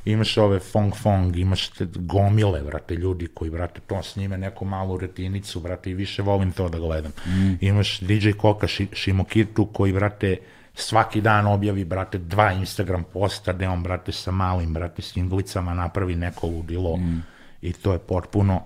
imaš 0.05 0.37
ove 0.37 0.59
fong 0.59 0.95
fong, 0.95 1.37
imaš 1.37 1.67
te 1.69 1.87
gomile, 1.95 2.61
brate, 2.61 2.95
ljudi 2.95 3.27
koji, 3.27 3.51
brate, 3.51 3.81
to 3.87 4.03
snime 4.03 4.37
neku 4.37 4.65
malu 4.65 4.97
retinicu, 4.97 5.59
brate, 5.59 5.89
i 5.91 5.93
više 5.93 6.21
volim 6.21 6.51
to 6.51 6.69
da 6.69 6.79
gledam. 6.79 7.11
Imaš 7.61 7.99
DJ 7.99 8.31
Koka 8.37 8.67
Ši, 8.67 8.87
Shimokitu 8.93 9.65
koji, 9.65 9.93
brate, 9.93 10.37
svaki 10.73 11.21
dan 11.21 11.47
objavi, 11.47 11.85
brate, 11.85 12.17
dva 12.17 12.51
Instagram 12.51 13.03
posta 13.13 13.53
gde 13.53 13.67
on, 13.67 13.83
brate, 13.83 14.11
sa 14.11 14.31
malim, 14.31 14.73
brate, 14.73 15.01
singlicama 15.01 15.73
napravi 15.73 16.15
neko 16.15 16.47
ludilo 16.47 16.99
i 17.61 17.73
to 17.73 17.93
je 17.93 17.99
potpuno 17.99 18.61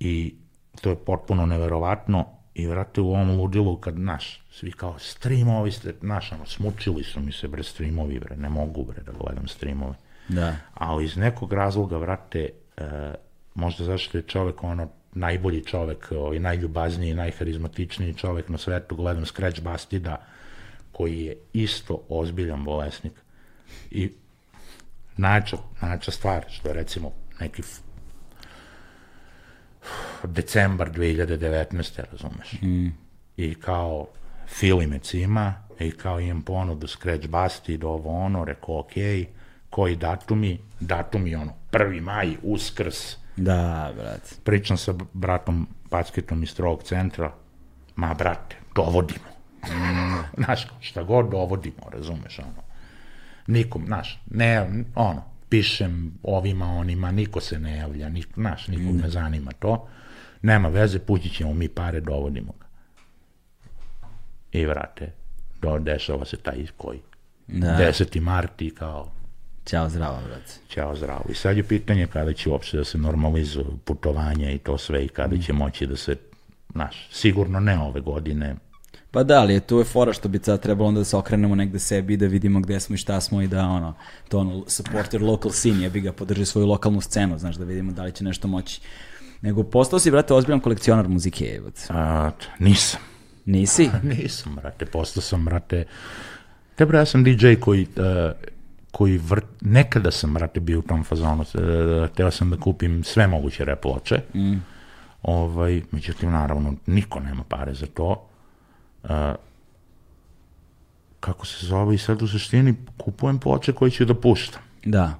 i 0.00 0.34
to 0.80 0.90
je 0.90 0.96
potpuno 0.96 1.46
neverovatno 1.46 2.26
i 2.54 2.66
vrate 2.66 3.00
u 3.00 3.08
ovom 3.08 3.30
ludilu 3.30 3.76
kad, 3.76 3.98
naš, 3.98 4.42
svi 4.50 4.72
kao 4.72 4.98
streamovi 4.98 5.72
ste, 5.72 5.94
naš, 6.00 6.32
ono, 6.32 6.46
smučili 6.46 7.04
su 7.04 7.20
mi 7.20 7.32
se, 7.32 7.48
bre, 7.48 7.62
streamovi, 7.62 8.20
bre, 8.20 8.36
ne 8.36 8.48
mogu, 8.48 8.84
bre, 8.84 9.02
da 9.02 9.12
gledam 9.12 9.48
streamove. 9.48 9.94
Da. 10.28 10.56
Ali 10.74 11.04
iz 11.04 11.16
nekog 11.16 11.52
razloga, 11.52 11.96
vrate, 11.96 12.50
e, 12.76 13.14
možda 13.54 13.84
zašto 13.84 14.18
je 14.18 14.22
čovek, 14.22 14.64
ono, 14.64 14.88
najbolji 15.14 15.64
čovek, 15.64 16.12
ovaj, 16.12 16.38
najljubazniji, 16.38 17.14
najharizmatičniji 17.14 18.14
čovek 18.14 18.48
na 18.48 18.58
svetu, 18.58 18.96
gledam 18.96 19.26
Scratch 19.26 19.60
Bastida, 19.60 20.16
koji 20.92 21.20
je 21.20 21.36
isto 21.52 22.02
ozbiljan 22.08 22.64
bolesnik. 22.64 23.12
I 23.90 24.12
najča, 25.16 25.56
najča 25.80 26.10
stvar, 26.10 26.44
što 26.48 26.68
je 26.68 26.74
recimo 26.74 27.12
neki 27.40 27.62
decembar 30.24 30.90
2019. 30.90 32.00
razumeš? 32.12 32.52
Mm. 32.62 32.88
I 33.36 33.54
kao 33.54 34.06
Filimec 34.46 35.14
ima, 35.14 35.54
i 35.80 35.90
kao 35.90 36.20
imam 36.20 36.42
ponudu 36.42 36.86
Scratch 36.86 37.28
Bastid, 37.28 37.84
ovo 37.84 38.24
ono, 38.24 38.44
rekao 38.44 38.78
ok, 38.78 38.92
koji 39.72 39.96
datumi, 39.96 40.58
datumi 40.80 41.34
ono, 41.34 41.52
1. 41.72 42.00
maj, 42.00 42.36
uskrs, 42.42 43.16
Da, 43.36 43.92
brate. 43.96 44.34
pričam 44.44 44.76
sa 44.76 44.94
bratom 45.12 45.68
Packetom 45.90 46.42
iz 46.42 46.50
strog 46.50 46.82
centra, 46.82 47.32
ma 47.96 48.14
brate, 48.14 48.56
dovodimo. 48.74 49.32
Mm, 49.66 50.20
znaš, 50.44 50.66
šta 50.80 51.02
god 51.02 51.30
dovodimo, 51.30 51.90
razumeš, 51.92 52.38
ono. 52.38 52.62
Nikom, 53.46 53.86
znaš, 53.86 54.20
ne, 54.30 54.84
ono, 54.94 55.24
pišem 55.48 56.12
ovima, 56.22 56.66
onima, 56.66 57.10
niko 57.10 57.40
se 57.40 57.58
ne 57.58 57.76
javlja, 57.76 58.08
nik, 58.08 58.28
znaš, 58.34 58.68
nikog 58.68 58.96
ne 58.96 59.08
zanima 59.08 59.52
to. 59.52 59.88
Nema 60.42 60.68
veze, 60.68 60.98
pući 60.98 61.28
ćemo 61.30 61.54
mi 61.54 61.68
pare, 61.68 62.00
dovodimo 62.00 62.52
ga. 62.60 62.66
I 64.52 64.66
vrate, 64.66 65.12
do, 65.62 65.78
dešava 65.78 66.24
se 66.24 66.36
taj 66.36 66.66
koji. 66.76 67.00
Da. 67.46 67.66
10. 67.66 68.20
marti 68.20 68.74
kao 68.74 69.12
Ćao, 69.66 69.88
zdravo, 69.88 70.18
brate. 70.26 70.52
Ćao 70.68 70.96
zdravo. 70.96 71.24
I 71.30 71.34
sad 71.34 71.56
je 71.56 71.62
pitanje 71.62 72.06
kada 72.06 72.32
će 72.32 72.50
uopšte 72.50 72.76
da 72.76 72.84
se 72.84 72.98
normalizuju 72.98 73.78
putovanja 73.84 74.50
i 74.50 74.58
to 74.58 74.78
sve 74.78 75.04
i 75.04 75.08
kada 75.08 75.38
će 75.38 75.52
moći 75.52 75.86
da 75.86 75.96
se, 75.96 76.16
znaš, 76.72 77.08
sigurno 77.10 77.60
ne 77.60 77.78
ove 77.78 78.00
godine. 78.00 78.56
Pa 79.10 79.22
da, 79.22 79.40
ali 79.40 79.54
je 79.54 79.60
tu 79.60 79.78
je 79.78 79.84
fora 79.84 80.12
što 80.12 80.28
bi 80.28 80.38
sad 80.42 80.62
trebalo 80.62 80.88
onda 80.88 81.00
da 81.00 81.04
se 81.04 81.16
okrenemo 81.16 81.54
negde 81.54 81.78
sebi 81.78 82.14
i 82.14 82.16
da 82.16 82.26
vidimo 82.26 82.60
gde 82.60 82.80
smo 82.80 82.94
i 82.94 82.98
šta 82.98 83.20
smo 83.20 83.42
i 83.42 83.48
da 83.48 83.66
ono, 83.66 83.94
to 84.28 84.38
ono, 84.38 84.64
support 84.66 85.12
your 85.12 85.22
local 85.22 85.50
scene, 85.50 85.82
jebi 85.82 86.00
ga, 86.00 86.12
podrži 86.12 86.44
svoju 86.44 86.66
lokalnu 86.66 87.00
scenu, 87.00 87.38
znaš, 87.38 87.56
da 87.56 87.64
vidimo 87.64 87.92
da 87.92 88.02
li 88.02 88.12
će 88.12 88.24
nešto 88.24 88.48
moći. 88.48 88.80
Nego 89.40 89.62
postao 89.62 89.98
si, 89.98 90.10
brate, 90.10 90.34
ozbiljan 90.34 90.60
kolekcionar 90.60 91.08
muzike, 91.08 91.44
jebac. 91.44 91.86
A, 91.90 92.30
nisam. 92.58 93.00
Nisi? 93.44 93.90
Nisam, 94.18 94.54
brate, 94.54 94.86
postao 94.86 95.22
sam, 95.22 95.44
brate, 95.44 95.84
te 96.76 96.86
ja 96.94 97.06
sam 97.06 97.24
DJ 97.24 97.54
koji, 97.60 97.82
uh, 97.82 98.32
koji 99.02 99.18
vrt, 99.18 99.46
nekada 99.60 100.10
sam, 100.10 100.34
brate, 100.34 100.60
bio 100.60 100.78
u 100.78 100.82
tom 100.82 101.04
fazonu, 101.04 101.42
uh, 101.42 102.08
teo 102.16 102.30
sam 102.30 102.50
da 102.50 102.56
kupim 102.56 103.04
sve 103.04 103.26
moguće 103.26 103.64
rap 103.64 103.80
ploče, 103.80 104.20
mm. 104.34 104.54
ovaj, 105.22 105.82
međutim, 105.90 106.30
naravno, 106.30 106.74
niko 106.86 107.20
nema 107.20 107.42
pare 107.48 107.74
za 107.74 107.86
to, 107.86 108.28
uh, 109.02 109.10
kako 111.20 111.46
se 111.46 111.66
zove, 111.66 111.94
i 111.94 111.98
sad 111.98 112.22
u 112.22 112.28
suštini 112.28 112.74
kupujem 112.96 113.38
ploče 113.38 113.72
koje 113.72 113.90
ću 113.90 114.04
da 114.04 114.14
puštam. 114.14 114.62
Da. 114.84 115.14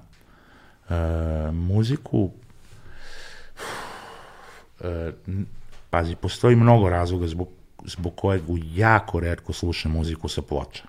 E, 0.89 1.51
muziku 1.51 2.31
e, 4.83 5.11
pazi, 5.89 6.15
postoji 6.15 6.55
mnogo 6.55 6.89
razloga 6.89 7.27
zbog, 7.27 7.47
zbog 7.85 8.15
kojeg 8.15 8.41
jako 8.73 9.19
redko 9.19 9.53
slušam 9.53 9.91
muziku 9.91 10.27
sa 10.27 10.41
ploča. 10.41 10.83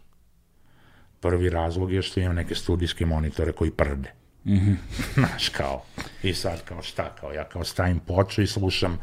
Prvi 1.24 1.50
razlog 1.50 1.92
je 1.92 2.02
što 2.02 2.20
imam 2.20 2.36
neke 2.36 2.54
studijske 2.54 3.06
monitore 3.06 3.52
koji 3.52 3.70
prde. 3.70 4.12
Mm 4.44 4.52
-hmm. 4.52 4.76
Znaš, 5.14 5.48
kao, 5.48 5.82
i 6.22 6.34
sad 6.34 6.64
kao 6.64 6.82
šta, 6.82 7.14
kao 7.20 7.32
ja 7.32 7.44
kao 7.44 7.64
stavim 7.64 7.98
ploču 7.98 8.42
i 8.42 8.46
slušam 8.46 8.98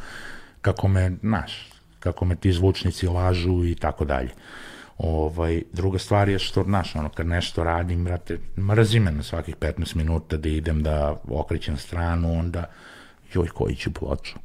kako 0.61 0.87
me, 0.87 1.11
znaš, 1.21 1.69
kako 1.99 2.25
me 2.25 2.35
ti 2.35 2.53
zvučnici 2.53 3.07
lažu 3.07 3.65
i 3.65 3.75
tako 3.75 4.05
dalje. 4.05 4.29
Ovaj, 4.97 5.63
druga 5.73 5.99
stvar 5.99 6.29
je 6.29 6.39
što, 6.39 6.63
znaš, 6.63 6.95
ono, 6.95 7.09
kad 7.09 7.27
nešto 7.27 7.63
radim, 7.63 8.03
brate, 8.03 8.37
mrzi 8.57 8.99
me 8.99 9.11
na 9.11 9.23
svakih 9.23 9.55
15 9.55 9.95
minuta 9.95 10.37
da 10.37 10.49
idem 10.49 10.83
da 10.83 11.21
okrećem 11.27 11.77
stranu, 11.77 12.39
onda, 12.39 12.65
joj, 13.33 13.47
koji 13.47 13.75
ću 13.75 13.93
ploču? 13.93 14.35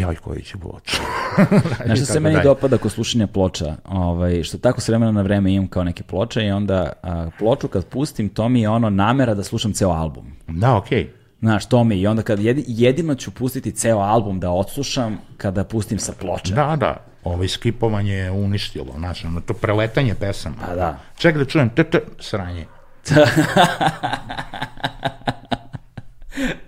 Joj, 0.00 0.16
koji 0.16 0.42
ću 0.42 0.58
ploču? 0.58 0.96
Znaš 1.86 1.98
što 1.98 2.06
se 2.06 2.20
meni 2.20 2.34
dalje. 2.34 2.44
dopada 2.44 2.78
kod 2.78 2.92
slušanja 2.92 3.26
ploča? 3.26 3.76
Ovaj, 3.84 4.42
što 4.42 4.58
tako 4.58 4.80
s 4.80 4.88
vremena 4.88 5.12
na 5.12 5.22
vreme 5.22 5.52
imam 5.52 5.68
kao 5.68 5.84
neke 5.84 6.02
ploče 6.02 6.44
i 6.44 6.50
onda 6.50 6.92
a, 7.02 7.30
ploču 7.38 7.68
kad 7.68 7.86
pustim, 7.86 8.28
to 8.28 8.48
mi 8.48 8.60
je 8.60 8.68
ono 8.68 8.90
namera 8.90 9.34
da 9.34 9.42
slušam 9.44 9.72
ceo 9.72 9.90
album. 9.90 10.36
Da, 10.48 10.76
okej. 10.76 11.10
Znaš, 11.40 11.66
to 11.66 11.84
mi 11.84 11.94
je. 11.94 12.00
I 12.00 12.06
onda 12.06 12.22
kad 12.22 12.40
jedi, 12.40 12.64
jedino 12.66 13.14
ću 13.14 13.30
pustiti 13.30 13.72
ceo 13.72 13.98
album 13.98 14.40
da 14.40 14.50
odslušam 14.50 15.18
kada 15.36 15.64
pustim 15.64 15.98
sa 15.98 16.12
ploče. 16.20 16.54
Da, 16.54 16.76
da. 16.76 16.96
Ovo 17.24 17.48
skipovanje 17.48 18.14
je 18.14 18.30
uništilo, 18.30 18.94
znaš, 18.98 19.24
ono, 19.24 19.40
to 19.40 19.54
preletanje 19.54 20.14
pesama. 20.14 20.56
Pa 20.66 20.74
da. 20.74 20.98
Ček 21.16 21.36
da 21.38 21.44
čujem, 21.44 21.70
t, 21.70 21.84
t, 21.84 22.00
sranje. 22.20 22.66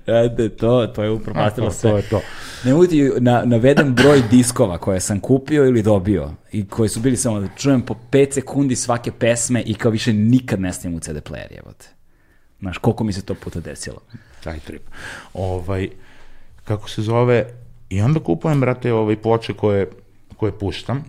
Ede, 0.07 0.49
to, 0.49 0.87
to 0.87 1.03
je 1.03 1.11
upropastilo 1.11 1.67
To, 1.67 1.73
sve. 1.75 1.91
to 1.91 1.97
je 1.97 2.03
to. 2.03 2.21
Ne 2.65 2.73
mogu 2.73 2.87
ti 2.87 3.11
na, 3.19 3.43
naveden 3.45 3.95
broj 3.95 4.23
diskova 4.31 4.79
koje 4.79 5.01
sam 5.01 5.21
kupio 5.21 5.65
ili 5.65 5.83
dobio 5.83 6.31
i 6.53 6.67
koji 6.69 6.89
su 6.89 7.01
bili 7.01 7.17
samo 7.17 7.41
da 7.41 7.49
čujem 7.57 7.83
po 7.83 7.95
5 8.11 8.33
sekundi 8.33 8.77
svake 8.77 9.13
pesme 9.13 9.63
i 9.63 9.75
kao 9.75 9.91
više 9.91 10.13
nikad 10.13 10.61
ne 10.61 10.73
stavim 10.73 10.97
u 10.97 11.01
CD 11.01 11.11
player, 11.17 11.53
jebote. 11.55 11.87
Znaš, 12.61 12.79
koliko 12.79 13.05
mi 13.05 13.13
se 13.13 13.23
to 13.23 13.35
puta 13.35 13.61
desilo. 13.61 13.99
taj 14.45 14.59
trip. 14.61 14.83
Ovaj, 15.35 15.89
kako 16.65 16.91
se 16.91 17.03
zove, 17.03 17.47
i 17.89 18.01
onda 18.01 18.21
kupujem, 18.21 18.61
brate, 18.61 18.93
ovaj, 18.93 19.17
ploče 19.17 19.53
koje, 19.55 19.87
koje 20.37 20.59
puštam. 20.59 21.05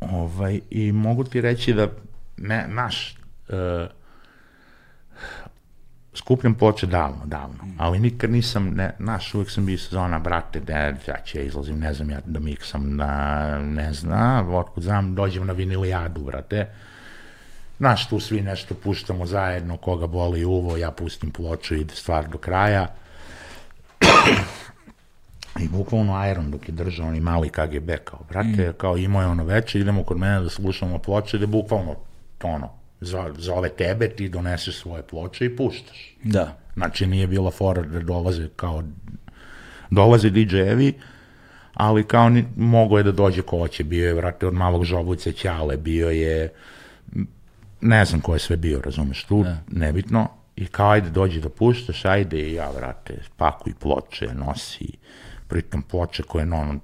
Ovaj, 0.00 0.60
I 0.70 0.92
mogu 0.92 1.24
ti 1.24 1.40
reći 1.40 1.72
da, 1.72 1.88
ne, 2.36 2.66
naš, 2.68 3.16
uh, 3.48 3.54
skupljam 6.18 6.54
ploče 6.54 6.86
davno, 6.86 7.26
davno, 7.26 7.64
ali 7.78 7.98
nikad 7.98 8.30
nisam, 8.30 8.68
ne, 8.68 8.94
naš, 8.98 9.34
uvijek 9.34 9.50
sam 9.50 9.66
bio 9.66 9.78
sezona, 9.78 10.18
brate, 10.18 10.60
da 10.60 10.78
ja 10.78 11.20
će 11.24 11.44
izlazim, 11.44 11.78
ne 11.78 11.94
znam 11.94 12.10
ja 12.10 12.20
da 12.24 12.40
miksam, 12.40 12.96
da 12.96 13.58
ne 13.58 13.92
znam, 13.92 14.54
otkud 14.54 14.82
znam, 14.82 15.14
dođem 15.14 15.46
na 15.46 15.52
vinilijadu, 15.52 16.20
brate, 16.20 16.66
Znaš, 17.78 18.08
tu 18.08 18.20
svi 18.20 18.40
nešto 18.40 18.74
puštamo 18.74 19.26
zajedno, 19.26 19.76
koga 19.76 20.06
boli 20.06 20.44
uvo, 20.44 20.76
ja 20.76 20.90
pustim 20.90 21.30
ploču 21.30 21.74
i 21.74 21.80
ide 21.80 21.94
stvar 21.94 22.28
do 22.28 22.38
kraja. 22.38 22.86
I 25.60 25.68
bukvalno 25.68 26.30
Iron 26.30 26.50
dok 26.50 26.68
je 26.68 26.72
držao 26.72 27.08
oni 27.08 27.20
mali 27.20 27.48
KGB 27.48 27.90
kao, 28.04 28.20
brate, 28.28 28.72
kao 28.78 28.96
imao 28.96 29.22
je 29.22 29.28
ono 29.28 29.44
veče, 29.44 29.80
idemo 29.80 30.04
kod 30.04 30.18
mene 30.18 30.40
da 30.40 30.48
slušamo 30.48 30.98
ploče, 30.98 31.38
da 31.38 31.46
bukvalno 31.46 31.94
ono, 32.42 32.70
zo- 33.00 33.34
zove 33.38 33.68
tebe, 33.68 34.08
ti 34.08 34.28
doneseš 34.28 34.76
svoje 34.76 35.02
ploče 35.02 35.44
i 35.44 35.56
puštaš. 35.56 36.16
Da. 36.22 36.58
Znači 36.74 37.06
nije 37.06 37.26
bila 37.26 37.50
fora 37.50 37.82
da 37.82 38.00
dolaze 38.00 38.48
kao 38.56 38.82
dolaze 39.90 40.30
DJ-evi, 40.30 40.92
ali 41.74 42.04
kao 42.04 42.28
ni, 42.28 42.44
mogo 42.56 42.98
je 42.98 43.04
da 43.04 43.12
dođe 43.12 43.42
ko 43.42 43.58
hoće, 43.58 43.84
bio 43.84 44.06
je 44.06 44.14
vrate 44.14 44.46
od 44.46 44.54
malog 44.54 44.84
žobuce 44.84 45.32
Ćale, 45.32 45.76
bio 45.76 46.10
je 46.10 46.52
ne 47.80 48.04
znam 48.04 48.20
ko 48.20 48.34
je 48.34 48.38
sve 48.38 48.56
bio, 48.56 48.80
razumeš, 48.84 49.24
tu 49.24 49.44
nebitno, 49.68 50.28
i 50.56 50.66
kao 50.66 50.90
ajde 50.90 51.10
dođi 51.10 51.40
da 51.40 51.48
puštaš, 51.48 52.04
ajde 52.04 52.40
i 52.40 52.54
ja 52.54 52.70
vrate, 52.70 53.18
pakuj 53.36 53.74
ploče, 53.80 54.34
nosi, 54.34 54.92
pritom 55.48 55.82
ploče 55.82 56.22
koje 56.22 56.46
no, 56.46 56.78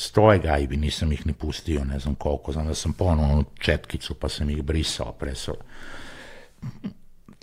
stoje 0.00 0.38
gajbi, 0.38 0.76
nisam 0.76 1.12
ih 1.12 1.26
ni 1.26 1.32
pustio, 1.32 1.84
ne 1.84 1.98
znam 1.98 2.14
koliko, 2.14 2.52
znam 2.52 2.66
da 2.66 2.74
sam 2.74 2.92
ponovno 2.92 3.32
onu 3.32 3.44
četkicu, 3.58 4.14
pa 4.14 4.28
sam 4.28 4.50
ih 4.50 4.62
brisao, 4.62 5.12
presao. 5.12 5.54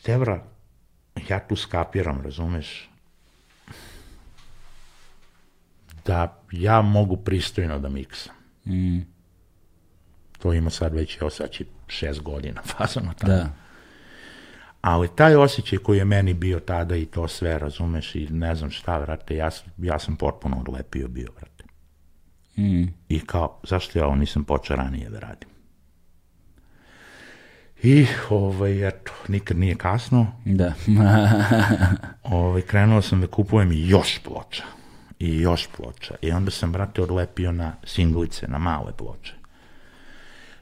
Tebra, 0.03 0.43
ja 1.29 1.39
tu 1.47 1.55
skapiram, 1.55 2.21
razumeš, 2.21 2.89
da 6.05 6.41
ja 6.51 6.81
mogu 6.81 7.17
pristojno 7.17 7.79
da 7.79 7.89
miksam. 7.89 8.33
Mm. 8.65 8.99
To 10.37 10.53
ima 10.53 10.69
sad 10.69 10.93
već, 10.93 11.17
evo 11.21 11.29
sad 11.29 11.51
će 11.51 11.65
šest 11.87 12.21
godina 12.21 12.61
fazano 12.77 13.13
tamo. 13.13 13.33
Da. 13.33 13.49
Ali 14.81 15.15
taj 15.15 15.35
osjećaj 15.35 15.79
koji 15.79 15.97
je 15.97 16.05
meni 16.05 16.33
bio 16.33 16.59
tada 16.59 16.95
i 16.95 17.05
to 17.05 17.27
sve, 17.27 17.59
razumeš, 17.59 18.15
i 18.15 18.27
ne 18.29 18.55
znam 18.55 18.71
šta, 18.71 18.97
vrate, 18.97 19.35
ja, 19.35 19.49
ja 19.77 19.99
sam 19.99 20.15
potpuno 20.15 20.59
odlepio 20.59 21.07
bio, 21.07 21.31
vrate. 21.35 21.46
Mm. 22.57 22.83
I 23.09 23.19
kao, 23.19 23.59
zašto 23.63 23.99
ja 23.99 24.05
ovo 24.05 24.15
nisam 24.15 24.43
počeo 24.43 24.75
ranije 24.75 25.09
da 25.09 25.19
radim? 25.19 25.49
I, 27.83 28.07
ovaj, 28.29 28.87
eto, 28.87 29.11
nikad 29.27 29.57
nije 29.57 29.75
kasno, 29.75 30.27
Da. 30.45 30.73
ovaj, 32.23 32.61
krenuo 32.61 33.01
sam 33.01 33.21
da 33.21 33.27
kupujem 33.27 33.71
još 33.73 34.19
ploča. 34.19 34.63
I 35.19 35.39
još 35.39 35.67
ploča. 35.77 36.15
I 36.21 36.31
onda 36.31 36.51
sam, 36.51 36.71
brate, 36.71 37.01
odlepio 37.01 37.51
na 37.51 37.75
singlice, 37.83 38.47
na 38.47 38.57
male 38.57 38.91
ploče. 38.97 39.33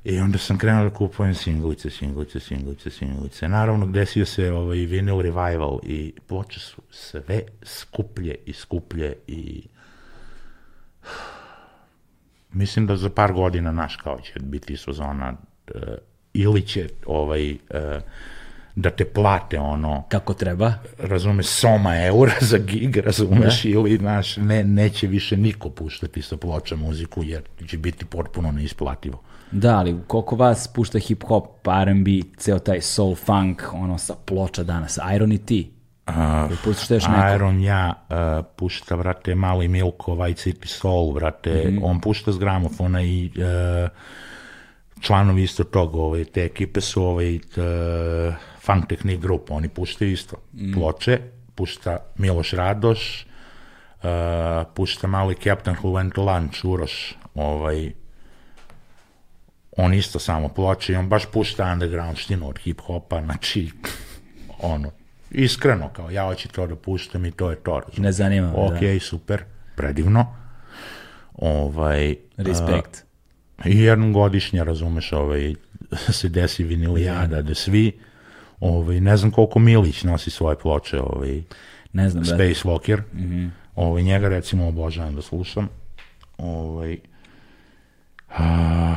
I 0.04 0.20
onda 0.20 0.38
sam 0.38 0.58
krenuo 0.58 0.84
da 0.84 0.90
kupujem 0.90 1.36
singlice, 1.36 1.90
singlice, 1.90 2.40
singlice, 2.40 2.90
singlice. 2.90 3.48
Naravno, 3.48 3.86
desio 3.88 4.26
se 4.26 4.52
ovaj 4.52 4.78
vinyl 4.78 5.22
revival 5.22 5.80
i 5.84 6.14
ploče 6.28 6.60
su 6.60 6.82
sve 6.90 7.42
skuplje 7.64 8.36
i 8.46 8.54
skuplje 8.54 9.16
i 9.28 9.64
mislim 12.56 12.88
da 12.88 12.98
za 12.98 13.10
par 13.10 13.34
godina 13.34 13.72
naš 13.72 13.96
kao 13.96 14.20
će 14.20 14.40
biti 14.40 14.78
sezona 14.78 15.34
uh, 15.76 15.82
ili 16.34 16.62
će 16.62 16.90
ovaj 17.06 17.52
uh, 17.52 17.58
da 18.76 18.90
te 18.90 19.06
plate 19.06 19.60
ono 19.60 20.04
Kako 20.10 20.34
treba. 20.34 20.74
razumeš, 20.98 21.46
soma 21.46 21.96
eura 22.02 22.34
za 22.42 22.58
gig, 22.58 22.98
razumeš, 22.98 23.66
ili, 23.66 23.98
znaš, 23.98 24.38
ne, 24.38 24.64
neće 24.64 25.08
više 25.08 25.38
niko 25.38 25.70
puštati 25.70 26.22
sa 26.22 26.38
ploča 26.38 26.76
muziku, 26.76 27.24
jer 27.24 27.42
će 27.68 27.78
biti 27.78 28.06
potpuno 28.06 28.52
neisplativo. 28.52 29.22
Da, 29.52 29.78
ali 29.78 29.98
koliko 30.08 30.36
vas 30.36 30.68
pušta 30.68 31.00
hip-hop, 31.00 31.82
R&B, 31.82 32.12
ceo 32.38 32.60
taj 32.60 32.82
soul 32.82 33.16
funk, 33.16 33.64
ono 33.74 33.98
sa 33.98 34.16
ploča 34.26 34.64
danas, 34.64 35.00
Iron 35.16 35.32
i 35.32 35.38
Ili 36.48 36.58
puštaš 36.64 37.04
neko? 37.04 37.46
Ja 37.60 37.94
uh, 38.10 38.46
pušta, 38.56 38.96
vrate, 38.96 39.36
Mali 39.36 39.68
Milko, 39.68 40.12
White 40.12 40.44
City 40.44 40.68
Soul, 40.68 41.12
vrate, 41.12 41.64
Mhm. 41.68 41.84
on 41.84 42.02
pušta 42.02 42.32
s 42.32 42.38
gramofona 42.38 43.02
i 43.02 43.32
uh, 43.36 43.90
članovi 45.02 45.44
isto 45.44 45.64
toga, 45.64 45.98
ovaj, 45.98 46.26
te 46.26 46.44
ekipe 46.44 46.82
su 46.82 47.04
ovaj, 47.04 47.36
uh, 47.36 47.42
Funk 48.60 48.88
Technique 48.88 49.22
Group, 49.22 49.52
oni 49.52 49.70
puštaju 49.70 50.12
isto 50.12 50.36
Mhm. 50.54 50.74
ploče, 50.74 51.20
pušta 51.56 51.98
Miloš 52.18 52.52
Radoš, 52.52 53.26
uh, 53.98 54.10
pušta 54.76 55.08
mali 55.08 55.36
Captain 55.36 55.78
Who 55.78 55.92
Went 55.92 56.14
to 56.14 56.24
Lunch, 56.24 56.66
Uroš, 56.66 57.16
ovaj, 57.36 57.92
on 59.78 59.94
isto 59.94 60.20
samo 60.20 60.48
ploče 60.50 60.94
i 60.94 60.96
on 60.96 61.10
baš 61.10 61.26
pušta 61.26 61.66
underground 61.66 62.18
štinu 62.18 62.50
od 62.50 62.60
hip-hopa, 62.60 63.24
znači, 63.24 63.72
ono, 64.60 64.92
iskreno, 65.36 65.90
kao 65.90 66.12
ja 66.12 66.24
hoću 66.24 66.50
to 66.50 66.68
da 66.68 66.76
puštam 66.76 67.26
i 67.26 67.32
to 67.32 67.50
je 67.50 67.56
to. 67.56 67.80
razumeš? 67.80 68.04
Ne 68.04 68.12
zanima 68.12 68.54
Ok, 68.56 69.02
super, 69.02 69.44
predivno. 69.76 70.36
Ovaj, 71.34 72.16
Respekt. 72.38 73.06
I 73.66 73.80
jednom 73.80 74.14
godišnje, 74.14 74.64
razumeš, 74.64 75.12
ovaj, 75.12 75.56
se 76.20 76.30
desi 76.30 76.64
vinilijada, 76.64 77.42
da 77.42 77.56
svi, 77.56 78.00
ovaj, 78.60 79.02
ne 79.02 79.18
znam 79.18 79.32
koliko 79.32 79.60
Milić 79.60 80.04
nosi 80.04 80.30
svoje 80.30 80.58
ploče, 80.60 81.00
ovaj, 81.00 81.44
ne 81.94 82.10
znam, 82.10 82.24
da. 82.24 82.30
Space 82.30 82.70
Walker, 82.70 83.02
ovaj, 83.76 84.04
njega 84.04 84.30
recimo 84.30 84.68
obožavam 84.68 85.16
da 85.16 85.22
slušam, 85.22 85.70
ovaj, 86.38 86.98
a, 88.38 88.96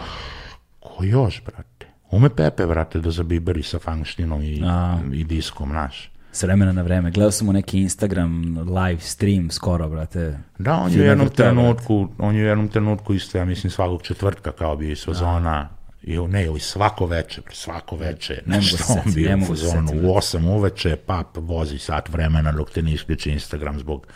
ko 0.80 1.04
još, 1.04 1.42
brate? 1.44 1.86
Ume 2.10 2.30
Pepe, 2.30 2.66
brate, 2.66 3.00
da 3.00 3.10
zabiberi 3.10 3.62
sa 3.62 3.78
funkštinom 3.78 4.42
i, 4.42 4.62
A. 4.64 4.98
i 5.12 5.24
diskom, 5.24 5.72
naš. 5.72 6.10
S 6.32 6.42
vremena 6.42 6.72
na 6.72 6.82
vreme. 6.82 7.10
Gledao 7.10 7.30
sam 7.30 7.46
mu 7.46 7.52
neki 7.52 7.80
Instagram 7.80 8.58
live 8.58 9.00
stream 9.00 9.50
skoro, 9.50 9.88
brate. 9.88 10.38
Da, 10.58 10.74
on 10.74 10.92
je 10.92 11.00
u 11.00 11.04
jednom 11.04 11.28
trenutku, 11.28 12.08
on 12.18 12.36
je 12.36 12.44
u 12.44 12.46
jednom 12.46 12.68
trenutku 12.68 13.14
isto, 13.14 13.38
ja 13.38 13.44
mislim, 13.44 13.70
svakog 13.70 14.02
četvrtka 14.02 14.52
kao 14.52 14.76
bi 14.76 14.96
sezona, 14.96 15.68
ili 16.02 16.28
ne, 16.28 16.44
ili 16.44 16.60
svako 16.60 17.06
veče, 17.06 17.42
svako 17.52 17.96
veče, 17.96 18.42
Ne 18.46 18.56
mogu 18.56 18.56
nešto 18.56 18.76
se 18.76 18.92
on 19.06 19.12
bio 19.14 19.34
u 19.34 19.38
mogu 19.38 19.56
se 19.56 19.64
fazonu, 19.64 19.90
u 19.92 20.14
8 20.14 20.48
uveče, 20.48 20.96
pap 20.96 21.36
vozi 21.36 21.78
sat 21.78 22.08
vremena 22.08 22.52
dok 22.52 22.70
te 22.70 22.82
ne 22.82 22.92
isključi 22.92 23.30
Instagram 23.30 23.78
zbog 23.78 24.06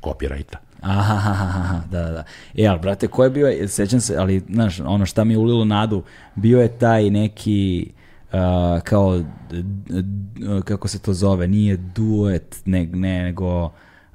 kopirajta. 0.00 0.58
Aha, 0.80 1.14
aha, 1.14 1.32
aha, 1.32 1.80
da, 1.90 2.02
da, 2.02 2.10
da. 2.10 2.24
E, 2.56 2.66
ali, 2.66 2.80
brate, 2.80 3.08
ko 3.08 3.24
je 3.24 3.30
bio, 3.30 3.68
sećam 3.68 4.00
se, 4.00 4.16
ali, 4.16 4.42
znaš, 4.50 4.80
ono 4.80 5.06
šta 5.06 5.24
mi 5.24 5.34
je 5.34 5.38
ulilo 5.38 5.64
nadu, 5.64 6.02
bio 6.34 6.60
je 6.60 6.78
taj 6.78 7.10
neki, 7.10 7.90
uh, 8.32 8.82
kao, 8.84 9.22
kako 10.64 10.88
se 10.88 10.98
to 10.98 11.12
zove, 11.12 11.48
nije 11.48 11.76
duet, 11.76 12.62
ne, 12.64 12.86
ne, 12.86 13.22
nego, 13.22 13.70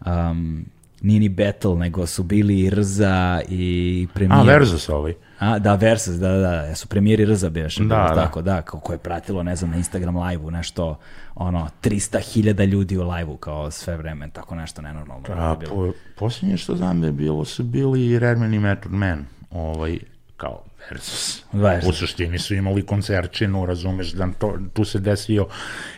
um, 0.06 0.66
nije 1.02 1.20
ni 1.20 1.30
battle, 1.30 1.76
nego 1.76 2.08
su 2.08 2.24
bili 2.24 2.60
i 2.60 2.70
Rza 2.70 3.42
i 3.50 4.08
premijer. 4.14 4.40
A, 4.40 4.44
Versus 4.44 4.90
ovaj. 4.90 5.14
A, 5.40 5.60
da, 5.60 5.76
Versus, 5.76 6.16
da, 6.16 6.30
da, 6.30 6.38
da, 6.38 6.76
su 6.76 6.88
premijeri 6.88 7.26
Rza 7.26 7.50
beš, 7.50 7.78
Da, 7.78 7.86
da, 7.86 8.16
tako, 8.16 8.42
da, 8.42 8.62
kako 8.62 8.92
je 8.92 8.98
pratilo, 8.98 9.44
ne 9.44 9.56
znam, 9.56 9.72
na 9.72 9.78
Instagram 9.78 10.18
live-u, 10.18 10.52
nešto, 10.52 11.00
ono, 11.36 11.70
300.000 11.82 12.66
ljudi 12.66 12.98
u 12.98 13.10
live-u, 13.10 13.38
kao 13.38 13.72
sve 13.72 13.98
vreme, 13.98 14.30
tako 14.34 14.56
nešto 14.56 14.82
nenormalno. 14.82 15.26
A, 15.30 15.56
po, 15.70 15.92
posljednje 16.16 16.58
što 16.58 16.76
znam 16.76 17.02
da 17.02 17.08
je 17.08 17.14
bilo 17.14 17.46
su 17.46 17.64
bili 17.64 18.06
i 18.06 18.20
Redman 18.20 18.54
i 18.54 18.60
Method 18.60 18.94
Man, 18.94 19.26
ovaj, 19.52 20.00
kao 20.38 20.64
Versus. 20.92 21.44
Versus. 21.54 21.90
U 21.90 21.94
suštini 21.94 22.40
su 22.40 22.56
imali 22.56 22.82
koncerčinu, 22.84 23.66
razumeš, 23.66 24.12
da 24.12 24.28
to, 24.30 24.58
tu 24.74 24.86
se 24.86 25.00
desio 25.00 25.48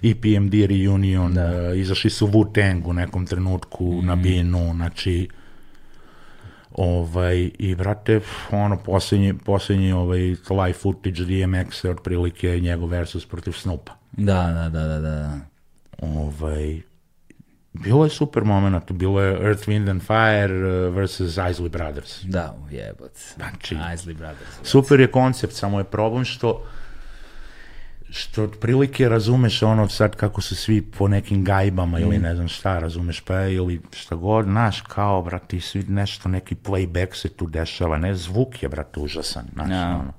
i 0.02 0.16
PMD 0.16 0.54
reunion, 0.54 1.34
da. 1.34 1.74
izašli 1.74 2.10
su 2.10 2.28
Wu-Tang 2.28 2.82
u 2.86 2.94
nekom 2.94 3.26
trenutku 3.26 3.94
Mhm. 3.94 4.08
na 4.08 4.16
binu, 4.16 4.72
znači, 4.74 5.30
ovaj, 6.72 7.52
i 7.60 7.76
brate, 7.76 8.20
ono, 8.52 8.78
posljednji, 8.78 9.34
posljednji 9.36 9.92
ovaj, 9.92 10.20
live 10.50 10.74
footage 10.74 11.22
DMX 11.22 11.86
je 11.86 11.92
otprilike 11.92 12.60
njegov 12.60 12.90
versus 12.90 13.26
protiv 13.26 13.52
Snoopa. 13.52 13.92
Da, 14.12 14.34
da, 14.44 14.70
da, 14.72 14.88
da, 14.88 15.00
da. 15.00 15.40
Ovaj, 16.00 16.82
bilo 17.84 18.04
je 18.04 18.10
super 18.10 18.44
moment, 18.44 18.92
bilo 18.92 19.22
je 19.22 19.48
Earth, 19.48 19.68
Wind 19.68 19.90
and 19.90 20.02
Fire 20.02 20.68
uh, 20.88 20.96
versus 20.96 21.36
Isley 21.36 21.70
Brothers. 21.70 22.24
Da, 22.24 22.56
jebot. 22.72 23.12
Znači, 23.36 23.76
Isley 23.76 24.14
Brothers. 24.18 24.50
super 24.64 25.00
je 25.00 25.12
koncept, 25.12 25.54
samo 25.54 25.80
je 25.80 25.84
problem 25.84 26.26
što 26.26 26.64
što 28.10 28.44
otprilike 28.44 29.10
razumeš 29.10 29.64
ono 29.64 29.88
sad 29.90 30.16
kako 30.16 30.42
su 30.42 30.56
svi 30.56 30.82
po 30.82 31.08
nekim 31.08 31.44
gajbama 31.44 32.00
ili 32.00 32.18
ne 32.18 32.36
znam 32.36 32.48
šta, 32.48 32.80
razumeš, 32.80 33.22
pa 33.22 33.42
ili 33.42 33.82
šta 33.94 34.16
god, 34.16 34.46
znaš, 34.46 34.82
kao, 34.82 35.22
brati, 35.22 35.60
svi 35.62 35.84
nešto, 35.88 36.30
neki 36.30 36.56
playback 36.56 37.16
se 37.16 37.30
tu 37.30 37.48
dešava, 37.48 37.98
ne, 37.98 38.16
zvuk 38.16 38.64
je, 38.64 38.70
brate, 38.70 39.00
užasan, 39.00 39.46
znaš, 39.54 39.70
Ja. 39.72 39.96
ono. 40.00 40.14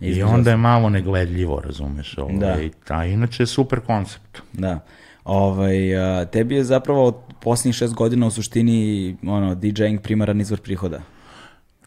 I 0.00 0.22
onda 0.22 0.50
je 0.50 0.56
malo 0.56 0.90
negledljivo, 0.90 1.60
razumeš, 1.60 2.18
ovaj, 2.18 2.70
a 2.88 3.04
inače 3.04 3.42
je 3.42 3.46
super 3.46 3.80
koncept. 3.80 4.42
Da. 4.52 4.80
Ovaj, 5.24 5.76
tebi 6.32 6.54
je 6.54 6.64
zapravo 6.64 7.04
od 7.04 7.16
posljednjih 7.40 7.74
šest 7.74 7.94
godina 7.94 8.26
u 8.26 8.30
suštini 8.30 9.16
ono, 9.26 9.54
DJing 9.54 10.00
primaran 10.00 10.40
izvor 10.40 10.60
prihoda. 10.60 11.00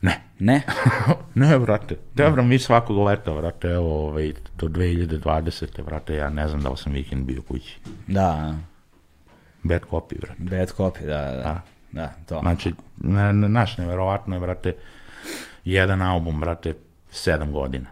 Ne, 0.01 0.27
Ne? 0.39 0.61
ne, 1.35 1.59
brate, 1.59 1.95
dobro, 2.13 2.43
mi 2.43 2.59
svakog 2.59 2.97
leta, 2.97 3.33
brate, 3.33 3.67
evo, 3.67 4.07
ovaj, 4.07 4.33
do 4.57 4.67
2020. 4.67 5.83
brate, 5.83 6.15
ja 6.15 6.29
ne 6.29 6.47
znam 6.47 6.61
da 6.61 6.69
li 6.69 6.77
sam 6.77 6.93
vikend 6.93 7.25
bio 7.25 7.41
kući. 7.41 7.79
Da, 8.07 8.55
Bad 9.63 9.81
copy, 9.91 10.19
brate. 10.19 10.43
bad 10.43 10.73
copy, 10.77 11.05
da, 11.05 11.31
da. 11.31 11.43
A. 11.45 11.59
Da, 11.91 12.13
to. 12.27 12.39
Znači, 12.39 12.73
naš, 13.33 13.77
neverovatno 13.77 14.35
je, 14.35 14.39
brate, 14.39 14.75
jedan 15.65 16.01
album, 16.01 16.39
brate, 16.39 16.73
sedam 17.11 17.51
godina. 17.51 17.85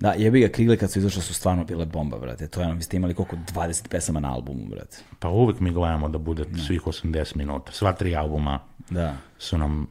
Da, 0.00 0.12
jebi 0.12 0.40
ga 0.40 0.48
krigle 0.48 0.76
kad 0.76 0.90
su 0.90 0.98
izašle 0.98 1.22
su 1.22 1.34
stvarno 1.34 1.64
bile 1.64 1.86
bomba, 1.86 2.18
brate. 2.18 2.48
To 2.48 2.60
je 2.60 2.66
ono, 2.66 2.74
vi 2.74 2.82
ste 2.82 2.96
imali 2.96 3.14
koliko 3.14 3.36
20 3.36 3.88
pesama 3.88 4.20
na 4.20 4.32
albumu, 4.34 4.66
brate. 4.66 4.96
Pa 5.18 5.28
uvek 5.28 5.60
mi 5.60 5.70
gledamo 5.70 6.08
da 6.08 6.18
bude 6.18 6.44
svih 6.66 6.82
80 6.82 7.36
minuta. 7.36 7.72
Sva 7.72 7.92
tri 7.92 8.16
albuma 8.16 8.58
Da. 8.90 9.16
su 9.38 9.58
nam, 9.58 9.86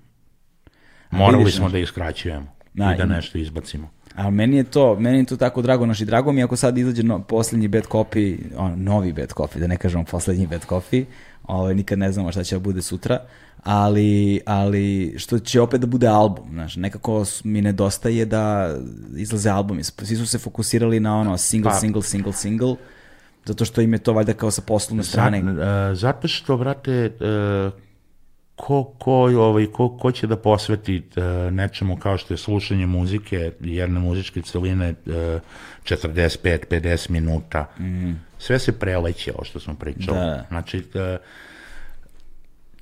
morali 1.11 1.37
vidiš, 1.37 1.55
smo 1.55 1.61
znaš. 1.63 1.71
da 1.71 1.79
ih 1.79 1.87
skraćujemo 1.87 2.47
Da, 2.73 2.93
i 2.93 2.97
da 2.97 3.05
nešto 3.05 3.37
izbacimo. 3.37 3.89
Ali 4.15 4.31
meni 4.31 4.57
je 4.57 4.63
to, 4.63 4.95
meni 4.95 5.17
je 5.17 5.25
to 5.25 5.37
tako 5.37 5.61
drago, 5.61 5.85
naši 5.85 6.05
drago 6.05 6.31
mi 6.31 6.43
ako 6.43 6.55
sad 6.55 6.77
izađe 6.77 7.03
no, 7.03 7.23
posljednji 7.23 7.67
bad 7.67 7.83
copy, 7.83 8.37
on, 8.57 8.83
novi 8.83 9.13
bad 9.13 9.33
copy, 9.33 9.59
da 9.59 9.67
ne 9.67 9.77
kažemo 9.77 10.03
posljednji 10.03 10.47
bad 10.47 10.65
copy, 10.65 11.05
ovaj, 11.43 11.75
nikad 11.75 11.99
ne 11.99 12.11
znamo 12.11 12.31
šta 12.31 12.43
će 12.43 12.55
da 12.55 12.59
bude 12.59 12.81
sutra, 12.81 13.19
ali, 13.69 14.41
ali 14.45 15.15
što 15.17 15.39
će 15.39 15.61
opet 15.61 15.81
da 15.81 15.87
bude 15.87 16.07
album, 16.07 16.45
znaš, 16.51 16.75
nekako 16.75 17.25
mi 17.43 17.61
nedostaje 17.61 18.25
da 18.25 18.75
izlaze 19.15 19.49
albumi, 19.49 19.83
svi 19.83 20.15
su 20.15 20.27
se 20.27 20.37
fokusirali 20.37 20.99
na 20.99 21.17
ono 21.19 21.37
single, 21.37 21.71
Pa- 21.71 21.77
single, 21.77 22.01
single, 22.01 22.33
single, 22.33 22.75
zato 23.45 23.65
što 23.65 23.81
im 23.81 23.93
je 23.93 23.99
to 23.99 24.13
valjda 24.13 24.33
kao 24.33 24.51
sa 24.51 24.61
poslovne 24.61 25.03
strane. 25.03 25.37
E, 25.37 25.95
zato 25.95 26.27
što, 26.27 26.57
brate, 26.57 26.91
e, 26.91 27.11
ko, 28.55 28.83
ko, 28.83 29.13
ovaj, 29.13 29.65
ko, 29.65 29.97
ko 29.97 30.11
će 30.11 30.27
da 30.27 30.37
posveti 30.37 31.03
e, 31.15 31.21
nečemu 31.51 31.97
kao 31.97 32.17
što 32.17 32.33
je 32.33 32.37
slušanje 32.37 32.85
muzike, 32.85 33.51
jedne 33.59 33.99
muzičke 33.99 34.41
celine 34.41 34.89
e, 34.89 35.39
45-50 35.83 37.09
minuta. 37.09 37.65
Sve 38.39 38.59
se 38.59 38.71
preleće, 38.79 39.33
ovo 39.35 39.43
što 39.43 39.59
smo 39.59 39.75
pričali. 39.75 40.17
Da. 40.17 40.45
Znači, 40.49 40.83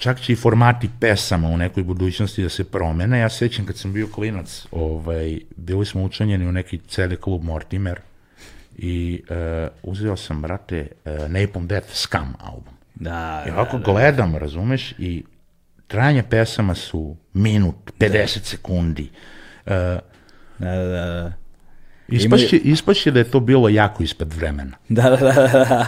čak 0.06 0.22
će 0.22 0.34
i 0.34 0.36
formati 0.36 0.90
pesama 1.00 1.48
u 1.48 1.58
nekoj 1.58 1.84
budućnosti 1.84 2.44
da 2.44 2.50
se 2.50 2.64
promene. 2.64 3.20
Ja 3.20 3.30
sećam 3.30 3.66
kad 3.66 3.78
sam 3.78 3.94
bio 3.94 4.08
klinac, 4.08 4.68
ovaj, 4.72 5.40
bili 5.58 5.86
smo 5.86 6.04
učlanjeni 6.04 6.48
u 6.48 6.52
neki 6.52 6.78
CD 6.78 7.16
klub 7.22 7.44
Mortimer 7.44 8.00
i 8.78 9.22
e, 9.30 9.68
uzeo 9.84 10.16
sam, 10.16 10.42
brate, 10.42 10.88
e, 11.06 11.18
Napalm 11.30 11.68
Death 11.68 11.88
Scum 11.94 12.34
album. 12.40 12.74
Da, 12.96 13.46
I 13.48 13.52
ovako 13.52 13.78
gledam, 13.78 14.36
razumeš, 14.36 14.92
i 14.98 15.24
trajanje 15.88 16.24
pesama 16.24 16.76
su 16.76 17.16
minut, 17.34 17.76
50 18.00 18.44
sekundi. 18.44 19.10
Uh, 19.66 19.72
da, 20.58 20.76
da, 20.76 20.86
da, 20.86 21.34
ispašće, 22.08 22.58
ispašće 22.58 23.12
da 23.12 23.20
je 23.20 23.32
to 23.32 23.40
bilo 23.40 23.70
jako 23.70 24.04
ispred 24.04 24.34
vremena. 24.34 24.78
Da, 24.90 25.10
da, 25.10 25.16
da, 25.18 25.32
da. 25.48 25.86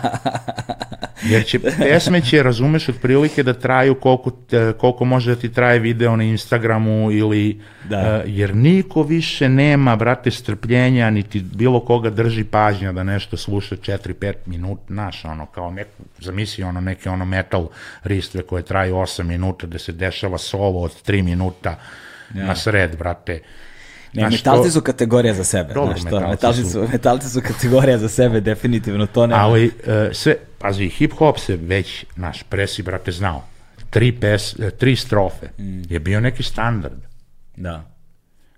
Jer 1.23 1.45
će, 1.45 1.59
pesme 1.59 2.21
će, 2.21 2.43
razumeš, 2.43 2.89
otprilike 2.89 3.43
da 3.43 3.53
traju 3.53 3.95
koliko, 3.95 4.31
koliko 4.77 5.05
može 5.05 5.35
da 5.35 5.41
ti 5.41 5.53
traje 5.53 5.79
video 5.79 6.15
na 6.15 6.23
Instagramu 6.23 7.11
ili, 7.11 7.61
Da. 7.89 7.97
eh, 7.97 8.23
jer 8.25 8.55
niko 8.55 9.03
više 9.03 9.49
nema, 9.49 9.95
brate, 9.95 10.31
strpljenja, 10.31 11.09
niti 11.09 11.39
bilo 11.39 11.79
koga 11.79 12.09
drži 12.09 12.43
pažnja 12.43 12.91
da 12.91 13.03
nešto 13.03 13.37
sluša 13.37 13.75
4-5 13.75 14.33
minuta, 14.45 14.83
znaš, 14.87 15.25
ono, 15.25 15.45
kao 15.45 15.71
neku, 15.71 16.03
zamisli 16.19 16.63
ono, 16.63 16.81
neke 16.81 17.09
ono 17.09 17.25
metal 17.25 17.67
ristve 18.03 18.41
koje 18.41 18.63
traju 18.63 18.95
8 18.95 19.23
minuta, 19.23 19.67
da 19.67 19.77
se 19.79 19.91
dešava 19.91 20.37
solo 20.37 20.79
od 20.79 20.91
3 21.07 21.21
minuta 21.23 21.75
na 22.33 22.55
sred, 22.55 22.97
brate. 22.97 23.39
Ne, 24.13 24.21
Znaš, 24.21 24.33
metalci 24.33 24.63
to- 24.63 24.71
su 24.71 24.81
kategorija 24.81 25.33
za 25.33 25.43
sebe. 25.43 25.73
Dobro, 25.73 25.91
znaš 25.91 26.03
metalci 26.03 26.29
metalci, 26.29 26.63
su- 26.63 26.69
su, 26.69 26.87
metalci 26.91 27.29
su 27.29 27.41
kategorija 27.41 27.97
za 27.97 28.09
sebe, 28.09 28.41
definitivno 28.41 29.05
to 29.05 29.27
ne. 29.27 29.35
Ali 29.35 29.71
e, 29.85 30.09
sve, 30.13 30.35
pazi, 30.57 30.89
hip-hop 30.89 31.37
se 31.37 31.55
već, 31.55 32.05
naš 32.15 32.43
presi, 32.43 32.83
brate, 32.83 33.11
znao. 33.11 33.43
Tri, 33.89 34.11
pes, 34.11 34.55
e, 34.55 34.71
tri 34.71 34.95
strofe 34.95 35.49
je 35.89 35.99
bio 35.99 36.19
neki 36.19 36.43
standard. 36.43 36.99
Da. 37.55 37.83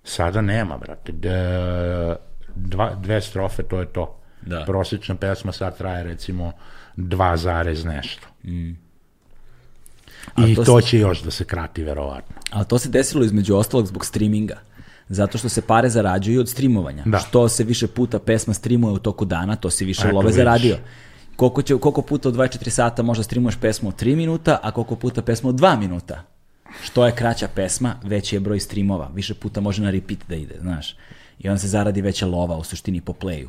Sada 0.04 0.42
nema, 0.42 0.78
brate. 0.78 1.12
D, 1.12 1.30
dva, 2.56 2.96
dve 2.96 3.22
strofe, 3.22 3.64
to 3.64 3.80
je 3.80 3.86
to. 3.86 4.20
Da. 4.42 4.64
Prosječna 4.66 5.16
pesma 5.16 5.52
sad 5.52 5.78
traje, 5.78 6.04
recimo, 6.04 6.52
dva 6.96 7.38
zarez 7.38 7.86
nešto. 7.86 8.28
I 10.38 10.56
to 10.56 10.64
to, 10.64 10.82
se- 10.82 10.88
će 10.88 11.00
još 11.00 11.22
da 11.22 11.32
se 11.32 11.46
krati, 11.46 11.84
verovatno. 11.84 12.36
Ali 12.52 12.66
to 12.66 12.80
se 12.80 12.90
desilo 12.90 13.24
između 13.24 13.56
ostalog 13.56 13.88
zbog 13.88 14.06
streaminga. 14.06 14.58
Zato 15.10 15.38
što 15.38 15.49
se 15.49 15.61
pare 15.61 15.90
zarađuju 15.90 16.40
od 16.40 16.49
streamovanja. 16.49 17.03
Da. 17.06 17.18
Što 17.18 17.49
se 17.49 17.64
više 17.64 17.88
puta 17.88 18.19
pesma 18.19 18.53
streamuje 18.53 18.94
u 18.94 18.99
toku 18.99 19.26
dana, 19.26 19.56
to 19.56 19.69
si 19.69 19.86
više 19.86 20.02
Eto, 20.07 20.15
love 20.15 20.26
vidiš. 20.26 20.36
zaradio. 20.36 20.77
Koliko, 21.36 21.61
će, 21.61 21.77
koliko 21.77 22.02
puta 22.02 22.30
u 22.30 22.31
24 22.31 22.69
sata 22.69 23.03
možda 23.03 23.23
streamuješ 23.23 23.56
pesmu 23.56 23.90
od 23.90 24.02
3 24.02 24.15
minuta, 24.15 24.60
a 24.64 24.72
koliko 24.72 24.95
puta 24.95 25.22
pesmu 25.22 25.49
od 25.49 25.56
2 25.56 25.80
minuta? 25.80 26.23
Što 26.84 27.06
je 27.06 27.15
kraća 27.15 27.48
pesma, 27.56 27.95
veći 28.03 28.36
je 28.36 28.40
broj 28.40 28.60
streamova. 28.60 29.11
Više 29.14 29.34
puta 29.34 29.61
može 29.61 29.81
na 29.81 29.90
repeat 29.90 30.19
da 30.27 30.36
ide, 30.36 30.56
znaš. 30.61 30.95
I 31.40 31.49
onda 31.49 31.60
se 31.60 31.68
zaradi 31.68 32.02
veća 32.02 32.26
lova 32.27 32.57
u 32.57 32.64
suštini 32.64 33.02
po 33.02 33.14
playu. 33.14 33.48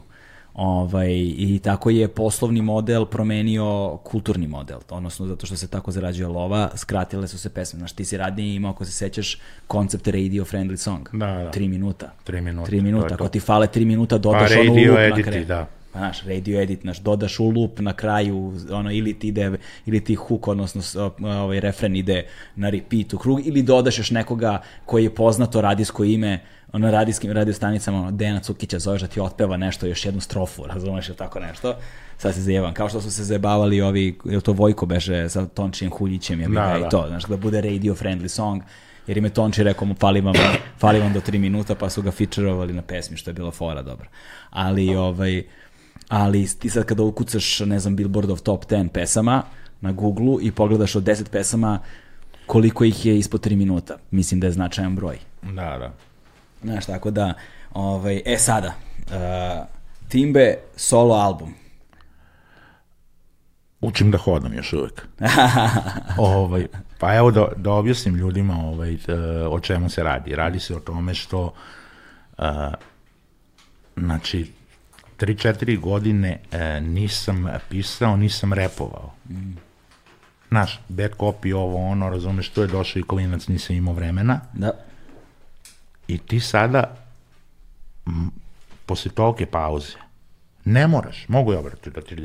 Ovaj, 0.54 1.12
I 1.36 1.60
tako 1.64 1.90
je 1.90 2.08
poslovni 2.08 2.62
model 2.62 3.04
promenio 3.06 3.96
kulturni 4.04 4.46
model, 4.46 4.78
odnosno 4.90 5.26
zato 5.26 5.46
što 5.46 5.56
se 5.56 5.68
tako 5.68 5.90
zarađuje 5.90 6.26
lova, 6.26 6.70
skratile 6.76 7.28
su 7.28 7.38
se 7.38 7.50
pesme. 7.50 7.78
Znaš, 7.78 7.92
ti 7.92 8.04
si 8.04 8.16
radnije 8.16 8.54
imao, 8.54 8.70
ako 8.70 8.84
se 8.84 8.92
sećaš, 8.92 9.38
koncept 9.66 10.08
radio 10.08 10.44
friendly 10.44 10.76
song. 10.76 11.08
Da, 11.12 11.26
da. 11.26 11.50
Tri 11.50 11.68
minuta. 11.68 12.12
Tri 12.24 12.40
minuta, 12.40 12.66
Tri 12.66 12.80
minuta. 12.80 13.14
Ako 13.14 13.28
ti 13.28 13.40
fale 13.40 13.66
tri 13.66 13.84
minuta, 13.84 14.18
dodaš 14.18 14.54
Pa 14.54 14.60
ono 14.60 14.72
loop 14.74 15.16
na 15.16 15.22
kraju. 15.22 15.44
da. 15.46 15.66
Znaš, 15.92 16.22
radio 16.22 16.60
edit, 16.60 16.80
znaš, 16.80 16.98
dodaš 16.98 17.40
u 17.40 17.50
loop 17.50 17.80
na 17.80 17.92
kraju, 17.92 18.52
ono, 18.70 18.92
ili 18.92 19.18
ti 19.18 19.28
ide, 19.28 19.52
ili 19.86 20.04
ti 20.04 20.14
hook, 20.14 20.48
odnosno 20.48 21.10
ovaj 21.20 21.60
refren 21.60 21.96
ide 21.96 22.26
na 22.56 22.70
repeat 22.70 23.14
u 23.14 23.18
krug, 23.18 23.46
ili 23.46 23.62
dodaš 23.62 23.98
još 23.98 24.10
nekoga 24.10 24.62
koji 24.86 25.04
je 25.04 25.14
poznato 25.14 25.60
radijsko 25.60 26.04
ime, 26.04 26.40
ono, 26.72 26.86
na 26.86 26.92
radijskim 26.92 27.32
radiostanicama, 27.32 27.98
ono, 27.98 28.10
Dejana 28.10 28.40
Cukića 28.40 28.78
zoveš 28.78 29.00
da 29.00 29.06
ti 29.06 29.20
otpeva 29.20 29.56
nešto, 29.56 29.86
još 29.86 30.04
jednu 30.04 30.20
strofu, 30.20 30.66
razumeš, 30.74 31.08
ili 31.08 31.16
tako 31.16 31.40
nešto. 31.40 31.76
Sad 32.18 32.34
se 32.34 32.40
zajevam, 32.40 32.74
kao 32.74 32.88
što 32.88 33.00
su 33.00 33.10
se 33.10 33.24
zajebavali 33.24 33.80
ovi, 33.80 34.18
je 34.24 34.40
to 34.40 34.52
Vojko 34.52 34.86
beže 34.86 35.28
sa 35.28 35.46
Tončijem 35.46 35.92
Huljićem, 35.92 36.40
je 36.40 36.48
Da, 36.48 36.54
da, 36.54 36.78
i 36.78 36.80
da. 36.80 36.88
to, 36.88 37.04
znaš, 37.08 37.24
da 37.24 37.36
bude 37.36 37.60
radio 37.60 37.94
friendly 37.94 38.28
song, 38.28 38.62
jer 39.06 39.18
im 39.18 39.24
je 39.24 39.30
Tonči 39.30 39.62
rekao 39.62 39.86
mu 39.86 39.94
fali 39.94 40.20
vam, 40.20 40.34
fali 40.80 41.00
vam 41.00 41.12
do 41.12 41.20
tri 41.20 41.38
minuta, 41.38 41.74
pa 41.74 41.90
su 41.90 42.02
ga 42.02 42.10
featureovali 42.10 42.72
na 42.72 42.82
pesmi, 42.82 43.16
što 43.16 43.30
je 43.30 43.34
bilo 43.34 43.50
fora 43.50 43.82
dobro. 43.82 44.08
Ali, 44.50 44.96
ovaj, 44.96 45.42
ali 46.10 46.48
ti 46.58 46.70
sad 46.70 46.84
kada 46.84 47.02
ukucaš, 47.02 47.60
ne 47.60 47.78
znam, 47.78 47.96
Billboardov 47.96 48.40
top 48.40 48.64
10 48.66 48.88
pesama 48.88 49.42
na 49.80 49.92
Google 49.92 50.36
i 50.42 50.52
pogledaš 50.52 50.96
od 50.96 51.02
10 51.02 51.30
pesama 51.30 51.78
koliko 52.46 52.84
ih 52.84 53.06
je 53.06 53.18
ispod 53.18 53.46
3 53.46 53.56
minuta. 53.56 53.96
Mislim 54.10 54.40
da 54.40 54.46
je 54.46 54.52
značajan 54.52 54.96
broj. 54.96 55.18
Da, 55.42 55.78
da. 55.78 55.92
Znaš, 56.62 56.86
tako 56.86 57.10
da, 57.10 57.34
ovaj, 57.74 58.22
e 58.24 58.38
sada, 58.38 58.74
uh, 58.98 59.66
Timbe 60.08 60.58
solo 60.76 61.14
album. 61.14 61.54
Učim 63.80 64.10
da 64.10 64.18
hodam 64.18 64.54
još 64.54 64.72
uvek. 64.72 65.06
ovaj, 66.18 66.66
pa 66.98 67.14
evo 67.14 67.30
da, 67.30 67.48
da 67.56 67.72
objasnim 67.72 68.14
ljudima 68.14 68.54
ovaj, 68.66 68.98
o 69.50 69.60
čemu 69.60 69.88
se 69.88 70.02
radi. 70.02 70.34
Radi 70.34 70.60
se 70.60 70.76
o 70.76 70.80
tome 70.80 71.14
što 71.14 71.52
a, 72.38 72.72
znači 73.96 74.52
3-4 75.20 75.80
godine 75.80 76.40
e, 76.52 76.80
nisam 76.80 77.48
pisao, 77.68 78.16
nisam 78.16 78.52
repovao. 78.52 79.12
Znaš, 80.48 80.80
bad 80.88 81.10
copy, 81.16 81.54
ovo, 81.54 81.86
ono, 81.90 82.08
razumeš, 82.08 82.48
to 82.48 82.62
je 82.62 82.68
došao 82.68 83.00
i 83.00 83.02
klinac, 83.02 83.48
nisam 83.48 83.76
imao 83.76 83.94
vremena. 83.94 84.40
Da. 84.52 84.72
I 86.08 86.18
ti 86.18 86.40
sada, 86.40 86.96
m, 88.06 88.30
posle 88.86 89.10
tolike 89.10 89.46
pauze, 89.46 89.96
ne 90.64 90.86
moraš, 90.86 91.28
mogu 91.28 91.52
ja 91.52 91.62
brati, 91.62 91.90
da 91.90 92.00
ti 92.00 92.16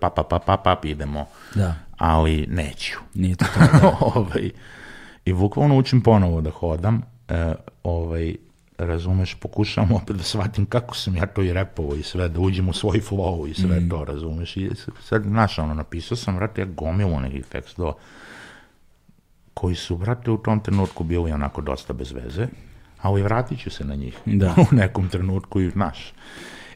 pa, 0.00 0.10
pa, 0.10 0.22
pa, 0.22 0.38
pa, 0.38 0.56
pa, 0.56 0.80
idemo, 0.84 1.26
Da. 1.54 1.74
ali 1.98 2.46
neću. 2.50 2.98
Nije 3.14 3.36
to 3.36 3.44
to. 3.44 3.96
ovaj, 4.14 4.50
I 5.24 5.32
bukvalno 5.32 5.76
učim 5.76 6.00
ponovo 6.00 6.40
da 6.40 6.50
hodam, 6.50 7.02
e, 7.28 7.54
ovaj, 7.82 8.36
razumeš, 8.78 9.34
pokušavam 9.34 9.92
opet 9.92 10.16
da 10.16 10.22
shvatim 10.22 10.66
kako 10.66 10.96
sam 10.96 11.16
ja 11.16 11.26
to 11.26 11.42
i 11.42 11.52
repovo 11.52 11.94
i 11.94 12.02
sve, 12.02 12.28
da 12.28 12.40
uđem 12.40 12.68
u 12.68 12.72
svoj 12.72 13.00
flow 13.00 13.50
i 13.50 13.54
sve 13.54 13.80
mm. 13.80 13.88
to, 13.88 14.04
razumeš, 14.04 14.56
i 14.56 14.70
sad, 15.02 15.22
znaš, 15.22 15.58
ono, 15.58 15.74
napisao 15.74 16.16
sam, 16.16 16.36
vrate, 16.36 16.60
ja 16.60 16.66
gomilu 16.66 17.20
nekih 17.20 17.46
tekstova, 17.46 17.94
koji 19.54 19.74
su, 19.74 19.96
vrate, 19.96 20.30
u 20.30 20.38
tom 20.38 20.60
trenutku 20.60 21.04
bili 21.04 21.32
onako 21.32 21.60
dosta 21.60 21.92
bez 21.92 22.12
veze, 22.12 22.46
ali 23.02 23.22
vratit 23.22 23.60
ću 23.60 23.70
se 23.70 23.84
na 23.84 23.94
njih 23.94 24.18
Da. 24.24 24.54
u 24.72 24.74
nekom 24.74 25.08
trenutku 25.08 25.60
i, 25.60 25.70
znaš, 25.70 26.12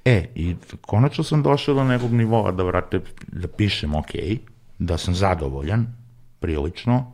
E, 0.04 0.26
i 0.34 0.56
konačno 0.80 1.24
sam 1.24 1.42
došao 1.42 1.74
do 1.74 1.84
nekog 1.84 2.12
nivoa 2.12 2.52
da, 2.52 2.62
vrate, 2.62 3.00
da 3.26 3.48
pišem 3.48 3.94
ok, 3.94 4.10
da 4.78 4.98
sam 4.98 5.14
zadovoljan, 5.14 5.86
prilično, 6.40 7.12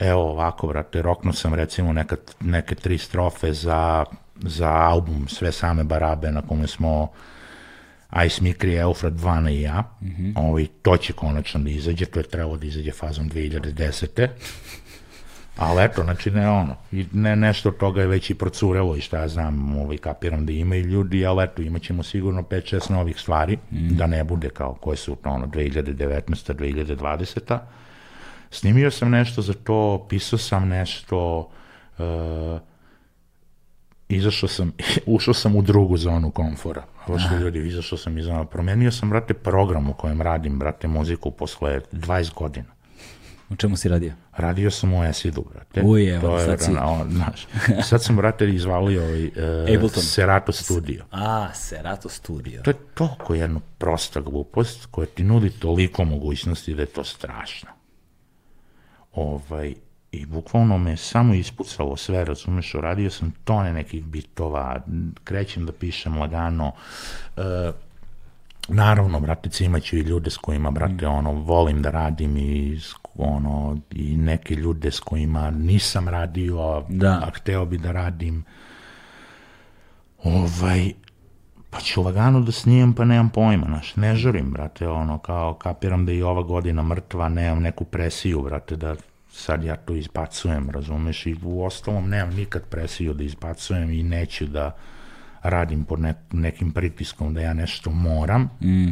evo 0.00 0.30
ovako, 0.30 0.66
brate, 0.66 1.02
roknuo 1.02 1.32
sam 1.32 1.54
recimo 1.54 1.92
neka, 1.92 2.16
neke 2.40 2.74
tri 2.74 2.98
strofe 2.98 3.52
za, 3.52 4.04
za 4.36 4.68
album 4.68 5.28
Sve 5.28 5.52
same 5.52 5.84
barabe 5.84 6.30
na 6.30 6.42
kome 6.42 6.66
smo 6.66 7.08
Ice 8.26 8.42
Mikri, 8.42 8.74
Eufrat, 8.74 9.12
Vana 9.16 9.50
i 9.50 9.60
ja. 9.60 9.84
Mm 10.00 10.06
-hmm. 10.06 10.32
Ovaj, 10.36 10.66
to 10.82 10.96
će 10.96 11.12
konačno 11.12 11.60
da 11.60 11.70
izađe, 11.70 12.06
to 12.06 12.20
je 12.20 12.28
trebalo 12.28 12.56
da 12.56 12.66
izađe 12.66 12.92
fazom 12.92 13.30
2010. 13.30 14.28
Ali 15.56 15.84
eto, 15.84 16.02
znači 16.02 16.30
ne 16.30 16.50
ono, 16.50 16.76
i 16.92 17.06
ne, 17.12 17.36
nešto 17.36 17.68
od 17.68 17.76
toga 17.76 18.00
je 18.00 18.06
već 18.06 18.30
i 18.30 18.34
procurelo 18.34 18.96
i 18.96 19.00
šta 19.00 19.18
ja 19.18 19.28
znam, 19.28 19.76
ovaj, 19.78 19.98
kapiram 19.98 20.46
da 20.46 20.52
ima 20.52 20.76
i 20.76 20.80
ljudi, 20.80 21.26
ali 21.26 21.44
eto, 21.44 21.62
imat 21.62 21.82
ćemo 21.82 22.02
sigurno 22.02 22.42
5-6 22.42 22.90
novih 22.90 23.18
stvari, 23.18 23.56
mm. 23.56 23.96
da 23.96 24.06
ne 24.06 24.24
bude 24.24 24.48
kao 24.48 24.74
koje 24.74 24.96
su 24.96 25.16
ono 25.24 25.46
2019. 25.46 26.54
2020. 26.54 27.58
Snimio 28.50 28.90
sam 28.90 29.10
nešto 29.10 29.42
za 29.42 29.52
to, 29.54 30.06
pisao 30.08 30.38
sam 30.38 30.68
nešto, 30.68 31.48
uh, 31.98 32.60
izašao 34.08 34.48
sam, 34.48 34.72
ušao 35.06 35.34
sam 35.34 35.56
u 35.56 35.62
drugu 35.62 35.96
zonu 35.96 36.30
komfora. 36.30 36.84
Ovo 37.06 37.18
što 37.18 37.36
ljudi, 37.36 37.58
izašao 37.58 37.98
sam 37.98 38.18
iz 38.18 38.24
zona, 38.24 38.44
promenio 38.44 38.90
sam, 38.90 39.10
brate, 39.10 39.34
program 39.34 39.90
u 39.90 39.94
kojem 39.94 40.22
radim, 40.22 40.58
brate, 40.58 40.88
muziku 40.88 41.30
posle 41.30 41.80
20 41.92 42.34
godina. 42.34 42.66
U 43.50 43.56
čemu 43.56 43.76
si 43.76 43.88
radio? 43.88 44.12
Radio 44.32 44.70
sam 44.70 44.92
u 44.94 45.04
Esidu, 45.04 45.44
brate. 45.52 45.82
Uj, 45.82 46.14
evo, 46.14 46.20
to 46.20 46.38
je, 46.38 46.44
sad 46.46 46.60
si- 46.60 46.70
ono, 46.72 47.06
znaš, 47.10 47.46
sad 47.82 48.04
sam, 48.04 48.16
brate, 48.16 48.48
izvalio 48.48 49.02
ovaj, 49.02 49.24
uh, 49.24 49.32
Ableton. 49.76 50.02
Serato 50.02 50.52
studio. 50.52 51.04
A, 51.10 51.48
Serato 51.54 52.08
Studio. 52.08 52.62
To 52.62 52.70
je 52.70 52.76
toliko 52.94 53.34
jedna 53.34 53.60
prosta 53.78 54.20
glupost 54.20 54.86
koja 54.86 55.06
ti 55.06 55.24
nudi 55.24 55.50
toliko 55.50 56.04
mogućnosti 56.04 56.74
da 56.74 56.82
je 56.82 56.86
to 56.86 57.04
strašno. 57.04 57.68
Ovaj, 59.14 59.74
I 60.12 60.26
bukvalno 60.26 60.78
me 60.78 60.96
samo 60.96 61.34
ispucalo 61.34 61.96
sve, 61.96 62.24
razumeš, 62.24 62.72
radio 62.72 63.10
sam 63.10 63.32
tone 63.44 63.72
nekih 63.72 64.04
bitova, 64.04 64.80
krećem 65.24 65.66
da 65.66 65.72
pišem 65.72 66.18
lagano, 66.18 66.72
e, 67.36 67.72
naravno, 68.68 69.20
brate, 69.20 69.64
imaću 69.64 69.96
i 69.96 70.00
ljude 70.00 70.30
s 70.30 70.36
kojima, 70.36 70.70
brate, 70.70 71.06
ono, 71.06 71.32
volim 71.32 71.82
da 71.82 71.90
radim 71.90 72.36
i, 72.36 72.80
ono, 73.16 73.78
i 73.90 74.16
neke 74.16 74.54
ljude 74.54 74.90
s 74.90 75.00
kojima 75.00 75.50
nisam 75.50 76.08
radio, 76.08 76.84
Da. 76.88 77.20
a 77.26 77.30
hteo 77.30 77.64
bi 77.64 77.78
da 77.78 77.92
radim. 77.92 78.44
Ovaj, 80.24 80.92
pa 81.70 81.80
ću 81.80 82.02
lagano 82.02 82.40
da 82.40 82.52
snimam, 82.52 82.92
pa 82.92 83.04
nemam 83.04 83.30
pojma, 83.30 83.66
znaš, 83.66 83.96
ne 83.96 84.14
žurim, 84.16 84.50
brate, 84.50 84.88
ono, 84.88 85.18
kao, 85.18 85.54
kapiram 85.54 86.06
da 86.06 86.12
je 86.12 86.18
i 86.18 86.22
ova 86.22 86.42
godina 86.42 86.82
mrtva, 86.82 87.28
nemam 87.28 87.62
neku 87.62 87.84
presiju, 87.84 88.42
brate, 88.42 88.76
da 88.76 88.96
sad 89.32 89.64
ja 89.64 89.76
to 89.76 89.94
izbacujem, 89.94 90.70
razumeš, 90.70 91.26
i 91.26 91.36
u 91.42 91.64
ostalom 91.64 92.08
nemam 92.08 92.34
nikad 92.34 92.62
presiju 92.64 93.14
da 93.14 93.24
izbacujem 93.24 93.90
i 93.90 94.02
neću 94.02 94.46
da 94.46 94.76
radim 95.42 95.84
pod 95.84 96.00
nek, 96.00 96.16
nekim 96.32 96.72
pritiskom 96.72 97.34
da 97.34 97.40
ja 97.40 97.54
nešto 97.54 97.90
moram, 97.90 98.50
Mm. 98.60 98.88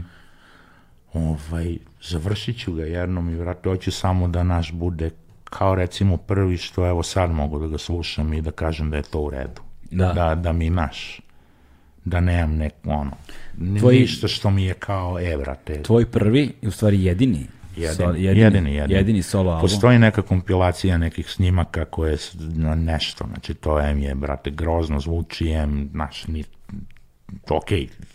ovaj, 1.13 1.79
završit 2.03 2.59
ću 2.61 2.73
ga 2.73 2.85
jednom 2.85 3.31
i 3.31 3.35
vrate, 3.35 3.69
hoću 3.69 3.91
samo 3.93 4.29
da 4.29 4.43
naš 4.43 4.73
bude 4.73 5.11
kao 5.45 5.75
recimo 5.75 6.17
prvi 6.17 6.57
što 6.57 6.87
evo 6.89 7.03
sad 7.03 7.31
mogu 7.31 7.59
da 7.59 7.67
ga 7.67 7.79
slušam 7.79 8.33
i 8.33 8.43
da 8.43 8.51
kažem 8.51 8.91
da 8.91 8.97
je 8.97 9.03
to 9.03 9.21
u 9.21 9.31
redu. 9.31 9.63
Da. 9.91 10.13
Da, 10.13 10.35
da 10.35 10.53
mi 10.53 10.71
naš, 10.71 11.21
da 12.05 12.21
nemam 12.21 12.57
nek, 12.57 12.75
ono, 12.85 13.11
Tvoji- 13.79 14.01
ništa 14.01 14.29
što 14.29 14.51
mi 14.51 14.65
je 14.65 14.75
kao, 14.75 15.21
e, 15.21 15.37
vrate, 15.37 15.83
Tvoj 15.83 16.07
prvi 16.07 16.53
u 16.63 16.71
stvari 16.71 17.05
jedini. 17.05 17.47
Jedini, 17.77 17.95
so- 17.99 18.15
jedini, 18.17 18.41
jedini, 18.41 18.75
jedini. 18.75 18.95
jedini 18.95 19.23
solo 19.23 19.51
album. 19.51 19.61
Postoji 19.63 19.99
neka 19.99 20.23
kompilacija 20.23 20.99
nekih 20.99 21.31
snimaka 21.31 21.85
koje 21.85 22.17
na 22.35 22.75
nešto, 22.75 23.25
znači 23.27 23.55
to 23.55 23.81
em 23.81 23.99
je, 23.99 24.15
brate, 24.15 24.51
grozno 24.51 25.01
zvuči, 25.01 25.49
em, 25.49 25.89
znaš, 25.93 26.27
ni, 26.27 26.45
ok, 27.51 27.69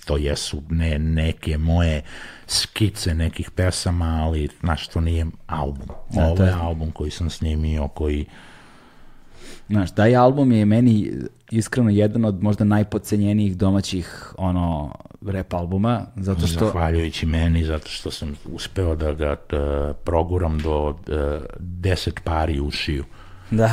to 0.06 0.18
jesu 0.18 0.62
ne, 0.70 1.00
neke 1.00 1.58
moje 1.58 2.02
skice 2.48 3.14
nekih 3.14 3.52
pesama, 3.52 4.20
ali, 4.24 4.50
znaš, 4.60 4.88
to 4.88 5.02
nije 5.02 5.26
album. 5.48 5.88
Da, 6.10 6.26
Ovo 6.26 6.36
to 6.36 6.44
je 6.44 6.50
je- 6.50 6.54
album 6.56 6.92
koji 6.92 7.12
sam 7.12 7.30
snimio, 7.30 7.88
koji, 7.88 8.26
Znaš, 9.70 9.92
taj 9.92 10.16
album 10.16 10.52
je 10.52 10.66
meni 10.66 11.12
iskreno 11.58 11.90
jedan 11.90 12.26
od 12.26 12.44
možda 12.44 12.64
najpocenjenijih 12.64 13.58
domaćih 13.58 14.34
ono 14.38 14.96
rap 15.26 15.54
albuma, 15.54 16.06
zato 16.16 16.48
što 16.48 16.66
zahvaljujući 16.66 17.26
meni, 17.26 17.64
zato 17.64 17.88
što 17.88 18.12
sam 18.12 18.36
uspeo 18.46 18.96
da 18.96 19.14
ga 19.14 19.36
t, 19.36 19.58
proguram 20.04 20.60
do 20.60 20.96
e, 21.08 21.40
deset 21.60 22.20
pari 22.24 22.60
ušiju. 22.60 23.04
Da. 23.52 23.72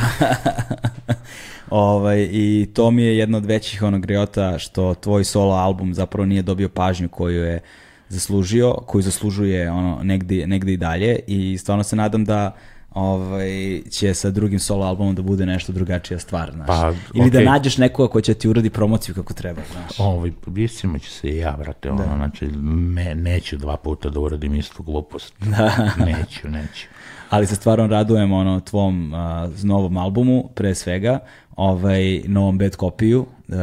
ovaj, 1.70 2.28
I 2.32 2.68
to 2.74 2.90
mi 2.90 3.02
je 3.02 3.18
jedna 3.18 3.38
od 3.38 3.46
većih 3.46 3.82
onog 3.82 4.00
griota 4.02 4.58
što 4.58 4.94
tvoj 4.94 5.24
solo 5.24 5.54
album 5.54 5.94
zapravo 5.94 6.26
nije 6.26 6.42
dobio 6.42 6.68
pažnju 6.68 7.08
koju 7.08 7.44
je 7.44 7.60
zaslužio, 8.08 8.74
koju 8.86 9.02
zaslužuje 9.02 9.70
ono 9.70 10.00
negde, 10.02 10.46
negde 10.46 10.72
i 10.72 10.76
dalje 10.76 11.18
i 11.26 11.58
stvarno 11.58 11.82
se 11.82 11.96
nadam 11.96 12.24
da 12.24 12.56
ovaj, 12.94 13.82
će 13.90 14.14
sa 14.14 14.30
drugim 14.30 14.58
solo 14.58 14.86
albumom 14.86 15.14
da 15.14 15.22
bude 15.22 15.46
nešto 15.46 15.72
drugačija 15.72 16.18
stvar, 16.18 16.52
znaš. 16.52 16.66
Pa, 16.66 16.92
Ili 17.14 17.30
da 17.30 17.40
nađeš 17.40 17.78
nekoga 17.78 18.12
ko 18.12 18.20
će 18.20 18.34
ti 18.34 18.48
uradi 18.48 18.70
promociju 18.70 19.14
kako 19.14 19.34
treba, 19.34 19.60
znaš. 19.72 20.00
Ovaj, 20.00 20.32
iscima 20.56 20.98
ću 20.98 21.10
se 21.10 21.28
i 21.28 21.36
ja, 21.36 21.56
brate, 21.58 21.90
ono, 21.90 22.16
znači, 22.16 22.46
me, 22.46 23.14
neću 23.14 23.56
dva 23.56 23.76
puta 23.76 24.10
da 24.10 24.20
uradim 24.20 24.54
istu 24.54 24.82
glupost. 24.82 25.34
Da. 25.56 25.90
neću, 26.04 26.48
neću. 26.48 26.86
ali 27.30 27.46
se 27.46 27.54
stvarno 27.54 27.86
radujem 27.86 28.32
ono 28.32 28.60
tvom 28.60 29.14
a, 29.14 29.48
novom 29.62 29.96
albumu 29.96 30.48
pre 30.54 30.74
svega 30.74 31.18
ovaj 31.56 32.22
novom 32.26 32.58
bad 32.58 32.76
kopiju 32.76 33.20
uh, 33.20 33.54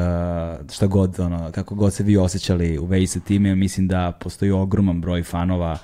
šta 0.72 0.88
god 0.88 1.20
ono 1.20 1.52
kako 1.52 1.76
god 1.76 1.94
se 1.94 2.04
vi 2.04 2.18
osjećali 2.18 2.78
u 2.78 2.86
vezi 2.86 3.08
sa 3.08 3.20
time 3.20 3.56
mislim 3.56 3.88
da 3.88 4.12
postoji 4.20 4.52
ogroman 4.52 5.02
broj 5.02 5.24
fanova 5.24 5.78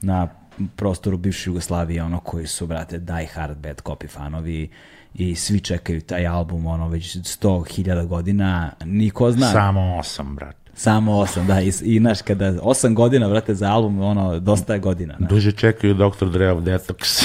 na 0.00 0.28
prostoru 0.76 1.16
bivše 1.16 1.50
Jugoslavije 1.50 2.02
ono 2.02 2.20
koji 2.20 2.46
su 2.46 2.66
brate 2.66 2.98
die 2.98 3.26
hard 3.34 3.58
bad 3.58 3.82
copy 3.82 4.08
fanovi 4.08 4.70
i 5.14 5.34
svi 5.34 5.60
čekaju 5.60 6.00
taj 6.00 6.26
album 6.26 6.66
ono 6.66 6.88
već 6.88 7.16
100.000 7.16 8.06
godina 8.06 8.70
niko 8.84 9.32
zna 9.32 9.52
Samo 9.52 9.96
osam, 9.98 10.36
brate. 10.36 10.70
samo 10.74 11.18
osam 11.18 11.46
da 11.46 11.60
i, 11.60 11.72
i 11.82 11.98
znaš 11.98 12.22
kada 12.22 12.54
osam 12.62 12.94
godina 12.94 13.28
brate 13.28 13.54
za 13.54 13.70
album 13.72 14.00
ono 14.00 14.40
dosta 14.40 14.74
je 14.74 14.80
godina 14.80 15.14
znaš. 15.18 15.30
Duže 15.30 15.52
čekaju 15.52 15.94
Dr. 15.94 16.28
Dreov 16.28 16.60
Detox. 16.62 17.24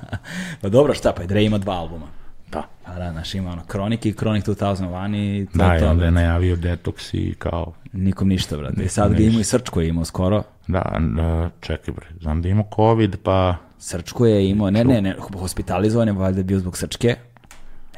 pa 0.60 0.68
dobro, 0.68 0.94
šta 0.94 1.12
pa 1.12 1.22
i 1.22 1.26
Dre 1.26 1.44
ima 1.44 1.58
dva 1.58 1.74
albuma. 1.74 2.06
Da. 2.54 2.62
Pa 2.86 2.92
da, 2.94 3.12
znaš, 3.12 3.34
ima 3.34 3.50
ono 3.52 3.62
Chronic 3.70 4.04
i 4.04 4.12
Chronic 4.12 4.44
2001 4.44 5.42
i 5.42 5.46
to 5.46 5.58
Da, 5.58 5.72
je 5.72 5.78
i 5.78 5.80
to, 5.80 5.90
onda 5.90 6.04
je 6.04 6.10
najavio 6.10 6.56
Detox 6.56 7.16
i 7.16 7.34
kao, 7.34 7.72
Nikom 7.92 8.28
ništa, 8.28 8.56
brate. 8.56 8.82
I 8.82 8.88
sad 8.88 9.14
ga 9.14 9.22
ima 9.22 9.40
i 9.40 9.44
Srčko 9.44 9.80
je 9.80 9.88
imao 9.88 10.04
skoro. 10.04 10.42
da, 10.68 10.82
da, 11.16 11.50
čekaj 11.60 11.94
bre, 11.94 12.06
znam 12.20 12.42
da 12.42 12.48
ima 12.48 12.64
COVID, 12.76 13.16
pa 13.22 13.56
Srčko 13.78 14.26
je 14.26 14.50
imao, 14.50 14.70
ne, 14.70 14.84
ne, 14.84 15.02
ne, 15.02 15.16
hospitalizovan 15.38 16.08
je 16.08 16.12
valjda 16.12 16.42
bio 16.42 16.58
zbog 16.58 16.76
Srčke. 16.76 17.16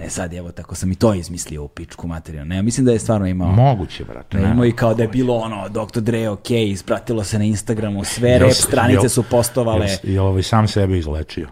E 0.00 0.08
sad, 0.10 0.34
evo, 0.34 0.52
tako 0.52 0.74
sam 0.74 0.92
i 0.92 0.94
to 0.94 1.14
izmislio 1.14 1.64
u 1.64 1.68
pičku 1.68 2.08
materiju. 2.08 2.44
Ne, 2.44 2.62
mislim 2.62 2.86
da 2.86 2.92
je 2.92 2.98
stvarno 2.98 3.26
imao... 3.26 3.52
moguće, 3.52 4.04
brate. 4.04 4.38
Da 4.38 4.48
imao 4.48 4.64
i 4.64 4.72
kao 4.72 4.94
da 4.94 5.02
je 5.02 5.08
bilo 5.08 5.34
ono, 5.34 5.68
Dr. 5.68 6.00
Dre, 6.00 6.28
ok, 6.28 6.50
ispratilo 6.50 7.24
se 7.24 7.38
na 7.38 7.44
Instagramu, 7.44 8.04
sve 8.04 8.38
rap 8.38 8.50
Jel- 8.50 8.66
stranice 8.66 9.06
jel- 9.06 9.08
su 9.08 9.22
postovale. 9.22 9.86
Jel, 9.86 10.14
jel 10.14 10.26
ovaj 10.26 10.42
sam 10.42 10.68
sebe 10.68 10.98
izlečio? 10.98 11.48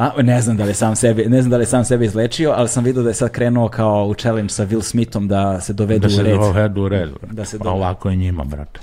A, 0.00 0.22
ne 0.22 0.40
znam 0.40 0.56
da 0.56 0.64
li 0.64 0.74
sam 0.74 0.96
sebe, 0.96 1.24
ne 1.24 1.42
znam 1.42 1.50
da 1.50 1.56
li 1.56 1.66
sam 1.66 1.84
sebe 1.84 2.04
izlečio, 2.04 2.52
ali 2.52 2.68
sam 2.68 2.84
vidio 2.84 3.02
da 3.02 3.08
je 3.08 3.14
sad 3.14 3.30
krenuo 3.30 3.68
kao 3.68 4.06
u 4.06 4.14
challenge 4.14 4.48
sa 4.48 4.66
Will 4.66 4.82
Smithom 4.82 5.28
da 5.28 5.60
se 5.60 5.72
dovedu 5.72 6.00
Da 6.00 6.06
u 6.06 6.10
se 6.10 6.22
red. 6.22 6.34
dovedu 6.34 6.82
u 6.82 6.88
red. 6.88 7.10
Da 7.22 7.44
se 7.44 7.58
Pa 7.58 7.64
do- 7.64 7.70
ovako 7.70 8.10
je 8.10 8.16
njima, 8.16 8.44
brate. 8.44 8.80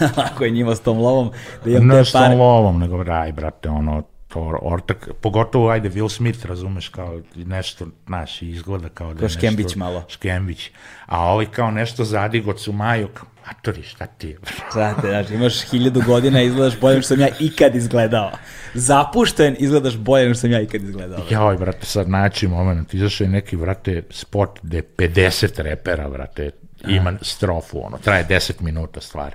Ako 0.26 0.44
je 0.44 0.50
njima 0.50 0.74
s 0.74 0.80
tom 0.80 0.98
lovom, 0.98 1.30
da 1.64 1.70
imam 1.70 1.86
Ne 1.86 1.94
te 1.94 2.04
s 2.04 2.12
tom 2.12 2.32
lovom, 2.32 2.78
nego 2.78 3.02
raj, 3.02 3.32
brate, 3.32 3.68
ono, 3.68 4.02
to 4.32 4.58
ortak, 4.62 5.08
pogotovo 5.20 5.68
ajde 5.68 5.90
Will 5.90 6.08
Smith, 6.08 6.46
razumeš, 6.46 6.88
kao 6.88 7.20
nešto, 7.34 7.86
znaš, 8.06 8.42
izgleda 8.42 8.88
kao 8.88 9.06
da 9.06 9.12
je 9.12 9.18
Kao 9.18 9.24
nešto... 9.24 9.38
Škembić 9.38 9.76
malo. 9.76 10.04
Škembić. 10.08 10.70
A 11.06 11.32
ovaj 11.32 11.46
kao 11.46 11.70
nešto 11.70 12.04
zadigot 12.04 12.60
su 12.60 12.72
Maju, 12.72 13.08
kao, 13.08 13.28
matori, 13.46 13.82
šta 13.82 14.06
ti 14.06 14.28
je? 14.28 14.38
Znate, 14.72 15.08
znači, 15.08 15.34
imaš 15.34 15.62
hiljadu 15.62 16.02
godina, 16.06 16.42
izgledaš 16.42 16.80
bolje 16.80 16.94
nego 16.94 17.02
što 17.02 17.14
sam 17.14 17.20
ja 17.20 17.28
ikad 17.40 17.74
izgledao. 17.74 18.30
Zapušten, 18.74 19.56
izgledaš 19.58 19.96
bolje 19.96 20.22
nego 20.22 20.34
što 20.34 20.40
sam 20.40 20.52
ja 20.52 20.60
ikad 20.60 20.82
izgledao. 20.82 21.24
Joj, 21.30 21.56
brate, 21.56 21.86
sad 21.86 22.08
naći 22.08 22.48
moment, 22.48 22.94
izašao 22.94 23.24
je 23.24 23.28
neki, 23.28 23.56
brate, 23.56 24.02
spot 24.10 24.58
gde 24.62 24.82
50 24.96 25.62
repera, 25.62 26.08
brate, 26.08 26.50
ima 26.88 27.12
strofu, 27.22 27.86
ono, 27.86 27.98
traje 27.98 28.26
10 28.28 28.60
minuta 28.60 29.00
stvar. 29.00 29.34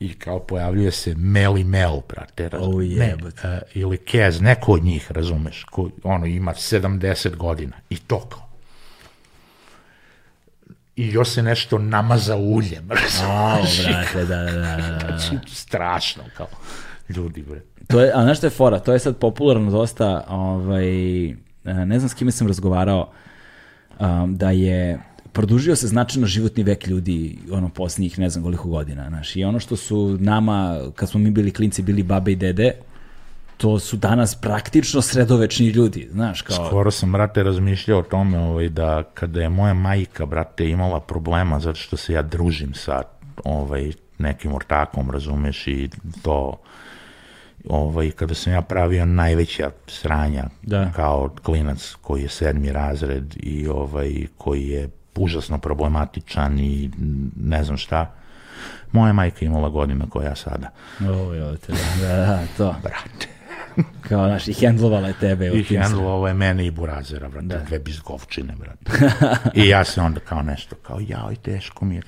I 0.00 0.14
kao 0.14 0.38
pojavljuje 0.38 0.90
se 0.90 1.14
Meli 1.14 1.64
Mel, 1.64 2.00
brate, 2.08 2.48
raz, 2.48 2.62
O, 2.64 2.80
ne, 2.80 3.14
e, 3.44 3.60
ili 3.74 3.98
Kez, 3.98 4.40
neko 4.40 4.72
od 4.72 4.84
njih, 4.84 5.12
razumeš, 5.12 5.64
ko, 5.64 5.90
ono, 6.02 6.26
ima 6.26 6.54
70 6.54 7.36
godina, 7.36 7.76
i 7.90 7.98
to 7.98 8.20
kao. 8.20 8.46
I 10.96 11.08
još 11.08 11.28
se 11.28 11.42
nešto 11.42 11.78
namaza 11.78 12.36
uljem, 12.36 12.88
razumeš, 13.02 13.86
brate, 13.86 14.24
da, 14.24 14.42
da, 14.42 14.52
da, 14.52 14.76
da. 14.76 15.18
Znači, 15.18 15.54
strašno, 15.54 16.22
kao, 16.36 16.48
ljudi, 17.08 17.42
bre. 17.42 17.60
To 17.86 18.00
je, 18.00 18.12
a 18.14 18.22
znaš 18.22 18.38
što 18.38 18.46
je 18.46 18.50
fora? 18.50 18.78
To 18.78 18.92
je 18.92 18.98
sad 18.98 19.16
popularno 19.16 19.70
dosta, 19.70 20.24
ovaj, 20.28 21.28
e, 21.28 21.34
ne 21.64 21.98
znam 21.98 22.08
s 22.08 22.14
kime 22.14 22.32
sam 22.32 22.46
razgovarao, 22.46 23.12
um, 23.98 24.36
da 24.36 24.50
je 24.50 24.98
produžio 25.36 25.76
se 25.76 25.88
značajno 25.88 26.26
životni 26.26 26.62
vek 26.62 26.86
ljudi 26.86 27.38
ono 27.50 27.68
posljednjih 27.68 28.18
ne 28.18 28.30
znam 28.30 28.44
koliko 28.44 28.68
godina, 28.68 29.08
znaš. 29.08 29.36
I 29.36 29.44
ono 29.44 29.60
što 29.60 29.76
su 29.76 30.16
nama, 30.20 30.80
kad 30.94 31.08
smo 31.08 31.20
mi 31.20 31.30
bili 31.30 31.52
klinci, 31.52 31.82
bili 31.82 32.02
babe 32.02 32.32
i 32.32 32.36
dede, 32.36 32.72
to 33.56 33.78
su 33.78 33.96
danas 33.96 34.34
praktično 34.34 35.02
sredovečni 35.02 35.66
ljudi, 35.66 36.08
znaš, 36.12 36.42
kao... 36.42 36.66
Skoro 36.66 36.90
sam, 36.90 37.12
brate, 37.12 37.42
razmišljao 37.42 37.98
o 37.98 38.02
tome 38.02 38.38
ovaj, 38.38 38.68
da 38.68 39.02
kada 39.14 39.42
je 39.42 39.48
moja 39.48 39.74
majka, 39.74 40.26
brate, 40.26 40.68
imala 40.68 41.00
problema 41.00 41.60
zato 41.60 41.78
što 41.78 41.96
se 41.96 42.12
ja 42.12 42.22
družim 42.22 42.74
sa 42.74 43.02
ovaj, 43.44 43.92
nekim 44.18 44.54
ortakom, 44.54 45.10
razumeš, 45.10 45.66
i 45.66 45.90
to 46.22 46.58
ovaj, 47.68 48.10
kada 48.10 48.34
sam 48.34 48.52
ja 48.52 48.62
pravio 48.62 49.06
najveća 49.06 49.70
sranja 49.86 50.44
Da. 50.62 50.92
kao 50.92 51.30
klinac 51.42 51.94
koji 52.00 52.22
je 52.22 52.28
sedmi 52.28 52.72
razred 52.72 53.36
i 53.36 53.68
ovaj, 53.68 54.26
koji 54.38 54.68
je 54.68 54.88
užasno 55.18 55.58
problematičan 55.58 56.58
i 56.58 56.90
ne 57.36 57.64
znam 57.64 57.76
šta, 57.76 58.14
moja 58.92 59.12
majka 59.12 59.36
je 59.40 59.46
imala 59.46 59.68
godina 59.68 60.04
koja 60.10 60.28
ja 60.28 60.34
sada. 60.34 60.70
O, 61.00 61.34
jo, 61.34 61.56
te, 61.56 61.72
da, 62.00 62.16
da, 62.16 62.40
to. 62.56 62.74
Brate. 62.82 63.28
Kao, 64.08 64.26
znaš, 64.26 64.48
i 64.48 64.52
hendlovala 64.52 65.08
je 65.08 65.14
tebe. 65.20 65.46
I 65.46 65.78
ovo 65.98 66.28
je 66.28 66.34
mene 66.34 66.66
i 66.66 66.70
burazera, 66.70 67.28
brate, 67.28 67.46
da. 67.46 67.58
dve 67.58 67.78
bizgovčine, 67.78 68.54
brate. 68.58 69.14
I 69.60 69.68
ja 69.68 69.84
se 69.84 70.00
onda 70.00 70.20
kao 70.20 70.42
nešto, 70.42 70.76
kao, 70.76 71.00
jao, 71.08 71.34
teško 71.42 71.84
mi 71.84 71.94
je. 71.94 72.02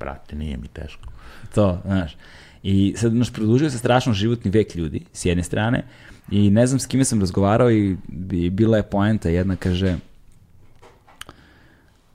Brate, 0.00 0.36
nije 0.36 0.56
mi 0.56 0.68
teško. 0.68 1.08
To, 1.54 1.80
znaš. 1.84 2.16
I 2.62 2.94
sad, 2.96 3.12
znaš, 3.12 3.32
produžio 3.32 3.70
se 3.70 3.78
strašno 3.78 4.12
životni 4.12 4.50
vek 4.50 4.74
ljudi, 4.74 5.04
s 5.12 5.24
jedne 5.24 5.42
strane, 5.42 5.84
i 6.30 6.50
ne 6.50 6.66
znam 6.66 6.80
s 6.80 6.86
kime 6.86 7.04
sam 7.04 7.20
razgovarao 7.20 7.70
i, 7.70 7.96
i 8.32 8.50
bila 8.50 8.76
je 8.76 8.82
poenta 8.82 9.28
jedna, 9.28 9.56
kaže, 9.56 9.96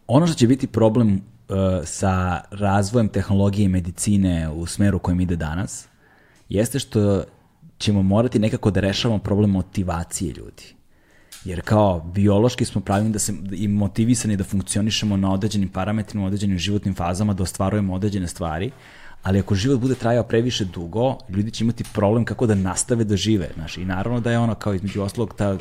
ono 0.08 0.28
što 0.28 0.36
će 0.36 0.48
biti 0.48 0.68
problem 0.68 1.14
uh, 1.14 1.56
sa 1.86 2.42
razvojem 2.52 3.10
tehnologije 3.10 3.66
i 3.66 3.70
medicine 3.70 4.50
u 4.50 4.66
smeru 4.66 5.00
kojem 5.00 5.22
ide 5.22 5.36
danas, 5.36 5.88
jeste 6.50 6.80
što 6.80 7.24
ćemo 7.78 8.02
morati 8.02 8.40
nekako 8.40 8.72
da 8.72 8.80
rešavamo 8.80 9.20
problem 9.20 9.50
motivacije 9.50 10.34
ljudi. 10.34 10.64
Jer 11.46 11.62
kao 11.62 12.00
biološki 12.00 12.66
smo 12.66 12.82
pravili 12.82 13.12
da 13.12 13.20
se 13.20 13.34
i 13.52 13.68
motivisani 13.68 14.38
da 14.38 14.44
funkcionišemo 14.44 15.18
na 15.18 15.34
određenim 15.34 15.70
parametrima, 15.70 16.26
određenim 16.26 16.58
životnim 16.58 16.96
fazama, 16.96 17.34
da 17.34 17.44
ostvarujemo 17.44 17.94
određene 17.94 18.28
stvari, 18.28 18.72
ali 19.24 19.40
ako 19.40 19.56
život 19.56 19.80
bude 19.80 19.96
trajao 19.96 20.24
previše 20.24 20.66
dugo, 20.66 21.18
ljudi 21.30 21.52
će 21.52 21.64
imati 21.64 21.84
problem 21.94 22.26
kako 22.26 22.46
da 22.46 22.56
nastave 22.56 23.04
da 23.04 23.16
žive. 23.16 23.50
Znaš, 23.54 23.78
I 23.78 23.86
naravno 23.86 24.20
da 24.20 24.32
je 24.32 24.40
ono 24.40 24.56
kao 24.56 24.74
između 24.74 25.02
ostalog 25.02 25.34
ta 25.34 25.58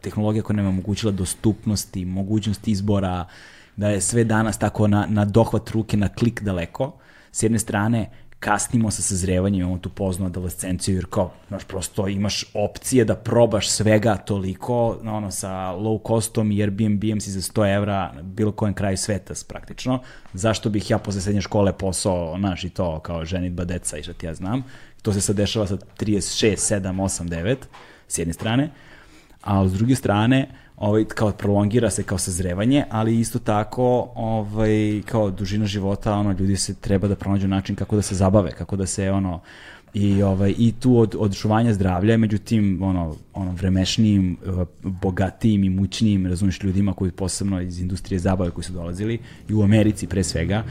tehnologija 0.00 0.42
koja 0.42 0.56
nam 0.56 0.64
je 0.64 0.68
omogućila 0.68 1.12
dostupnosti, 1.12 2.04
mogućnost 2.04 2.68
izbora, 2.68 3.24
da 3.76 3.88
je 3.88 4.00
sve 4.00 4.24
danas 4.24 4.58
tako 4.58 4.88
na, 4.88 5.06
na 5.08 5.24
dohvat 5.24 5.70
ruke, 5.70 5.96
na 5.96 6.08
klik 6.08 6.42
daleko. 6.42 6.92
S 7.32 7.42
jedne 7.42 7.58
strane, 7.58 8.10
kasnimo 8.40 8.90
sa 8.90 9.02
sazrevanjem, 9.02 9.60
imamo 9.60 9.78
tu 9.78 9.88
poznu 9.88 10.26
adolescenciju, 10.26 10.94
jer 10.94 11.06
kao, 11.10 11.32
znaš, 11.48 11.64
prosto 11.64 12.08
imaš 12.08 12.44
opcije 12.54 13.04
da 13.04 13.14
probaš 13.14 13.70
svega 13.70 14.16
toliko, 14.16 14.98
ono, 15.04 15.30
sa 15.30 15.50
low 15.72 16.00
costom 16.06 16.52
i 16.52 16.62
Airbnb-em 16.62 17.20
si 17.20 17.30
za 17.30 17.40
100 17.40 17.74
evra 17.76 18.12
bilo 18.22 18.52
kojem 18.52 18.74
kraju 18.74 18.96
sveta, 18.96 19.34
praktično. 19.48 20.02
Zašto 20.32 20.70
bih 20.70 20.90
ja 20.90 20.98
posle 20.98 21.20
srednje 21.20 21.40
škole 21.40 21.72
posao, 21.72 22.36
znaš, 22.38 22.64
i 22.64 22.70
to, 22.70 23.00
kao 23.00 23.24
ženitba 23.24 23.64
deca 23.64 23.98
i 23.98 24.02
šta 24.02 24.12
ti 24.12 24.26
ja 24.26 24.34
znam. 24.34 24.64
To 25.02 25.12
se 25.12 25.20
sad 25.20 25.36
dešava 25.36 25.66
sa 25.66 25.76
36, 25.76 26.56
7, 26.56 27.02
8, 27.02 27.28
9, 27.28 27.56
s 28.08 28.18
jedne 28.18 28.34
strane. 28.34 28.70
A 29.42 29.68
s 29.68 29.72
druge 29.72 29.94
strane, 29.94 30.48
ovaj, 30.76 31.04
kao 31.04 31.32
prolongira 31.32 31.90
se 31.90 32.02
kao 32.02 32.18
sazrevanje, 32.18 32.84
ali 32.90 33.20
isto 33.20 33.38
tako 33.38 34.08
ovaj, 34.14 35.02
kao 35.06 35.30
dužina 35.30 35.66
života, 35.66 36.14
ono, 36.14 36.32
ljudi 36.32 36.56
se 36.56 36.74
treba 36.74 37.08
da 37.08 37.16
pronađu 37.16 37.48
način 37.48 37.76
kako 37.76 37.96
da 37.96 38.02
se 38.02 38.14
zabave, 38.14 38.50
kako 38.50 38.76
da 38.76 38.86
se 38.86 39.10
ono, 39.10 39.40
i 39.96 40.22
ovaj 40.22 40.54
i 40.58 40.72
tu 40.80 40.98
od 40.98 41.16
odšuvanja 41.18 41.74
zdravlja 41.74 42.16
međutim 42.16 42.82
ono 42.82 43.16
ono 43.32 43.52
vremešnijim 43.52 44.36
eh, 44.46 44.64
bogatijim 44.82 45.64
i 45.64 45.70
mućnijim 45.70 46.26
razumiješ 46.26 46.62
ljudima 46.62 46.92
koji 46.92 47.10
posebno 47.10 47.60
iz 47.60 47.80
industrije 47.80 48.18
zabave 48.18 48.50
koji 48.50 48.64
su 48.64 48.72
dolazili 48.72 49.18
i 49.48 49.54
u 49.54 49.62
Americi 49.62 50.06
pre 50.06 50.24
svega 50.24 50.64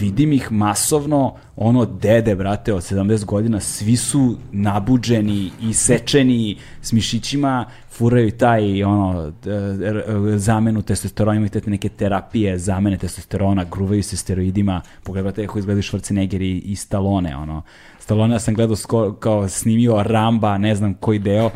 vidim 0.00 0.32
ih 0.32 0.52
masovno 0.52 1.34
ono 1.56 1.84
dede 1.84 2.34
brate 2.36 2.72
od 2.72 2.82
70 2.82 3.24
godina 3.24 3.60
svi 3.60 3.96
su 3.96 4.36
nabuđeni 4.52 5.50
i 5.62 5.72
sečeni 5.72 6.56
s 6.82 6.92
mišićima 6.92 7.66
furaju 7.90 8.30
taj 8.30 8.84
ono 8.84 9.32
eh, 9.46 9.50
eh, 9.50 10.38
zamenu 10.38 10.82
testosterona 10.82 11.36
imaju 11.36 11.50
te 11.50 11.60
neke 11.66 11.88
terapije 11.88 12.58
zamene 12.58 12.98
testosterona 12.98 13.64
gruvaju 13.64 14.02
se 14.02 14.16
steroidima 14.16 14.80
pogledajte 15.02 15.46
kako 15.46 15.58
izgledaju 15.58 15.82
Schwarzenegger 15.82 16.42
i, 16.42 16.58
i 16.58 16.76
Stallone 16.76 17.36
ono 17.36 17.62
Stallone 18.04 18.34
ja 18.34 18.40
sam 18.40 18.54
gledao 18.54 18.76
skoro, 18.76 19.12
kao 19.12 19.48
snimio 19.48 20.02
Ramba, 20.02 20.58
ne 20.58 20.74
znam 20.74 20.94
koji 20.94 21.18
deo, 21.18 21.50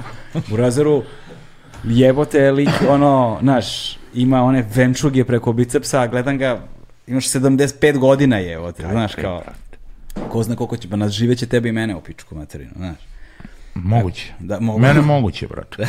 u 0.52 0.56
razeru 0.56 1.02
jebote 1.84 2.50
lik, 2.50 2.70
ono, 2.88 3.38
znaš, 3.42 3.98
ima 4.14 4.42
one 4.42 4.64
venčuge 4.74 5.24
preko 5.24 5.52
bicepsa, 5.52 6.06
gledam 6.06 6.38
ga, 6.38 6.60
imaš 7.06 7.28
75 7.28 7.98
godina 7.98 8.38
jebote, 8.38 8.82
znaš, 8.90 9.14
kao, 9.14 9.42
ko 10.28 10.42
zna 10.42 10.56
koliko 10.56 10.76
će, 10.76 10.88
pa 10.88 10.96
nas 10.96 11.12
živeće 11.12 11.46
tebe 11.46 11.68
i 11.68 11.72
mene 11.72 11.96
u 11.96 12.00
pičku 12.00 12.34
materinu, 12.34 12.72
znaš. 12.76 12.98
Moguće. 13.74 14.32
Da, 14.38 14.60
mogu. 14.60 14.78
Mene 14.78 15.00
moguće, 15.00 15.46
brate. 15.46 15.86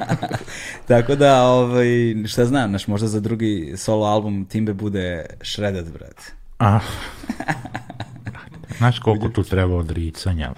Tako 0.88 1.14
da, 1.14 1.42
ovaj, 1.42 1.86
šta 2.26 2.44
znam, 2.44 2.70
znaš, 2.70 2.86
možda 2.86 3.08
za 3.08 3.20
drugi 3.20 3.74
solo 3.76 4.06
album 4.06 4.44
Timbe 4.44 4.72
bude 4.72 5.26
Shredded, 5.42 5.92
brate. 5.92 6.32
A, 6.58 6.78
Znaš 8.78 8.98
koliko 8.98 9.28
tu 9.28 9.42
treba 9.42 9.76
odricanja? 9.76 10.52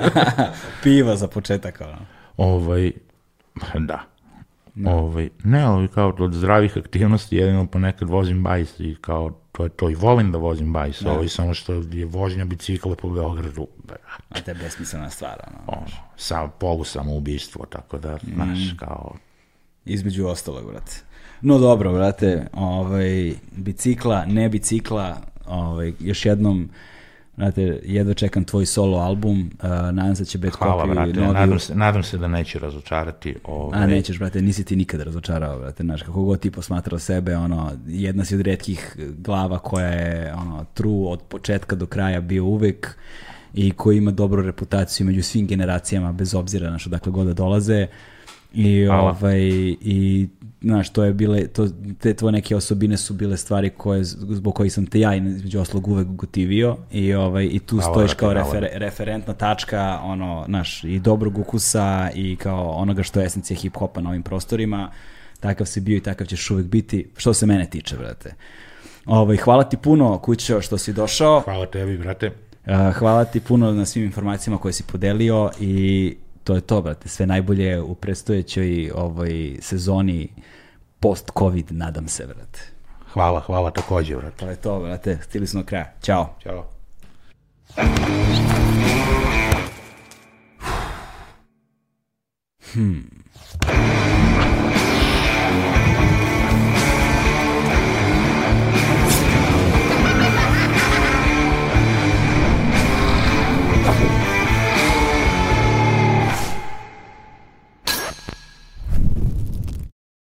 Piva 0.82 1.16
za 1.16 1.28
početak, 1.28 1.80
ono. 1.80 1.98
ovaj, 2.36 2.92
da. 3.74 4.04
Ovaj, 4.84 5.28
ne, 5.44 5.62
ali 5.62 5.88
kao 5.88 6.14
od 6.18 6.32
zdravih 6.32 6.76
aktivnosti 6.76 7.36
jedino 7.36 7.66
ponekad 7.66 8.08
vozim 8.08 8.42
bajs 8.42 8.80
i 8.80 8.96
kao 9.00 9.30
to 9.52 9.64
je 9.64 9.68
to 9.68 9.90
i 9.90 9.94
volim 9.94 10.32
da 10.32 10.38
vozim 10.38 10.72
bajs, 10.72 11.02
da. 11.02 11.12
ovaj, 11.12 11.28
samo 11.28 11.54
što 11.54 11.72
je 11.72 12.04
vožnja 12.06 12.44
bicikla 12.44 12.94
po 12.94 13.10
Beogradu, 13.10 13.66
brate, 13.84 14.02
A 14.28 14.40
to 14.40 14.50
je 14.50 14.54
besmislena 14.54 15.10
stvar, 15.10 15.36
ono. 15.46 15.78
ono, 15.80 15.96
sa, 16.16 16.48
polu 16.48 16.84
samoubistvo, 16.84 17.66
tako 17.66 17.98
da, 17.98 18.18
znaš, 18.34 18.58
kao, 18.76 19.14
Između 19.86 20.26
ostalog, 20.26 20.70
brate. 20.70 20.92
No 21.40 21.58
dobro, 21.58 21.92
brate, 21.92 22.46
ovaj, 22.52 23.32
bicikla, 23.56 24.24
ne 24.26 24.48
bicikla, 24.48 25.16
ovaj, 25.46 25.92
još 26.00 26.26
jednom, 26.26 26.68
Znate, 27.36 27.80
jedva 27.84 28.14
čekam 28.14 28.44
tvoj 28.44 28.66
solo 28.66 28.98
album, 28.98 29.50
uh, 29.62 29.68
nadam 29.68 30.16
se 30.16 30.22
da 30.22 30.26
će 30.26 30.38
Bad 30.38 30.50
hvala, 30.50 30.84
Copy 30.84 30.94
brate, 30.94 31.20
novi... 31.20 31.34
nadam 31.34 31.58
se, 31.58 31.74
nadam 31.74 32.02
se 32.02 32.18
da 32.18 32.28
neće 32.28 32.58
razočarati. 32.58 33.34
Ovaj, 33.44 33.82
A 33.82 33.86
nećeš, 33.86 34.18
brate, 34.18 34.42
nisi 34.42 34.64
ti 34.64 34.76
nikada 34.76 35.04
razočarao, 35.04 35.58
brate, 35.58 35.82
znaš, 35.82 36.02
kako 36.02 36.22
god 36.22 36.40
ti 36.40 36.50
posmatrao 36.50 36.98
sebe, 36.98 37.36
ono, 37.36 37.72
jedna 37.86 38.24
si 38.24 38.34
od 38.34 38.40
redkih 38.40 38.96
glava 39.18 39.58
koja 39.58 39.86
je, 39.86 40.34
ono, 40.34 40.64
true 40.74 41.08
od 41.08 41.22
početka 41.22 41.76
do 41.76 41.86
kraja 41.86 42.20
bio 42.20 42.44
uvek 42.44 42.96
i 43.54 43.70
koji 43.70 43.98
ima 43.98 44.10
dobru 44.10 44.42
reputaciju 44.42 45.06
među 45.06 45.22
svim 45.22 45.46
generacijama, 45.46 46.12
bez 46.12 46.34
obzira 46.34 46.70
na 46.70 46.78
što 46.78 46.90
dakle 46.90 47.12
god 47.12 47.26
da 47.26 47.32
dolaze 47.32 47.86
I, 48.54 48.86
Hvala. 48.86 49.10
ovaj, 49.10 49.40
i 49.80 50.28
znaš, 50.66 50.90
to 50.90 51.04
je 51.04 51.12
bile, 51.12 51.46
to, 51.46 51.68
te 52.00 52.14
tvoje 52.14 52.32
neke 52.32 52.56
osobine 52.56 52.96
su 52.96 53.14
bile 53.14 53.36
stvari 53.36 53.70
koje, 53.70 54.04
zbog 54.04 54.54
kojih 54.54 54.72
sam 54.72 54.86
te 54.86 55.00
ja 55.00 55.14
između 55.14 55.60
oslog 55.60 55.88
uvek 55.88 56.06
gotivio 56.06 56.76
i, 56.90 57.14
ovaj, 57.14 57.48
i 57.52 57.58
tu 57.58 57.80
stojiš 57.80 58.14
kao 58.14 58.32
refer, 58.32 58.68
referentna 58.72 59.34
tačka 59.34 60.00
ono, 60.02 60.44
naš, 60.48 60.84
i 60.84 60.98
dobrog 60.98 61.38
ukusa 61.38 62.10
i 62.14 62.36
kao 62.36 62.70
onoga 62.70 63.02
što 63.02 63.20
je 63.20 63.26
esencija 63.26 63.56
hip-hopa 63.56 64.00
na 64.00 64.10
ovim 64.10 64.22
prostorima. 64.22 64.90
Takav 65.40 65.66
si 65.66 65.80
bio 65.80 65.96
i 65.96 66.00
takav 66.00 66.26
ćeš 66.26 66.50
uvek 66.50 66.66
biti, 66.66 67.10
što 67.16 67.34
se 67.34 67.46
mene 67.46 67.70
tiče, 67.70 67.96
brate. 67.96 68.34
Ovaj, 69.06 69.36
hvala 69.36 69.64
ti 69.64 69.76
puno, 69.76 70.18
Kućo, 70.18 70.60
što 70.60 70.78
si 70.78 70.92
došao. 70.92 71.40
Hvala 71.40 71.66
tebi, 71.66 71.98
brate. 71.98 72.26
Uh, 72.66 72.94
hvala 72.94 73.24
ti 73.24 73.40
puno 73.40 73.72
na 73.72 73.84
svim 73.86 74.04
informacijama 74.04 74.58
koje 74.58 74.72
si 74.72 74.82
podelio 74.82 75.50
i 75.60 76.16
to 76.44 76.54
je 76.54 76.60
to, 76.60 76.82
brate. 76.82 77.08
Sve 77.08 77.26
najbolje 77.26 77.80
u 77.80 77.94
predstojećoj 77.94 78.90
ovoj 78.94 79.56
sezoni 79.60 80.28
post-covid, 81.00 81.66
nadam 81.70 82.08
se, 82.08 82.26
brate. 82.26 82.60
Hvala, 83.12 83.40
hvala 83.40 83.70
takođe, 83.70 84.16
brate. 84.16 84.36
To 84.36 84.50
je 84.50 84.56
to, 84.56 84.80
brate. 84.80 85.18
Stili 85.22 85.46
smo 85.46 85.60
do 85.60 85.66
kraja. 85.66 85.92
Ćao. 86.02 86.34
Ćao. 86.42 86.66
Hmm. 92.72 93.16